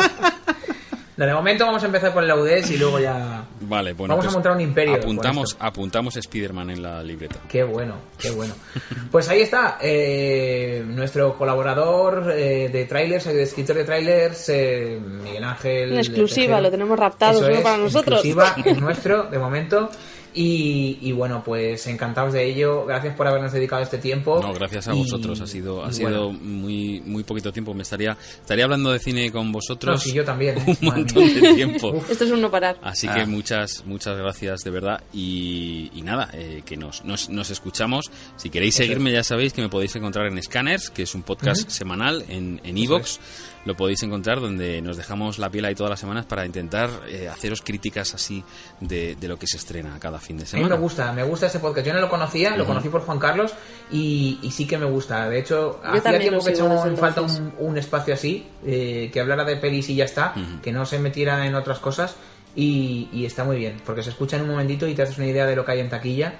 No, 1.15 1.25
de 1.25 1.33
momento 1.33 1.65
vamos 1.65 1.83
a 1.83 1.85
empezar 1.85 2.11
por 2.13 2.23
el 2.23 2.31
Audes 2.31 2.71
y 2.71 2.77
luego 2.77 2.99
ya... 2.99 3.45
Vale, 3.61 3.93
bueno. 3.93 4.13
Vamos 4.13 4.25
a 4.25 4.27
pues 4.27 4.33
montar 4.33 4.51
un 4.53 4.61
imperio 4.61 4.95
Apuntamos, 4.95 5.55
apuntamos 5.59 6.15
Spider-Man 6.17 6.71
en 6.71 6.81
la 6.81 7.03
libreta. 7.03 7.35
Qué 7.47 7.63
bueno, 7.63 7.95
qué 8.17 8.31
bueno. 8.31 8.55
Pues 9.11 9.29
ahí 9.29 9.41
está, 9.41 9.77
eh, 9.81 10.83
nuestro 10.85 11.37
colaborador 11.37 12.31
eh, 12.35 12.69
de 12.69 12.85
trailers, 12.85 13.25
de 13.25 13.43
escritor 13.43 13.75
de 13.75 13.83
trailers, 13.83 14.49
eh, 14.49 14.99
Miguel 14.99 15.43
Ángel. 15.43 15.91
En 15.91 15.97
exclusiva, 15.99 16.59
lo 16.59 16.71
tenemos 16.71 16.97
raptado 16.97 17.33
Eso 17.33 17.41
solo 17.41 17.55
es, 17.55 17.61
para 17.61 17.77
nosotros. 17.77 18.25
exclusiva, 18.25 18.55
es 18.65 18.77
nuestro, 18.81 19.23
de 19.25 19.37
momento. 19.37 19.89
Y, 20.35 20.97
y 21.01 21.11
bueno, 21.11 21.43
pues 21.43 21.85
encantados 21.87 22.33
de 22.33 22.45
ello. 22.49 22.85
Gracias 22.85 23.15
por 23.15 23.27
habernos 23.27 23.51
dedicado 23.51 23.83
este 23.83 23.97
tiempo. 23.97 24.39
No, 24.41 24.53
gracias 24.53 24.87
a 24.87 24.95
Y- 24.95 24.97
vosotros. 24.99 25.39
Ha 25.41 25.47
sido, 25.47 25.83
ha 25.83 25.91
sido 25.93 26.09
bueno, 26.29 26.39
muy, 26.39 27.01
muy 27.05 27.23
poquito 27.23 27.51
tiempo. 27.53 27.73
Me 27.73 27.83
estaría, 27.83 28.17
estaría 28.41 28.63
hablando 28.65 28.91
de 28.91 28.99
cine 28.99 29.31
con 29.31 29.51
vosotros 29.51 29.95
No, 29.95 29.99
sí, 29.99 30.13
yo 30.13 30.23
también, 30.25 30.55
un 30.67 30.77
montón 30.81 31.23
mía. 31.25 31.41
de 31.41 31.53
tiempo. 31.53 32.03
Esto 32.09 32.23
es 32.25 32.31
un 32.31 32.41
no 32.41 32.49
parar. 32.51 32.77
Así 32.81 33.07
Ah. 33.07 33.15
que 33.15 33.25
muchas, 33.25 33.83
muchas 33.85 34.17
gracias 34.17 34.61
de 34.61 34.69
verdad. 34.71 35.03
Y, 35.13 35.91
y 35.93 36.01
nada, 36.01 36.29
eh, 36.33 36.63
que 36.65 36.77
nos, 36.77 37.03
nos, 37.05 37.29
nos 37.29 37.49
escuchamos. 37.51 38.09
Si 38.35 38.49
queréis 38.49 38.75
seguirme, 38.75 39.11
ya 39.11 39.23
sabéis 39.23 39.53
que 39.53 39.61
me 39.61 39.69
podéis 39.69 39.95
encontrar 39.95 40.25
en 40.27 40.41
Scanners, 40.41 40.89
que 40.89 41.03
es 41.03 41.13
un 41.15 41.23
podcast 41.23 41.69
semanal 41.69 42.23
en 42.29 42.61
en 42.63 42.77
Evox. 42.77 43.19
Lo 43.65 43.75
podéis 43.75 44.03
encontrar 44.03 44.41
donde 44.41 44.81
nos 44.81 44.97
dejamos 44.97 45.39
la 45.39 45.49
piel 45.49 45.63
ahí 45.65 45.73
todas 45.75 45.89
las 45.89 45.99
semanas 45.99 46.25
para 46.25 46.45
intentar 46.45 46.89
eh, 47.07 47.29
haceros 47.29 47.61
críticas 47.61 48.13
así 48.13 48.43
de, 48.81 49.15
de 49.15 49.27
lo 49.29 49.37
que 49.39 49.47
se 49.47 49.55
estrena 49.57 49.97
cada 49.99 50.19
fin 50.19 50.37
de 50.37 50.43
A 50.43 50.45
mí 50.45 50.49
semana. 50.49 50.75
me 50.75 50.81
gusta, 50.81 51.11
me 51.13 51.23
gusta 51.23 51.45
ese 51.47 51.59
podcast. 51.59 51.87
Yo 51.87 51.93
no 51.93 52.01
lo 52.01 52.09
conocía, 52.09 52.57
lo 52.57 52.65
conocí 52.65 52.89
por 52.89 53.01
Juan 53.01 53.19
Carlos 53.19 53.53
y, 53.91 54.39
y 54.41 54.51
sí 54.51 54.67
que 54.67 54.77
me 54.77 54.85
gusta. 54.85 55.29
De 55.29 55.39
hecho, 55.39 55.79
hacía 55.83 56.01
también 56.01 56.21
tiempo 56.23 56.43
que 56.43 56.51
echaba 56.51 56.87
en 56.87 56.97
falta 56.97 57.21
un 57.59 57.77
espacio 57.77 58.13
así, 58.13 58.47
eh, 58.65 59.09
que 59.13 59.19
hablara 59.21 59.43
de 59.45 59.55
pelis 59.55 59.89
y 59.89 59.95
ya 59.95 60.05
está, 60.05 60.33
que 60.61 60.71
no 60.71 60.85
se 60.85 60.99
metiera 60.99 61.45
en 61.47 61.55
otras 61.55 61.79
cosas 61.79 62.15
y, 62.55 63.07
y 63.13 63.25
está 63.25 63.43
muy 63.45 63.57
bien, 63.57 63.81
porque 63.85 64.03
se 64.03 64.09
escucha 64.09 64.35
en 64.35 64.43
un 64.43 64.49
momentito 64.49 64.85
y 64.87 64.93
te 64.93 65.03
haces 65.03 65.17
una 65.17 65.27
idea 65.27 65.45
de 65.45 65.55
lo 65.55 65.63
que 65.65 65.71
hay 65.71 65.79
en 65.79 65.89
taquilla, 65.89 66.33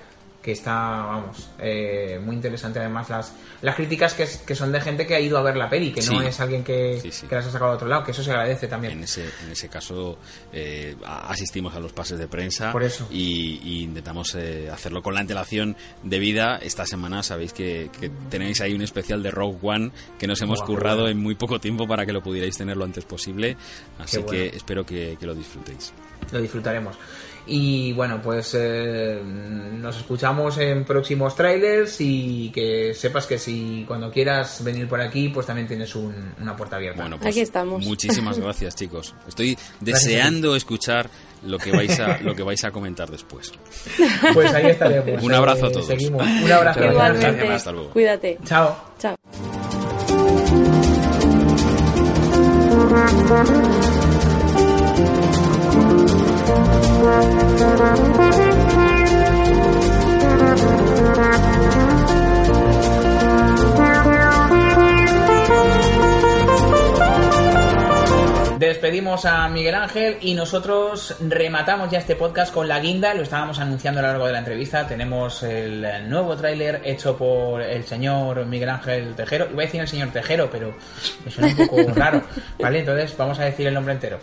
que 0.43 0.51
está, 0.51 0.73
vamos, 0.73 1.49
eh, 1.57 2.19
muy 2.21 2.35
interesante 2.35 2.77
además 2.77 3.09
las, 3.09 3.33
las 3.61 3.75
críticas 3.75 4.13
que, 4.13 4.23
es- 4.23 4.37
que 4.39 4.53
son 4.55 4.73
de 4.73 4.81
gente 4.81 5.07
que 5.07 5.15
ha 5.15 5.19
ido 5.21 5.37
a 5.37 5.41
ver 5.41 5.55
la 5.55 5.69
peli, 5.69 5.93
que 5.93 6.01
no 6.01 6.19
Sí. 6.19 6.27
es 6.27 6.39
alguien 6.41 6.65
que, 6.65 6.99
Sí, 7.01 7.11
sí. 7.13 7.27
que 7.27 7.35
las 7.35 7.45
ha 7.45 7.51
sacado 7.51 7.71
de 7.71 7.75
otro 7.77 7.87
lado, 7.87 8.03
que 8.03 8.11
eso 8.11 8.21
se 8.21 8.31
agradece 8.31 8.67
también. 8.67 8.91
En 8.93 9.03
ese, 9.05 9.23
en 9.45 9.51
ese 9.51 9.69
caso 9.69 10.17
eh, 10.51 10.95
asistimos 11.05 11.73
a 11.75 11.79
los 11.79 11.93
pases 11.93 12.19
de 12.19 12.27
prensa 12.27 12.71
Por 12.73 12.83
eso. 12.83 13.07
Y, 13.09 13.61
y 13.63 13.83
intentamos 13.83 14.35
eh, 14.35 14.69
hacerlo 14.69 15.01
con 15.01 15.13
la 15.13 15.21
antelación 15.21 15.77
debida. 16.03 16.57
Esta 16.57 16.85
semana 16.85 17.23
sabéis 17.23 17.53
que, 17.53 17.89
que 17.97 18.09
tenéis 18.29 18.59
ahí 18.59 18.73
un 18.73 18.81
especial 18.81 19.23
de 19.23 19.31
Rogue 19.31 19.57
One 19.61 19.91
que 20.19 20.27
nos 20.27 20.41
hemos 20.41 20.59
qué 20.59 20.67
currado 20.67 21.03
bueno. 21.03 21.11
en 21.11 21.19
muy 21.19 21.35
poco 21.35 21.59
tiempo 21.61 21.87
para 21.87 22.05
que 22.05 22.11
lo 22.11 22.21
pudierais 22.21 22.57
tener 22.57 22.75
lo 22.75 22.83
antes 22.83 23.05
posible. 23.05 23.55
Así 23.97 24.17
Qué 24.17 24.25
que 24.25 24.37
bueno. 24.41 24.57
espero 24.57 24.85
que, 24.85 25.15
que 25.17 25.25
lo 25.25 25.33
disfrutéis. 25.33 25.93
lo 26.33 26.41
disfrutaremos. 26.41 26.97
Y 27.45 27.91
bueno, 27.91 28.21
pues 28.21 28.55
eh, 28.57 29.19
nos 29.21 29.97
escuchamos 29.97 30.57
en 30.59 30.85
próximos 30.85 31.35
trailers 31.35 31.97
y 31.99 32.49
que 32.53 32.93
sepas 32.93 33.27
que 33.27 33.37
si 33.37 33.83
cuando 33.85 34.09
quieras 34.09 34.63
venir 34.63 34.87
por 34.87 35.01
aquí, 35.01 35.27
pues 35.29 35.45
también 35.45 35.67
tienes 35.67 35.93
un- 35.95 36.33
una 36.41 36.55
puerta 36.55 36.77
abierta. 36.77 37.01
Bueno, 37.01 37.17
pues 37.17 37.31
Aquí 37.33 37.41
estamos. 37.41 37.85
muchísimas 37.85 38.39
gracias, 38.43 38.75
chicos. 38.75 39.13
Estoy 39.27 39.57
deseando 39.81 40.55
escuchar 40.55 41.09
lo 41.45 41.57
que 41.57 41.71
vais 41.71 41.99
a 41.99 42.19
lo 42.21 42.33
que 42.33 42.43
vais 42.43 42.63
a 42.63 42.71
comentar 42.71 43.09
después. 43.11 43.51
Pues 44.33 44.53
ahí 44.53 44.67
estaremos. 44.67 45.21
Un 45.21 45.33
abrazo 45.33 45.65
a 45.65 45.71
todos. 45.71 45.85
Seguimos. 45.87 46.25
Un 46.25 46.51
abrazo. 46.51 46.85
Igualmente. 46.85 47.47
Hasta 47.49 47.71
luego. 47.73 47.89
Cuídate. 47.89 48.37
Chao. 48.45 48.75
Chao. 48.99 49.15
Thank 57.03 58.37
you. 58.37 58.42
Despedimos 68.67 69.25
a 69.25 69.49
Miguel 69.49 69.75
Ángel 69.75 70.17
y 70.21 70.35
nosotros 70.35 71.17
rematamos 71.19 71.91
ya 71.91 71.99
este 71.99 72.15
podcast 72.15 72.53
con 72.53 72.65
la 72.69 72.79
guinda. 72.79 73.13
Lo 73.13 73.23
estábamos 73.23 73.59
anunciando 73.59 73.99
a 73.99 74.03
lo 74.03 74.07
largo 74.07 74.25
de 74.25 74.31
la 74.31 74.39
entrevista. 74.39 74.87
Tenemos 74.87 75.43
el 75.43 75.85
nuevo 76.09 76.33
tráiler 76.37 76.79
hecho 76.85 77.17
por 77.17 77.61
el 77.61 77.83
señor 77.83 78.45
Miguel 78.45 78.69
Ángel 78.69 79.15
Tejero. 79.15 79.49
Iba 79.51 79.63
a 79.63 79.65
decir 79.65 79.81
el 79.81 79.87
señor 79.89 80.11
Tejero, 80.13 80.49
pero 80.49 80.73
me 81.25 81.29
suena 81.29 81.49
un 81.49 81.67
poco 81.67 81.91
raro. 81.95 82.23
Vale, 82.57 82.79
entonces 82.79 83.13
vamos 83.17 83.37
a 83.37 83.43
decir 83.43 83.67
el 83.67 83.73
nombre 83.73 83.95
entero. 83.95 84.19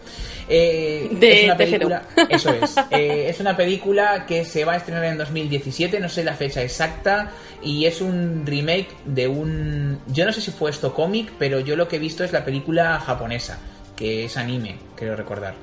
Eh, 0.49 1.09
De 1.13 1.41
es 1.41 1.45
una 1.45 1.57
Tejero. 1.59 1.89
película. 1.89 2.27
Eso 2.31 2.51
es. 2.55 2.77
Eh, 2.91 3.27
es 3.29 3.41
una 3.41 3.55
película 3.55 4.25
que 4.25 4.47
se 4.47 4.65
va 4.65 4.73
a 4.73 4.77
estrenar 4.77 5.05
en 5.05 5.19
2017, 5.19 6.01
no 6.01 6.09
sé 6.09 6.25
la 6.25 6.33
fecha 6.33 6.63
exacta, 6.63 7.31
y 7.63 7.85
es 7.85 8.01
un 8.01 8.47
remake 8.47 8.89
de 9.05 9.29
un... 9.29 10.01
Yo 10.07 10.25
no 10.25 10.33
sé 10.33 10.41
si 10.41 10.51
fue 10.51 10.71
esto 10.71 10.95
cómic, 10.95 11.31
pero 11.39 11.61
yo 11.61 11.77
lo 11.77 11.87
que 11.89 11.97
he 11.97 11.99
visto 11.99 12.25
es 12.25 12.33
la 12.33 12.43
película 12.43 12.99
japonesa, 13.01 13.59
que 14.01 14.25
es 14.25 14.37
anime, 14.39 14.79
creo 14.97 15.15
recordar. 15.15 15.55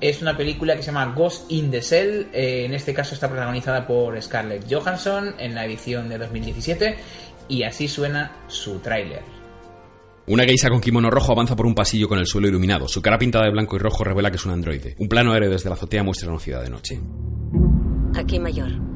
Es 0.00 0.20
una 0.20 0.36
película 0.36 0.76
que 0.76 0.82
se 0.82 0.86
llama 0.90 1.14
Ghost 1.14 1.50
in 1.50 1.70
the 1.70 1.80
Shell, 1.80 2.28
eh, 2.32 2.64
en 2.64 2.74
este 2.74 2.92
caso 2.92 3.14
está 3.14 3.28
protagonizada 3.28 3.86
por 3.86 4.20
Scarlett 4.20 4.66
Johansson 4.68 5.36
en 5.38 5.54
la 5.54 5.64
edición 5.64 6.08
de 6.08 6.18
2017, 6.18 6.96
y 7.48 7.62
así 7.62 7.86
suena 7.86 8.32
su 8.48 8.80
tráiler. 8.80 9.22
Una 10.26 10.44
geisha 10.44 10.68
con 10.68 10.80
kimono 10.80 11.08
rojo 11.08 11.32
avanza 11.32 11.56
por 11.56 11.66
un 11.66 11.74
pasillo 11.74 12.08
con 12.08 12.18
el 12.18 12.26
suelo 12.26 12.48
iluminado. 12.48 12.86
Su 12.88 13.00
cara 13.00 13.16
pintada 13.16 13.46
de 13.46 13.52
blanco 13.52 13.76
y 13.76 13.78
rojo 13.78 14.04
revela 14.04 14.30
que 14.30 14.36
es 14.36 14.44
un 14.44 14.52
androide. 14.52 14.94
Un 14.98 15.08
plano 15.08 15.32
aéreo 15.32 15.50
desde 15.50 15.70
la 15.70 15.76
azotea 15.76 16.02
muestra 16.02 16.28
una 16.28 16.38
ciudad 16.38 16.62
de 16.62 16.70
noche. 16.70 17.00
Aquí 18.14 18.38
mayor. 18.38 18.87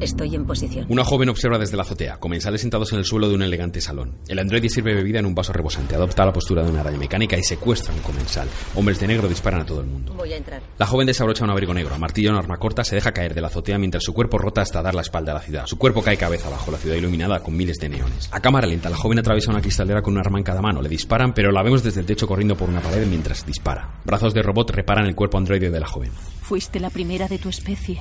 Estoy 0.00 0.36
en 0.36 0.46
posición. 0.46 0.86
Una 0.88 1.02
joven 1.02 1.28
observa 1.28 1.58
desde 1.58 1.76
la 1.76 1.82
azotea, 1.82 2.18
comensales 2.18 2.60
sentados 2.60 2.92
en 2.92 3.00
el 3.00 3.04
suelo 3.04 3.28
de 3.28 3.34
un 3.34 3.42
elegante 3.42 3.80
salón. 3.80 4.18
El 4.28 4.38
androide 4.38 4.68
sirve 4.68 4.94
bebida 4.94 5.18
en 5.18 5.26
un 5.26 5.34
vaso 5.34 5.52
rebosante, 5.52 5.96
adopta 5.96 6.24
la 6.24 6.32
postura 6.32 6.62
de 6.62 6.70
una 6.70 6.82
araña 6.82 6.98
mecánica 6.98 7.36
y 7.36 7.42
secuestra 7.42 7.92
a 7.92 7.96
un 7.96 8.02
comensal. 8.02 8.48
Hombres 8.76 9.00
de 9.00 9.08
negro 9.08 9.28
disparan 9.28 9.62
a 9.62 9.66
todo 9.66 9.80
el 9.80 9.86
mundo. 9.86 10.14
Voy 10.14 10.32
a 10.32 10.36
entrar. 10.36 10.62
La 10.78 10.86
joven 10.86 11.08
desabrocha 11.08 11.42
un 11.42 11.50
abrigo 11.50 11.74
negro, 11.74 11.96
a 11.96 11.98
martillo 11.98 12.30
en 12.30 12.36
arma 12.36 12.58
corta, 12.58 12.84
se 12.84 12.94
deja 12.94 13.10
caer 13.12 13.34
de 13.34 13.40
la 13.40 13.48
azotea 13.48 13.76
mientras 13.78 14.04
su 14.04 14.14
cuerpo 14.14 14.38
rota 14.38 14.60
hasta 14.60 14.82
dar 14.82 14.94
la 14.94 15.02
espalda 15.02 15.32
a 15.32 15.34
la 15.34 15.40
ciudad. 15.40 15.66
Su 15.66 15.78
cuerpo 15.78 16.00
cae 16.00 16.16
cabeza 16.16 16.46
abajo, 16.46 16.70
la 16.70 16.78
ciudad 16.78 16.94
iluminada 16.94 17.40
con 17.40 17.56
miles 17.56 17.78
de 17.78 17.88
neones. 17.88 18.28
A 18.30 18.40
cámara 18.40 18.68
lenta, 18.68 18.90
la 18.90 18.96
joven 18.96 19.18
atraviesa 19.18 19.50
una 19.50 19.60
cristalera 19.60 20.00
con 20.00 20.14
un 20.14 20.20
arma 20.20 20.38
en 20.38 20.44
cada 20.44 20.62
mano. 20.62 20.80
Le 20.80 20.88
disparan, 20.88 21.34
pero 21.34 21.50
la 21.50 21.64
vemos 21.64 21.82
desde 21.82 22.00
el 22.00 22.06
techo 22.06 22.28
corriendo 22.28 22.56
por 22.56 22.68
una 22.68 22.80
pared 22.80 23.04
mientras 23.04 23.44
dispara. 23.44 24.00
Brazos 24.04 24.32
de 24.32 24.42
robot 24.42 24.70
reparan 24.70 25.06
el 25.06 25.16
cuerpo 25.16 25.38
androide 25.38 25.70
de 25.70 25.80
la 25.80 25.86
joven. 25.86 26.12
Fuiste 26.42 26.78
la 26.78 26.90
primera 26.90 27.26
de 27.26 27.38
tu 27.38 27.48
especie. 27.48 28.00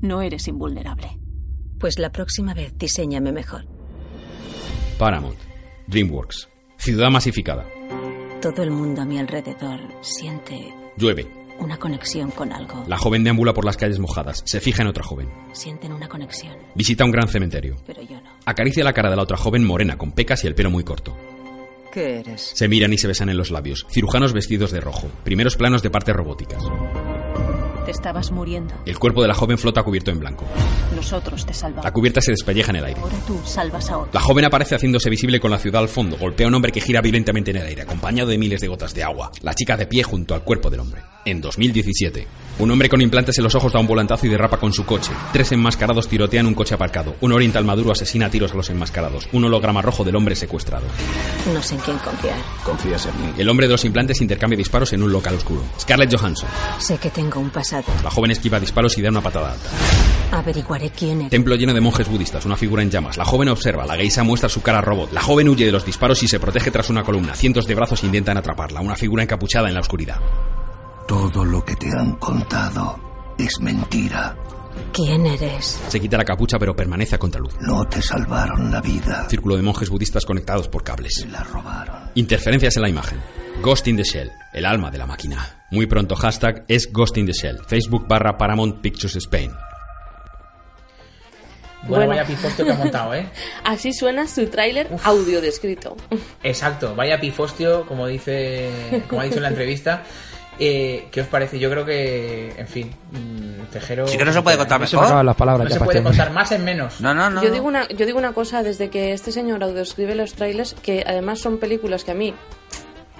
No 0.00 0.22
eres 0.22 0.46
invulnerable. 0.48 1.23
Pues 1.84 1.98
la 1.98 2.10
próxima 2.10 2.54
vez 2.54 2.72
diseñame 2.78 3.30
mejor. 3.30 3.66
Paramount. 4.98 5.36
DreamWorks. 5.86 6.48
Ciudad 6.78 7.10
masificada. 7.10 7.66
Todo 8.40 8.62
el 8.62 8.70
mundo 8.70 9.02
a 9.02 9.04
mi 9.04 9.18
alrededor 9.18 9.80
siente 10.00 10.72
Llueve. 10.96 11.26
una 11.58 11.76
conexión 11.76 12.30
con 12.30 12.54
algo. 12.54 12.84
La 12.88 12.96
joven 12.96 13.22
deambula 13.22 13.52
por 13.52 13.66
las 13.66 13.76
calles 13.76 13.98
mojadas. 13.98 14.42
Se 14.46 14.60
fija 14.60 14.80
en 14.80 14.88
otra 14.88 15.04
joven. 15.04 15.28
Sienten 15.52 15.92
una 15.92 16.08
conexión, 16.08 16.56
Visita 16.74 17.04
un 17.04 17.10
gran 17.10 17.28
cementerio. 17.28 17.76
pero 17.86 18.00
yo 18.00 18.18
no. 18.18 18.30
Acaricia 18.46 18.82
la 18.82 18.94
cara 18.94 19.10
de 19.10 19.16
la 19.16 19.22
otra 19.24 19.36
joven 19.36 19.62
morena 19.62 19.98
con 19.98 20.12
pecas 20.12 20.42
y 20.44 20.46
el 20.46 20.54
pelo 20.54 20.70
muy 20.70 20.84
corto. 20.84 21.14
¿Qué 21.92 22.20
eres? 22.20 22.40
Se 22.54 22.66
miran 22.66 22.94
y 22.94 22.96
se 22.96 23.08
besan 23.08 23.28
en 23.28 23.36
los 23.36 23.50
labios. 23.50 23.86
Cirujanos 23.90 24.32
vestidos 24.32 24.70
de 24.70 24.80
rojo. 24.80 25.08
Primeros 25.22 25.56
planos 25.56 25.82
de 25.82 25.90
partes 25.90 26.16
robóticas. 26.16 26.64
Te 27.84 27.90
estabas 27.90 28.30
muriendo. 28.30 28.74
El 28.86 28.98
cuerpo 28.98 29.20
de 29.22 29.28
la 29.28 29.34
joven 29.34 29.58
flota 29.58 29.82
cubierto 29.82 30.10
en 30.10 30.18
blanco. 30.18 30.46
Nosotros 30.96 31.44
te 31.44 31.52
salvamos. 31.52 31.84
La 31.84 31.92
cubierta 31.92 32.20
se 32.20 32.30
despelleja 32.30 32.70
en 32.70 32.76
el 32.76 32.84
aire. 32.86 33.00
Ahora 33.00 33.16
tú 33.26 33.38
salvas 33.44 33.90
a 33.90 33.98
otro. 33.98 34.10
La 34.12 34.20
joven 34.20 34.44
aparece 34.46 34.74
haciéndose 34.74 35.10
visible 35.10 35.38
con 35.38 35.50
la 35.50 35.58
ciudad 35.58 35.82
al 35.82 35.88
fondo. 35.88 36.16
Golpea 36.16 36.46
a 36.46 36.48
un 36.48 36.54
hombre 36.54 36.72
que 36.72 36.80
gira 36.80 37.02
violentamente 37.02 37.50
en 37.50 37.58
el 37.58 37.66
aire, 37.66 37.82
acompañado 37.82 38.30
de 38.30 38.38
miles 38.38 38.60
de 38.60 38.68
gotas 38.68 38.94
de 38.94 39.02
agua. 39.02 39.30
La 39.42 39.54
chica 39.54 39.76
de 39.76 39.86
pie 39.86 40.02
junto 40.02 40.34
al 40.34 40.42
cuerpo 40.42 40.70
del 40.70 40.80
hombre. 40.80 41.02
En 41.24 41.40
2017. 41.40 42.26
Un 42.58 42.70
hombre 42.70 42.88
con 42.88 43.00
implantes 43.00 43.36
en 43.38 43.44
los 43.44 43.54
ojos 43.54 43.72
da 43.72 43.80
un 43.80 43.86
volantazo 43.86 44.26
y 44.26 44.28
derrapa 44.28 44.58
con 44.58 44.72
su 44.72 44.84
coche. 44.84 45.10
Tres 45.32 45.50
enmascarados 45.52 46.06
tirotean 46.06 46.46
un 46.46 46.54
coche 46.54 46.74
aparcado. 46.74 47.16
Un 47.20 47.32
oriental 47.32 47.64
maduro 47.64 47.90
asesina 47.90 48.26
a 48.26 48.30
tiros 48.30 48.52
a 48.52 48.56
los 48.56 48.70
enmascarados. 48.70 49.26
Un 49.32 49.44
holograma 49.44 49.82
rojo 49.82 50.04
del 50.04 50.14
hombre 50.14 50.36
secuestrado. 50.36 50.86
No 51.52 51.62
sé 51.62 51.74
en 51.74 51.80
quién 51.80 51.98
confiar. 51.98 52.36
Confías 52.62 53.06
en 53.06 53.20
mí. 53.20 53.32
El 53.38 53.48
hombre 53.48 53.66
de 53.66 53.72
los 53.72 53.84
implantes 53.84 54.20
intercambia 54.20 54.56
disparos 54.56 54.92
en 54.92 55.02
un 55.02 55.10
local 55.10 55.34
oscuro. 55.34 55.62
Scarlett 55.80 56.14
Johansson. 56.14 56.48
Sé 56.78 56.98
que 56.98 57.10
tengo 57.10 57.40
un 57.40 57.50
pasado. 57.50 57.86
La 58.04 58.10
joven 58.10 58.30
esquiva 58.30 58.60
disparos 58.60 58.96
y 58.98 59.02
da 59.02 59.08
una 59.08 59.22
patada 59.22 59.52
alta. 59.52 59.70
Averiguaré 60.30 60.90
quién 60.90 61.20
eres. 61.20 61.30
Templo 61.30 61.56
lleno 61.56 61.74
de 61.74 61.80
monjes 61.80 62.08
budistas, 62.08 62.44
una 62.44 62.56
figura 62.56 62.82
en 62.82 62.90
llamas. 62.90 63.16
La 63.16 63.24
joven 63.24 63.48
observa, 63.48 63.86
la 63.86 63.96
geisa 63.96 64.22
muestra 64.22 64.48
su 64.48 64.62
cara 64.62 64.80
robot. 64.80 65.12
La 65.12 65.22
joven 65.22 65.48
huye 65.48 65.66
de 65.66 65.72
los 65.72 65.84
disparos 65.84 66.22
y 66.22 66.28
se 66.28 66.38
protege 66.38 66.70
tras 66.70 66.90
una 66.90 67.02
columna. 67.02 67.34
Cientos 67.34 67.66
de 67.66 67.74
brazos 67.74 68.04
intentan 68.04 68.36
atraparla. 68.36 68.80
Una 68.80 68.94
figura 68.94 69.22
encapuchada 69.22 69.68
en 69.68 69.74
la 69.74 69.80
oscuridad. 69.80 70.20
Todo 71.06 71.44
lo 71.44 71.64
que 71.64 71.76
te 71.76 71.90
han 71.90 72.12
contado 72.16 72.98
es 73.38 73.60
mentira. 73.60 74.36
¿Quién 74.92 75.26
eres? 75.26 75.80
Se 75.88 76.00
quita 76.00 76.16
la 76.16 76.24
capucha 76.24 76.58
pero 76.58 76.74
permanece 76.74 77.14
a 77.14 77.18
contraluz. 77.18 77.54
No 77.60 77.84
te 77.86 78.00
salvaron 78.02 78.70
la 78.72 78.80
vida. 78.80 79.26
Círculo 79.28 79.56
de 79.56 79.62
monjes 79.62 79.90
budistas 79.90 80.24
conectados 80.24 80.68
por 80.68 80.82
cables. 80.82 81.26
La 81.30 81.44
robaron. 81.44 82.10
Interferencias 82.14 82.76
en 82.76 82.82
la 82.82 82.88
imagen. 82.88 83.20
Ghost 83.62 83.86
in 83.86 83.96
the 83.96 84.02
Shell, 84.02 84.30
el 84.52 84.64
alma 84.64 84.90
de 84.90 84.98
la 84.98 85.06
máquina. 85.06 85.64
Muy 85.70 85.86
pronto 85.86 86.16
hashtag 86.16 86.64
es 86.68 86.92
Ghost 86.92 87.16
in 87.18 87.26
the 87.26 87.32
Shell. 87.32 87.60
Facebook 87.66 88.06
barra 88.08 88.36
Paramount 88.36 88.80
Pictures 88.80 89.16
Spain. 89.16 89.52
Bueno, 91.82 91.96
Bueno. 92.06 92.08
vaya 92.08 92.24
pifostio 92.24 92.64
que 92.64 92.72
ha 92.72 92.76
montado, 92.76 93.14
¿eh? 93.14 93.26
Así 93.64 93.92
suena 93.92 94.26
su 94.26 94.46
tráiler 94.46 94.88
audio 95.04 95.40
descrito. 95.42 95.96
Exacto, 96.42 96.94
vaya 96.96 97.20
pifostio, 97.20 97.84
como 97.86 98.06
dice, 98.06 99.04
como 99.08 99.20
ha 99.20 99.24
dicho 99.24 99.36
en 99.36 99.42
la 99.42 99.48
entrevista. 99.50 100.02
Eh, 100.58 101.08
¿Qué 101.10 101.20
os 101.20 101.26
parece? 101.26 101.58
Yo 101.58 101.70
creo 101.70 101.84
que, 101.84 102.52
en 102.56 102.68
fin, 102.68 102.90
mm, 103.10 103.64
Tejero... 103.72 104.06
Sí 104.06 104.16
que 104.16 104.24
no 104.24 104.32
se 104.32 104.42
puede 104.42 104.56
contar 104.56 104.80
No 104.80 104.86
se 104.86 104.96
me 104.96 105.02
acaban 105.02 105.26
las 105.26 105.36
palabras 105.36 105.64
No 105.64 105.68
ya 105.68 105.74
se 105.74 105.78
para 105.80 105.86
puede 105.86 105.98
este 105.98 106.08
contar 106.08 106.32
más 106.32 106.52
en 106.52 106.64
menos. 106.64 107.00
No, 107.00 107.12
no, 107.14 107.28
no. 107.30 107.42
Yo 107.42 107.50
digo, 107.50 107.66
una, 107.66 107.88
yo 107.88 108.06
digo 108.06 108.18
una 108.18 108.32
cosa, 108.32 108.62
desde 108.62 108.88
que 108.88 109.12
este 109.12 109.32
señor 109.32 109.62
audioscribe 109.62 110.14
los 110.14 110.34
trailers, 110.34 110.74
que 110.74 111.04
además 111.06 111.40
son 111.40 111.58
películas 111.58 112.04
que 112.04 112.12
a 112.12 112.14
mí 112.14 112.34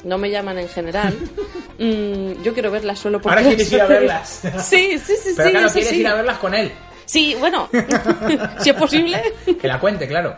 no 0.05 0.19
me 0.19 0.31
llaman 0.31 0.59
en 0.59 0.69
general, 0.69 1.15
mm, 1.79 2.43
yo 2.43 2.53
quiero 2.55 2.71
verlas 2.71 2.99
solo 2.99 3.21
porque... 3.21 3.39
Ahora 3.39 3.49
quieres 3.49 3.73
ir 3.73 3.81
a 3.81 3.87
verlas. 3.87 4.43
Sí, 4.63 4.99
sí, 4.99 5.15
sí, 5.21 5.35
Pero 5.37 5.49
sí, 5.49 5.53
claro, 5.53 5.73
quieres 5.73 5.91
sí. 5.91 6.01
ir 6.01 6.07
a 6.07 6.15
verlas 6.15 6.39
con 6.39 6.55
él. 6.55 6.71
Sí, 7.07 7.37
bueno, 7.39 7.69
si 8.61 8.71
es 8.71 8.77
posible. 8.77 9.21
Que 9.61 9.69
la 9.69 9.79
cuente, 9.79 10.09
claro. 10.09 10.35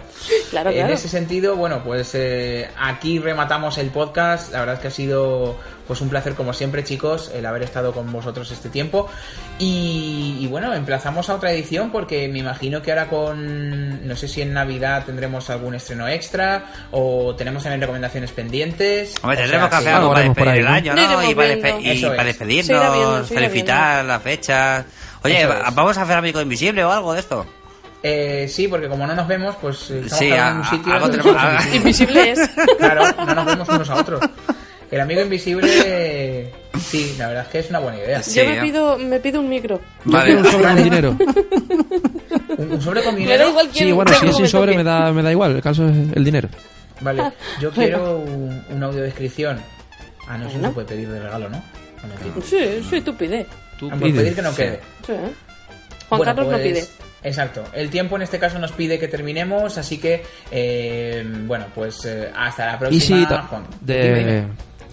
Claro, 0.50 0.70
En 0.70 0.90
ese 0.90 1.08
sentido, 1.08 1.56
bueno, 1.56 1.82
pues 1.84 2.10
eh, 2.14 2.68
aquí 2.78 3.18
rematamos 3.18 3.78
el 3.78 3.90
podcast. 3.90 4.52
La 4.52 4.60
verdad 4.60 4.74
es 4.76 4.80
que 4.80 4.88
ha 4.88 4.90
sido 4.90 5.58
pues 5.86 6.00
un 6.00 6.08
placer 6.08 6.34
como 6.34 6.52
siempre, 6.52 6.82
chicos, 6.82 7.30
el 7.32 7.46
haber 7.46 7.62
estado 7.62 7.92
con 7.92 8.10
vosotros 8.12 8.50
este 8.50 8.68
tiempo. 8.68 9.08
Y, 9.60 10.36
y 10.40 10.46
bueno, 10.48 10.74
emplazamos 10.74 11.30
a 11.30 11.36
otra 11.36 11.52
edición 11.52 11.92
porque 11.92 12.26
me 12.26 12.40
imagino 12.40 12.82
que 12.82 12.90
ahora 12.90 13.08
con, 13.08 14.06
no 14.06 14.16
sé 14.16 14.26
si 14.26 14.42
en 14.42 14.52
Navidad 14.52 15.04
tendremos 15.06 15.48
algún 15.48 15.76
estreno 15.76 16.08
extra 16.08 16.64
o 16.90 17.36
tenemos 17.36 17.62
también 17.62 17.80
recomendaciones 17.80 18.32
pendientes. 18.32 19.14
Hombre, 19.22 19.38
O 19.38 19.40
tendremos 19.42 19.68
que 19.68 19.70
sea 19.70 19.78
hacer 19.78 19.90
que- 19.92 19.96
algo 19.96 20.08
para 20.12 20.22
despedir 20.24 20.48
el 20.60 20.66
año, 20.66 20.94
¿no? 20.96 21.30
Y 21.30 21.34
para, 21.36 21.48
despe- 21.54 21.80
y 21.96 22.04
para 22.04 22.24
despedirnos, 22.24 23.28
felicitar 23.28 24.04
las 24.04 24.22
fechas. 24.22 24.84
Oye, 25.26 25.42
es. 25.42 25.74
¿vamos 25.74 25.96
a 25.98 26.02
hacer 26.02 26.16
Amigo 26.16 26.40
Invisible 26.40 26.84
o 26.84 26.90
algo 26.92 27.12
de 27.12 27.20
esto? 27.20 27.46
Eh, 28.02 28.46
sí, 28.48 28.68
porque 28.68 28.88
como 28.88 29.06
no 29.06 29.14
nos 29.14 29.26
vemos, 29.26 29.56
pues 29.60 29.90
eh, 29.90 30.00
estamos 30.04 30.18
Sí, 30.18 30.30
a- 30.32 30.50
en 30.50 30.56
un 30.58 30.64
sitio. 30.64 30.92
algo 30.94 31.08
no 31.08 31.12
tenemos-. 31.14 31.66
Invisible 31.74 32.30
es. 32.32 32.50
Claro, 32.78 33.04
no 33.24 33.34
nos 33.34 33.46
vemos 33.46 33.68
unos 33.68 33.90
a 33.90 33.94
otros. 33.96 34.20
El 34.88 35.00
amigo 35.00 35.20
invisible, 35.20 36.52
sí, 36.78 37.16
la 37.18 37.26
verdad 37.26 37.42
es 37.46 37.48
que 37.50 37.58
es 37.58 37.70
una 37.70 37.80
buena 37.80 37.98
idea. 37.98 38.22
Sí, 38.22 38.38
Yo 38.38 38.44
me 38.44 38.58
¿eh? 38.58 38.62
pido, 38.62 38.96
me 38.98 39.18
pido 39.18 39.40
un 39.40 39.48
micro. 39.48 39.80
Vale. 40.04 40.36
un 40.36 40.44
sobre 40.44 40.64
con 40.64 40.82
dinero. 40.84 41.16
Un, 42.58 42.72
un 42.72 42.80
sobre 42.80 43.02
con 43.02 43.14
Me 43.14 43.20
dinero. 43.20 43.44
da 43.44 43.50
igual 43.50 43.68
quién 43.72 43.84
Sí, 43.88 43.92
bueno, 43.92 44.12
si 44.14 44.26
es 44.26 44.32
sin 44.34 44.42
me 44.42 44.48
sobre 44.48 44.72
toque. 44.72 44.78
me 44.78 44.84
da, 44.84 45.12
me 45.12 45.22
da 45.22 45.30
igual. 45.32 45.56
El 45.56 45.62
caso 45.62 45.86
es 45.88 45.94
el 46.14 46.24
dinero. 46.24 46.48
Vale, 47.00 47.32
yo 47.60 47.70
quiero 47.70 48.18
un, 48.18 48.64
una 48.70 48.86
audiodescripción. 48.86 49.60
Ah, 50.28 50.38
no, 50.38 50.44
eso 50.46 50.52
Bueno. 50.54 50.68
se 50.68 50.74
puede 50.74 50.86
pedir 50.86 51.08
de 51.08 51.20
regalo, 51.20 51.48
¿no? 51.50 51.62
Bueno. 52.00 52.40
Sí, 52.44 52.82
sí, 52.88 53.00
tú 53.02 53.14
pide. 53.14 53.46
Tú 53.78 53.90
Ah, 53.92 53.96
pides. 53.98 54.14
pedir 54.16 54.34
que 54.34 54.42
no 54.42 54.54
quede. 54.54 54.80
Sí. 55.06 55.12
Juan 55.12 56.18
Bueno, 56.18 56.24
Carlos 56.24 56.46
no 56.46 56.52
pues, 56.52 56.62
pide. 56.62 56.86
Exacto. 57.22 57.64
El 57.72 57.90
tiempo 57.90 58.16
en 58.16 58.22
este 58.22 58.38
caso 58.38 58.58
nos 58.58 58.72
pide 58.72 58.98
que 58.98 59.08
terminemos, 59.08 59.76
así 59.78 59.98
que, 59.98 60.24
eh, 60.50 61.24
bueno, 61.46 61.66
pues 61.74 62.04
eh, 62.04 62.30
hasta 62.36 62.66
la 62.66 62.74
Y 62.74 62.78
próxima. 62.78 63.18
si, 63.20 63.26
ta- 63.26 63.42
Juan. 63.42 63.64
de-. 63.80 64.44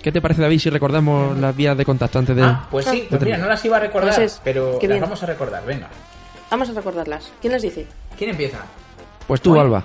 ¿qué 0.01 0.11
te 0.11 0.19
parece, 0.21 0.41
David, 0.41 0.59
si 0.59 0.69
recordamos 0.69 1.37
las 1.37 1.55
vías 1.55 1.77
de 1.77 1.85
contacto 1.85 2.19
antes 2.19 2.35
de... 2.35 2.41
Ah, 2.43 2.67
pues 2.71 2.85
sí, 2.87 3.05
pues 3.09 3.21
mira, 3.21 3.37
no 3.37 3.47
las 3.47 3.63
iba 3.63 3.77
a 3.77 3.79
recordar, 3.79 4.15
Pues 4.15 4.33
es, 4.33 4.41
pero 4.43 4.77
qué 4.79 4.87
las 4.87 4.95
bien. 4.95 5.01
vamos 5.03 5.21
a 5.23 5.25
recordar. 5.27 5.63
Venga, 5.65 5.87
Vamos 6.51 6.69
a 6.69 6.73
recordarlas. 6.73 7.31
¿Quién 7.41 7.53
las 7.53 7.61
dice? 7.61 7.87
¿quién 8.17 8.31
empieza? 8.31 8.57
Pues 9.27 9.39
tú, 9.41 9.57
Alba. 9.59 9.81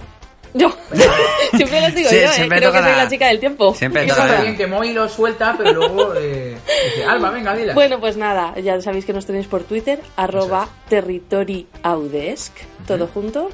Yo. 0.54 0.70
siempre 1.56 1.80
las 1.80 1.94
digo 1.94 2.08
Sí, 2.08 2.16
yo, 2.16 2.22
¿eh? 2.44 2.48
Creo 2.48 2.72
que 2.72 2.78
soy 2.78 2.90
la- 2.90 2.96
la 3.04 3.08
chica 3.08 3.28
del 3.28 3.38
tiempo. 3.40 3.74
Siempre 3.74 4.04
Eso 4.04 4.20
está 4.20 4.40
bien 4.42 4.56
que 4.56 4.66
Moy 4.66 4.92
lo 4.92 5.08
suelta, 5.08 5.54
pero 5.58 5.72
luego 5.74 6.14
eh, 6.16 6.56
dice, 6.94 7.04
Alba, 7.06 7.30
venga, 7.30 7.54
dila. 7.54 7.74
Bueno, 7.74 8.00
pues 8.00 8.16
nada, 8.16 8.54
ya 8.58 8.80
sabéis 8.80 9.04
que 9.04 9.12
nos 9.12 9.26
tenéis 9.26 9.46
por 9.46 9.62
Twitter, 9.64 10.00
arroba 10.16 10.68
territoriaudesc, 10.88 12.52
todo 12.86 13.06
junto. 13.08 13.50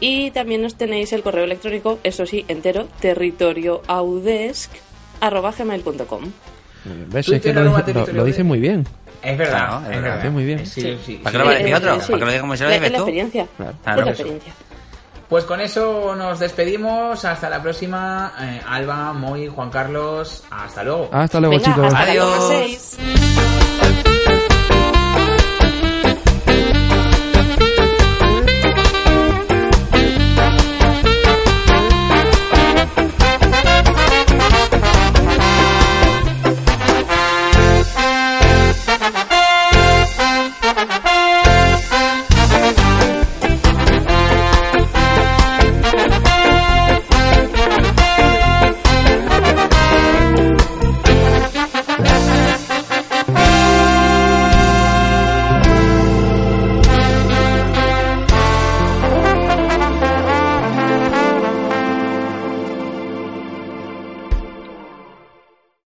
Y 0.00 0.30
también 0.30 0.62
nos 0.62 0.76
tenéis 0.76 1.12
el 1.12 1.22
correo 1.22 1.44
electrónico, 1.44 1.98
eso 2.04 2.24
sí, 2.24 2.44
entero, 2.48 2.86
territorioaudesc, 3.00 4.70
arroba 5.20 5.52
gmail.com. 5.56 6.22
¿Ves? 7.08 7.28
Es 7.28 7.42
que 7.42 7.52
lo, 7.52 7.62
dice- 7.64 7.72
lo- 7.78 7.84
territorio 7.84 8.14
lo 8.14 8.24
dice 8.24 8.42
muy 8.44 8.60
bien. 8.60 8.86
Es 9.20 9.36
verdad, 9.36 9.58
Claro, 9.66 9.76
es 9.78 9.82
es 9.82 10.02
verdad. 10.02 10.16
verdad. 10.18 10.30
Muy 10.30 10.44
bien. 10.44 10.64
Sí, 10.66 10.98
Sí. 11.04 11.14
¿Para 11.22 11.30
sí. 11.30 11.32
qué 11.32 11.38
lo 11.38 11.44
va 11.44 11.50
a 11.50 11.54
Eh, 11.54 11.58
decir 11.58 11.74
otro? 11.74 12.00
sí. 12.00 12.06
¿Para 12.12 12.18
que 12.20 12.24
lo 12.24 12.30
diga 12.30 12.40
como 12.40 12.56
si 12.56 12.62
lo 12.62 12.68
La- 12.68 12.74
dices 12.76 12.86
es 12.86 12.92
la 12.92 12.98
experiencia. 12.98 13.46
Claro. 13.56 13.72
Claro, 13.82 13.98
es 14.00 14.06
la 14.06 14.12
eso. 14.12 14.22
experiencia. 14.22 14.52
Pues 15.28 15.44
con 15.44 15.60
eso 15.60 16.14
nos 16.16 16.38
despedimos. 16.38 17.24
Hasta 17.24 17.50
la 17.50 17.60
próxima. 17.62 18.32
Eh, 18.40 18.62
Alba, 18.66 19.12
Moy, 19.12 19.48
Juan 19.48 19.70
Carlos. 19.70 20.42
Hasta 20.50 20.82
luego. 20.82 21.10
Hasta 21.12 21.38
luego, 21.40 21.56
Venga, 21.56 21.66
chicos. 21.66 21.94
hasta 21.94 22.10
Adiós. 22.10 24.07